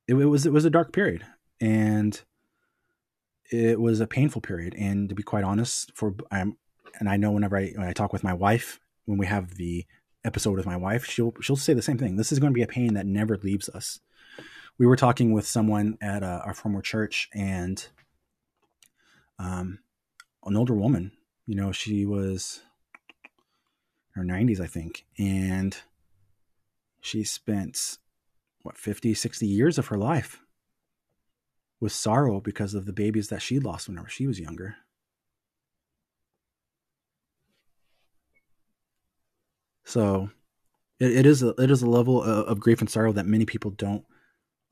it, 0.08 0.16
it 0.16 0.26
was 0.26 0.46
it 0.46 0.54
was 0.54 0.66
a 0.66 0.70
dark 0.70 0.92
period, 0.94 1.26
and 1.60 2.22
it 3.52 3.80
was 3.80 4.00
a 4.00 4.08
painful 4.08 4.42
period. 4.42 4.76
And 4.78 5.10
to 5.10 5.16
be 5.16 5.24
quite 5.24 5.44
honest, 5.44 5.92
for 5.96 6.16
I'm 6.32 6.58
and 7.00 7.10
I 7.10 7.18
know 7.18 7.32
whenever 7.32 7.58
I 7.58 7.74
when 7.76 7.88
I 7.88 7.94
talk 7.94 8.14
with 8.14 8.24
my 8.24 8.34
wife, 8.34 8.80
when 9.06 9.18
we 9.18 9.28
have 9.28 9.56
the 9.56 9.86
episode 10.24 10.56
with 10.56 10.66
my 10.66 10.78
wife, 10.78 11.06
she'll 11.06 11.34
she'll 11.42 11.56
say 11.56 11.74
the 11.74 11.82
same 11.82 11.98
thing. 11.98 12.16
This 12.16 12.32
is 12.32 12.40
going 12.40 12.52
to 12.52 12.58
be 12.58 12.64
a 12.64 12.68
pain 12.68 12.94
that 12.94 13.06
never 13.06 13.38
leaves 13.38 13.70
us. 13.70 14.00
We 14.78 14.86
were 14.86 14.96
talking 14.96 15.32
with 15.32 15.46
someone 15.46 15.98
at 16.02 16.24
uh, 16.24 16.42
our 16.46 16.54
former 16.54 16.82
church, 16.82 17.30
and 17.34 17.86
um, 19.40 19.80
an 20.46 20.56
older 20.56 20.76
woman. 20.76 21.12
You 21.46 21.56
know, 21.56 21.72
she 21.72 22.06
was 22.06 22.62
her 24.16 24.24
90s, 24.24 24.60
I 24.60 24.68
think, 24.68 25.06
and 25.18 25.76
she 27.02 27.24
spent 27.24 27.98
what 28.62 28.78
50, 28.78 29.14
60 29.14 29.48
years 29.48 29.78
of 29.78 29.88
her 29.88 29.98
life 29.98 30.42
with 31.80 31.92
sorrow 31.92 32.40
because 32.40 32.74
of 32.74 32.86
the 32.86 32.94
babies 32.94 33.30
that 33.30 33.42
she 33.42 33.60
lost 33.60 33.90
whenever 33.90 34.08
she 34.08 34.28
was 34.28 34.40
younger. 34.40 34.76
So 39.92 40.30
it, 41.02 41.12
it 41.12 41.26
is 41.26 41.44
a, 41.44 41.50
it 41.62 41.70
is 41.70 41.82
a 41.82 41.90
level 41.90 42.24
of, 42.24 42.48
of 42.48 42.60
grief 42.62 42.80
and 42.80 42.90
sorrow 42.90 43.12
that 43.12 43.26
many 43.26 43.46
people 43.46 43.72
don't 43.72 44.06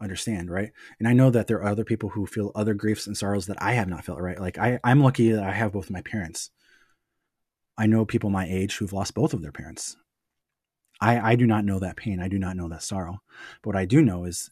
understand, 0.01 0.49
right? 0.49 0.71
And 0.97 1.09
I 1.09 1.13
know 1.13 1.29
that 1.29 1.47
there 1.47 1.57
are 1.57 1.69
other 1.69 1.83
people 1.83 2.07
who 2.09 2.25
feel 2.25 2.53
other 2.55 2.73
griefs 2.73 3.05
and 3.05 3.17
sorrows 3.17 3.47
that 3.47 3.61
I 3.61 3.73
have 3.73 3.89
not 3.89 4.05
felt, 4.05 4.21
right? 4.21 4.39
Like 4.39 4.57
I, 4.57 4.79
I'm 4.81 5.01
lucky 5.01 5.31
that 5.31 5.43
I 5.43 5.51
have 5.51 5.73
both 5.73 5.89
my 5.89 6.01
parents. 6.01 6.51
I 7.77 7.85
know 7.85 8.05
people 8.05 8.29
my 8.29 8.47
age 8.47 8.77
who've 8.77 8.93
lost 8.93 9.13
both 9.13 9.33
of 9.33 9.41
their 9.41 9.51
parents. 9.51 9.97
I, 11.01 11.31
I 11.31 11.35
do 11.35 11.45
not 11.45 11.65
know 11.65 11.79
that 11.79 11.97
pain. 11.97 12.21
I 12.21 12.29
do 12.29 12.39
not 12.39 12.55
know 12.55 12.69
that 12.69 12.83
sorrow. 12.83 13.21
But 13.61 13.69
what 13.69 13.75
I 13.77 13.83
do 13.83 14.01
know 14.01 14.23
is 14.23 14.51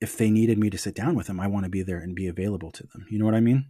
if 0.00 0.16
they 0.18 0.30
needed 0.30 0.58
me 0.58 0.68
to 0.68 0.78
sit 0.78 0.94
down 0.94 1.14
with 1.14 1.26
them, 1.26 1.40
I 1.40 1.46
want 1.46 1.64
to 1.64 1.70
be 1.70 1.82
there 1.82 1.98
and 2.00 2.14
be 2.14 2.26
available 2.26 2.70
to 2.72 2.86
them. 2.86 3.06
You 3.10 3.18
know 3.18 3.24
what 3.24 3.34
I 3.34 3.40
mean? 3.40 3.66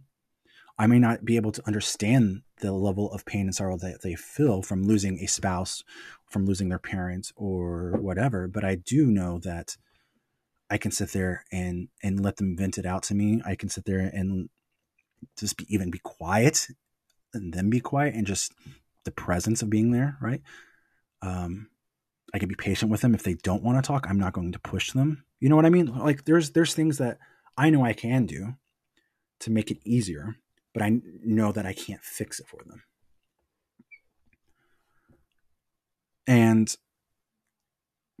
I 0.81 0.87
may 0.87 0.97
not 0.97 1.23
be 1.23 1.35
able 1.35 1.51
to 1.51 1.67
understand 1.67 2.41
the 2.59 2.71
level 2.71 3.11
of 3.11 3.23
pain 3.23 3.41
and 3.41 3.53
sorrow 3.53 3.77
that 3.77 4.01
they 4.01 4.15
feel 4.15 4.63
from 4.63 4.81
losing 4.81 5.19
a 5.19 5.27
spouse, 5.27 5.83
from 6.25 6.47
losing 6.47 6.69
their 6.69 6.79
parents 6.79 7.31
or 7.35 7.91
whatever, 7.99 8.47
but 8.47 8.65
I 8.65 8.73
do 8.73 9.05
know 9.05 9.37
that 9.43 9.77
I 10.71 10.79
can 10.79 10.89
sit 10.89 11.11
there 11.11 11.45
and 11.51 11.89
and 12.01 12.19
let 12.19 12.37
them 12.37 12.57
vent 12.57 12.79
it 12.79 12.87
out 12.87 13.03
to 13.03 13.13
me. 13.13 13.43
I 13.45 13.53
can 13.53 13.69
sit 13.69 13.85
there 13.85 13.99
and 13.99 14.49
just 15.37 15.55
be 15.57 15.67
even 15.69 15.91
be 15.91 15.99
quiet 15.99 16.65
and 17.31 17.53
then 17.53 17.69
be 17.69 17.79
quiet 17.79 18.15
and 18.15 18.25
just 18.25 18.51
the 19.03 19.11
presence 19.11 19.61
of 19.61 19.69
being 19.69 19.91
there, 19.91 20.17
right? 20.19 20.41
Um, 21.21 21.69
I 22.33 22.39
can 22.39 22.49
be 22.49 22.55
patient 22.55 22.89
with 22.89 23.01
them 23.01 23.13
if 23.13 23.21
they 23.21 23.35
don't 23.35 23.61
want 23.61 23.77
to 23.77 23.87
talk. 23.87 24.07
I'm 24.09 24.19
not 24.19 24.33
going 24.33 24.51
to 24.53 24.59
push 24.59 24.93
them. 24.93 25.25
You 25.39 25.49
know 25.49 25.55
what 25.55 25.67
I 25.67 25.69
mean? 25.69 25.95
Like 25.95 26.25
there's 26.25 26.49
there's 26.51 26.73
things 26.73 26.97
that 26.97 27.19
I 27.55 27.69
know 27.69 27.85
I 27.85 27.93
can 27.93 28.25
do 28.25 28.55
to 29.41 29.51
make 29.51 29.69
it 29.69 29.77
easier, 29.85 30.37
but 30.73 30.81
I 30.81 30.99
know 31.23 31.51
that 31.51 31.65
I 31.65 31.73
can't 31.73 32.03
fix 32.03 32.39
it 32.39 32.47
for 32.47 32.59
them. 32.65 32.83
And 36.27 36.75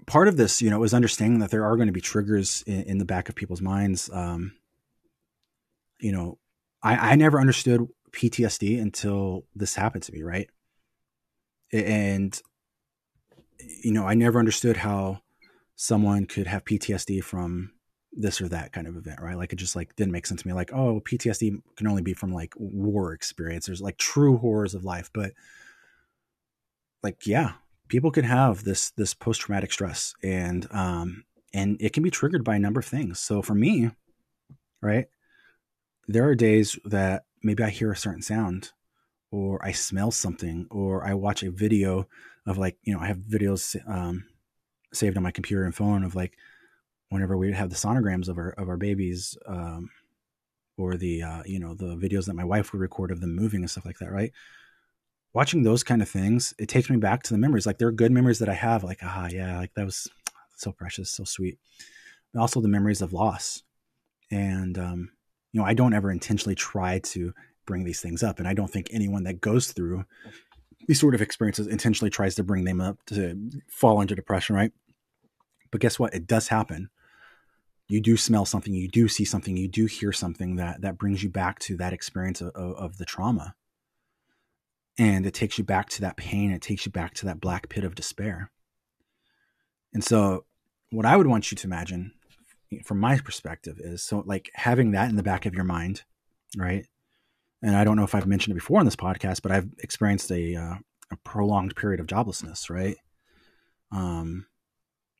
part 0.07 0.27
of 0.27 0.37
this, 0.37 0.61
you 0.61 0.69
know, 0.69 0.83
is 0.83 0.93
understanding 0.93 1.39
that 1.39 1.51
there 1.51 1.65
are 1.65 1.75
going 1.75 1.87
to 1.87 1.93
be 1.93 2.01
triggers 2.01 2.63
in, 2.67 2.83
in 2.83 2.97
the 2.97 3.05
back 3.05 3.29
of 3.29 3.35
people's 3.35 3.61
minds. 3.61 4.09
Um, 4.11 4.53
you 5.99 6.11
know, 6.11 6.37
I, 6.83 7.11
I 7.11 7.15
never 7.15 7.39
understood 7.39 7.87
PTSD 8.11 8.81
until 8.81 9.45
this 9.55 9.75
happened 9.75 10.03
to 10.03 10.11
me, 10.11 10.23
right? 10.23 10.49
And, 11.71 12.39
you 13.83 13.93
know, 13.93 14.05
I 14.05 14.13
never 14.15 14.39
understood 14.39 14.77
how 14.77 15.21
someone 15.75 16.25
could 16.25 16.47
have 16.47 16.65
PTSD 16.65 17.23
from 17.23 17.71
this 18.13 18.41
or 18.41 18.49
that 18.49 18.73
kind 18.73 18.87
of 18.87 18.97
event, 18.97 19.21
right? 19.21 19.37
Like 19.37 19.53
it 19.53 19.57
just 19.57 19.75
like 19.75 19.95
didn't 19.95 20.11
make 20.11 20.25
sense 20.25 20.41
to 20.41 20.47
me. 20.47 20.53
Like, 20.53 20.73
oh, 20.73 21.01
PTSD 21.01 21.61
can 21.75 21.87
only 21.87 22.01
be 22.01 22.13
from 22.13 22.33
like 22.33 22.53
war 22.57 23.13
experience. 23.13 23.65
There's 23.65 23.81
like 23.81 23.97
true 23.97 24.37
horrors 24.37 24.73
of 24.73 24.83
life, 24.83 25.09
but 25.13 25.31
like, 27.03 27.25
yeah, 27.25 27.53
people 27.87 28.11
can 28.11 28.25
have 28.25 28.63
this 28.63 28.91
this 28.91 29.13
post 29.13 29.41
traumatic 29.41 29.71
stress, 29.71 30.13
and 30.23 30.67
um, 30.71 31.23
and 31.53 31.77
it 31.79 31.93
can 31.93 32.03
be 32.03 32.11
triggered 32.11 32.43
by 32.43 32.55
a 32.55 32.59
number 32.59 32.79
of 32.79 32.85
things. 32.85 33.19
So 33.19 33.41
for 33.41 33.55
me, 33.55 33.91
right, 34.81 35.07
there 36.07 36.27
are 36.27 36.35
days 36.35 36.77
that 36.85 37.23
maybe 37.43 37.63
I 37.63 37.69
hear 37.69 37.91
a 37.91 37.97
certain 37.97 38.21
sound, 38.21 38.71
or 39.31 39.63
I 39.63 39.71
smell 39.71 40.11
something, 40.11 40.67
or 40.69 41.05
I 41.05 41.13
watch 41.13 41.43
a 41.43 41.51
video 41.51 42.07
of 42.45 42.57
like 42.57 42.77
you 42.83 42.93
know 42.93 42.99
I 42.99 43.07
have 43.07 43.17
videos 43.17 43.75
um, 43.89 44.25
saved 44.93 45.17
on 45.17 45.23
my 45.23 45.31
computer 45.31 45.63
and 45.63 45.73
phone 45.73 46.03
of 46.03 46.15
like 46.15 46.37
whenever 47.11 47.37
we 47.37 47.53
have 47.53 47.69
the 47.69 47.75
sonograms 47.75 48.27
of 48.27 48.37
our 48.37 48.49
of 48.51 48.67
our 48.67 48.77
babies 48.77 49.37
um, 49.45 49.89
or 50.77 50.95
the 50.95 51.21
uh, 51.21 51.43
you 51.45 51.59
know 51.59 51.75
the 51.75 51.95
videos 51.95 52.25
that 52.25 52.35
my 52.35 52.43
wife 52.43 52.73
would 52.73 52.81
record 52.81 53.11
of 53.11 53.21
them 53.21 53.35
moving 53.35 53.61
and 53.61 53.69
stuff 53.69 53.85
like 53.85 53.99
that 53.99 54.11
right 54.11 54.31
watching 55.33 55.63
those 55.63 55.83
kind 55.83 56.01
of 56.01 56.09
things, 56.09 56.53
it 56.59 56.67
takes 56.67 56.89
me 56.89 56.97
back 56.97 57.23
to 57.23 57.33
the 57.33 57.39
memories. 57.39 57.65
Like 57.65 57.77
there 57.77 57.87
are 57.87 57.93
good 57.93 58.11
memories 58.11 58.39
that 58.39 58.49
I 58.49 58.53
have, 58.53 58.83
like, 58.83 58.99
ah, 59.01 59.29
yeah, 59.31 59.59
like 59.59 59.73
that 59.75 59.85
was 59.85 60.07
so 60.57 60.71
precious, 60.71 61.09
so 61.09 61.23
sweet. 61.23 61.57
Also 62.37 62.61
the 62.61 62.67
memories 62.67 63.01
of 63.01 63.13
loss. 63.13 63.63
And, 64.29 64.77
um, 64.77 65.11
you 65.51 65.59
know, 65.59 65.65
I 65.65 65.73
don't 65.73 65.93
ever 65.93 66.11
intentionally 66.11 66.55
try 66.55 66.99
to 66.99 67.33
bring 67.65 67.83
these 67.83 68.01
things 68.01 68.23
up. 68.23 68.39
And 68.39 68.47
I 68.47 68.53
don't 68.53 68.71
think 68.71 68.87
anyone 68.91 69.23
that 69.23 69.41
goes 69.41 69.71
through 69.71 70.05
these 70.87 70.99
sort 70.99 71.15
of 71.15 71.21
experiences 71.21 71.67
intentionally 71.67 72.09
tries 72.09 72.35
to 72.35 72.43
bring 72.43 72.63
them 72.63 72.81
up 72.81 72.97
to 73.07 73.51
fall 73.69 74.01
into 74.01 74.15
depression, 74.15 74.55
right? 74.55 74.71
But 75.71 75.81
guess 75.81 75.99
what? 75.99 76.13
It 76.13 76.27
does 76.27 76.47
happen. 76.47 76.89
You 77.91 77.99
do 77.99 78.15
smell 78.15 78.45
something, 78.45 78.73
you 78.73 78.87
do 78.87 79.07
see 79.09 79.25
something, 79.25 79.57
you 79.57 79.67
do 79.67 79.85
hear 79.85 80.13
something 80.13 80.55
that 80.55 80.81
that 80.81 80.97
brings 80.97 81.23
you 81.23 81.29
back 81.29 81.59
to 81.59 81.75
that 81.77 81.91
experience 81.91 82.39
of, 82.39 82.51
of, 82.55 82.97
the 82.97 83.05
trauma. 83.05 83.53
And 84.97 85.25
it 85.25 85.33
takes 85.33 85.57
you 85.57 85.63
back 85.65 85.89
to 85.89 86.01
that 86.01 86.15
pain 86.15 86.51
it 86.51 86.61
takes 86.61 86.85
you 86.85 86.91
back 86.91 87.13
to 87.15 87.25
that 87.25 87.41
black 87.41 87.67
pit 87.67 87.83
of 87.83 87.95
despair. 87.95 88.49
And 89.93 90.03
so 90.03 90.45
what 90.91 91.05
i 91.05 91.17
would 91.17 91.27
want 91.27 91.51
you 91.51 91.55
to 91.55 91.67
imagine 91.67 92.13
from 92.85 92.99
my 92.99 93.17
perspective 93.17 93.77
is 93.79 94.03
so 94.03 94.23
like 94.25 94.49
having 94.53 94.91
that 94.91 95.09
in 95.09 95.15
the 95.15 95.23
back 95.23 95.45
of 95.45 95.53
your 95.53 95.63
mind 95.63 96.03
right? 96.57 96.85
And 97.61 97.75
i 97.75 97.83
don't 97.83 97.97
know 97.97 98.03
if 98.03 98.15
i've 98.15 98.27
mentioned 98.27 98.51
it 98.53 98.59
before 98.59 98.79
on 98.79 98.85
this 98.85 98.95
podcast 98.95 99.41
but 99.41 99.51
i've 99.51 99.69
experienced 99.79 100.31
a, 100.31 100.55
uh, 100.55 100.75
a 101.11 101.17
prolonged 101.23 101.75
period 101.75 101.99
of 101.99 102.07
joblessness 102.07 102.69
right? 102.69 102.97
Um 103.91 104.47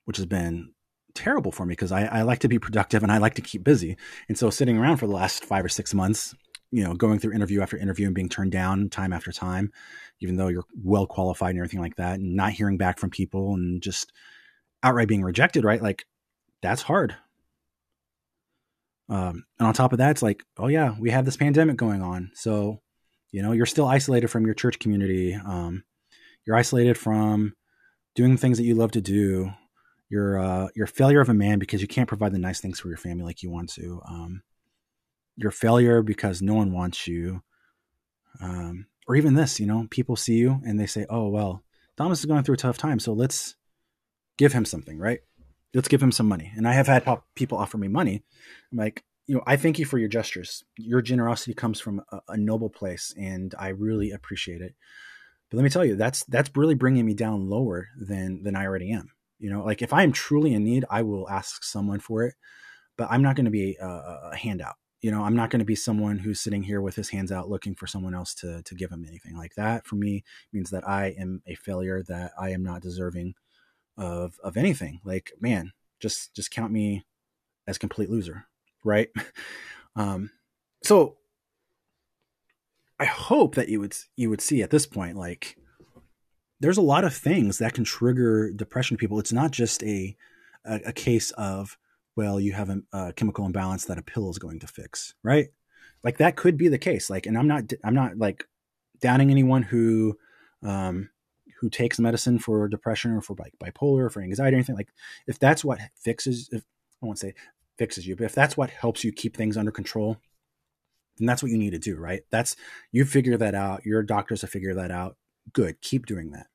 which 0.06 0.18
has 0.18 0.26
been 0.26 0.74
terrible 1.14 1.52
for 1.52 1.66
me 1.66 1.74
because 1.74 1.92
I, 1.92 2.06
I 2.06 2.22
like 2.24 2.40
to 2.40 2.48
be 2.48 2.60
productive 2.60 3.04
and 3.04 3.12
i 3.12 3.18
like 3.18 3.36
to 3.36 3.42
keep 3.42 3.64
busy 3.64 3.98
and 4.28 4.38
so 4.38 4.50
sitting 4.50 4.78
around 4.78 4.98
for 4.98 5.08
the 5.08 5.14
last 5.14 5.46
five 5.46 5.66
or 5.66 5.70
six 5.70 5.94
months 5.94 6.34
you 6.72 6.84
know, 6.84 6.94
going 6.94 7.20
through 7.20 7.34
interview 7.34 7.62
after 7.62 7.78
interview 7.78 8.06
and 8.06 8.16
being 8.16 8.30
turned 8.30 8.52
down 8.52 8.90
time 8.90 9.12
after 9.12 9.32
time, 9.32 9.72
even 10.22 10.38
though 10.38 10.48
you're 10.48 10.66
well 10.82 11.06
qualified 11.06 11.52
and 11.52 11.60
everything 11.60 11.82
like 11.82 11.98
that, 11.98 12.20
and 12.20 12.36
not 12.36 12.54
hearing 12.54 12.78
back 12.78 12.98
from 12.98 13.10
people 13.10 13.54
and 13.54 13.82
just 13.82 14.12
outright 14.82 15.10
being 15.10 15.24
rejected, 15.24 15.66
right? 15.66 15.82
Like 15.82 16.06
that's 16.62 16.82
hard. 16.82 17.16
Um, 19.10 19.44
and 19.60 19.68
on 19.68 19.74
top 19.74 19.92
of 19.92 19.98
that, 19.98 20.12
it's 20.12 20.24
like, 20.24 20.44
oh 20.58 20.68
yeah, 20.68 20.96
we 20.98 21.10
have 21.10 21.26
this 21.26 21.36
pandemic 21.36 21.76
going 21.76 22.02
on, 22.02 22.32
so 22.34 22.82
you 23.32 23.42
know, 23.42 23.52
you're 23.52 23.66
still 23.66 23.88
isolated 23.88 24.28
from 24.28 24.46
your 24.46 24.56
church 24.56 24.80
community. 24.80 25.34
Um, 25.34 25.84
you're 26.46 26.56
isolated 26.56 26.98
from 26.98 27.54
doing 28.16 28.36
things 28.38 28.58
that 28.58 28.66
you 28.66 28.76
love 28.76 28.92
to 28.92 29.02
do. 29.02 29.52
You're 30.12 30.38
uh, 30.40 30.68
you're 30.76 30.86
a 30.86 30.90
failure 30.90 31.22
of 31.22 31.30
a 31.30 31.34
man 31.34 31.58
because 31.58 31.82
you 31.82 31.88
can't 31.88 32.08
provide 32.08 32.34
the 32.34 32.38
nice 32.38 32.60
things 32.60 32.82
for 32.82 32.90
your 32.90 32.98
family 32.98 33.24
like 33.24 33.42
you 33.42 33.50
want 33.50 33.70
to. 33.74 34.02
Um, 34.06 34.44
your 35.38 35.52
failure 35.52 36.02
because 36.02 36.42
no 36.42 36.54
one 36.54 36.74
wants 36.74 37.08
you. 37.08 37.42
Um, 38.42 38.88
or 39.08 39.16
even 39.16 39.36
this, 39.36 39.58
you 39.58 39.66
know, 39.66 39.88
people 39.90 40.18
see 40.18 40.36
you 40.36 40.60
and 40.66 40.78
they 40.78 40.86
say, 40.86 41.06
oh, 41.10 41.30
well, 41.30 41.64
Thomas 41.96 42.20
is 42.20 42.26
going 42.26 42.44
through 42.44 42.56
a 42.56 42.58
tough 42.58 42.78
time. 42.78 43.00
So 43.00 43.14
let's 43.14 43.56
give 44.38 44.52
him 44.52 44.66
something, 44.66 44.98
right? 45.00 45.20
Let's 45.74 45.88
give 45.88 46.04
him 46.04 46.12
some 46.12 46.28
money. 46.28 46.52
And 46.58 46.68
I 46.68 46.74
have 46.74 46.88
had 46.88 47.08
people 47.36 47.58
offer 47.58 47.78
me 47.78 47.88
money. 47.88 48.22
I'm 48.72 48.78
like, 48.78 49.06
you 49.28 49.36
know, 49.36 49.44
I 49.48 49.56
thank 49.56 49.80
you 49.80 49.86
for 49.86 49.98
your 49.98 50.10
gestures. 50.10 50.66
Your 50.78 51.02
generosity 51.02 51.54
comes 51.54 51.80
from 51.80 52.02
a, 52.12 52.20
a 52.30 52.38
noble 52.38 52.70
place 52.70 53.14
and 53.18 53.56
I 53.58 53.70
really 53.70 54.12
appreciate 54.12 54.62
it. 54.62 54.76
But 55.50 55.58
let 55.58 55.64
me 55.64 55.70
tell 55.70 55.86
you, 55.86 55.96
that's, 55.96 56.26
that's 56.26 56.52
really 56.56 56.76
bringing 56.76 57.06
me 57.06 57.14
down 57.14 57.50
lower 57.50 57.88
than, 57.98 58.44
than 58.44 58.58
I 58.58 58.66
already 58.66 58.92
am. 58.92 59.10
You 59.42 59.52
know, 59.52 59.64
like 59.64 59.82
if 59.82 59.92
I 59.92 60.04
am 60.04 60.12
truly 60.12 60.54
in 60.54 60.64
need, 60.64 60.86
I 60.90 61.02
will 61.02 61.30
ask 61.30 61.64
someone 61.64 62.00
for 62.00 62.24
it, 62.24 62.36
but 62.98 63.08
I'm 63.12 63.22
not 63.22 63.36
going 63.36 63.46
to 63.46 63.52
be 63.52 63.76
a, 63.82 63.88
a 64.32 64.36
handout 64.36 64.76
you 65.02 65.10
know, 65.10 65.24
I'm 65.24 65.36
not 65.36 65.50
going 65.50 65.60
to 65.60 65.66
be 65.66 65.76
someone 65.76 66.20
who's 66.20 66.40
sitting 66.40 66.62
here 66.62 66.80
with 66.80 66.96
his 66.96 67.10
hands 67.10 67.32
out 67.32 67.50
looking 67.50 67.74
for 67.74 67.88
someone 67.88 68.14
else 68.14 68.36
to 68.36 68.62
to 68.64 68.76
give 68.76 68.92
him 68.92 69.04
anything 69.08 69.36
like 69.36 69.56
that. 69.56 69.86
For 69.86 69.96
me, 69.96 70.24
means 70.54 70.70
that 70.70 70.88
I 70.88 71.16
am 71.18 71.42
a 71.48 71.56
failure, 71.56 72.04
that 72.04 72.34
I 72.40 72.52
am 72.52 72.64
not 72.64 72.82
deserving 72.82 73.34
of 73.98 74.40
of 74.44 74.58
anything. 74.58 75.02
Like, 75.04 75.32
man, 75.40 75.74
just 76.00 76.36
just 76.36 76.52
count 76.52 76.72
me 76.72 77.04
as 77.68 77.80
complete 77.80 78.12
loser, 78.12 78.46
right? 78.84 79.10
um, 79.96 80.30
so 80.84 81.18
I 83.00 83.06
hope 83.06 83.56
that 83.56 83.70
you 83.70 83.80
would 83.80 83.96
you 84.16 84.30
would 84.30 84.42
see 84.42 84.62
at 84.62 84.70
this 84.70 84.86
point, 84.86 85.18
like, 85.18 85.58
there's 86.62 86.78
a 86.78 86.82
lot 86.82 87.04
of 87.04 87.14
things 87.14 87.58
that 87.58 87.74
can 87.74 87.84
trigger 87.84 88.52
depression 88.54 88.96
people. 88.96 89.20
It's 89.20 89.34
not 89.34 89.52
just 89.52 89.84
a 89.84 90.16
a, 90.64 90.80
a 90.88 90.94
case 90.94 91.32
of 91.32 91.78
well, 92.16 92.40
you 92.40 92.54
have 92.54 92.70
a, 92.70 92.82
a, 92.94 93.14
chemical 93.14 93.46
imbalance 93.46 93.86
that 93.86 93.98
a 93.98 94.04
pill 94.04 94.30
is 94.30 94.38
going 94.38 94.60
to 94.60 94.68
fix, 94.68 95.16
right? 95.24 95.48
Like 96.04 96.18
that 96.18 96.36
could 96.36 96.58
be 96.58 96.68
the 96.68 96.78
case. 96.78 97.10
Like, 97.10 97.26
and 97.26 97.38
I'm 97.38 97.48
not 97.48 97.72
I'm 97.84 97.96
not 97.96 98.18
like 98.18 98.48
downing 99.00 99.32
anyone 99.32 99.64
who 99.64 100.18
um, 100.64 101.10
who 101.60 101.70
takes 101.70 102.00
medicine 102.00 102.38
for 102.38 102.68
depression 102.68 103.12
or 103.12 103.22
for 103.22 103.36
like 103.40 103.54
bipolar 103.60 104.06
or 104.06 104.10
for 104.10 104.22
anxiety 104.22 104.56
or 104.56 104.60
anything. 104.60 104.76
Like, 104.76 104.90
if 105.28 105.40
that's 105.40 105.66
what 105.66 105.80
fixes, 105.96 106.50
if 106.52 106.64
I 107.02 107.06
won't 107.06 107.20
say 107.20 107.34
fixes 107.78 108.06
you, 108.06 108.16
but 108.16 108.26
if 108.26 108.36
that's 108.36 108.56
what 108.56 108.70
helps 108.70 109.04
you 109.04 109.12
keep 109.12 109.36
things 109.36 109.58
under 109.58 109.72
control, 109.72 110.18
then 111.18 111.26
that's 111.26 111.42
what 111.42 111.52
you 111.52 111.58
need 111.58 111.72
to 111.72 111.80
do, 111.80 111.98
right? 111.98 112.22
That's 112.30 112.56
you 112.92 113.06
figure 113.06 113.38
that 113.38 113.56
out. 113.56 113.86
Your 113.86 114.04
doctors 114.04 114.42
have 114.42 114.52
figured 114.52 114.78
that 114.78 114.92
out. 114.92 115.18
Good, 115.54 115.82
keep 115.82 116.06
doing 116.06 116.32
that. 116.32 116.48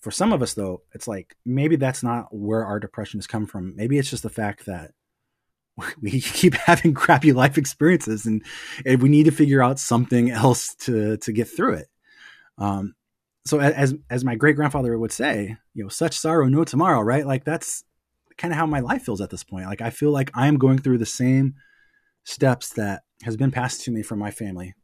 For 0.00 0.10
some 0.10 0.32
of 0.32 0.42
us, 0.42 0.54
though, 0.54 0.82
it's 0.92 1.06
like 1.06 1.36
maybe 1.44 1.76
that's 1.76 2.02
not 2.02 2.34
where 2.34 2.64
our 2.64 2.80
depression 2.80 3.18
has 3.18 3.26
come 3.26 3.46
from. 3.46 3.76
Maybe 3.76 3.98
it's 3.98 4.10
just 4.10 4.22
the 4.22 4.30
fact 4.30 4.66
that 4.66 4.92
we 6.00 6.20
keep 6.20 6.54
having 6.66 6.94
crappy 6.94 7.32
life 7.32 7.58
experiences, 7.58 8.26
and, 8.26 8.42
and 8.84 9.02
we 9.02 9.08
need 9.08 9.24
to 9.24 9.30
figure 9.30 9.62
out 9.62 9.78
something 9.78 10.30
else 10.30 10.74
to 10.76 11.16
to 11.18 11.32
get 11.32 11.48
through 11.48 11.74
it. 11.74 11.88
Um, 12.58 12.94
so 13.46 13.60
as 13.60 13.94
as 14.08 14.24
my 14.24 14.34
great 14.34 14.56
grandfather 14.56 14.96
would 14.98 15.12
say, 15.12 15.56
you 15.74 15.82
know, 15.82 15.88
such 15.88 16.18
sorrow 16.18 16.46
no 16.46 16.64
tomorrow, 16.64 17.00
right? 17.00 17.26
Like 17.26 17.44
that's 17.44 17.84
kind 18.36 18.52
of 18.52 18.58
how 18.58 18.66
my 18.66 18.80
life 18.80 19.02
feels 19.02 19.20
at 19.20 19.30
this 19.30 19.44
point. 19.44 19.66
Like 19.66 19.82
I 19.82 19.90
feel 19.90 20.10
like 20.10 20.30
I 20.34 20.46
am 20.46 20.58
going 20.58 20.78
through 20.78 20.98
the 20.98 21.06
same 21.06 21.54
steps 22.24 22.70
that 22.74 23.02
has 23.22 23.36
been 23.36 23.50
passed 23.50 23.82
to 23.84 23.90
me 23.90 24.02
from 24.02 24.18
my 24.18 24.30
family, 24.30 24.74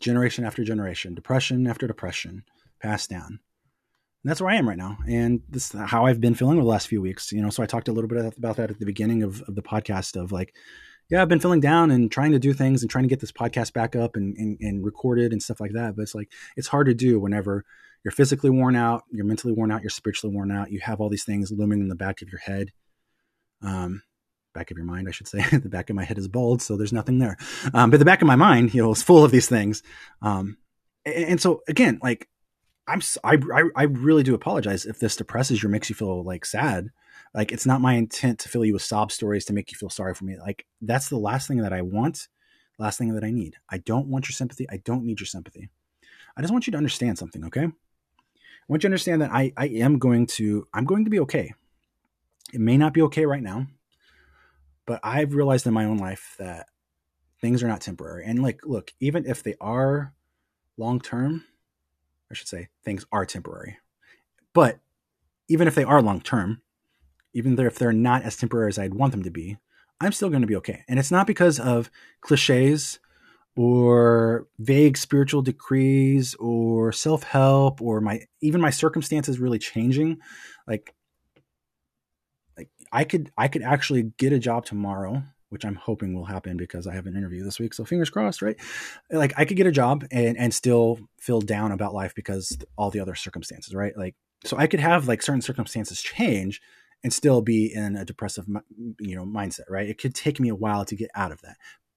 generation 0.00 0.44
after 0.44 0.64
generation, 0.64 1.14
depression 1.14 1.66
after 1.66 1.86
depression, 1.86 2.44
passed 2.80 3.10
down. 3.10 3.40
And 4.22 4.30
that's 4.30 4.40
where 4.40 4.50
I 4.50 4.56
am 4.56 4.68
right 4.68 4.76
now, 4.76 4.98
and 5.08 5.40
this 5.48 5.74
is 5.74 5.80
how 5.80 6.04
I've 6.04 6.20
been 6.20 6.34
feeling 6.34 6.56
over 6.56 6.64
the 6.64 6.70
last 6.70 6.88
few 6.88 7.00
weeks. 7.00 7.32
You 7.32 7.40
know, 7.40 7.48
so 7.48 7.62
I 7.62 7.66
talked 7.66 7.88
a 7.88 7.92
little 7.92 8.08
bit 8.08 8.36
about 8.36 8.56
that 8.56 8.70
at 8.70 8.78
the 8.78 8.84
beginning 8.84 9.22
of, 9.22 9.40
of 9.42 9.54
the 9.54 9.62
podcast 9.62 10.20
of 10.20 10.30
like, 10.30 10.54
yeah, 11.10 11.22
I've 11.22 11.28
been 11.28 11.40
feeling 11.40 11.60
down 11.60 11.90
and 11.90 12.12
trying 12.12 12.32
to 12.32 12.38
do 12.38 12.52
things 12.52 12.82
and 12.82 12.90
trying 12.90 13.04
to 13.04 13.08
get 13.08 13.20
this 13.20 13.32
podcast 13.32 13.72
back 13.72 13.96
up 13.96 14.16
and, 14.16 14.36
and, 14.36 14.58
and 14.60 14.84
recorded 14.84 15.32
and 15.32 15.42
stuff 15.42 15.58
like 15.58 15.72
that. 15.72 15.96
But 15.96 16.02
it's 16.02 16.14
like 16.14 16.30
it's 16.56 16.68
hard 16.68 16.86
to 16.86 16.94
do 16.94 17.18
whenever 17.18 17.64
you're 18.04 18.12
physically 18.12 18.50
worn 18.50 18.76
out, 18.76 19.04
you're 19.10 19.24
mentally 19.24 19.54
worn 19.54 19.72
out, 19.72 19.82
you're 19.82 19.90
spiritually 19.90 20.34
worn 20.34 20.52
out. 20.52 20.70
You 20.70 20.80
have 20.80 21.00
all 21.00 21.08
these 21.08 21.24
things 21.24 21.50
looming 21.50 21.80
in 21.80 21.88
the 21.88 21.94
back 21.94 22.22
of 22.22 22.28
your 22.28 22.40
head. 22.40 22.72
Um, 23.62 24.02
back 24.52 24.70
of 24.70 24.76
your 24.76 24.86
mind, 24.86 25.08
I 25.08 25.12
should 25.12 25.28
say. 25.28 25.42
the 25.52 25.68
back 25.68 25.90
of 25.90 25.96
my 25.96 26.04
head 26.04 26.18
is 26.18 26.28
bald, 26.28 26.62
so 26.62 26.76
there's 26.76 26.92
nothing 26.92 27.18
there. 27.18 27.36
Um, 27.74 27.90
but 27.90 27.98
the 27.98 28.04
back 28.04 28.22
of 28.22 28.26
my 28.28 28.36
mind, 28.36 28.74
you 28.74 28.82
know, 28.82 28.92
is 28.92 29.02
full 29.02 29.24
of 29.24 29.30
these 29.30 29.48
things. 29.48 29.82
Um, 30.22 30.58
and, 31.04 31.24
and, 31.24 31.40
so 31.40 31.62
again, 31.68 31.98
like 32.02 32.28
I'm, 32.86 33.00
I, 33.24 33.38
I 33.76 33.82
really 33.84 34.22
do 34.22 34.34
apologize 34.34 34.84
if 34.84 34.98
this 34.98 35.16
depresses 35.16 35.62
you 35.62 35.68
or 35.68 35.72
makes 35.72 35.88
you 35.88 35.94
feel 35.94 36.22
like 36.24 36.44
sad. 36.44 36.90
Like 37.34 37.52
it's 37.52 37.66
not 37.66 37.80
my 37.80 37.94
intent 37.94 38.40
to 38.40 38.48
fill 38.48 38.64
you 38.64 38.72
with 38.72 38.82
sob 38.82 39.12
stories 39.12 39.44
to 39.46 39.52
make 39.52 39.70
you 39.70 39.78
feel 39.78 39.90
sorry 39.90 40.14
for 40.14 40.24
me. 40.24 40.36
Like 40.38 40.66
that's 40.82 41.08
the 41.08 41.18
last 41.18 41.46
thing 41.46 41.58
that 41.58 41.72
I 41.72 41.82
want, 41.82 42.28
last 42.78 42.98
thing 42.98 43.14
that 43.14 43.24
I 43.24 43.30
need. 43.30 43.56
I 43.68 43.78
don't 43.78 44.08
want 44.08 44.28
your 44.28 44.34
sympathy. 44.34 44.66
I 44.68 44.78
don't 44.78 45.04
need 45.04 45.20
your 45.20 45.26
sympathy. 45.26 45.68
I 46.36 46.40
just 46.40 46.52
want 46.52 46.66
you 46.66 46.72
to 46.72 46.76
understand 46.76 47.18
something, 47.18 47.44
okay? 47.46 47.64
I 47.64 48.66
want 48.68 48.82
you 48.82 48.88
to 48.88 48.92
understand 48.92 49.22
that 49.22 49.32
I, 49.32 49.52
I 49.56 49.66
am 49.66 49.98
going 49.98 50.26
to, 50.26 50.66
I'm 50.74 50.84
going 50.84 51.04
to 51.04 51.10
be 51.10 51.20
okay. 51.20 51.54
It 52.52 52.60
may 52.60 52.76
not 52.76 52.94
be 52.94 53.02
okay 53.02 53.26
right 53.26 53.42
now 53.42 53.66
but 54.86 55.00
I've 55.02 55.34
realized 55.34 55.66
in 55.66 55.74
my 55.74 55.84
own 55.84 55.98
life 55.98 56.34
that 56.38 56.66
things 57.40 57.62
are 57.62 57.68
not 57.68 57.80
temporary. 57.80 58.24
And 58.24 58.42
like, 58.42 58.60
look, 58.64 58.92
even 59.00 59.26
if 59.26 59.42
they 59.42 59.54
are 59.60 60.14
long 60.76 61.00
term, 61.00 61.44
I 62.30 62.34
should 62.34 62.48
say 62.48 62.68
things 62.84 63.04
are 63.12 63.26
temporary. 63.26 63.78
But 64.52 64.78
even 65.48 65.68
if 65.68 65.74
they 65.74 65.84
are 65.84 66.02
long 66.02 66.20
term, 66.20 66.62
even 67.32 67.58
if 67.58 67.78
they're 67.78 67.92
not 67.92 68.22
as 68.22 68.36
temporary 68.36 68.68
as 68.68 68.78
I'd 68.78 68.94
want 68.94 69.12
them 69.12 69.22
to 69.22 69.30
be, 69.30 69.58
I'm 70.00 70.12
still 70.12 70.30
going 70.30 70.40
to 70.40 70.46
be 70.46 70.56
okay. 70.56 70.84
And 70.88 70.98
it's 70.98 71.10
not 71.10 71.26
because 71.26 71.60
of 71.60 71.90
cliches 72.20 72.98
or 73.56 74.46
vague 74.58 74.96
spiritual 74.96 75.42
decrees 75.42 76.34
or 76.36 76.92
self-help 76.92 77.82
or 77.82 78.00
my 78.00 78.22
even 78.40 78.60
my 78.60 78.70
circumstances 78.70 79.38
really 79.38 79.58
changing. 79.58 80.18
Like 80.66 80.94
I 82.92 83.04
could 83.04 83.30
I 83.36 83.48
could 83.48 83.62
actually 83.62 84.12
get 84.18 84.32
a 84.32 84.38
job 84.38 84.64
tomorrow, 84.64 85.22
which 85.48 85.64
I'm 85.64 85.76
hoping 85.76 86.14
will 86.14 86.24
happen 86.24 86.56
because 86.56 86.86
I 86.86 86.94
have 86.94 87.06
an 87.06 87.16
interview 87.16 87.44
this 87.44 87.58
week. 87.58 87.74
So 87.74 87.84
fingers 87.84 88.10
crossed, 88.10 88.42
right? 88.42 88.56
Like 89.10 89.32
I 89.36 89.44
could 89.44 89.56
get 89.56 89.66
a 89.66 89.72
job 89.72 90.04
and 90.10 90.36
and 90.36 90.52
still 90.52 90.98
feel 91.18 91.40
down 91.40 91.72
about 91.72 91.94
life 91.94 92.14
because 92.14 92.58
all 92.76 92.90
the 92.90 93.00
other 93.00 93.14
circumstances, 93.14 93.74
right? 93.74 93.96
Like 93.96 94.16
so 94.44 94.56
I 94.56 94.66
could 94.66 94.80
have 94.80 95.08
like 95.08 95.22
certain 95.22 95.42
circumstances 95.42 96.00
change 96.02 96.60
and 97.02 97.12
still 97.12 97.40
be 97.40 97.72
in 97.72 97.96
a 97.96 98.04
depressive 98.04 98.46
you 98.98 99.16
know 99.16 99.24
mindset, 99.24 99.68
right? 99.68 99.88
It 99.88 99.98
could 99.98 100.14
take 100.14 100.40
me 100.40 100.48
a 100.48 100.54
while 100.54 100.84
to 100.84 100.96
get 100.96 101.10
out 101.14 101.32
of 101.32 101.40
that. 101.42 101.56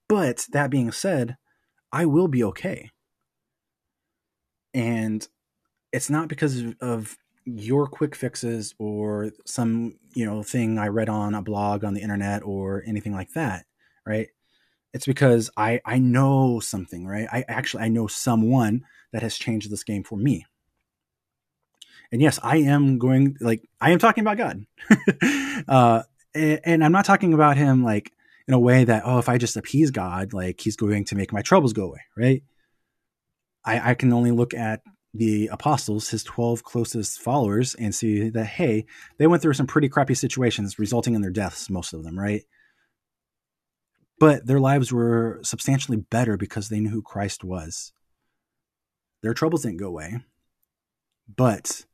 But 0.10 0.48
that 0.52 0.70
being 0.70 0.92
said, 0.92 1.38
I 1.92 2.06
will 2.06 2.28
be 2.28 2.44
okay. 2.44 2.92
And 4.74 5.28
it's 5.92 6.10
not 6.10 6.28
because 6.28 6.64
of 6.82 7.18
your 7.46 7.88
quick 7.88 8.16
fixes 8.16 8.74
or 8.80 9.32
some 9.46 9.96
you 10.16 10.26
know 10.26 10.44
thing 10.44 10.78
i 10.78 10.88
read 10.88 11.10
on 11.10 11.36
a 11.36 11.42
blog 11.42 11.84
on 11.84 11.94
the 11.94 12.02
internet 12.02 12.42
or 12.44 12.84
anything 12.86 13.14
like 13.14 13.32
that 13.34 13.66
right? 14.06 14.28
It's 14.94 15.06
because 15.06 15.50
i 15.58 15.82
i 15.86 15.98
know 15.98 16.60
something 16.60 17.06
right? 17.08 17.28
I 17.32 17.46
actually 17.48 17.84
i 17.84 17.88
know 17.88 18.08
someone 18.08 18.84
that 19.12 19.22
has 19.22 19.38
changed 19.38 19.72
this 19.72 19.84
game 19.84 20.04
for 20.04 20.18
me. 20.18 20.46
And 22.12 22.22
yes 22.22 22.40
i 22.44 22.58
am 22.58 23.00
going 23.00 23.38
like 23.40 23.68
i 23.82 23.92
am 23.92 24.00
talking 24.00 24.26
about 24.26 24.38
god. 24.38 24.66
Uh 25.68 26.02
and, 26.36 26.60
and 26.64 26.84
i'm 26.84 26.92
not 26.92 27.06
talking 27.06 27.34
about 27.34 27.58
him 27.58 27.84
like 27.84 28.12
in 28.48 28.54
a 28.54 28.60
way 28.60 28.84
that 28.84 29.04
oh 29.06 29.20
if 29.20 29.30
i 29.30 29.38
just 29.38 29.56
appease 29.56 29.92
god 29.92 30.34
like 30.34 30.60
he's 30.60 30.76
going 30.76 31.06
to 31.06 31.16
make 31.16 31.32
my 31.32 31.42
troubles 31.42 31.74
go 31.74 31.86
away 31.86 32.02
right? 32.18 32.44
I, 33.66 33.92
I 33.92 33.94
can 33.94 34.12
only 34.12 34.32
look 34.32 34.54
at 34.54 34.82
the 35.14 35.48
apostles, 35.48 36.10
his 36.10 36.24
12 36.24 36.64
closest 36.64 37.20
followers, 37.20 37.76
and 37.76 37.94
see 37.94 38.30
that, 38.30 38.46
hey, 38.46 38.86
they 39.18 39.28
went 39.28 39.42
through 39.42 39.54
some 39.54 39.68
pretty 39.68 39.88
crappy 39.88 40.16
situations, 40.16 40.80
resulting 40.80 41.14
in 41.14 41.22
their 41.22 41.32
deaths, 41.32 41.70
most 41.70 41.94
of 41.94 42.04
them, 42.04 42.18
right? 42.18 42.44
But 44.20 44.48
their 44.48 44.60
lives 44.60 44.92
were 44.92 45.40
substantially 45.44 45.98
better 45.98 46.38
because 46.38 46.70
they 46.70 46.80
knew 46.80 46.90
who 46.90 47.02
Christ 47.02 47.44
was. 47.44 47.94
Their 49.22 49.34
troubles 49.34 49.64
didn't 49.64 49.78
go 49.78 49.88
away, 49.88 50.20
but 51.34 51.86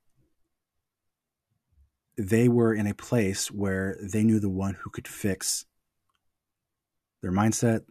they 2.18 2.48
were 2.48 2.74
in 2.74 2.88
a 2.88 2.94
place 2.94 3.52
where 3.52 3.98
they 4.02 4.24
knew 4.24 4.40
the 4.40 4.50
one 4.50 4.76
who 4.82 4.90
could 4.90 5.08
fix 5.08 5.66
their 7.22 7.32
mindset, 7.32 7.82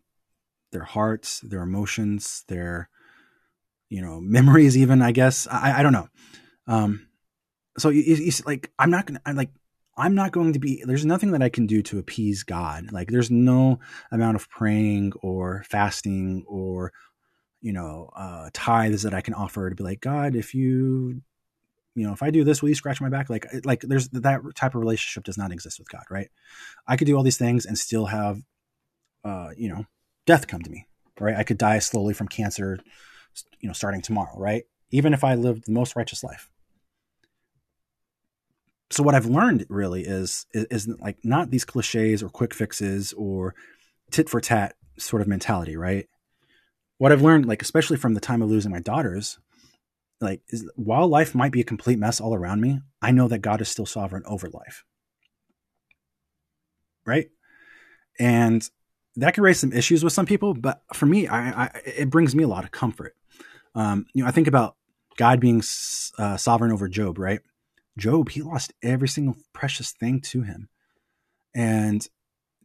their 0.73 0.85
hearts, 0.85 1.41
their 1.41 1.63
emotions, 1.63 2.45
their 2.49 2.91
you 3.89 4.03
know 4.03 4.21
memories 4.21 4.77
even 4.77 5.03
i 5.03 5.13
guess. 5.13 5.47
I, 5.51 5.79
I 5.79 5.83
don't 5.83 5.93
know. 5.93 6.09
Um 6.67 7.09
so 7.79 7.91
you, 7.91 8.31
like 8.47 8.71
i'm 8.79 8.91
not 8.91 9.07
gonna 9.07 9.21
i'm 9.25 9.37
like 9.37 9.51
i'm 9.97 10.15
not 10.15 10.33
going 10.33 10.53
to 10.53 10.59
be 10.59 10.83
there's 10.87 11.07
nothing 11.07 11.31
that 11.33 11.43
i 11.43 11.49
can 11.49 11.67
do 11.67 11.83
to 11.83 11.99
appease 11.99 12.43
god. 12.43 12.93
Like 12.93 13.09
there's 13.09 13.31
no 13.31 13.81
amount 14.11 14.37
of 14.37 14.49
praying 14.51 15.13
or 15.23 15.65
fasting 15.69 16.45
or 16.47 16.93
you 17.61 17.73
know 17.73 18.11
uh 18.15 18.51
tithes 18.53 19.03
that 19.03 19.15
i 19.15 19.21
can 19.21 19.35
offer 19.35 19.69
to 19.69 19.77
be 19.77 19.83
like 19.83 20.01
god 20.01 20.37
if 20.37 20.55
you 20.55 21.23
you 21.95 22.07
know 22.07 22.13
if 22.13 22.23
i 22.23 22.31
do 22.31 22.45
this 22.45 22.63
will 22.63 22.69
you 22.69 22.75
scratch 22.75 23.01
my 23.01 23.09
back? 23.09 23.31
Like 23.31 23.47
like 23.65 23.81
there's 23.83 24.09
that 24.11 24.41
type 24.55 24.75
of 24.75 24.81
relationship 24.81 25.25
does 25.25 25.39
not 25.39 25.53
exist 25.53 25.79
with 25.79 25.89
god 25.89 26.05
right? 26.11 26.29
I 26.87 26.97
could 26.97 27.07
do 27.07 27.17
all 27.17 27.23
these 27.23 27.39
things 27.39 27.67
and 27.67 27.79
still 27.79 28.07
have 28.07 28.41
uh 29.25 29.51
you 29.57 29.69
know 29.69 29.87
death 30.27 30.47
come 30.47 30.63
to 30.63 30.71
me 30.71 30.87
right? 31.21 31.37
I 31.37 31.43
could 31.43 31.59
die 31.59 31.81
slowly 31.81 32.15
from 32.15 32.29
cancer 32.29 32.79
you 33.61 33.69
know, 33.69 33.73
starting 33.73 34.03
tomorrow, 34.03 34.35
right? 34.37 34.65
Even 34.91 35.13
if 35.13 35.25
I 35.25 35.35
lived 35.35 35.67
the 35.67 35.73
most 35.73 35.97
righteous 35.97 36.23
life. 36.23 36.51
So 38.91 39.03
what 39.03 39.15
I've 39.15 39.27
learned 39.27 39.67
really 39.69 40.03
is, 40.03 40.47
is, 40.53 40.65
is 40.71 40.89
like 41.01 41.19
not 41.23 41.51
these 41.51 41.65
cliches 41.65 42.23
or 42.23 42.31
quick 42.31 42.55
fixes 42.55 43.13
or 43.13 43.55
tit 44.11 44.29
for 44.31 44.41
tat 44.41 44.75
sort 44.97 45.21
of 45.21 45.29
mentality, 45.29 45.77
right? 45.77 46.09
What 46.97 47.13
I've 47.13 47.23
learned, 47.23 47.47
like 47.47 47.63
especially 47.63 47.97
from 47.97 48.15
the 48.15 48.21
time 48.21 48.43
of 48.43 48.49
losing 48.49 48.73
my 48.73 48.81
daughters, 48.81 49.39
like 50.21 50.41
is 50.49 50.69
while 50.75 51.07
life 51.07 51.35
might 51.35 51.53
be 51.53 51.61
a 51.61 51.65
complete 51.65 51.99
mess 51.99 52.21
all 52.21 52.35
around 52.35 52.61
me, 52.61 52.81
I 53.01 53.13
know 53.13 53.29
that 53.29 53.39
God 53.39 53.61
is 53.61 53.69
still 53.69 53.87
sovereign 53.87 54.25
over 54.27 54.49
life. 54.49 54.85
Right? 57.05 57.29
And 58.19 58.69
that 59.17 59.35
can 59.35 59.43
raise 59.43 59.59
some 59.59 59.73
issues 59.73 60.03
with 60.03 60.13
some 60.13 60.27
people, 60.27 60.55
but 60.55 60.83
for 60.93 61.07
me, 61.07 61.27
I, 61.27 61.65
I, 61.65 61.71
it 61.85 62.11
brings 62.11 62.35
me 62.35 62.45
a 62.45 62.49
lot 62.49 62.65
of 62.65 62.71
comfort. 62.71 63.17
Um, 63.79 64.07
you 64.13 64.25
know, 64.25 64.29
I 64.29 64.33
think 64.33 64.49
about 64.49 64.75
God 65.17 65.39
being 65.39 65.63
uh, 66.19 66.37
sovereign 66.37 66.73
over 66.73 66.89
Job, 66.89 67.17
right? 67.17 67.39
Job, 67.97 68.29
he 68.29 68.43
lost 68.43 68.73
every 68.83 69.07
single 69.07 69.37
precious 69.53 69.93
thing 69.93 70.21
to 70.23 70.43
him. 70.43 70.69
And 71.55 72.05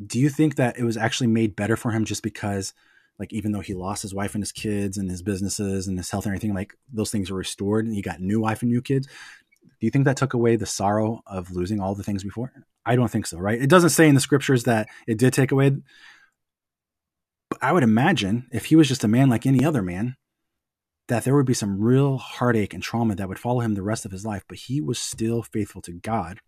do 0.03 0.19
you 0.19 0.29
think 0.29 0.55
that 0.55 0.77
it 0.79 0.83
was 0.83 0.97
actually 0.97 1.27
made 1.27 1.55
better 1.55 1.77
for 1.77 1.91
him 1.91 2.03
just 2.03 2.23
because 2.23 2.73
like 3.19 3.31
even 3.31 3.51
though 3.51 3.59
he 3.59 3.75
lost 3.75 4.01
his 4.01 4.13
wife 4.13 4.33
and 4.33 4.41
his 4.41 4.51
kids 4.51 4.97
and 4.97 5.09
his 5.09 5.21
businesses 5.21 5.87
and 5.87 5.99
his 5.99 6.09
health 6.09 6.25
and 6.25 6.31
everything, 6.31 6.55
like 6.55 6.73
those 6.91 7.11
things 7.11 7.29
were 7.29 7.37
restored 7.37 7.85
and 7.85 7.93
he 7.93 8.01
got 8.01 8.19
new 8.19 8.39
wife 8.39 8.63
and 8.63 8.71
new 8.71 8.81
kids. 8.81 9.05
Do 9.05 9.85
you 9.85 9.91
think 9.91 10.05
that 10.05 10.17
took 10.17 10.33
away 10.33 10.55
the 10.55 10.65
sorrow 10.65 11.21
of 11.27 11.51
losing 11.51 11.79
all 11.79 11.93
the 11.93 12.03
things 12.03 12.23
before? 12.23 12.51
I 12.87 12.95
don't 12.95 13.11
think 13.11 13.27
so, 13.27 13.37
right? 13.37 13.61
It 13.61 13.69
doesn't 13.69 13.91
say 13.91 14.07
in 14.07 14.15
the 14.15 14.21
scriptures 14.21 14.63
that 14.63 14.87
it 15.07 15.19
did 15.19 15.33
take 15.33 15.51
away. 15.51 15.77
But 17.49 17.59
I 17.61 17.71
would 17.71 17.83
imagine 17.83 18.47
if 18.51 18.65
he 18.65 18.75
was 18.75 18.87
just 18.87 19.03
a 19.03 19.07
man 19.07 19.29
like 19.29 19.45
any 19.45 19.63
other 19.63 19.83
man, 19.83 20.15
that 21.07 21.23
there 21.23 21.35
would 21.35 21.45
be 21.45 21.53
some 21.53 21.81
real 21.81 22.17
heartache 22.17 22.73
and 22.73 22.81
trauma 22.81 23.15
that 23.15 23.27
would 23.27 23.39
follow 23.39 23.59
him 23.59 23.75
the 23.75 23.83
rest 23.83 24.05
of 24.05 24.11
his 24.11 24.25
life. 24.25 24.43
But 24.47 24.57
he 24.57 24.79
was 24.81 24.99
still 24.99 25.43
faithful 25.43 25.81
to 25.83 25.91
God 25.91 26.39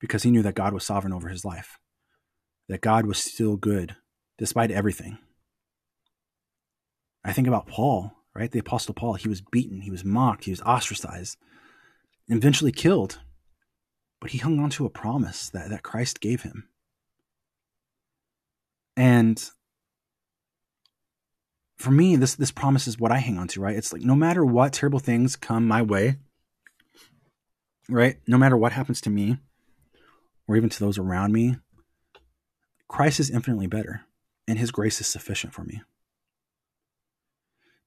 because 0.00 0.22
he 0.22 0.30
knew 0.30 0.42
that 0.42 0.54
God 0.54 0.74
was 0.74 0.84
sovereign 0.84 1.12
over 1.12 1.28
his 1.28 1.44
life, 1.44 1.78
that 2.68 2.82
God 2.82 3.06
was 3.06 3.18
still 3.18 3.56
good 3.56 3.96
despite 4.36 4.70
everything. 4.70 5.18
I 7.24 7.32
think 7.32 7.48
about 7.48 7.66
Paul, 7.66 8.12
right? 8.34 8.50
The 8.50 8.58
Apostle 8.58 8.94
Paul. 8.94 9.14
He 9.14 9.28
was 9.28 9.40
beaten, 9.40 9.80
he 9.80 9.90
was 9.90 10.04
mocked, 10.04 10.44
he 10.44 10.50
was 10.50 10.60
ostracized, 10.60 11.38
and 12.28 12.36
eventually 12.36 12.72
killed. 12.72 13.20
But 14.20 14.30
he 14.30 14.38
hung 14.38 14.58
on 14.58 14.70
to 14.70 14.86
a 14.86 14.90
promise 14.90 15.48
that, 15.50 15.70
that 15.70 15.82
Christ 15.82 16.20
gave 16.20 16.42
him. 16.42 16.68
And 18.96 19.42
for 21.76 21.90
me, 21.90 22.16
this 22.16 22.34
this 22.34 22.50
promise 22.50 22.86
is 22.86 22.98
what 22.98 23.12
I 23.12 23.18
hang 23.18 23.38
on 23.38 23.48
to, 23.48 23.60
right? 23.60 23.76
It's 23.76 23.92
like 23.92 24.02
no 24.02 24.14
matter 24.14 24.44
what 24.44 24.72
terrible 24.72 25.00
things 25.00 25.36
come 25.36 25.66
my 25.66 25.82
way, 25.82 26.18
right? 27.88 28.16
No 28.26 28.38
matter 28.38 28.56
what 28.56 28.72
happens 28.72 29.00
to 29.02 29.10
me, 29.10 29.38
or 30.46 30.56
even 30.56 30.68
to 30.68 30.80
those 30.80 30.98
around 30.98 31.32
me, 31.32 31.56
Christ 32.88 33.20
is 33.20 33.30
infinitely 33.30 33.66
better, 33.66 34.02
and 34.46 34.58
his 34.58 34.70
grace 34.70 35.00
is 35.00 35.06
sufficient 35.06 35.52
for 35.52 35.64
me. 35.64 35.82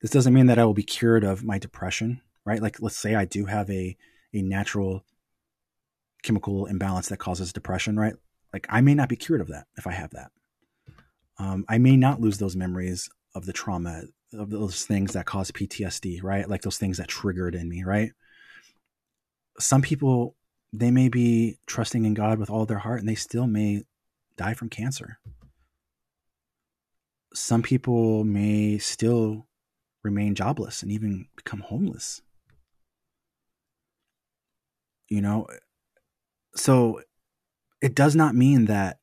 This 0.02 0.12
doesn't 0.12 0.34
mean 0.34 0.48
that 0.48 0.60
I 0.60 0.66
will 0.66 0.74
be 0.74 0.84
cured 0.84 1.24
of 1.24 1.44
my 1.44 1.58
depression, 1.58 2.22
right? 2.46 2.62
Like, 2.62 2.82
let's 2.82 2.98
say 2.98 3.16
I 3.16 3.26
do 3.26 3.46
have 3.46 3.70
a, 3.70 3.98
a 4.34 4.42
natural 4.42 5.04
chemical 6.22 6.66
imbalance 6.66 7.10
that 7.10 7.18
causes 7.18 7.52
depression, 7.52 7.98
right? 7.98 8.14
Like, 8.54 8.68
I 8.70 8.82
may 8.82 8.94
not 8.94 9.10
be 9.10 9.16
cured 9.16 9.42
of 9.42 9.48
that 9.48 9.66
if 9.76 9.88
I 9.88 9.92
have 9.94 10.12
that. 10.12 10.32
Um, 11.40 11.66
I 11.68 11.78
may 11.78 11.98
not 11.98 12.22
lose 12.22 12.38
those 12.38 12.56
memories 12.56 13.10
of 13.38 13.46
the 13.46 13.54
trauma, 13.54 14.04
of 14.34 14.50
those 14.50 14.86
things 14.86 15.14
that 15.14 15.26
cause 15.26 15.52
PTSD, 15.52 16.24
right? 16.24 16.50
Like 16.50 16.62
those 16.62 16.78
things 16.78 16.98
that 16.98 17.08
triggered 17.08 17.56
in 17.56 17.70
me, 17.70 17.84
right? 17.84 18.12
Some 19.60 19.82
people, 19.82 20.36
they 20.74 20.92
may 20.92 21.08
be 21.08 21.60
trusting 21.66 22.04
in 22.04 22.14
God 22.14 22.40
with 22.40 22.50
all 22.50 22.66
their 22.66 22.80
heart 22.80 23.00
and 23.00 23.08
they 23.08 23.16
still 23.16 23.48
may 23.48 23.84
die 24.36 24.54
from 24.54 24.70
cancer. 24.70 25.20
Some 27.34 27.62
people 27.62 28.24
may 28.24 28.78
still 28.78 29.48
remain 30.04 30.36
jobless 30.36 30.82
and 30.82 30.92
even 30.92 31.28
become 31.36 31.62
homeless. 31.62 32.22
You 35.10 35.22
know, 35.22 35.48
so 36.56 37.02
it 37.82 37.96
does 37.96 38.16
not 38.16 38.36
mean 38.36 38.66
that, 38.66 39.00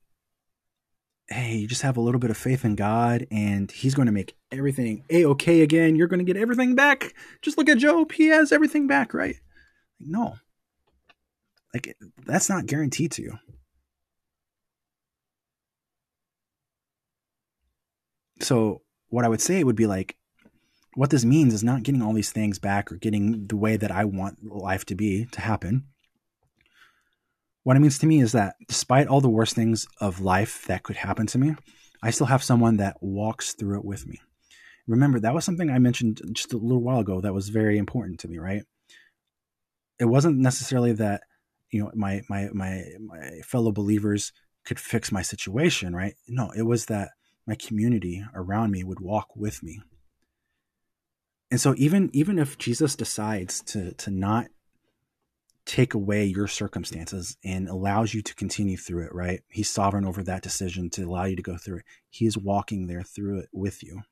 hey, 1.28 1.55
you 1.56 1.66
just 1.66 1.82
have 1.82 1.96
a 1.96 2.01
little 2.01 2.20
bit 2.20 2.30
of 2.30 2.36
faith 2.36 2.64
in 2.64 2.74
God 2.74 3.26
and 3.30 3.70
He's 3.70 3.94
going 3.94 4.06
to 4.06 4.12
make 4.12 4.36
everything 4.52 5.05
a 5.10 5.24
okay 5.26 5.62
again. 5.62 5.96
You're 5.96 6.09
going 6.09 6.24
to 6.24 6.32
get 6.32 6.40
everything 6.40 6.74
back. 6.74 7.14
Just 7.42 7.59
look 7.59 7.68
at 7.68 7.78
Job. 7.78 8.12
He 8.12 8.28
has 8.28 8.52
everything 8.52 8.86
back, 8.86 9.14
right? 9.14 9.36
No. 9.98 10.36
Like, 11.72 11.96
that's 12.24 12.48
not 12.48 12.66
guaranteed 12.66 13.12
to 13.12 13.22
you. 13.22 13.38
So, 18.40 18.82
what 19.09 19.24
I 19.24 19.28
would 19.28 19.40
say 19.40 19.64
would 19.64 19.76
be 19.76 19.86
like, 19.86 20.16
what 20.94 21.10
this 21.10 21.24
means 21.24 21.55
is 21.55 21.64
not 21.64 21.82
getting 21.82 22.02
all 22.02 22.12
these 22.12 22.30
things 22.30 22.59
back 22.59 22.92
or 22.92 22.96
getting 22.96 23.46
the 23.46 23.56
way 23.56 23.76
that 23.76 23.90
I 23.90 24.05
want 24.05 24.44
life 24.44 24.84
to 24.86 24.94
be 24.94 25.24
to 25.32 25.40
happen. 25.40 25.86
What 27.65 27.77
it 27.77 27.81
means 27.81 27.99
to 27.99 28.07
me 28.07 28.20
is 28.20 28.32
that 28.32 28.57
despite 28.69 29.09
all 29.09 29.20
the 29.20 29.28
worst 29.28 29.55
things 29.55 29.86
of 30.01 30.20
life 30.20 30.66
that 30.66 30.82
could 30.82 30.97
happen 30.97 31.27
to 31.28 31.39
me, 31.39 31.57
I 32.03 32.11
still 32.11 32.27
have 32.27 32.43
someone 32.43 32.77
that 32.77 32.99
walks 33.01 33.55
through 33.55 33.78
it 33.78 33.85
with 33.85 34.07
me. 34.07 34.20
Remember, 34.86 35.19
that 35.20 35.35
was 35.35 35.45
something 35.45 35.70
I 35.70 35.78
mentioned 35.78 36.20
just 36.32 36.53
a 36.53 36.59
little 36.59 36.82
while 36.82 37.01
ago 37.01 37.20
that 37.23 37.35
was 37.35 37.49
very 37.49 37.78
important 37.78 38.20
to 38.20 38.28
me, 38.28 38.39
right? 38.39 38.62
It 39.99 40.05
wasn't 40.05 40.39
necessarily 40.39 40.93
that, 40.93 41.23
you 41.70 41.82
know, 41.82 41.91
my 41.95 42.23
my 42.28 42.51
my 42.53 42.85
my 43.01 43.41
fellow 43.45 43.73
believers 43.73 44.32
could 44.65 44.78
fix 44.78 45.11
my 45.11 45.23
situation, 45.23 45.97
right? 45.97 46.15
No, 46.28 46.51
it 46.55 46.62
was 46.62 46.86
that 46.86 47.11
my 47.47 47.55
community 47.55 48.24
around 48.35 48.70
me 48.70 48.85
would 48.85 49.01
walk 49.01 49.35
with 49.36 49.62
me 49.62 49.81
and 51.55 51.61
so 51.61 51.73
even 51.77 52.11
even 52.12 52.41
if 52.41 52.59
Jesus 52.59 52.97
decides 52.97 53.62
to 53.62 53.93
to 53.95 54.11
not 54.11 54.47
take 55.66 55.95
away 55.95 56.24
your 56.24 56.47
circumstances 56.47 57.36
and 57.43 57.69
allows 57.69 58.12
you 58.12 58.23
to 58.23 58.35
continue 58.35 58.77
through 58.77 59.05
it, 59.05 59.15
right? 59.15 59.41
He's 59.49 59.70
sovereign 59.70 60.05
over 60.05 60.23
that 60.23 60.43
decision 60.43 60.91
to 60.91 61.05
allow 61.05 61.24
you 61.24 61.36
to 61.36 61.43
go 61.43 61.57
through 61.57 61.78
it. 61.78 61.85
He's 62.11 62.36
walking 62.36 62.86
there 62.86 63.03
through 63.03 63.41
it 63.41 63.49
with 63.53 63.82
you. 63.82 64.03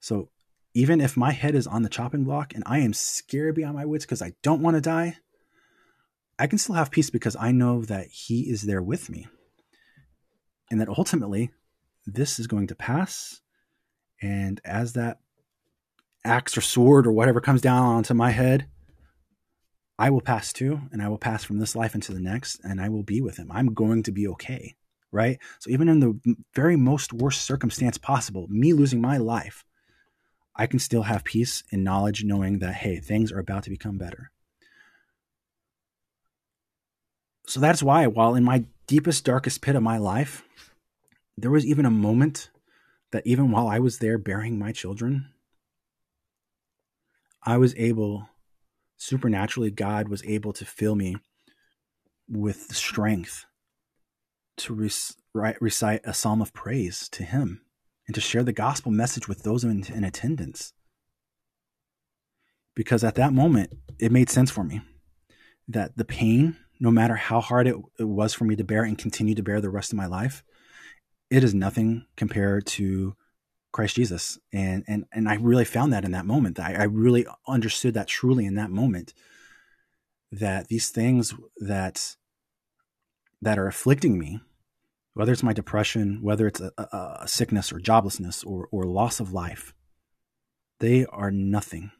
So 0.00 0.30
even 0.74 1.00
if 1.00 1.16
my 1.16 1.32
head 1.32 1.54
is 1.54 1.66
on 1.66 1.82
the 1.82 1.88
chopping 1.88 2.24
block 2.24 2.54
and 2.54 2.62
I 2.64 2.78
am 2.78 2.92
scared 2.92 3.54
beyond 3.54 3.74
my 3.76 3.84
wits 3.84 4.04
because 4.04 4.22
I 4.22 4.32
don't 4.42 4.62
want 4.62 4.76
to 4.76 4.80
die, 4.80 5.16
I 6.38 6.46
can 6.46 6.58
still 6.58 6.76
have 6.76 6.90
peace 6.90 7.10
because 7.10 7.36
I 7.38 7.52
know 7.52 7.82
that 7.82 8.06
He 8.06 8.50
is 8.50 8.62
there 8.62 8.82
with 8.82 9.10
me. 9.10 9.26
And 10.70 10.80
that 10.80 10.88
ultimately, 10.88 11.50
this 12.06 12.38
is 12.38 12.46
going 12.46 12.68
to 12.68 12.74
pass 12.74 13.40
and 14.20 14.60
as 14.64 14.94
that 14.94 15.20
axe 16.28 16.56
or 16.56 16.60
sword 16.60 17.06
or 17.06 17.12
whatever 17.12 17.40
comes 17.40 17.60
down 17.60 17.84
onto 17.84 18.14
my 18.14 18.30
head, 18.30 18.66
I 19.98 20.10
will 20.10 20.20
pass 20.20 20.52
too, 20.52 20.82
and 20.92 21.02
I 21.02 21.08
will 21.08 21.18
pass 21.18 21.42
from 21.42 21.58
this 21.58 21.74
life 21.74 21.94
into 21.94 22.12
the 22.12 22.20
next, 22.20 22.60
and 22.62 22.80
I 22.80 22.88
will 22.88 23.02
be 23.02 23.20
with 23.20 23.36
him. 23.36 23.50
I'm 23.50 23.74
going 23.74 24.04
to 24.04 24.12
be 24.12 24.28
okay, 24.28 24.76
right? 25.10 25.38
So, 25.58 25.70
even 25.70 25.88
in 25.88 25.98
the 25.98 26.36
very 26.54 26.76
most 26.76 27.12
worst 27.12 27.42
circumstance 27.42 27.98
possible, 27.98 28.46
me 28.48 28.72
losing 28.72 29.00
my 29.00 29.16
life, 29.16 29.64
I 30.54 30.66
can 30.66 30.78
still 30.78 31.02
have 31.02 31.24
peace 31.24 31.64
and 31.72 31.82
knowledge 31.82 32.22
knowing 32.22 32.60
that, 32.60 32.74
hey, 32.74 33.00
things 33.00 33.32
are 33.32 33.40
about 33.40 33.64
to 33.64 33.70
become 33.70 33.98
better. 33.98 34.30
So, 37.48 37.58
that's 37.58 37.82
why, 37.82 38.06
while 38.06 38.36
in 38.36 38.44
my 38.44 38.66
deepest, 38.86 39.24
darkest 39.24 39.62
pit 39.62 39.74
of 39.74 39.82
my 39.82 39.98
life, 39.98 40.44
there 41.36 41.50
was 41.50 41.66
even 41.66 41.86
a 41.86 41.90
moment 41.90 42.50
that 43.10 43.26
even 43.26 43.50
while 43.50 43.66
I 43.66 43.80
was 43.80 43.98
there 43.98 44.18
burying 44.18 44.58
my 44.60 44.70
children, 44.70 45.28
I 47.48 47.56
was 47.56 47.74
able, 47.78 48.28
supernaturally, 48.98 49.70
God 49.70 50.10
was 50.10 50.22
able 50.24 50.52
to 50.52 50.66
fill 50.66 50.94
me 50.94 51.16
with 52.28 52.68
the 52.68 52.74
strength 52.74 53.46
to 54.58 54.74
recite 54.74 56.02
a 56.04 56.12
psalm 56.12 56.42
of 56.42 56.52
praise 56.52 57.08
to 57.08 57.22
Him 57.22 57.62
and 58.06 58.14
to 58.14 58.20
share 58.20 58.42
the 58.42 58.52
gospel 58.52 58.92
message 58.92 59.28
with 59.28 59.44
those 59.44 59.64
in, 59.64 59.82
in 59.86 60.04
attendance. 60.04 60.74
Because 62.76 63.02
at 63.02 63.14
that 63.14 63.32
moment, 63.32 63.72
it 63.98 64.12
made 64.12 64.28
sense 64.28 64.50
for 64.50 64.62
me 64.62 64.82
that 65.68 65.96
the 65.96 66.04
pain, 66.04 66.58
no 66.78 66.90
matter 66.90 67.16
how 67.16 67.40
hard 67.40 67.66
it, 67.66 67.76
it 67.98 68.04
was 68.04 68.34
for 68.34 68.44
me 68.44 68.56
to 68.56 68.64
bear 68.64 68.84
and 68.84 68.98
continue 68.98 69.34
to 69.34 69.42
bear 69.42 69.62
the 69.62 69.70
rest 69.70 69.90
of 69.90 69.96
my 69.96 70.04
life, 70.04 70.44
it 71.30 71.42
is 71.42 71.54
nothing 71.54 72.04
compared 72.14 72.66
to 72.66 73.16
Christ 73.78 73.94
Jesus. 73.94 74.40
And 74.52 74.82
and 74.88 75.04
and 75.12 75.28
I 75.28 75.36
really 75.36 75.64
found 75.64 75.92
that 75.92 76.04
in 76.04 76.10
that 76.10 76.26
moment. 76.26 76.58
I, 76.58 76.74
I 76.74 76.82
really 76.82 77.24
understood 77.46 77.94
that 77.94 78.08
truly 78.08 78.44
in 78.44 78.56
that 78.56 78.70
moment. 78.70 79.14
That 80.32 80.66
these 80.66 80.90
things 80.90 81.32
that 81.58 82.16
that 83.40 83.56
are 83.56 83.68
afflicting 83.68 84.18
me, 84.18 84.40
whether 85.14 85.30
it's 85.30 85.44
my 85.44 85.52
depression, 85.52 86.18
whether 86.22 86.48
it's 86.48 86.60
a, 86.60 86.72
a, 86.76 87.18
a 87.20 87.28
sickness 87.28 87.70
or 87.70 87.78
joblessness 87.78 88.44
or 88.44 88.66
or 88.72 88.82
loss 88.82 89.20
of 89.20 89.32
life, 89.32 89.72
they 90.80 91.06
are 91.06 91.30
nothing 91.30 91.92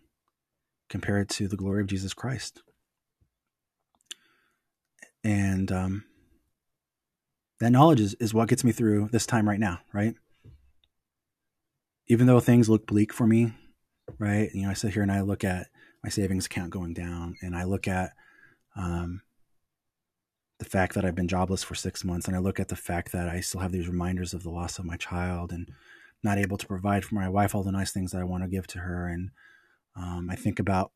compared 0.91 1.29
to 1.29 1.47
the 1.47 1.57
glory 1.57 1.81
of 1.81 1.87
Jesus 1.87 2.13
Christ. 2.13 2.61
And 5.23 5.71
um, 5.71 6.05
that 7.61 7.71
knowledge 7.71 8.01
is, 8.01 8.15
is 8.15 8.35
what 8.35 8.49
gets 8.49 8.65
me 8.65 8.73
through 8.73 9.11
this 9.13 9.27
time 9.27 9.49
right 9.49 9.61
now, 9.61 9.79
right? 9.93 10.17
Even 12.09 12.27
though 12.27 12.41
things 12.41 12.69
look 12.69 12.87
bleak 12.87 13.13
for 13.13 13.27
me, 13.27 13.53
right? 14.19 14.51
You 14.55 14.63
know, 14.63 14.71
I 14.71 14.75
sit 14.75 14.95
here 14.95 15.03
and 15.03 15.13
I 15.13 15.21
look 15.21 15.45
at 15.45 15.67
my 16.03 16.11
savings 16.11 16.47
account 16.47 16.71
going 16.71 16.95
down 16.95 17.37
and 17.43 17.55
I 17.55 17.65
look 17.65 17.87
at 17.87 18.13
um, 18.77 19.21
the 20.59 20.65
fact 20.65 20.95
that 20.95 21.05
I've 21.05 21.15
been 21.15 21.29
jobless 21.29 21.63
for 21.63 21.75
six 21.75 22.05
months 22.05 22.27
and 22.27 22.37
I 22.37 22.41
look 22.41 22.59
at 22.59 22.69
the 22.69 22.77
fact 22.77 23.13
that 23.13 23.29
I 23.29 23.41
still 23.41 23.61
have 23.61 23.73
these 23.73 23.89
reminders 23.89 24.33
of 24.35 24.43
the 24.43 24.51
loss 24.51 24.79
of 24.79 24.85
my 24.85 24.97
child 24.97 25.53
and 25.53 25.71
not 26.23 26.39
able 26.39 26.57
to 26.57 26.67
provide 26.67 27.05
for 27.05 27.15
my 27.15 27.29
wife 27.29 27.55
all 27.55 27.63
the 27.63 27.73
nice 27.73 27.93
things 27.93 28.13
that 28.13 28.21
I 28.21 28.25
want 28.25 28.43
to 28.43 28.49
give 28.49 28.67
to 28.69 28.79
her. 28.79 29.07
And 29.07 29.31
um, 29.95 30.29
I 30.31 30.37
think 30.37 30.59
about 30.59 30.93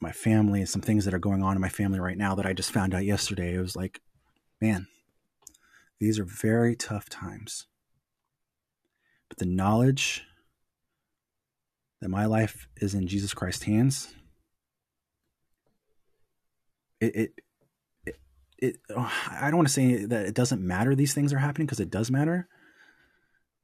my 0.00 0.12
family 0.12 0.60
and 0.60 0.68
some 0.68 0.82
things 0.82 1.04
that 1.04 1.14
are 1.14 1.18
going 1.18 1.42
on 1.42 1.56
in 1.56 1.60
my 1.60 1.68
family 1.68 2.00
right 2.00 2.18
now 2.18 2.34
that 2.34 2.46
I 2.46 2.52
just 2.52 2.72
found 2.72 2.94
out 2.94 3.04
yesterday. 3.04 3.54
It 3.54 3.60
was 3.60 3.76
like, 3.76 4.00
man, 4.60 4.86
These 6.00 6.18
are 6.18 6.24
very 6.24 6.74
tough 6.74 7.08
times. 7.08 7.66
But 9.28 9.38
the 9.38 9.44
knowledge 9.46 10.24
that 12.00 12.08
my 12.08 12.26
life 12.26 12.68
is 12.76 12.94
in 12.94 13.06
Jesus 13.06 13.34
Christ's 13.34 13.64
hands, 13.64 14.14
it, 17.00 17.16
it, 17.16 17.32
it, 18.06 18.16
it 18.58 18.76
oh, 18.96 19.12
I 19.30 19.48
don't 19.48 19.56
want 19.56 19.68
to 19.68 19.74
say 19.74 20.04
that 20.04 20.26
it 20.26 20.34
doesn't 20.34 20.62
matter 20.62 20.94
these 20.94 21.14
things 21.14 21.32
are 21.32 21.38
happening 21.38 21.66
because 21.66 21.80
it 21.80 21.90
does 21.90 22.10
matter, 22.10 22.48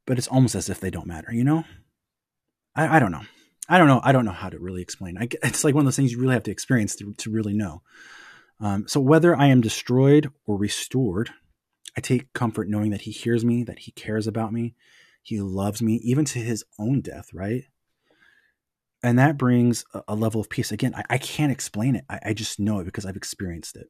but 0.06 0.18
it's 0.18 0.28
almost 0.28 0.54
as 0.54 0.68
if 0.68 0.80
they 0.80 0.90
don't 0.90 1.06
matter, 1.06 1.32
you 1.32 1.44
know? 1.44 1.64
I, 2.74 2.96
I 2.96 2.98
don't 2.98 3.12
know. 3.12 3.22
I 3.68 3.78
don't 3.78 3.88
know. 3.88 4.00
I 4.04 4.12
don't 4.12 4.24
know 4.24 4.32
how 4.32 4.48
to 4.48 4.58
really 4.58 4.82
explain. 4.82 5.18
I, 5.18 5.28
it's 5.42 5.64
like 5.64 5.74
one 5.74 5.82
of 5.82 5.86
those 5.86 5.96
things 5.96 6.12
you 6.12 6.20
really 6.20 6.34
have 6.34 6.44
to 6.44 6.50
experience 6.50 6.94
to, 6.96 7.14
to 7.14 7.30
really 7.30 7.54
know. 7.54 7.82
Um, 8.60 8.86
so 8.88 9.00
whether 9.00 9.36
I 9.36 9.46
am 9.46 9.60
destroyed 9.60 10.30
or 10.46 10.56
restored, 10.56 11.30
I 11.96 12.00
take 12.00 12.32
comfort 12.32 12.68
knowing 12.68 12.90
that 12.90 13.02
He 13.02 13.10
hears 13.10 13.44
me, 13.44 13.64
that 13.64 13.80
He 13.80 13.92
cares 13.92 14.26
about 14.26 14.52
me, 14.52 14.74
He 15.22 15.40
loves 15.40 15.82
me, 15.82 15.94
even 16.04 16.24
to 16.26 16.38
His 16.38 16.64
own 16.78 17.00
death, 17.00 17.30
right? 17.34 17.64
And 19.07 19.20
that 19.20 19.39
brings 19.39 19.85
a, 19.95 20.03
a 20.09 20.15
level 20.16 20.41
of 20.41 20.51
peace. 20.51 20.73
Again, 20.73 20.93
I, 20.93 21.05
I 21.11 21.19
can't 21.19 21.53
explain 21.53 21.95
it. 21.95 22.05
I, 22.11 22.19
I, 22.24 22.33
just 22.35 22.59
know 22.59 22.81
it 22.81 22.87
because 22.87 23.07
I've 23.07 23.15
experienced 23.15 23.77
it. 23.77 23.87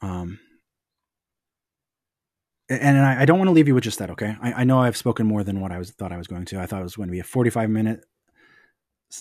Um, 0.00 0.40
and 2.70 2.96
I, 2.96 3.20
I 3.20 3.24
don't 3.26 3.36
want 3.36 3.48
to 3.48 3.52
leave 3.52 3.68
you 3.68 3.74
with 3.74 3.84
just 3.84 3.98
that. 3.98 4.08
Okay, 4.12 4.34
I, 4.40 4.52
I, 4.54 4.64
know 4.64 4.80
I've 4.80 4.96
spoken 4.96 5.26
more 5.26 5.44
than 5.44 5.60
what 5.60 5.70
I 5.70 5.76
was 5.76 5.90
thought 5.90 6.12
I 6.12 6.16
was 6.16 6.26
going 6.26 6.46
to. 6.46 6.58
I 6.58 6.64
thought 6.64 6.80
it 6.80 6.84
was 6.84 6.96
going 6.96 7.08
to 7.08 7.12
be 7.12 7.18
a 7.18 7.24
forty-five 7.24 7.68
minute 7.68 8.06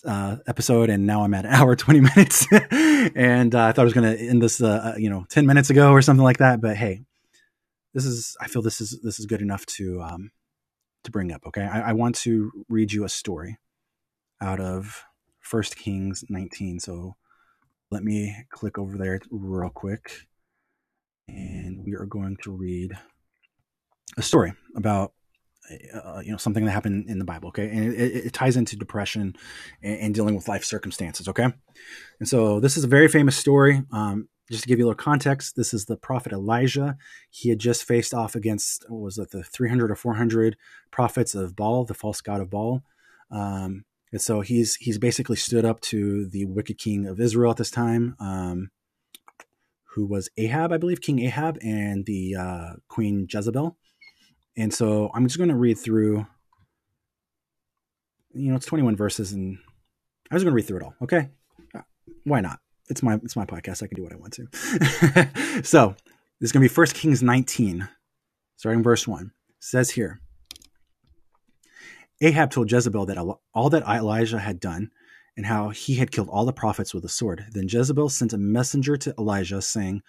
uh, 0.06 0.38
episode, 0.48 0.90
and 0.90 1.06
now 1.06 1.24
I'm 1.24 1.34
at 1.34 1.46
an 1.46 1.52
hour 1.54 1.76
twenty 1.76 2.00
minutes, 2.00 2.48
and 2.72 3.54
uh, 3.54 3.66
I 3.66 3.72
thought 3.74 3.82
I 3.82 3.84
was 3.84 3.94
going 3.94 4.18
to 4.18 4.24
end 4.24 4.42
this, 4.42 4.62
uh, 4.62 4.94
uh, 4.94 4.98
you 4.98 5.10
know, 5.10 5.26
ten 5.30 5.46
minutes 5.46 5.70
ago 5.70 5.92
or 5.92 6.02
something 6.02 6.24
like 6.24 6.38
that. 6.38 6.62
But 6.62 6.78
hey, 6.78 7.04
this 7.94 8.06
is 8.06 8.38
I 8.40 8.48
feel 8.48 8.62
this 8.62 8.80
is 8.80 9.00
this 9.04 9.20
is 9.20 9.26
good 9.26 9.42
enough 9.42 9.66
to 9.66 10.02
um, 10.02 10.32
to 11.04 11.12
bring 11.12 11.34
up. 11.34 11.42
Okay, 11.48 11.64
I, 11.64 11.90
I 11.90 11.94
want 11.94 12.16
to 12.18 12.52
read 12.70 12.94
you 12.94 13.04
a 13.04 13.10
story 13.10 13.58
out 14.42 14.60
of 14.60 15.04
First 15.40 15.78
Kings 15.78 16.24
19. 16.30 16.80
So 16.80 17.16
let 17.92 18.04
me 18.04 18.36
click 18.50 18.78
over 18.78 18.98
there 18.98 19.20
real 19.32 19.70
quick, 19.70 20.28
and 21.28 21.84
we 21.86 21.94
are 21.94 22.06
going 22.06 22.38
to 22.44 22.52
read 22.52 22.92
a 24.18 24.22
story 24.22 24.54
about 24.76 25.14
uh, 25.94 26.22
you 26.24 26.32
know 26.32 26.38
something 26.38 26.66
that 26.66 26.72
happened 26.72 27.10
in 27.10 27.20
the 27.20 27.26
Bible. 27.26 27.50
Okay, 27.50 27.70
and 27.70 27.94
it, 27.94 28.26
it 28.26 28.34
ties 28.34 28.58
into 28.58 28.76
depression 28.76 29.36
and, 29.82 30.00
and, 30.00 30.16
dealing 30.16 30.36
with 30.36 30.48
life 30.48 30.64
circumstances. 30.64 31.28
Okay, 31.28 31.48
and 32.20 32.28
so 32.28 32.60
this 32.60 32.78
is 32.78 32.84
a 32.84 32.88
very 32.88 33.08
famous 33.08 33.38
story. 33.38 33.84
Um, 33.92 34.30
just 34.50 34.64
to 34.64 34.70
give 34.70 34.80
you 34.80 34.86
a 34.86 34.88
little 34.88 35.04
context, 35.04 35.56
this 35.58 35.74
is 35.74 35.86
the 35.86 35.98
prophet 35.98 36.32
Elijah. 36.32 36.96
He 37.30 37.50
had 37.50 37.60
just 37.60 37.84
faced 37.84 38.14
off 38.14 38.36
against 38.36 38.86
what 38.90 39.02
was 39.02 39.18
it, 39.18 39.32
the 39.32 39.44
300 39.44 39.92
or 39.92 39.96
400 39.96 40.56
prophets 40.90 41.36
of 41.36 41.56
Baal, 41.56 41.84
the 41.84 41.94
false 41.94 42.22
god 42.22 42.40
of 42.40 42.50
Baal. 42.50 42.82
Um, 43.30 43.84
and 44.12 44.22
so 44.22 44.42
he's 44.42 44.76
he's 44.76 44.98
basically 44.98 45.36
stood 45.36 45.66
up 45.66 45.82
to 45.82 46.28
the 46.28 46.46
wicked 46.46 46.78
king 46.78 47.06
of 47.06 47.20
Israel 47.20 47.52
at 47.52 47.58
this 47.58 47.72
time, 47.72 48.16
um, 48.20 48.72
who 49.96 50.06
was 50.06 50.30
Ahab, 50.38 50.72
I 50.72 50.78
believe, 50.78 51.02
King 51.02 51.20
Ahab, 51.20 51.58
and 51.62 52.06
the 52.06 52.36
uh, 52.36 52.74
Queen 52.88 53.28
Jezebel. 53.30 53.78
And 54.56 54.74
so 54.74 55.12
I'm 55.14 55.28
just 55.28 55.38
going 55.38 55.50
to 55.50 55.56
read 55.56 55.78
through, 55.78 56.26
you 58.34 58.50
know, 58.50 58.56
it's 58.56 58.66
21 58.66 58.96
verses, 58.96 59.34
and 59.34 59.60
I 60.32 60.36
was 60.36 60.44
going 60.44 60.52
to 60.52 60.56
read 60.56 60.66
through 60.66 60.78
it 60.78 60.84
all. 60.84 60.96
Okay, 61.02 61.30
uh, 61.76 61.82
why 62.24 62.42
not? 62.42 62.60
It's 62.90 63.04
my 63.04 63.16
it's 63.16 63.36
my 63.36 63.46
podcast. 63.46 63.84
I 63.84 63.88
can 63.88 63.98
do 63.98 64.04
what 64.04 64.14
I 64.14 64.16
want 64.16 64.34
to. 64.34 65.64
so 65.64 65.96
this 66.40 66.48
is 66.48 66.52
going 66.54 66.62
to 66.62 66.70
be 66.70 66.74
First 66.74 66.96
Kings 66.96 67.22
19, 67.22 67.90
starting 68.56 68.84
verse 68.84 69.06
one. 69.06 69.32
It 69.50 69.56
says 69.60 69.92
here. 69.92 70.22
Ahab 72.22 72.52
told 72.52 72.72
Jezebel 72.72 73.06
that 73.08 73.18
all 73.54 73.70
that 73.70 73.84
Elijah 73.84 74.40
had 74.40 74.60
done 74.60 74.92
and 75.36 75.46
how 75.46 75.70
he 75.70 75.96
had 75.96 76.12
killed 76.12 76.30
all 76.30 76.46
the 76.46 76.54
prophets 76.54 76.94
with 76.94 77.06
a 77.06 77.10
sword. 77.10 77.46
Then 77.52 77.68
Jezebel 77.68 78.10
sent 78.10 78.34
a 78.34 78.38
messenger 78.38 78.98
to 78.98 79.14
Elijah, 79.20 79.62
saying, 79.62 80.02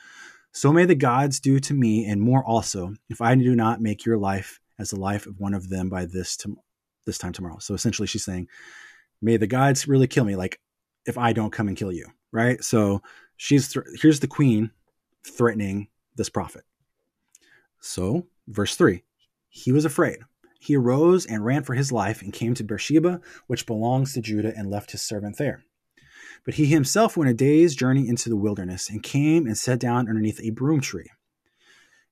so 0.53 0.73
may 0.73 0.87
the 0.87 0.95
gods 0.95 1.39
do 1.39 1.61
to 1.61 1.75
me 1.75 2.07
and 2.07 2.21
more 2.21 2.43
also, 2.43 2.95
if 3.11 3.21
I 3.21 3.35
do 3.35 3.55
not 3.55 3.83
make 3.83 4.07
your 4.07 4.17
life 4.17 4.59
as 4.79 4.91
the 4.91 5.01
life 5.01 5.27
of 5.27 5.39
one 5.39 5.53
of 5.53 5.69
them 5.69 5.91
by 5.91 6.07
this 6.07 6.37
to, 6.39 6.57
this 7.05 7.19
time 7.19 7.35
tomorrow. 7.35 7.59
So 7.59 7.75
essentially, 7.75 8.09
she's 8.09 8.25
saying, 8.25 8.49
may 9.21 9.37
the 9.37 9.47
gods 9.47 9.87
really 9.87 10.07
kill 10.07 10.25
me, 10.25 10.37
like 10.37 10.61
if 11.05 11.19
I 11.19 11.35
don't 11.35 11.53
come 11.53 11.69
and 11.69 11.77
kill 11.77 11.93
you, 11.93 12.07
right? 12.33 12.65
So 12.65 13.03
she's 13.37 13.73
th- 13.73 13.85
here's 14.01 14.21
the 14.21 14.27
queen 14.27 14.71
threatening 15.27 15.89
this 16.17 16.31
prophet. 16.31 16.65
So 17.81 18.27
verse 18.47 18.77
three, 18.77 19.05
he 19.51 19.73
was 19.73 19.85
afraid. 19.85 20.19
He 20.59 20.77
arose 20.77 21.25
and 21.25 21.45
ran 21.45 21.63
for 21.63 21.75
his 21.75 21.93
life 21.93 22.21
and 22.21 22.33
came 22.33 22.55
to 22.55 22.65
Beersheba, 22.65 23.21
which 23.47 23.67
belongs 23.67 24.13
to 24.13 24.21
Judah, 24.21 24.53
and 24.57 24.69
left 24.69 24.91
his 24.91 25.03
servant 25.03 25.39
there. 25.39 25.65
But 26.45 26.55
he 26.55 26.67
himself 26.67 27.17
went 27.17 27.31
a 27.31 27.35
day's 27.35 27.77
journey 27.77 28.09
into 28.09 28.29
the 28.29 28.37
wilderness 28.37 28.91
and 28.91 29.03
came 29.03 29.47
and 29.47 29.57
sat 29.57 29.79
down 29.79 30.09
underneath 30.09 30.41
a 30.41 30.51
broom 30.51 30.81
tree. 30.81 31.11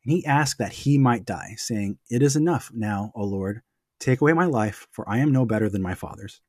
And 0.04 0.12
he 0.12 0.24
asked 0.24 0.58
that 0.58 0.72
he 0.72 0.98
might 0.98 1.26
die, 1.26 1.54
saying, 1.56 1.98
It 2.08 2.22
is 2.22 2.36
enough 2.36 2.70
now, 2.72 3.12
O 3.14 3.24
Lord, 3.24 3.62
take 3.98 4.20
away 4.20 4.32
my 4.32 4.46
life, 4.46 4.86
for 4.92 5.08
I 5.08 5.18
am 5.18 5.32
no 5.32 5.44
better 5.44 5.68
than 5.68 5.82
my 5.82 5.94
fathers. 5.94 6.40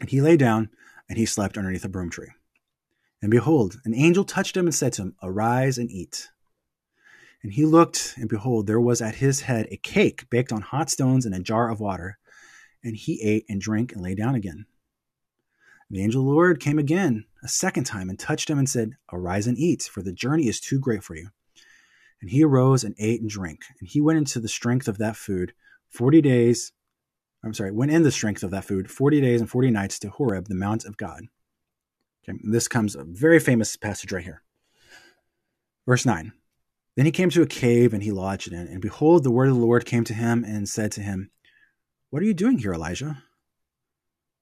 And 0.00 0.08
he 0.08 0.20
lay 0.20 0.36
down 0.36 0.70
and 1.08 1.18
he 1.18 1.26
slept 1.26 1.58
underneath 1.58 1.84
a 1.84 1.88
broom 1.88 2.10
tree. 2.10 2.30
And 3.20 3.30
behold, 3.30 3.80
an 3.84 3.94
angel 3.94 4.24
touched 4.24 4.56
him 4.56 4.66
and 4.66 4.74
said 4.74 4.92
to 4.94 5.02
him, 5.02 5.16
Arise 5.22 5.78
and 5.78 5.90
eat. 5.90 6.28
And 7.42 7.52
he 7.52 7.64
looked, 7.64 8.14
and 8.16 8.28
behold, 8.28 8.66
there 8.66 8.80
was 8.80 9.00
at 9.00 9.16
his 9.16 9.42
head 9.42 9.68
a 9.70 9.76
cake 9.76 10.28
baked 10.30 10.52
on 10.52 10.60
hot 10.60 10.90
stones 10.90 11.24
and 11.24 11.34
a 11.34 11.40
jar 11.40 11.70
of 11.70 11.80
water. 11.80 12.18
And 12.82 12.96
he 12.96 13.22
ate 13.22 13.44
and 13.48 13.60
drank 13.60 13.92
and 13.92 14.02
lay 14.02 14.14
down 14.14 14.34
again. 14.34 14.66
The 15.90 16.02
angel 16.02 16.20
of 16.20 16.26
the 16.26 16.32
Lord 16.32 16.60
came 16.60 16.78
again 16.78 17.24
a 17.42 17.48
second 17.48 17.84
time 17.84 18.10
and 18.10 18.18
touched 18.18 18.50
him 18.50 18.58
and 18.58 18.68
said, 18.68 18.96
Arise 19.12 19.46
and 19.46 19.56
eat, 19.56 19.82
for 19.82 20.02
the 20.02 20.12
journey 20.12 20.48
is 20.48 20.60
too 20.60 20.78
great 20.78 21.02
for 21.02 21.14
you. 21.14 21.30
And 22.20 22.30
he 22.30 22.44
arose 22.44 22.84
and 22.84 22.94
ate 22.98 23.20
and 23.20 23.30
drank. 23.30 23.62
And 23.80 23.88
he 23.88 24.00
went 24.00 24.18
into 24.18 24.40
the 24.40 24.48
strength 24.48 24.88
of 24.88 24.98
that 24.98 25.16
food 25.16 25.54
40 25.90 26.20
days. 26.20 26.72
I'm 27.44 27.54
sorry, 27.54 27.70
went 27.70 27.92
in 27.92 28.02
the 28.02 28.10
strength 28.10 28.42
of 28.42 28.50
that 28.50 28.64
food 28.64 28.90
40 28.90 29.20
days 29.20 29.40
and 29.40 29.48
40 29.48 29.70
nights 29.70 29.98
to 30.00 30.10
Horeb, 30.10 30.48
the 30.48 30.54
mount 30.54 30.84
of 30.84 30.96
God. 30.96 31.22
Okay, 32.28 32.38
this 32.42 32.68
comes 32.68 32.96
a 32.96 33.04
very 33.04 33.38
famous 33.38 33.76
passage 33.76 34.12
right 34.12 34.24
here. 34.24 34.42
Verse 35.86 36.04
9. 36.04 36.32
Then 36.98 37.06
he 37.06 37.12
came 37.12 37.30
to 37.30 37.42
a 37.42 37.46
cave 37.46 37.94
and 37.94 38.02
he 38.02 38.10
lodged 38.10 38.48
in 38.48 38.58
it. 38.58 38.68
And 38.70 38.82
behold, 38.82 39.22
the 39.22 39.30
word 39.30 39.48
of 39.48 39.54
the 39.54 39.60
Lord 39.60 39.84
came 39.84 40.02
to 40.02 40.12
him 40.12 40.42
and 40.42 40.68
said 40.68 40.90
to 40.92 41.00
him, 41.00 41.30
What 42.10 42.24
are 42.24 42.26
you 42.26 42.34
doing 42.34 42.58
here, 42.58 42.72
Elijah? 42.72 43.22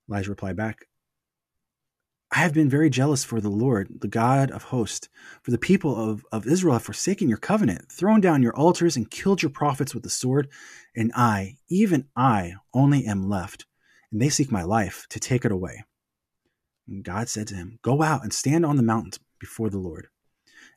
Elijah 0.08 0.30
replied 0.30 0.56
back, 0.56 0.86
I 2.32 2.38
have 2.38 2.54
been 2.54 2.70
very 2.70 2.88
jealous 2.88 3.24
for 3.24 3.42
the 3.42 3.50
Lord, 3.50 4.00
the 4.00 4.08
God 4.08 4.50
of 4.50 4.62
hosts, 4.62 5.10
for 5.42 5.50
the 5.50 5.58
people 5.58 5.94
of, 5.96 6.24
of 6.32 6.46
Israel 6.46 6.72
have 6.72 6.82
forsaken 6.82 7.28
your 7.28 7.36
covenant, 7.36 7.92
thrown 7.92 8.22
down 8.22 8.42
your 8.42 8.56
altars, 8.56 8.96
and 8.96 9.10
killed 9.10 9.42
your 9.42 9.50
prophets 9.50 9.92
with 9.92 10.02
the 10.02 10.08
sword. 10.08 10.48
And 10.96 11.12
I, 11.14 11.58
even 11.68 12.08
I, 12.16 12.54
only 12.72 13.04
am 13.04 13.28
left, 13.28 13.66
and 14.10 14.18
they 14.18 14.30
seek 14.30 14.50
my 14.50 14.62
life 14.62 15.04
to 15.10 15.20
take 15.20 15.44
it 15.44 15.52
away. 15.52 15.84
And 16.88 17.04
God 17.04 17.28
said 17.28 17.48
to 17.48 17.54
him, 17.54 17.80
Go 17.82 18.02
out 18.02 18.22
and 18.22 18.32
stand 18.32 18.64
on 18.64 18.76
the 18.76 18.82
mountain 18.82 19.12
before 19.38 19.68
the 19.68 19.78
Lord. 19.78 20.08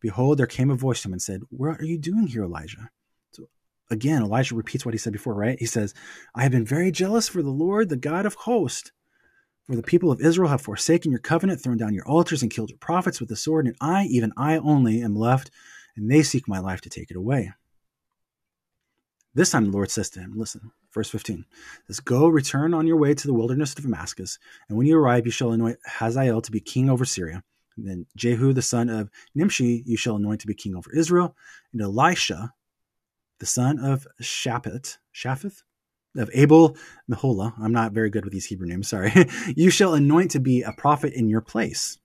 Behold, 0.00 0.38
there 0.38 0.46
came 0.46 0.70
a 0.70 0.76
voice 0.76 1.02
to 1.02 1.08
him 1.08 1.12
and 1.12 1.22
said, 1.22 1.42
What 1.50 1.80
are 1.80 1.84
you 1.84 1.98
doing 1.98 2.28
here, 2.28 2.44
Elijah? 2.44 2.90
So 3.32 3.48
again, 3.90 4.22
Elijah 4.22 4.54
repeats 4.54 4.84
what 4.84 4.94
he 4.94 4.98
said 4.98 5.12
before, 5.12 5.34
right? 5.34 5.58
He 5.58 5.66
says, 5.66 5.94
I 6.34 6.42
have 6.42 6.52
been 6.52 6.64
very 6.64 6.90
jealous 6.90 7.28
for 7.28 7.42
the 7.42 7.50
Lord, 7.50 7.88
the 7.88 7.96
God 7.96 8.26
of 8.26 8.34
hosts 8.34 8.92
for 9.68 9.76
the 9.76 9.82
people 9.82 10.10
of 10.10 10.22
Israel 10.22 10.48
have 10.48 10.62
forsaken 10.62 11.12
your 11.12 11.20
covenant, 11.20 11.60
thrown 11.60 11.76
down 11.76 11.92
your 11.92 12.08
altars, 12.08 12.40
and 12.40 12.50
killed 12.50 12.70
your 12.70 12.78
prophets 12.78 13.20
with 13.20 13.28
the 13.28 13.36
sword, 13.36 13.66
and 13.66 13.76
I, 13.82 14.04
even 14.04 14.32
I 14.34 14.56
only, 14.56 15.02
am 15.02 15.14
left, 15.14 15.50
and 15.94 16.10
they 16.10 16.22
seek 16.22 16.48
my 16.48 16.58
life 16.58 16.80
to 16.82 16.88
take 16.88 17.10
it 17.10 17.18
away. 17.18 17.52
This 19.34 19.50
time 19.50 19.66
the 19.66 19.70
Lord 19.70 19.90
says 19.90 20.08
to 20.10 20.20
him, 20.20 20.32
Listen, 20.34 20.70
verse 20.94 21.10
15 21.10 21.44
says, 21.86 22.00
Go, 22.00 22.28
return 22.28 22.72
on 22.72 22.86
your 22.86 22.96
way 22.96 23.12
to 23.12 23.26
the 23.26 23.34
wilderness 23.34 23.74
of 23.74 23.82
Damascus, 23.82 24.38
and 24.70 24.78
when 24.78 24.86
you 24.86 24.98
arrive, 24.98 25.26
you 25.26 25.32
shall 25.32 25.52
anoint 25.52 25.78
Hazael 25.84 26.40
to 26.40 26.50
be 26.50 26.60
king 26.60 26.88
over 26.88 27.04
Syria. 27.04 27.44
And 27.78 27.88
then 27.88 28.06
Jehu, 28.16 28.52
the 28.52 28.62
son 28.62 28.90
of 28.90 29.08
Nimshi, 29.34 29.82
you 29.86 29.96
shall 29.96 30.16
anoint 30.16 30.40
to 30.42 30.46
be 30.46 30.54
king 30.54 30.74
over 30.74 30.92
Israel, 30.92 31.36
and 31.72 31.80
Elisha, 31.80 32.52
the 33.38 33.46
son 33.46 33.78
of 33.78 34.06
Shaphat, 34.20 34.98
Shaphat, 35.14 35.62
of 36.16 36.30
Abel 36.34 36.76
Meholah. 37.10 37.54
I'm 37.60 37.72
not 37.72 37.92
very 37.92 38.10
good 38.10 38.24
with 38.24 38.32
these 38.32 38.46
Hebrew 38.46 38.66
names, 38.66 38.88
sorry. 38.88 39.12
you 39.56 39.70
shall 39.70 39.94
anoint 39.94 40.32
to 40.32 40.40
be 40.40 40.62
a 40.62 40.72
prophet 40.72 41.12
in 41.14 41.28
your 41.28 41.40
place. 41.40 41.98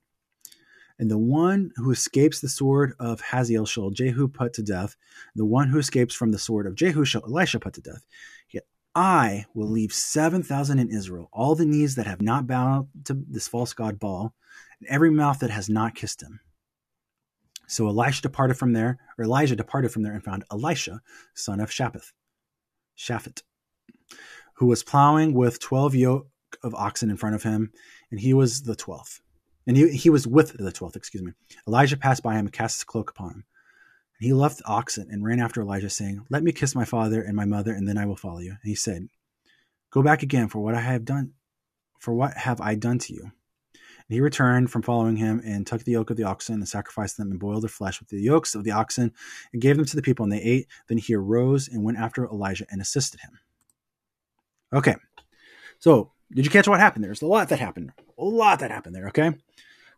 And 0.98 1.10
the 1.10 1.18
one 1.18 1.72
who 1.76 1.90
escapes 1.90 2.40
the 2.40 2.48
sword 2.48 2.94
of 3.00 3.20
Haziel 3.20 3.66
shall 3.66 3.90
Jehu 3.90 4.28
put 4.28 4.52
to 4.54 4.62
death. 4.62 4.96
The 5.34 5.44
one 5.44 5.68
who 5.68 5.78
escapes 5.78 6.14
from 6.14 6.30
the 6.30 6.38
sword 6.38 6.66
of 6.66 6.76
Jehu 6.76 7.04
shall 7.04 7.24
Elisha 7.24 7.58
put 7.58 7.74
to 7.74 7.80
death. 7.80 8.06
Yet 8.50 8.64
I 8.94 9.46
will 9.54 9.68
leave 9.68 9.92
7,000 9.92 10.78
in 10.78 10.90
Israel, 10.90 11.28
all 11.32 11.56
the 11.56 11.66
knees 11.66 11.96
that 11.96 12.06
have 12.06 12.22
not 12.22 12.46
bowed 12.46 12.88
to 13.06 13.20
this 13.28 13.48
false 13.48 13.72
god 13.72 13.98
Baal, 13.98 14.34
and 14.80 14.88
every 14.88 15.10
mouth 15.10 15.38
that 15.40 15.50
has 15.50 15.68
not 15.68 15.94
kissed 15.94 16.22
him. 16.22 16.40
So 17.66 17.88
Elisha 17.88 18.22
departed 18.22 18.54
from 18.54 18.72
there, 18.72 18.98
or 19.18 19.24
Elijah 19.24 19.56
departed 19.56 19.90
from 19.90 20.02
there 20.02 20.12
and 20.12 20.22
found 20.22 20.44
Elisha, 20.52 21.00
son 21.34 21.60
of 21.60 21.70
Shaphat, 21.70 22.12
Shaphat, 22.96 23.42
who 24.56 24.66
was 24.66 24.82
plowing 24.82 25.34
with 25.34 25.60
12 25.60 25.94
yoke 25.94 26.28
of 26.62 26.74
oxen 26.74 27.10
in 27.10 27.16
front 27.16 27.34
of 27.34 27.42
him, 27.42 27.72
and 28.10 28.20
he 28.20 28.34
was 28.34 28.62
the 28.62 28.76
12th. 28.76 29.20
And 29.66 29.76
he, 29.76 29.88
he 29.96 30.10
was 30.10 30.26
with 30.26 30.56
the 30.58 30.72
12th, 30.72 30.96
excuse 30.96 31.22
me. 31.22 31.32
Elijah 31.66 31.96
passed 31.96 32.22
by 32.22 32.34
him 32.34 32.46
and 32.46 32.52
cast 32.52 32.76
his 32.76 32.84
cloak 32.84 33.10
upon 33.10 33.30
him. 33.30 33.44
And 34.20 34.26
he 34.26 34.32
left 34.32 34.58
the 34.58 34.66
oxen 34.66 35.08
and 35.10 35.24
ran 35.24 35.40
after 35.40 35.62
Elijah, 35.62 35.90
saying, 35.90 36.24
Let 36.28 36.42
me 36.42 36.52
kiss 36.52 36.74
my 36.74 36.84
father 36.84 37.22
and 37.22 37.34
my 37.34 37.46
mother, 37.46 37.72
and 37.72 37.88
then 37.88 37.98
I 37.98 38.06
will 38.06 38.16
follow 38.16 38.40
you. 38.40 38.50
And 38.50 38.58
he 38.62 38.74
said, 38.74 39.08
Go 39.90 40.02
back 40.02 40.22
again 40.22 40.48
for 40.48 40.60
what 40.60 40.74
I 40.74 40.80
have 40.80 41.04
done, 41.04 41.32
for 41.98 42.12
what 42.12 42.36
have 42.36 42.60
I 42.60 42.74
done 42.74 42.98
to 43.00 43.14
you? 43.14 43.32
And 44.08 44.14
he 44.14 44.20
returned 44.20 44.70
from 44.70 44.82
following 44.82 45.16
him 45.16 45.40
and 45.44 45.66
took 45.66 45.84
the 45.84 45.92
yoke 45.92 46.10
of 46.10 46.16
the 46.16 46.24
oxen 46.24 46.56
and 46.56 46.68
sacrificed 46.68 47.16
them 47.16 47.30
and 47.30 47.40
boiled 47.40 47.62
their 47.62 47.70
flesh 47.70 48.00
with 48.00 48.10
the 48.10 48.20
yokes 48.20 48.54
of 48.54 48.64
the 48.64 48.70
oxen 48.70 49.12
and 49.52 49.62
gave 49.62 49.76
them 49.76 49.86
to 49.86 49.96
the 49.96 50.02
people, 50.02 50.24
and 50.24 50.32
they 50.32 50.42
ate. 50.42 50.66
Then 50.88 50.98
he 50.98 51.14
arose 51.14 51.68
and 51.68 51.82
went 51.82 51.98
after 51.98 52.26
Elijah 52.26 52.66
and 52.70 52.80
assisted 52.82 53.20
him. 53.20 53.38
Okay. 54.72 54.96
So, 55.78 56.12
did 56.32 56.44
you 56.44 56.50
catch 56.50 56.68
what 56.68 56.80
happened 56.80 57.04
there? 57.04 57.08
There's 57.08 57.22
a 57.22 57.26
lot 57.26 57.48
that 57.48 57.60
happened. 57.60 57.92
A 58.18 58.24
lot 58.24 58.58
that 58.60 58.70
happened 58.70 58.94
there, 58.94 59.08
okay? 59.08 59.32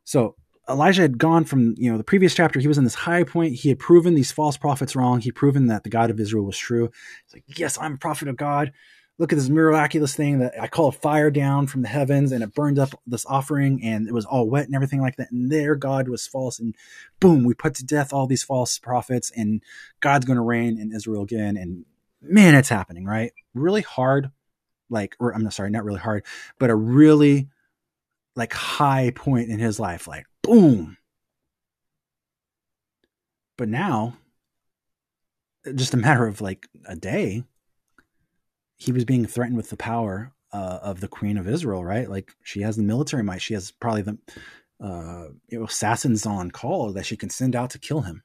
So, 0.05 0.37
Elijah 0.69 1.03
had 1.03 1.19
gone 1.19 1.45
from, 1.45 1.75
you 1.77 1.91
know, 1.91 1.97
the 1.97 2.05
previous 2.05 2.35
chapter, 2.35 2.59
he 2.59 2.69
was 2.69 2.79
in 2.79 2.85
this 2.85 2.95
high 2.95 3.23
point. 3.23 3.55
He 3.55 3.69
had 3.69 3.79
proven 3.79 4.15
these 4.15 4.33
false 4.33 4.57
prophets 4.57 4.97
wrong. 4.97 5.21
He 5.21 5.31
proven 5.31 5.67
that 5.67 5.85
the 5.85 5.91
God 5.91 6.11
of 6.11 6.19
Israel 6.19 6.45
was 6.45 6.59
true. 6.59 6.91
It's 7.25 7.35
like, 7.35 7.45
yes, 7.47 7.79
I'm 7.81 7.95
a 7.95 7.99
prophet 7.99 8.29
of 8.29 8.37
God 8.37 8.73
look 9.19 9.33
at 9.33 9.37
this 9.37 9.49
miraculous 9.49 10.15
thing 10.15 10.41
that 10.41 10.61
I 10.61 10.69
call 10.69 10.93
fire 10.93 11.31
down 11.31 11.67
from 11.67 11.83
the 11.83 11.89
heavens 11.89 12.33
and 12.33 12.43
it 12.43 12.55
burned 12.55 12.79
up 12.79 12.91
this 13.07 13.25
offering 13.25 13.83
and 13.83 14.07
it 14.07 14.13
was 14.13 14.27
all 14.27 14.49
wet 14.49 14.67
and 14.67 14.75
everything 14.75 15.01
like 15.01 15.17
that. 15.17 15.31
And 15.31 15.51
their 15.51 15.75
God 15.75 16.09
was 16.09 16.27
false. 16.27 16.59
And 16.59 16.75
boom, 17.19 17.45
we 17.45 17.55
put 17.55 17.75
to 17.77 17.85
death 17.85 18.13
all 18.13 18.27
these 18.27 18.45
false 18.45 18.79
prophets 18.79 19.33
and 19.35 19.63
God's 20.01 20.27
going 20.27 20.37
to 20.37 20.43
reign 20.43 20.79
in 20.79 20.95
Israel 20.95 21.23
again. 21.23 21.57
And 21.57 21.87
man, 22.21 22.55
it's 22.55 22.69
happening, 22.69 23.07
right? 23.07 23.33
Really 23.55 23.83
hard. 23.83 24.31
Like, 24.91 25.17
or 25.19 25.35
I'm 25.35 25.51
sorry, 25.51 25.71
not 25.71 25.85
really 25.85 25.99
hard, 25.99 26.25
but 26.59 26.71
a 26.71 26.75
really 26.75 27.49
like 28.37 28.53
high 28.53 29.13
point 29.15 29.49
in 29.49 29.59
his 29.59 29.81
life. 29.81 30.07
Like, 30.07 30.27
boom. 30.43 30.99
But 33.57 33.69
now, 33.69 34.19
just 35.75 35.95
a 35.95 35.97
matter 35.97 36.27
of 36.27 36.41
like 36.43 36.69
a 36.85 36.95
day, 36.95 37.45
he 38.77 38.93
was 38.93 39.05
being 39.05 39.27
threatened 39.27 39.57
with 39.57 39.71
the 39.71 39.77
power 39.77 40.33
uh, 40.53 40.79
of 40.83 41.01
the 41.01 41.09
Queen 41.09 41.37
of 41.37 41.49
Israel, 41.49 41.85
right? 41.85 42.09
Like 42.09 42.35
she 42.43 42.61
has 42.63 42.77
the 42.77 42.83
military 42.83 43.23
might. 43.23 43.43
She 43.43 43.55
has 43.55 43.71
probably 43.71 44.03
the 44.03 44.19
uh, 44.81 45.29
you 45.49 45.59
know, 45.59 45.65
assassins 45.65 46.27
on 46.27 46.51
call 46.51 46.93
that 46.93 47.07
she 47.07 47.17
can 47.17 47.31
send 47.31 47.57
out 47.57 47.71
to 47.71 47.79
kill 47.79 48.03
him. 48.03 48.23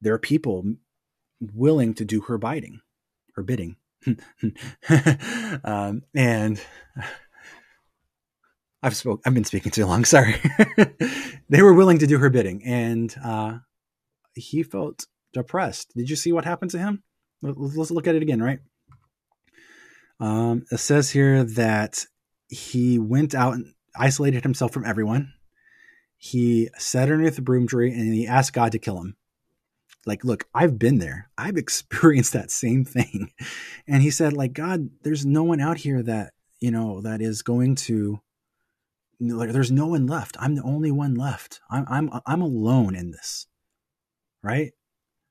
There 0.00 0.14
are 0.14 0.18
people 0.18 0.74
willing 1.40 1.94
to 1.94 2.04
do 2.04 2.20
her 2.22 2.38
biting, 2.38 2.80
her 3.34 3.42
bidding, 3.42 3.76
um, 5.64 6.02
and 6.14 6.60
I've 8.82 8.96
spoke. 8.96 9.22
I've 9.26 9.34
been 9.34 9.44
speaking 9.44 9.72
too 9.72 9.86
long. 9.86 10.04
Sorry. 10.06 10.36
they 11.48 11.62
were 11.62 11.74
willing 11.74 11.98
to 11.98 12.06
do 12.06 12.18
her 12.18 12.30
bidding, 12.30 12.62
and 12.64 13.14
uh, 13.24 13.58
he 14.34 14.62
felt 14.62 15.06
depressed. 15.32 15.92
Did 15.96 16.10
you 16.10 16.16
see 16.16 16.32
what 16.32 16.44
happened 16.44 16.70
to 16.72 16.78
him? 16.78 17.02
Let's 17.42 17.90
look 17.90 18.06
at 18.06 18.14
it 18.14 18.22
again, 18.22 18.42
right? 18.42 18.60
Um, 20.20 20.64
it 20.70 20.78
says 20.78 21.10
here 21.10 21.44
that 21.44 22.04
he 22.48 22.98
went 22.98 23.34
out 23.34 23.54
and 23.54 23.74
isolated 23.96 24.42
himself 24.42 24.72
from 24.72 24.84
everyone. 24.84 25.32
He 26.16 26.68
sat 26.76 27.10
underneath 27.10 27.36
the 27.36 27.42
broom 27.42 27.68
tree 27.68 27.92
and 27.92 28.12
he 28.12 28.26
asked 28.26 28.52
God 28.52 28.72
to 28.72 28.78
kill 28.78 29.00
him. 29.00 29.16
Like, 30.06 30.24
look, 30.24 30.48
I've 30.54 30.78
been 30.78 30.98
there. 30.98 31.30
I've 31.36 31.56
experienced 31.58 32.32
that 32.32 32.50
same 32.50 32.84
thing. 32.84 33.32
And 33.86 34.02
he 34.02 34.10
said, 34.10 34.32
like, 34.32 34.52
God, 34.52 34.90
there's 35.02 35.24
no 35.24 35.44
one 35.44 35.60
out 35.60 35.78
here 35.78 36.02
that, 36.02 36.32
you 36.60 36.70
know, 36.70 37.00
that 37.02 37.20
is 37.20 37.42
going 37.42 37.76
to 37.76 38.20
like 39.20 39.50
there's 39.50 39.72
no 39.72 39.86
one 39.86 40.06
left. 40.06 40.36
I'm 40.38 40.54
the 40.54 40.62
only 40.62 40.90
one 40.90 41.14
left. 41.14 41.60
I'm 41.70 41.84
I'm 41.88 42.10
I'm 42.26 42.40
alone 42.40 42.94
in 42.94 43.10
this. 43.10 43.46
Right? 44.42 44.72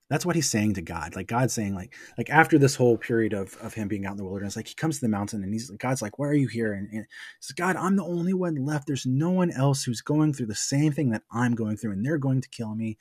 That's 0.10 0.26
what 0.26 0.38
he's 0.38 0.50
saying 0.50 0.76
to 0.76 0.82
God. 0.82 1.16
Like 1.16 1.28
God's 1.28 1.54
saying, 1.54 1.76
like, 1.76 1.94
like 2.18 2.30
after 2.30 2.58
this 2.58 2.76
whole 2.76 2.98
period 2.98 3.34
of, 3.34 3.58
of 3.58 3.74
him 3.74 3.90
being 3.90 4.06
out 4.06 4.12
in 4.12 4.18
the 4.18 4.24
wilderness, 4.24 4.56
like 4.56 4.70
he 4.70 4.74
comes 4.74 4.96
to 4.96 5.02
the 5.02 5.10
mountain 5.10 5.44
and 5.44 5.52
he's 5.52 5.70
God's 5.72 6.02
like, 6.02 6.18
Why 6.18 6.28
are 6.28 6.34
you 6.34 6.48
here? 6.48 6.72
And, 6.72 6.88
and 6.94 7.06
says, 7.42 7.54
God, 7.54 7.76
I'm 7.76 7.98
the 7.98 8.06
only 8.06 8.34
one 8.34 8.56
left. 8.56 8.88
There's 8.88 9.06
no 9.06 9.32
one 9.32 9.52
else 9.52 9.84
who's 9.84 10.02
going 10.02 10.34
through 10.34 10.46
the 10.46 10.56
same 10.56 10.94
thing 10.94 11.10
that 11.10 11.24
I'm 11.32 11.56
going 11.56 11.76
through, 11.76 11.92
and 11.92 12.06
they're 12.06 12.18
going 12.18 12.42
to 12.42 12.50
kill 12.50 12.74
me. 12.74 12.98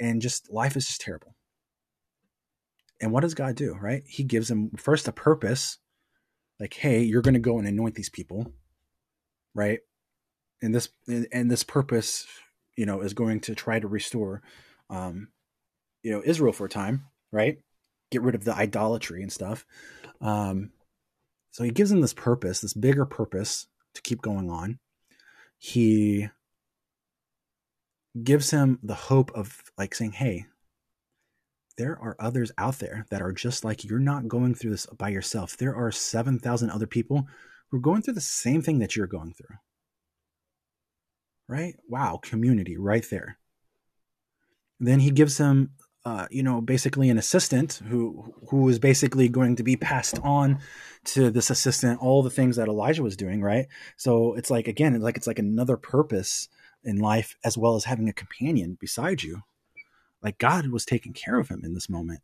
And 0.00 0.22
just 0.22 0.52
life 0.52 0.76
is 0.76 0.86
just 0.86 1.00
terrible. 1.00 1.34
And 3.00 3.10
what 3.10 3.22
does 3.22 3.34
God 3.34 3.56
do? 3.56 3.74
Right? 3.74 4.04
He 4.06 4.22
gives 4.22 4.48
him 4.48 4.70
first 4.76 5.08
a 5.08 5.12
purpose, 5.12 5.78
like, 6.60 6.74
hey, 6.74 7.02
you're 7.02 7.22
gonna 7.22 7.40
go 7.40 7.58
and 7.58 7.66
anoint 7.66 7.96
these 7.96 8.10
people, 8.10 8.52
right? 9.56 9.80
And 10.62 10.72
this 10.72 10.88
and 11.08 11.50
this 11.50 11.64
purpose, 11.64 12.28
you 12.76 12.86
know, 12.86 13.00
is 13.00 13.12
going 13.12 13.40
to 13.40 13.56
try 13.56 13.80
to 13.80 13.88
restore 13.88 14.40
um, 14.88 15.28
you 16.04 16.12
know 16.12 16.22
Israel 16.24 16.52
for 16.52 16.66
a 16.66 16.68
time, 16.68 17.06
right? 17.32 17.58
Get 18.12 18.22
rid 18.22 18.36
of 18.36 18.44
the 18.44 18.54
idolatry 18.54 19.22
and 19.22 19.32
stuff. 19.32 19.66
Um, 20.20 20.70
so 21.50 21.64
he 21.64 21.70
gives 21.70 21.90
him 21.90 22.00
this 22.00 22.14
purpose, 22.14 22.60
this 22.60 22.74
bigger 22.74 23.06
purpose 23.06 23.66
to 23.94 24.02
keep 24.02 24.22
going 24.22 24.50
on. 24.50 24.78
He 25.58 26.28
gives 28.22 28.50
him 28.50 28.78
the 28.82 28.94
hope 28.94 29.32
of 29.34 29.62
like 29.78 29.94
saying, 29.94 30.12
"Hey, 30.12 30.46
there 31.78 31.98
are 32.00 32.16
others 32.20 32.52
out 32.58 32.78
there 32.78 33.06
that 33.10 33.22
are 33.22 33.32
just 33.32 33.64
like 33.64 33.82
you're 33.82 33.98
not 33.98 34.28
going 34.28 34.54
through 34.54 34.72
this 34.72 34.86
by 34.86 35.08
yourself. 35.08 35.56
There 35.56 35.74
are 35.74 35.90
7,000 35.90 36.70
other 36.70 36.86
people 36.86 37.26
who 37.70 37.78
are 37.78 37.80
going 37.80 38.02
through 38.02 38.14
the 38.14 38.20
same 38.20 38.62
thing 38.62 38.78
that 38.80 38.94
you're 38.94 39.06
going 39.06 39.32
through." 39.32 39.56
Right? 41.48 41.76
Wow, 41.88 42.20
community 42.22 42.76
right 42.76 43.04
there. 43.10 43.38
Then 44.80 45.00
he 45.00 45.10
gives 45.10 45.38
him 45.38 45.70
uh, 46.04 46.26
you 46.30 46.42
know, 46.42 46.60
basically 46.60 47.08
an 47.08 47.18
assistant 47.18 47.80
who 47.88 48.34
who 48.50 48.68
is 48.68 48.78
basically 48.78 49.28
going 49.28 49.56
to 49.56 49.62
be 49.62 49.76
passed 49.76 50.18
on 50.22 50.58
to 51.04 51.30
this 51.30 51.50
assistant 51.50 52.00
all 52.00 52.22
the 52.22 52.30
things 52.30 52.56
that 52.56 52.68
Elijah 52.68 53.02
was 53.02 53.16
doing, 53.16 53.40
right? 53.40 53.66
So 53.96 54.34
it's 54.34 54.50
like 54.50 54.68
again, 54.68 54.94
it's 54.94 55.02
like 55.04 55.16
it's 55.16 55.26
like 55.26 55.38
another 55.38 55.76
purpose 55.76 56.48
in 56.82 56.98
life 56.98 57.36
as 57.42 57.56
well 57.56 57.74
as 57.74 57.84
having 57.84 58.08
a 58.08 58.12
companion 58.12 58.76
beside 58.78 59.22
you. 59.22 59.42
Like 60.22 60.38
God 60.38 60.68
was 60.68 60.84
taking 60.84 61.14
care 61.14 61.38
of 61.38 61.48
him 61.48 61.62
in 61.64 61.72
this 61.72 61.88
moment, 61.88 62.20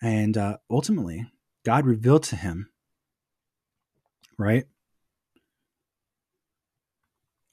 and 0.00 0.36
uh, 0.36 0.56
ultimately, 0.70 1.30
God 1.64 1.86
revealed 1.86 2.22
to 2.24 2.36
him, 2.36 2.70
right, 4.38 4.64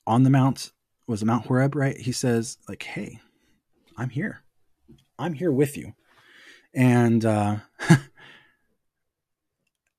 on 0.06 0.23
the 0.23 0.30
mount 0.30 0.72
was 1.07 1.23
Mount 1.23 1.45
Horeb, 1.45 1.76
right? 1.76 1.98
He 1.98 2.11
says, 2.11 2.57
like, 2.68 2.84
"Hey, 2.84 3.19
I'm 3.98 4.10
here." 4.10 4.44
I'm 5.19 5.34
here 5.34 5.52
with 5.52 5.77
you. 5.77 5.94
And 6.73 7.26
uh, 7.26 7.57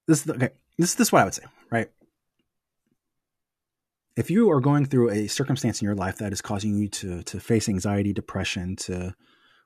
this 0.07 0.25
is 0.25 0.31
okay. 0.31 0.51
This, 0.79 0.95
this 0.95 1.09
is 1.09 1.13
what 1.13 1.23
I 1.23 1.25
would 1.25 1.35
say, 1.35 1.45
right? 1.71 1.91
If 4.17 4.31
you 4.31 4.51
are 4.51 4.61
going 4.61 4.87
through 4.87 5.11
a 5.11 5.27
circumstance 5.29 5.81
in 5.81 5.87
your 5.87 5.95
life 5.95 6.19
that 6.19 6.33
is 6.33 6.41
causing 6.41 6.77
you 6.77 6.89
to 6.89 7.23
to 7.25 7.41
face 7.41 7.69
anxiety, 7.69 8.13
depression, 8.13 8.77
to 8.77 9.15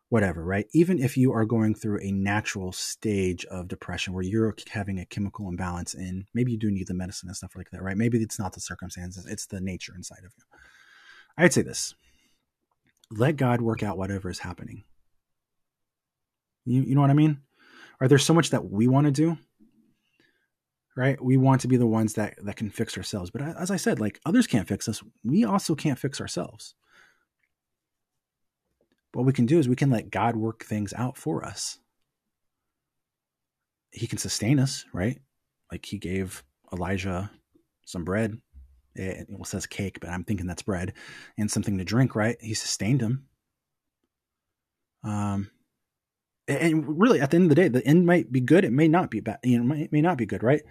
whatever, 0.09 0.45
right? 0.45 0.67
Even 0.75 0.99
if 0.99 1.17
you 1.17 1.33
are 1.33 1.47
going 1.47 1.75
through 1.75 1.99
a 2.03 2.13
natural 2.13 2.71
stage 2.71 3.47
of 3.47 3.67
depression 3.67 4.13
where 4.13 4.23
you're 4.23 4.55
having 4.71 4.99
a 4.99 5.07
chemical 5.07 5.49
imbalance 5.49 5.95
and 5.95 6.27
maybe 6.35 6.53
you 6.53 6.59
do 6.59 6.71
need 6.71 6.87
the 6.87 6.93
medicine 6.93 7.31
and 7.31 7.37
stuff 7.37 7.57
like 7.57 7.71
that, 7.71 7.83
right? 7.83 7.97
Maybe 7.97 8.19
it's 8.19 8.39
not 8.39 8.53
the 8.53 8.61
circumstances, 8.61 9.25
it's 9.25 9.47
the 9.47 9.59
nature 9.59 9.95
inside 9.97 10.19
of 10.19 10.33
you. 10.37 10.45
I'd 11.39 11.55
say 11.55 11.63
this 11.63 11.95
let 13.11 13.37
God 13.37 13.63
work 13.63 13.83
out 13.83 13.97
whatever 13.99 14.29
is 14.29 14.41
happening. 14.41 14.85
You, 16.65 16.83
you 16.83 16.95
know 16.95 17.01
what 17.01 17.11
I 17.11 17.15
mean? 17.15 17.41
Are 18.01 18.09
there 18.09 18.19
so 18.19 18.35
much 18.35 18.51
that 18.51 18.71
we 18.71 18.89
want 18.89 19.07
to 19.07 19.13
do? 19.13 19.39
Right? 20.97 21.23
We 21.23 21.37
want 21.37 21.63
to 21.63 21.69
be 21.69 21.77
the 21.77 21.87
ones 21.87 22.15
that 22.15 22.35
that 22.45 22.57
can 22.57 22.71
fix 22.71 22.97
ourselves. 22.97 23.31
But 23.31 23.43
as 23.43 23.71
I 23.71 23.77
said, 23.77 24.01
like 24.01 24.21
others 24.27 24.47
can't 24.47 24.69
fix 24.69 24.89
us, 24.89 25.03
we 25.25 25.45
also 25.45 25.75
can't 25.75 25.99
fix 25.99 26.21
ourselves. 26.21 26.75
What 29.15 29.27
we 29.27 29.33
can 29.33 29.47
do 29.47 29.59
is 29.59 29.69
we 29.69 29.77
can 29.77 29.91
let 29.91 30.11
God 30.11 30.37
work 30.37 30.65
things 30.65 30.93
out 30.95 31.17
for 31.17 31.45
us. 31.45 31.79
he 33.93 34.07
can 34.07 34.19
sustain 34.19 34.59
us, 34.59 34.85
right? 34.93 35.21
Like 35.71 35.85
he 35.85 35.99
gave 35.99 36.43
Elijah 36.73 37.31
some 37.85 38.05
bread. 38.05 38.39
It, 38.95 39.27
it 39.29 39.47
says 39.47 39.67
cake, 39.67 40.01
but 40.01 40.11
I'm 40.11 40.25
thinking 40.25 40.47
that's 40.47 40.63
bread 40.63 40.95
and 41.39 41.51
something 41.51 41.79
to 41.79 41.85
drink, 41.85 42.15
right? 42.15 42.37
He 42.41 42.55
sustained 42.55 43.01
him. 43.01 43.27
Um, 45.05 45.51
and 46.61 47.01
really, 47.01 47.21
at 47.21 47.31
the 47.31 47.37
end 47.37 47.45
of 47.45 47.49
the 47.51 47.55
day, 47.55 47.69
the 47.69 47.87
end 47.87 48.07
might 48.07 48.33
be 48.33 48.41
good. 48.41 48.65
It 48.65 48.73
may 48.73 48.89
not 48.89 49.11
be 49.11 49.21
bad. 49.21 49.39
You 49.43 49.59
know, 49.59 49.65
may, 49.65 49.89
may 49.91 50.01
not 50.01 50.19
be 50.19 50.27
good, 50.27 50.43
right? 50.43 50.63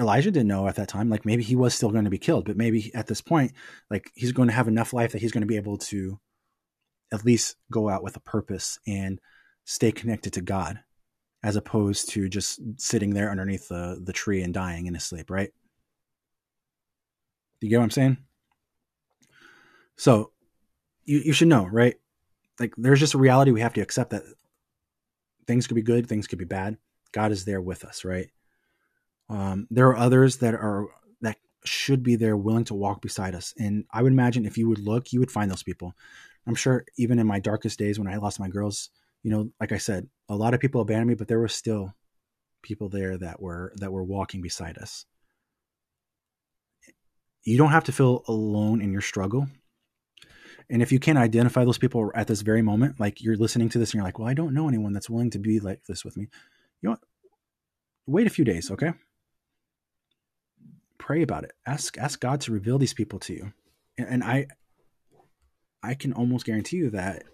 Elijah 0.00 0.30
didn't 0.30 0.48
know 0.48 0.68
at 0.68 0.76
that 0.76 0.88
time. 0.88 1.08
Like 1.08 1.24
maybe 1.24 1.42
he 1.42 1.56
was 1.56 1.74
still 1.74 1.90
going 1.90 2.04
to 2.04 2.10
be 2.10 2.18
killed, 2.18 2.44
but 2.44 2.56
maybe 2.56 2.94
at 2.94 3.06
this 3.06 3.20
point, 3.20 3.52
like 3.90 4.10
he's 4.14 4.32
going 4.32 4.48
to 4.48 4.54
have 4.54 4.68
enough 4.68 4.92
life 4.92 5.12
that 5.12 5.20
he's 5.20 5.32
going 5.32 5.42
to 5.42 5.46
be 5.46 5.56
able 5.56 5.78
to 5.78 6.20
at 7.10 7.24
least 7.24 7.56
go 7.72 7.88
out 7.88 8.02
with 8.02 8.16
a 8.16 8.20
purpose 8.20 8.78
and 8.86 9.20
stay 9.64 9.90
connected 9.90 10.32
to 10.34 10.40
God, 10.40 10.80
as 11.42 11.56
opposed 11.56 12.10
to 12.10 12.28
just 12.28 12.60
sitting 12.76 13.14
there 13.14 13.30
underneath 13.30 13.68
the 13.68 14.00
the 14.02 14.12
tree 14.12 14.42
and 14.42 14.54
dying 14.54 14.86
in 14.86 14.94
his 14.94 15.04
sleep. 15.04 15.30
Right? 15.30 15.50
Do 17.60 17.66
you 17.66 17.70
get 17.70 17.78
what 17.78 17.84
I'm 17.84 17.90
saying? 17.90 18.18
So 19.96 20.30
you 21.04 21.18
you 21.18 21.32
should 21.32 21.48
know, 21.48 21.66
right? 21.66 21.96
Like 22.60 22.74
there's 22.76 23.00
just 23.00 23.14
a 23.14 23.18
reality 23.18 23.50
we 23.50 23.62
have 23.62 23.74
to 23.74 23.80
accept 23.80 24.10
that 24.10 24.22
things 25.48 25.66
could 25.66 25.74
be 25.74 25.82
good, 25.82 26.06
things 26.06 26.28
could 26.28 26.38
be 26.38 26.44
bad. 26.44 26.76
God 27.10 27.32
is 27.32 27.44
there 27.44 27.60
with 27.60 27.84
us, 27.84 28.04
right? 28.04 28.28
Um, 29.28 29.66
there 29.70 29.88
are 29.88 29.96
others 29.96 30.36
that 30.36 30.54
are 30.54 30.86
that 31.22 31.38
should 31.64 32.02
be 32.02 32.14
there, 32.14 32.36
willing 32.36 32.64
to 32.66 32.74
walk 32.74 33.02
beside 33.02 33.34
us. 33.34 33.54
And 33.58 33.84
I 33.90 34.02
would 34.02 34.12
imagine 34.12 34.46
if 34.46 34.56
you 34.56 34.68
would 34.68 34.78
look, 34.78 35.12
you 35.12 35.18
would 35.18 35.32
find 35.32 35.50
those 35.50 35.64
people. 35.64 35.94
I'm 36.46 36.54
sure 36.54 36.84
even 36.96 37.18
in 37.18 37.26
my 37.26 37.40
darkest 37.40 37.78
days 37.78 37.98
when 37.98 38.08
I 38.08 38.16
lost 38.16 38.38
my 38.38 38.48
girls, 38.48 38.90
you 39.22 39.30
know, 39.30 39.50
like 39.60 39.72
I 39.72 39.78
said, 39.78 40.08
a 40.28 40.36
lot 40.36 40.54
of 40.54 40.60
people 40.60 40.80
abandoned 40.80 41.08
me, 41.08 41.14
but 41.14 41.28
there 41.28 41.40
were 41.40 41.48
still 41.48 41.94
people 42.62 42.88
there 42.88 43.16
that 43.18 43.40
were 43.40 43.72
that 43.76 43.92
were 43.92 44.04
walking 44.04 44.42
beside 44.42 44.78
us. 44.78 45.06
You 47.42 47.56
don't 47.56 47.70
have 47.70 47.84
to 47.84 47.92
feel 47.92 48.22
alone 48.28 48.82
in 48.82 48.92
your 48.92 49.00
struggle. 49.00 49.48
And 50.70 50.82
if 50.82 50.92
you 50.92 50.98
can't 50.98 51.18
identify 51.18 51.64
those 51.64 51.78
people 51.78 52.12
at 52.14 52.26
this 52.26 52.42
very 52.42 52.62
moment, 52.62 53.00
like 53.00 53.22
you're 53.22 53.36
listening 53.36 53.68
to 53.70 53.78
this 53.78 53.90
and 53.90 53.94
you're 53.94 54.04
like, 54.04 54.18
well, 54.18 54.28
I 54.28 54.34
don't 54.34 54.54
know 54.54 54.68
anyone 54.68 54.92
that's 54.92 55.08
willing 55.08 55.30
to 55.30 55.38
be 55.38 55.60
like 55.60 55.84
this 55.84 56.04
with 56.04 56.16
me. 56.16 56.28
You 56.82 56.88
know 56.88 56.90
what? 56.90 57.00
Wait 58.06 58.26
a 58.26 58.30
few 58.30 58.44
days, 58.44 58.70
okay? 58.70 58.92
Pray 60.98 61.22
about 61.22 61.44
it. 61.44 61.52
Ask 61.66 61.96
ask 61.96 62.20
God 62.20 62.40
to 62.42 62.52
reveal 62.52 62.78
these 62.78 62.94
people 62.94 63.18
to 63.20 63.32
you. 63.32 63.52
And 63.96 64.22
I 64.22 64.46
I 65.82 65.94
can 65.94 66.12
almost 66.12 66.44
guarantee 66.44 66.76
you 66.76 66.90
that 66.90 67.24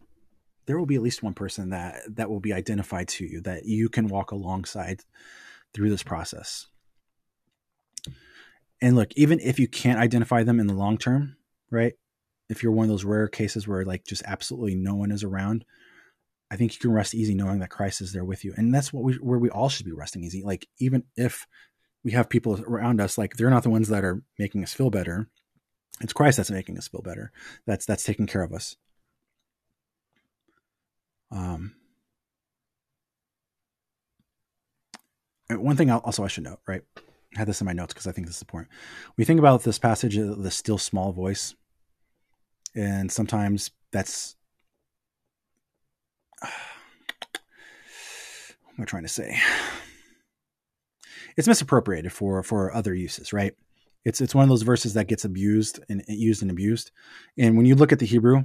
there 0.66 0.78
will 0.78 0.86
be 0.86 0.94
at 0.94 1.02
least 1.02 1.22
one 1.22 1.34
person 1.34 1.70
that 1.70 2.02
that 2.08 2.30
will 2.30 2.40
be 2.40 2.52
identified 2.52 3.08
to 3.08 3.24
you 3.24 3.40
that 3.42 3.64
you 3.64 3.88
can 3.88 4.08
walk 4.08 4.30
alongside 4.30 5.00
through 5.72 5.90
this 5.90 6.02
process. 6.02 6.66
And 8.80 8.96
look, 8.96 9.12
even 9.16 9.40
if 9.40 9.58
you 9.58 9.66
can't 9.66 9.98
identify 9.98 10.42
them 10.42 10.60
in 10.60 10.66
the 10.66 10.74
long 10.74 10.98
term, 10.98 11.36
right? 11.70 11.94
If 12.48 12.62
you're 12.62 12.72
one 12.72 12.84
of 12.84 12.90
those 12.90 13.04
rare 13.04 13.28
cases 13.28 13.66
where 13.66 13.84
like 13.84 14.04
just 14.04 14.22
absolutely 14.26 14.74
no 14.74 14.94
one 14.94 15.10
is 15.10 15.24
around, 15.24 15.64
I 16.50 16.56
think 16.56 16.74
you 16.74 16.80
can 16.80 16.92
rest 16.92 17.14
easy 17.14 17.34
knowing 17.34 17.60
that 17.60 17.70
Christ 17.70 18.00
is 18.00 18.12
there 18.12 18.24
with 18.24 18.44
you. 18.44 18.54
And 18.56 18.74
that's 18.74 18.92
what 18.92 19.02
we 19.02 19.14
where 19.14 19.38
we 19.38 19.50
all 19.50 19.68
should 19.68 19.86
be 19.86 19.92
resting 19.92 20.22
easy. 20.24 20.42
Like 20.42 20.68
even 20.78 21.04
if 21.16 21.46
we 22.04 22.12
have 22.12 22.28
people 22.28 22.62
around 22.62 23.00
us, 23.00 23.16
like 23.16 23.34
they're 23.34 23.50
not 23.50 23.62
the 23.62 23.70
ones 23.70 23.88
that 23.88 24.04
are 24.04 24.22
making 24.38 24.62
us 24.62 24.74
feel 24.74 24.90
better. 24.90 25.28
It's 26.00 26.12
Christ 26.12 26.36
that's 26.36 26.50
making 26.50 26.76
us 26.76 26.88
feel 26.88 27.02
better. 27.02 27.32
That's 27.66 27.86
that's 27.86 28.04
taking 28.04 28.26
care 28.26 28.42
of 28.42 28.52
us. 28.52 28.76
Um 31.30 31.74
one 35.50 35.76
thing 35.76 35.90
also 35.90 36.24
I 36.24 36.28
should 36.28 36.44
note, 36.44 36.60
right? 36.66 36.82
I 36.96 37.38
had 37.38 37.48
this 37.48 37.60
in 37.60 37.64
my 37.64 37.72
notes 37.72 37.92
because 37.92 38.06
I 38.06 38.12
think 38.12 38.26
this 38.26 38.36
is 38.36 38.42
important. 38.42 38.70
We 39.16 39.24
think 39.24 39.38
about 39.40 39.62
this 39.62 39.78
passage 39.78 40.16
of 40.16 40.42
the 40.42 40.50
still 40.50 40.78
small 40.78 41.12
voice 41.12 41.54
and 42.74 43.10
sometimes 43.10 43.70
that's 43.92 44.36
what 46.40 46.50
am 48.78 48.82
I 48.82 48.84
trying 48.84 49.04
to 49.04 49.08
say? 49.08 49.38
It's 51.36 51.48
misappropriated 51.48 52.12
for 52.12 52.42
for 52.42 52.74
other 52.74 52.94
uses, 52.94 53.32
right? 53.32 53.54
It's 54.04 54.20
it's 54.20 54.34
one 54.34 54.42
of 54.44 54.48
those 54.48 54.62
verses 54.62 54.94
that 54.94 55.08
gets 55.08 55.24
abused 55.24 55.80
and 55.88 56.04
used 56.08 56.42
and 56.42 56.50
abused. 56.50 56.90
And 57.38 57.56
when 57.56 57.66
you 57.66 57.74
look 57.74 57.92
at 57.92 57.98
the 57.98 58.06
Hebrew, 58.06 58.44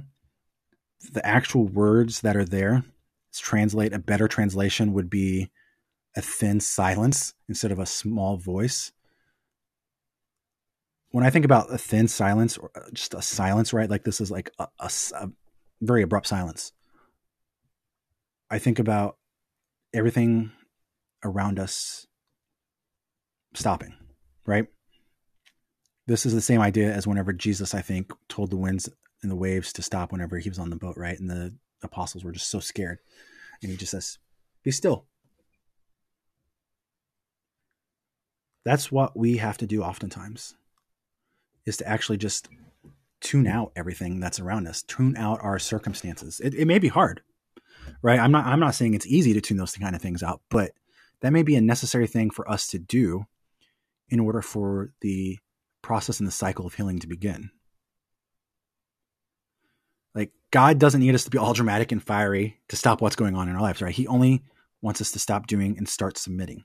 the 1.12 1.24
actual 1.24 1.66
words 1.66 2.20
that 2.22 2.36
are 2.36 2.44
there, 2.44 2.84
translate 3.32 3.92
a 3.92 3.98
better 3.98 4.28
translation 4.28 4.92
would 4.92 5.08
be 5.08 5.50
a 6.16 6.20
thin 6.20 6.60
silence 6.60 7.34
instead 7.48 7.70
of 7.70 7.78
a 7.78 7.86
small 7.86 8.36
voice 8.36 8.92
when 11.10 11.24
I 11.24 11.30
think 11.30 11.44
about 11.44 11.72
a 11.72 11.78
thin 11.78 12.08
silence 12.08 12.56
or 12.56 12.70
uh, 12.74 12.82
just 12.92 13.14
a 13.14 13.22
silence, 13.22 13.72
right? 13.72 13.90
Like 13.90 14.04
this 14.04 14.20
is 14.20 14.30
like 14.30 14.50
a, 14.58 14.68
a, 14.78 14.90
a 15.14 15.30
very 15.80 16.02
abrupt 16.02 16.26
silence. 16.26 16.72
I 18.50 18.58
think 18.58 18.78
about 18.78 19.16
everything 19.92 20.52
around 21.24 21.58
us 21.58 22.06
stopping, 23.54 23.94
right? 24.46 24.66
This 26.06 26.26
is 26.26 26.34
the 26.34 26.40
same 26.40 26.60
idea 26.60 26.92
as 26.92 27.06
whenever 27.06 27.32
Jesus, 27.32 27.74
I 27.74 27.82
think, 27.82 28.12
told 28.28 28.50
the 28.50 28.56
winds 28.56 28.88
and 29.22 29.30
the 29.30 29.36
waves 29.36 29.72
to 29.74 29.82
stop 29.82 30.12
whenever 30.12 30.38
he 30.38 30.48
was 30.48 30.58
on 30.58 30.70
the 30.70 30.76
boat, 30.76 30.96
right? 30.96 31.18
And 31.18 31.28
the 31.28 31.54
apostles 31.82 32.24
were 32.24 32.32
just 32.32 32.50
so 32.50 32.60
scared. 32.60 32.98
And 33.62 33.70
he 33.70 33.76
just 33.76 33.92
says, 33.92 34.18
Be 34.64 34.70
still. 34.70 35.06
That's 38.64 38.90
what 38.90 39.16
we 39.16 39.38
have 39.38 39.58
to 39.58 39.66
do 39.66 39.82
oftentimes 39.82 40.54
is 41.66 41.76
to 41.78 41.88
actually 41.88 42.18
just 42.18 42.48
tune 43.20 43.46
out 43.46 43.72
everything 43.76 44.20
that's 44.20 44.40
around 44.40 44.66
us, 44.66 44.82
tune 44.82 45.16
out 45.16 45.40
our 45.42 45.58
circumstances. 45.58 46.40
It, 46.40 46.54
it 46.54 46.66
may 46.66 46.78
be 46.78 46.88
hard, 46.88 47.22
right? 48.02 48.18
I'm 48.18 48.32
not 48.32 48.46
I'm 48.46 48.60
not 48.60 48.74
saying 48.74 48.94
it's 48.94 49.06
easy 49.06 49.32
to 49.34 49.40
tune 49.40 49.58
those 49.58 49.76
kind 49.76 49.94
of 49.94 50.02
things 50.02 50.22
out, 50.22 50.40
but 50.48 50.72
that 51.20 51.32
may 51.32 51.42
be 51.42 51.56
a 51.56 51.60
necessary 51.60 52.06
thing 52.06 52.30
for 52.30 52.50
us 52.50 52.68
to 52.68 52.78
do 52.78 53.26
in 54.08 54.20
order 54.20 54.42
for 54.42 54.90
the 55.00 55.38
process 55.82 56.18
and 56.18 56.26
the 56.26 56.32
cycle 56.32 56.66
of 56.66 56.74
healing 56.74 56.98
to 56.98 57.06
begin. 57.06 57.50
Like 60.14 60.32
God 60.50 60.78
doesn't 60.78 61.00
need 61.00 61.14
us 61.14 61.24
to 61.24 61.30
be 61.30 61.38
all 61.38 61.52
dramatic 61.52 61.92
and 61.92 62.02
fiery 62.02 62.58
to 62.68 62.76
stop 62.76 63.00
what's 63.00 63.16
going 63.16 63.36
on 63.36 63.48
in 63.48 63.54
our 63.54 63.62
lives, 63.62 63.80
right? 63.80 63.94
He 63.94 64.06
only 64.06 64.42
wants 64.82 65.00
us 65.00 65.12
to 65.12 65.18
stop 65.18 65.46
doing 65.46 65.76
and 65.78 65.88
start 65.88 66.18
submitting. 66.18 66.64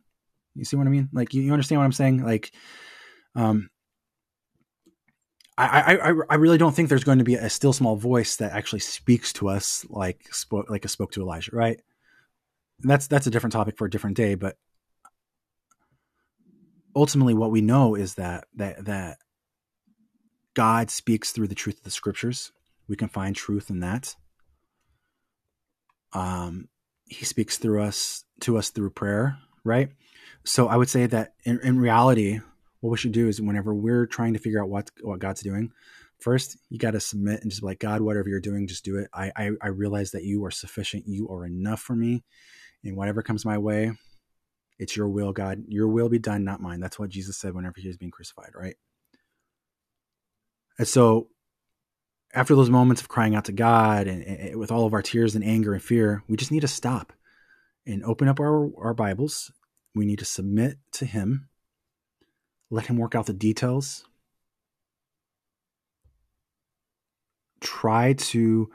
You 0.56 0.66
see 0.66 0.78
what 0.78 0.88
I 0.88 0.90
mean? 0.90 1.10
Like 1.12 1.34
you, 1.34 1.42
you 1.42 1.52
understand 1.52 1.80
what 1.80 1.86
I'm 1.86 1.92
saying? 1.92 2.24
Like 2.24 2.52
um 3.36 3.70
I, 5.58 5.96
I, 5.96 6.14
I 6.30 6.36
really 6.36 6.58
don't 6.58 6.76
think 6.76 6.90
there's 6.90 7.06
going 7.06 7.20
to 7.20 7.24
be 7.24 7.36
a 7.36 7.50
still 7.50 7.72
small 7.72 7.96
voice 7.96 8.36
that 8.38 8.52
actually 8.52 8.80
speaks 8.80 9.32
to 9.34 9.48
us 9.48 9.86
like 9.90 10.34
spoke 10.34 10.70
like 10.70 10.84
it 10.84 10.90
spoke 10.90 11.14
to 11.14 11.22
Elijah, 11.22 11.56
right? 11.56 11.80
And 12.82 12.92
that's 12.92 13.08
that's 13.08 13.28
a 13.28 13.32
different 13.32 13.54
topic 13.54 13.78
for 13.78 13.86
a 13.86 13.90
different 13.90 14.18
day, 14.18 14.36
but 14.36 14.58
ultimately 16.94 17.34
what 17.34 17.52
we 17.52 17.62
know 17.62 17.96
is 17.96 18.16
that 18.16 18.46
that 18.56 18.86
that 18.86 19.18
God 20.56 20.90
speaks 20.90 21.32
through 21.32 21.48
the 21.48 21.56
truth 21.56 21.78
of 21.78 21.84
the 21.84 21.92
scriptures. 21.92 22.52
We 22.88 22.96
can 22.96 23.08
find 23.10 23.36
truth 23.36 23.70
in 23.70 23.80
that. 23.80 24.16
Um, 26.14 26.70
he 27.08 27.26
speaks 27.26 27.58
through 27.58 27.82
us 27.82 28.24
to 28.42 28.58
us 28.58 28.70
through 28.70 28.92
prayer, 28.92 29.38
right? 29.64 29.90
So 30.44 30.68
I 30.68 30.78
would 30.78 30.90
say 30.90 31.06
that 31.08 31.34
in, 31.44 31.60
in 31.62 31.80
reality, 31.80 32.40
what 32.86 32.92
we 32.92 32.98
should 32.98 33.14
do 33.14 33.28
is 33.28 33.42
whenever 33.42 33.74
we're 33.74 34.06
trying 34.06 34.34
to 34.34 34.40
figure 34.40 34.62
out 34.62 34.70
what 34.70 34.92
what 35.02 35.18
God's 35.20 35.42
doing, 35.42 35.72
first 36.20 36.56
you 36.70 36.78
got 36.78 36.92
to 36.92 37.00
submit 37.00 37.42
and 37.42 37.50
just 37.50 37.62
be 37.62 37.68
like 37.68 37.80
God, 37.80 38.02
whatever 38.02 38.30
you're 38.30 38.40
doing, 38.40 38.68
just 38.68 38.86
do 38.86 38.98
it. 38.98 39.10
I, 39.12 39.32
I 39.36 39.52
I 39.60 39.68
realize 39.70 40.12
that 40.12 40.24
you 40.24 40.46
are 40.46 40.52
sufficient. 40.52 41.08
You 41.08 41.28
are 41.30 41.48
enough 41.48 41.82
for 41.82 41.96
me, 41.96 42.24
and 42.84 42.96
whatever 42.96 43.24
comes 43.24 43.44
my 43.44 43.58
way, 43.58 43.92
it's 44.78 44.96
your 44.96 45.10
will, 45.10 45.34
God. 45.34 45.64
Your 45.68 45.88
will 45.88 46.10
be 46.10 46.20
done, 46.20 46.44
not 46.44 46.62
mine. 46.62 46.80
That's 46.80 47.00
what 47.00 47.10
Jesus 47.10 47.38
said 47.38 47.56
whenever 47.56 47.80
he 47.80 47.88
was 47.88 47.98
being 47.98 48.12
crucified, 48.12 48.52
right? 48.54 48.76
And 50.78 50.88
so 50.88 51.30
after 52.36 52.54
those 52.54 52.70
moments 52.70 53.02
of 53.02 53.08
crying 53.08 53.34
out 53.34 53.46
to 53.46 53.52
God 53.52 54.06
and, 54.06 54.22
and, 54.22 54.60
with 54.60 54.72
all 54.72 54.86
of 54.86 54.94
our 54.94 55.02
tears 55.02 55.34
and 55.34 55.44
anger 55.44 55.74
and 55.74 55.82
fear, 55.82 56.24
we 56.28 56.38
just 56.38 56.52
need 56.52 56.62
to 56.62 56.68
stop 56.68 57.14
and 57.88 58.04
open 58.04 58.28
up 58.28 58.40
our, 58.40 58.70
our 58.78 58.94
Bibles. 58.94 59.52
We 59.96 60.06
need 60.06 60.20
to 60.20 60.26
submit 60.26 60.78
to 60.94 61.06
Him 61.06 61.48
let 62.70 62.88
him 62.88 62.98
work 62.98 63.16
out 63.16 63.26
the 63.26 63.34
details. 63.34 64.06
Try 67.62 68.14
to 68.14 68.70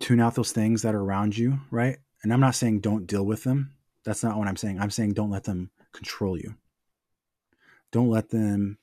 tune 0.00 0.20
out 0.20 0.34
those 0.34 0.52
things 0.52 0.82
that 0.82 0.94
are 0.94 1.02
around 1.02 1.36
you, 1.36 1.60
right? 1.70 1.98
And 2.22 2.32
I'm 2.32 2.40
not 2.40 2.54
saying 2.54 2.80
don't 2.80 3.06
deal 3.06 3.24
with 3.24 3.44
them. 3.44 3.74
That's 4.04 4.22
not 4.22 4.36
what 4.36 4.48
I'm 4.48 4.56
saying. 4.56 4.80
I'm 4.80 4.90
saying 4.90 5.14
don't 5.14 5.30
let 5.30 5.44
them 5.44 5.70
control 5.92 6.36
you. 6.36 6.56
Don't 7.92 8.10
let 8.10 8.30
them 8.30 8.78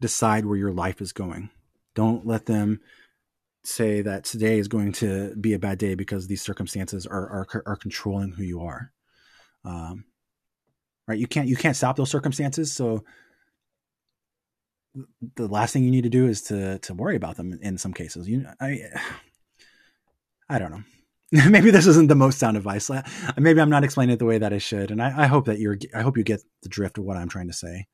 decide 0.00 0.46
where 0.46 0.56
your 0.56 0.72
life 0.72 1.00
is 1.00 1.12
going. 1.12 1.50
Don't 1.94 2.26
let 2.26 2.46
them 2.46 2.80
say 3.62 4.00
that 4.02 4.24
today 4.24 4.58
is 4.58 4.68
going 4.68 4.92
to 4.92 5.34
be 5.36 5.52
a 5.52 5.58
bad 5.58 5.78
day 5.78 5.94
because 5.94 6.26
these 6.26 6.42
circumstances 6.42 7.06
are 7.06 7.46
are, 7.52 7.62
are 7.66 7.76
controlling 7.76 8.32
who 8.32 8.42
you 8.42 8.60
are. 8.60 8.92
Um, 9.64 10.04
right? 11.10 11.18
You 11.18 11.26
can't 11.26 11.48
you 11.48 11.56
can't 11.56 11.76
stop 11.76 11.96
those 11.96 12.10
circumstances. 12.10 12.72
So 12.72 13.04
the 15.34 15.48
last 15.48 15.72
thing 15.72 15.84
you 15.84 15.90
need 15.90 16.04
to 16.04 16.08
do 16.08 16.28
is 16.28 16.42
to 16.42 16.78
to 16.78 16.94
worry 16.94 17.16
about 17.16 17.36
them 17.36 17.58
in 17.60 17.76
some 17.78 17.92
cases. 17.92 18.28
You 18.28 18.46
I 18.60 18.82
I 20.48 20.58
don't 20.58 20.70
know. 20.70 20.82
maybe 21.50 21.70
this 21.70 21.86
isn't 21.86 22.08
the 22.08 22.14
most 22.14 22.38
sound 22.38 22.56
advice. 22.56 22.90
Maybe 23.36 23.60
I'm 23.60 23.70
not 23.70 23.84
explaining 23.84 24.14
it 24.14 24.18
the 24.18 24.24
way 24.24 24.38
that 24.38 24.52
I 24.52 24.58
should, 24.58 24.90
and 24.90 25.02
I, 25.02 25.24
I 25.24 25.26
hope 25.26 25.46
that 25.46 25.58
you're. 25.58 25.78
I 25.94 26.02
hope 26.02 26.16
you 26.16 26.24
get 26.24 26.42
the 26.62 26.68
drift 26.68 26.98
of 26.98 27.04
what 27.04 27.16
I'm 27.16 27.28
trying 27.28 27.48
to 27.48 27.52
say. 27.52 27.86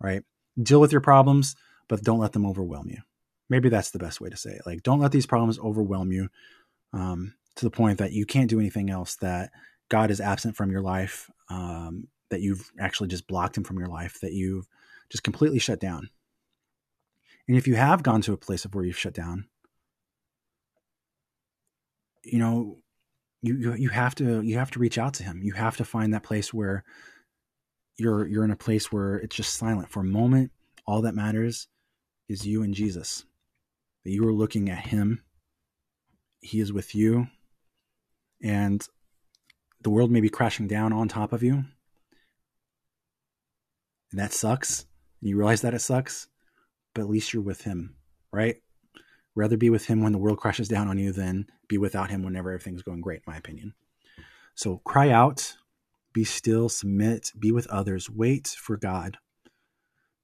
Right? 0.00 0.22
Deal 0.62 0.80
with 0.80 0.92
your 0.92 1.00
problems, 1.00 1.56
but 1.88 2.02
don't 2.02 2.18
let 2.18 2.32
them 2.32 2.46
overwhelm 2.46 2.88
you. 2.88 2.98
Maybe 3.50 3.68
that's 3.68 3.90
the 3.90 3.98
best 3.98 4.20
way 4.20 4.30
to 4.30 4.36
say 4.36 4.50
it. 4.50 4.66
Like, 4.66 4.82
don't 4.82 5.00
let 5.00 5.12
these 5.12 5.26
problems 5.26 5.58
overwhelm 5.58 6.12
you 6.12 6.28
um, 6.92 7.34
to 7.56 7.64
the 7.64 7.70
point 7.70 7.98
that 7.98 8.12
you 8.12 8.26
can't 8.26 8.50
do 8.50 8.60
anything 8.60 8.90
else. 8.90 9.16
That 9.16 9.50
God 9.88 10.10
is 10.10 10.20
absent 10.20 10.56
from 10.56 10.70
your 10.70 10.82
life. 10.82 11.30
Um, 11.48 12.08
that 12.34 12.42
you've 12.42 12.72
actually 12.80 13.08
just 13.08 13.28
blocked 13.28 13.56
him 13.56 13.62
from 13.64 13.78
your 13.78 13.88
life. 13.88 14.18
That 14.20 14.32
you've 14.32 14.66
just 15.08 15.22
completely 15.22 15.60
shut 15.60 15.78
down. 15.78 16.10
And 17.46 17.56
if 17.56 17.68
you 17.68 17.76
have 17.76 18.02
gone 18.02 18.22
to 18.22 18.32
a 18.32 18.36
place 18.36 18.64
of 18.64 18.74
where 18.74 18.84
you've 18.84 18.98
shut 18.98 19.14
down, 19.14 19.46
you 22.24 22.38
know, 22.38 22.78
you, 23.40 23.56
you 23.56 23.74
you 23.74 23.88
have 23.90 24.14
to 24.16 24.42
you 24.42 24.58
have 24.58 24.70
to 24.72 24.78
reach 24.80 24.98
out 24.98 25.14
to 25.14 25.22
him. 25.22 25.40
You 25.42 25.52
have 25.52 25.76
to 25.76 25.84
find 25.84 26.12
that 26.12 26.22
place 26.22 26.52
where 26.52 26.84
you're 27.96 28.26
you're 28.26 28.44
in 28.44 28.50
a 28.50 28.56
place 28.56 28.90
where 28.90 29.16
it's 29.16 29.36
just 29.36 29.54
silent 29.54 29.88
for 29.88 30.00
a 30.00 30.04
moment. 30.04 30.50
All 30.86 31.02
that 31.02 31.14
matters 31.14 31.68
is 32.28 32.46
you 32.46 32.62
and 32.62 32.74
Jesus. 32.74 33.24
That 34.04 34.10
you 34.10 34.26
are 34.26 34.32
looking 34.32 34.68
at 34.68 34.86
him. 34.86 35.22
He 36.40 36.60
is 36.60 36.72
with 36.72 36.94
you. 36.94 37.28
And 38.42 38.86
the 39.80 39.90
world 39.90 40.10
may 40.10 40.20
be 40.20 40.28
crashing 40.28 40.66
down 40.66 40.92
on 40.92 41.08
top 41.08 41.32
of 41.32 41.42
you. 41.42 41.64
And 44.14 44.20
that 44.20 44.32
sucks. 44.32 44.86
And 45.20 45.28
you 45.28 45.36
realize 45.36 45.62
that 45.62 45.74
it 45.74 45.80
sucks 45.80 46.28
but 46.94 47.02
at 47.02 47.10
least 47.10 47.32
you're 47.32 47.42
with 47.42 47.62
him, 47.62 47.96
right? 48.32 48.56
Rather 49.34 49.56
be 49.56 49.68
with 49.68 49.86
him 49.86 50.00
when 50.02 50.12
the 50.12 50.18
world 50.18 50.38
crashes 50.38 50.68
down 50.68 50.88
on 50.88 50.98
you 50.98 51.12
than 51.12 51.46
be 51.68 51.76
without 51.76 52.10
him 52.10 52.22
whenever 52.22 52.50
everything's 52.50 52.82
going 52.82 53.00
great, 53.00 53.22
in 53.26 53.32
my 53.32 53.36
opinion. 53.36 53.74
So 54.54 54.80
cry 54.84 55.10
out, 55.10 55.56
be 56.12 56.22
still, 56.22 56.68
submit, 56.68 57.32
be 57.38 57.50
with 57.50 57.66
others, 57.66 58.08
wait 58.08 58.48
for 58.48 58.76
God. 58.76 59.18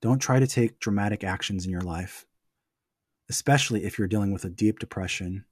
Don't 0.00 0.20
try 0.20 0.38
to 0.38 0.46
take 0.46 0.78
dramatic 0.78 1.24
actions 1.24 1.64
in 1.66 1.72
your 1.72 1.80
life, 1.82 2.24
especially 3.28 3.84
if 3.84 3.98
you're 3.98 4.08
dealing 4.08 4.32
with 4.32 4.44
a 4.44 4.50
deep 4.50 4.78
depression 4.78 5.44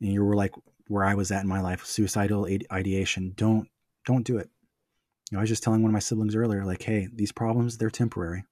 and 0.00 0.12
you 0.12 0.22
were 0.22 0.36
like 0.36 0.52
where 0.88 1.04
I 1.04 1.14
was 1.14 1.32
at 1.32 1.42
in 1.42 1.48
my 1.48 1.60
life, 1.60 1.86
suicidal 1.86 2.46
ideation. 2.70 3.32
Don't 3.36 3.68
don't 4.06 4.24
do 4.24 4.38
it. 4.38 4.50
You 5.30 5.36
know, 5.36 5.40
I 5.40 5.42
was 5.42 5.50
just 5.50 5.62
telling 5.62 5.82
one 5.82 5.90
of 5.90 5.94
my 5.94 6.00
siblings 6.00 6.34
earlier, 6.34 6.64
like, 6.64 6.82
hey, 6.82 7.08
these 7.12 7.32
problems, 7.32 7.78
they're 7.78 7.90
temporary 7.90 8.44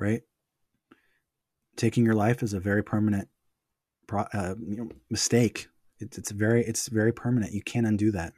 right? 0.00 0.22
Taking 1.76 2.04
your 2.04 2.14
life 2.14 2.42
is 2.42 2.52
a 2.52 2.60
very 2.60 2.82
permanent 2.82 3.28
uh, 4.12 4.54
you 4.66 4.76
know, 4.76 4.88
mistake. 5.08 5.68
It's, 6.00 6.18
it's 6.18 6.30
very 6.30 6.64
it's 6.64 6.88
very 6.88 7.12
permanent. 7.12 7.52
You 7.52 7.62
can't 7.62 7.86
undo 7.86 8.10
that. 8.12 8.32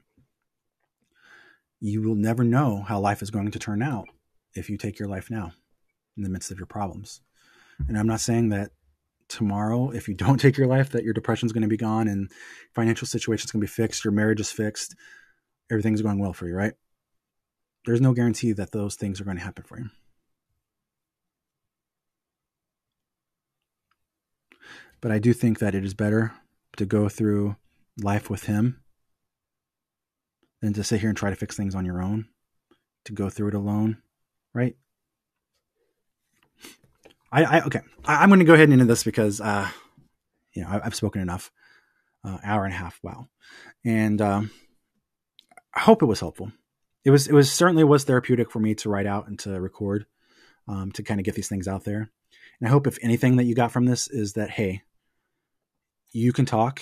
You 1.81 2.03
will 2.03 2.17
never 2.17 2.45
know 2.45 2.85
how 2.87 3.01
life 3.01 3.23
is 3.23 3.31
going 3.31 3.51
to 3.51 3.59
turn 3.59 3.83
out 3.83 4.09
if 4.55 4.69
you 4.69 4.77
take 4.77 4.99
your 4.99 5.09
life 5.09 5.31
now 5.31 5.53
in 6.17 6.25
the 6.25 6.29
midst 6.29 6.51
of 6.51 6.59
your 6.59 6.67
problems. 6.67 7.21
And 7.89 7.99
I'm 7.99 8.07
not 8.07 8.21
saying 8.21 8.51
that 8.51 8.73
tomorrow, 9.29 9.91
if 9.91 10.09
you 10.09 10.15
don't 10.23 10.39
take 10.39 10.59
your 10.59 10.67
life, 10.67 10.91
that 10.91 11.05
your 11.05 11.15
depression 11.15 11.47
is 11.47 11.53
going 11.53 11.63
to 11.63 11.69
be 11.69 11.77
gone 11.77 12.09
and 12.09 12.31
financial 12.75 13.07
situation 13.07 13.47
is 13.47 13.53
going 13.53 13.61
to 13.61 13.67
be 13.67 13.83
fixed, 13.83 14.05
your 14.05 14.13
marriage 14.13 14.41
is 14.41 14.53
fixed, 14.53 14.95
everything's 15.73 16.03
going 16.03 16.19
well 16.19 16.35
for 16.35 16.47
you, 16.47 16.55
right? 16.55 16.75
There's 17.87 18.01
no 18.01 18.13
guarantee 18.13 18.53
that 18.53 18.73
those 18.73 18.95
things 18.95 19.21
are 19.21 19.25
going 19.25 19.39
to 19.39 19.43
happen 19.43 19.65
for 19.65 19.79
you. 19.79 19.89
But 25.01 25.11
I 25.11 25.19
do 25.19 25.33
think 25.33 25.59
that 25.59 25.75
it 25.75 25.85
is 25.85 25.95
better 25.95 26.33
to 26.77 26.87
go 26.87 27.09
through 27.09 27.57
life 28.01 28.31
with 28.31 28.45
Him 28.45 28.81
than 30.61 30.75
to 30.75 30.85
sit 30.85 31.01
here 31.01 31.09
and 31.09 31.19
try 31.19 31.31
to 31.31 31.37
fix 31.37 31.57
things 31.57 31.75
on 31.75 31.85
your 31.85 32.01
own, 32.01 32.29
to 33.07 33.13
go 33.13 33.29
through 33.29 33.49
it 33.49 33.55
alone, 33.55 33.97
right? 34.55 34.77
I, 37.33 37.45
I 37.45 37.61
okay. 37.63 37.81
I, 38.05 38.23
am 38.23 38.29
going 38.29 38.39
to 38.39 38.45
go 38.45 38.55
ahead 38.55 38.69
and 38.69 38.81
end 38.81 38.89
this 38.89 39.03
because, 39.03 39.41
uh, 39.41 39.69
you 40.53 40.63
know, 40.63 40.69
I, 40.69 40.85
have 40.85 40.95
spoken 40.95 41.23
enough. 41.23 41.51
Uh, 42.25 42.39
hour 42.45 42.65
and 42.65 42.73
a 42.73 42.77
half. 42.77 43.01
Wow. 43.03 43.27
And 43.85 44.21
um, 44.21 44.53
I 45.75 45.81
hope 45.81 46.03
it 46.03 46.07
was 46.07 46.21
helpful. 46.21 46.53
It 47.05 47.11
was. 47.11 47.27
It 47.27 47.33
was 47.33 47.51
certainly 47.53 47.85
was 47.85 48.05
therapeutic 48.05 48.51
for 48.51 48.61
me 48.61 48.75
to 48.77 48.89
write 48.89 49.07
out 49.07 49.27
and 49.27 49.39
to 49.41 49.61
record, 49.61 50.07
um, 50.69 50.93
to 50.93 51.03
kind 51.03 51.19
of 51.19 51.25
get 51.25 51.35
these 51.35 51.49
things 51.49 51.67
out 51.67 51.85
there. 51.85 52.11
And 52.61 52.69
I 52.69 52.71
hope 52.71 52.87
if 52.87 52.99
anything 53.03 53.37
that 53.37 53.45
you 53.45 53.55
got 53.55 53.73
from 53.73 53.87
this 53.87 54.09
is 54.09 54.35
that 54.35 54.51
hey, 54.51 54.83
you 56.13 56.33
can 56.33 56.47
talk. 56.47 56.81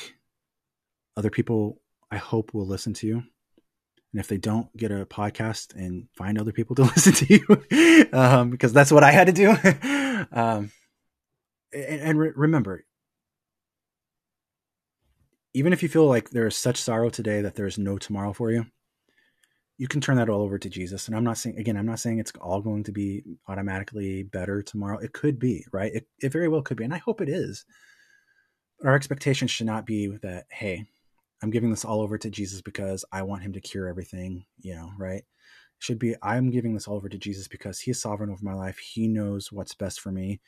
Other 1.16 1.30
people, 1.30 1.80
I 2.10 2.16
hope, 2.16 2.52
will 2.52 2.66
listen 2.66 2.94
to 2.94 3.06
you. 3.06 3.22
And 4.12 4.20
if 4.20 4.28
they 4.28 4.38
don't, 4.38 4.74
get 4.76 4.90
a 4.90 5.06
podcast 5.06 5.74
and 5.74 6.08
find 6.16 6.38
other 6.38 6.52
people 6.52 6.76
to 6.76 6.82
listen 6.96 7.12
to 7.14 7.26
you, 7.32 8.08
um, 8.12 8.50
because 8.50 8.72
that's 8.72 8.92
what 8.92 9.04
I 9.04 9.12
had 9.12 9.28
to 9.28 9.32
do. 9.32 9.50
um, 10.32 10.70
and, 11.72 12.00
and 12.00 12.18
re- 12.18 12.32
remember, 12.34 12.84
even 15.54 15.72
if 15.72 15.82
you 15.82 15.88
feel 15.88 16.06
like 16.06 16.30
there 16.30 16.46
is 16.46 16.56
such 16.56 16.80
sorrow 16.80 17.10
today 17.10 17.40
that 17.42 17.54
there 17.54 17.66
is 17.66 17.78
no 17.78 17.98
tomorrow 17.98 18.32
for 18.32 18.50
you, 18.50 18.66
you 19.80 19.88
can 19.88 20.00
turn 20.00 20.16
that 20.16 20.28
all 20.28 20.42
over 20.42 20.58
to 20.58 20.68
Jesus. 20.68 21.08
And 21.08 21.16
I'm 21.16 21.24
not 21.24 21.38
saying, 21.38 21.58
again, 21.58 21.76
I'm 21.76 21.86
not 21.86 22.00
saying 22.00 22.18
it's 22.18 22.32
all 22.40 22.60
going 22.60 22.84
to 22.84 22.92
be 22.92 23.22
automatically 23.48 24.24
better 24.24 24.62
tomorrow. 24.62 24.98
It 24.98 25.14
could 25.14 25.38
be, 25.38 25.64
right? 25.72 25.92
It, 25.94 26.06
it 26.22 26.32
very 26.32 26.48
well 26.48 26.62
could 26.62 26.76
be. 26.76 26.84
And 26.84 26.92
I 26.92 26.98
hope 26.98 27.22
it 27.22 27.30
is 27.30 27.64
our 28.84 28.94
expectation 28.94 29.48
should 29.48 29.66
not 29.66 29.86
be 29.86 30.08
that 30.22 30.46
hey 30.50 30.84
i'm 31.42 31.50
giving 31.50 31.70
this 31.70 31.84
all 31.84 32.00
over 32.00 32.16
to 32.16 32.30
jesus 32.30 32.62
because 32.62 33.04
i 33.12 33.22
want 33.22 33.42
him 33.42 33.52
to 33.52 33.60
cure 33.60 33.88
everything 33.88 34.44
you 34.60 34.74
know 34.74 34.90
right 34.98 35.18
it 35.18 35.24
should 35.78 35.98
be 35.98 36.14
i'm 36.22 36.50
giving 36.50 36.74
this 36.74 36.88
all 36.88 36.96
over 36.96 37.08
to 37.08 37.18
jesus 37.18 37.48
because 37.48 37.80
he 37.80 37.90
is 37.90 38.00
sovereign 38.00 38.30
over 38.30 38.44
my 38.44 38.54
life 38.54 38.78
he 38.78 39.08
knows 39.08 39.52
what's 39.52 39.74
best 39.74 40.00
for 40.00 40.10
me 40.10 40.40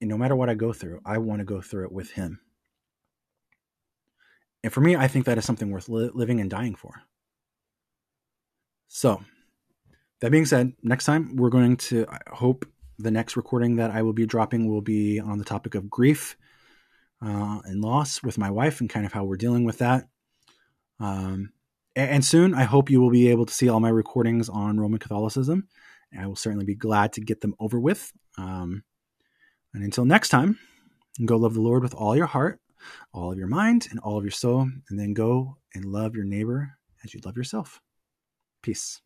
and 0.00 0.10
no 0.10 0.18
matter 0.18 0.36
what 0.36 0.50
i 0.50 0.54
go 0.54 0.72
through 0.72 1.00
i 1.04 1.18
want 1.18 1.40
to 1.40 1.44
go 1.44 1.60
through 1.60 1.84
it 1.84 1.92
with 1.92 2.10
him 2.10 2.40
and 4.62 4.72
for 4.72 4.80
me 4.80 4.96
i 4.96 5.08
think 5.08 5.24
that 5.24 5.38
is 5.38 5.44
something 5.44 5.70
worth 5.70 5.88
li- 5.88 6.10
living 6.14 6.40
and 6.40 6.50
dying 6.50 6.74
for 6.74 7.02
so 8.94 9.22
that 10.20 10.30
being 10.30 10.46
said 10.46 10.72
next 10.82 11.04
time 11.04 11.34
we're 11.36 11.50
going 11.50 11.76
to 11.76 12.06
i 12.08 12.18
hope 12.32 12.64
the 12.98 13.10
next 13.10 13.36
recording 13.36 13.76
that 13.76 13.90
i 13.90 14.02
will 14.02 14.12
be 14.12 14.26
dropping 14.26 14.68
will 14.68 14.80
be 14.80 15.18
on 15.20 15.38
the 15.38 15.44
topic 15.44 15.74
of 15.74 15.90
grief 15.90 16.36
uh, 17.24 17.60
and 17.64 17.80
loss 17.80 18.22
with 18.22 18.38
my 18.38 18.50
wife 18.50 18.80
and 18.80 18.90
kind 18.90 19.06
of 19.06 19.12
how 19.12 19.24
we're 19.24 19.36
dealing 19.36 19.64
with 19.64 19.78
that. 19.78 20.08
Um, 21.00 21.52
and, 21.96 22.24
soon, 22.24 22.54
I 22.54 22.64
hope 22.64 22.90
you 22.90 23.00
will 23.00 23.10
be 23.10 23.28
able 23.28 23.46
to 23.46 23.54
see 23.54 23.68
all 23.68 23.78
my 23.78 23.88
recordings 23.88 24.48
on 24.48 24.80
Roman 24.80 24.98
Catholicism. 24.98 25.68
I 26.18 26.26
will 26.26 26.36
certainly 26.36 26.64
be 26.64 26.74
glad 26.74 27.12
to 27.14 27.20
get 27.20 27.40
them 27.40 27.54
over 27.60 27.78
with. 27.78 28.12
Um, 28.36 28.82
and 29.72 29.84
until 29.84 30.04
next 30.04 30.28
time, 30.28 30.58
go 31.24 31.36
love 31.36 31.54
the 31.54 31.60
Lord 31.60 31.82
with 31.82 31.94
all 31.94 32.16
your 32.16 32.26
heart, 32.26 32.60
all 33.12 33.30
of 33.30 33.38
your 33.38 33.46
mind, 33.46 33.86
and 33.90 34.00
all 34.00 34.18
of 34.18 34.24
your 34.24 34.32
soul, 34.32 34.68
and 34.90 34.98
then 34.98 35.14
go 35.14 35.56
and 35.72 35.84
love 35.84 36.16
your 36.16 36.24
neighbor 36.24 36.72
as 37.04 37.14
you 37.14 37.20
love 37.24 37.36
yourself. 37.36 37.80
Peace. 38.64 39.02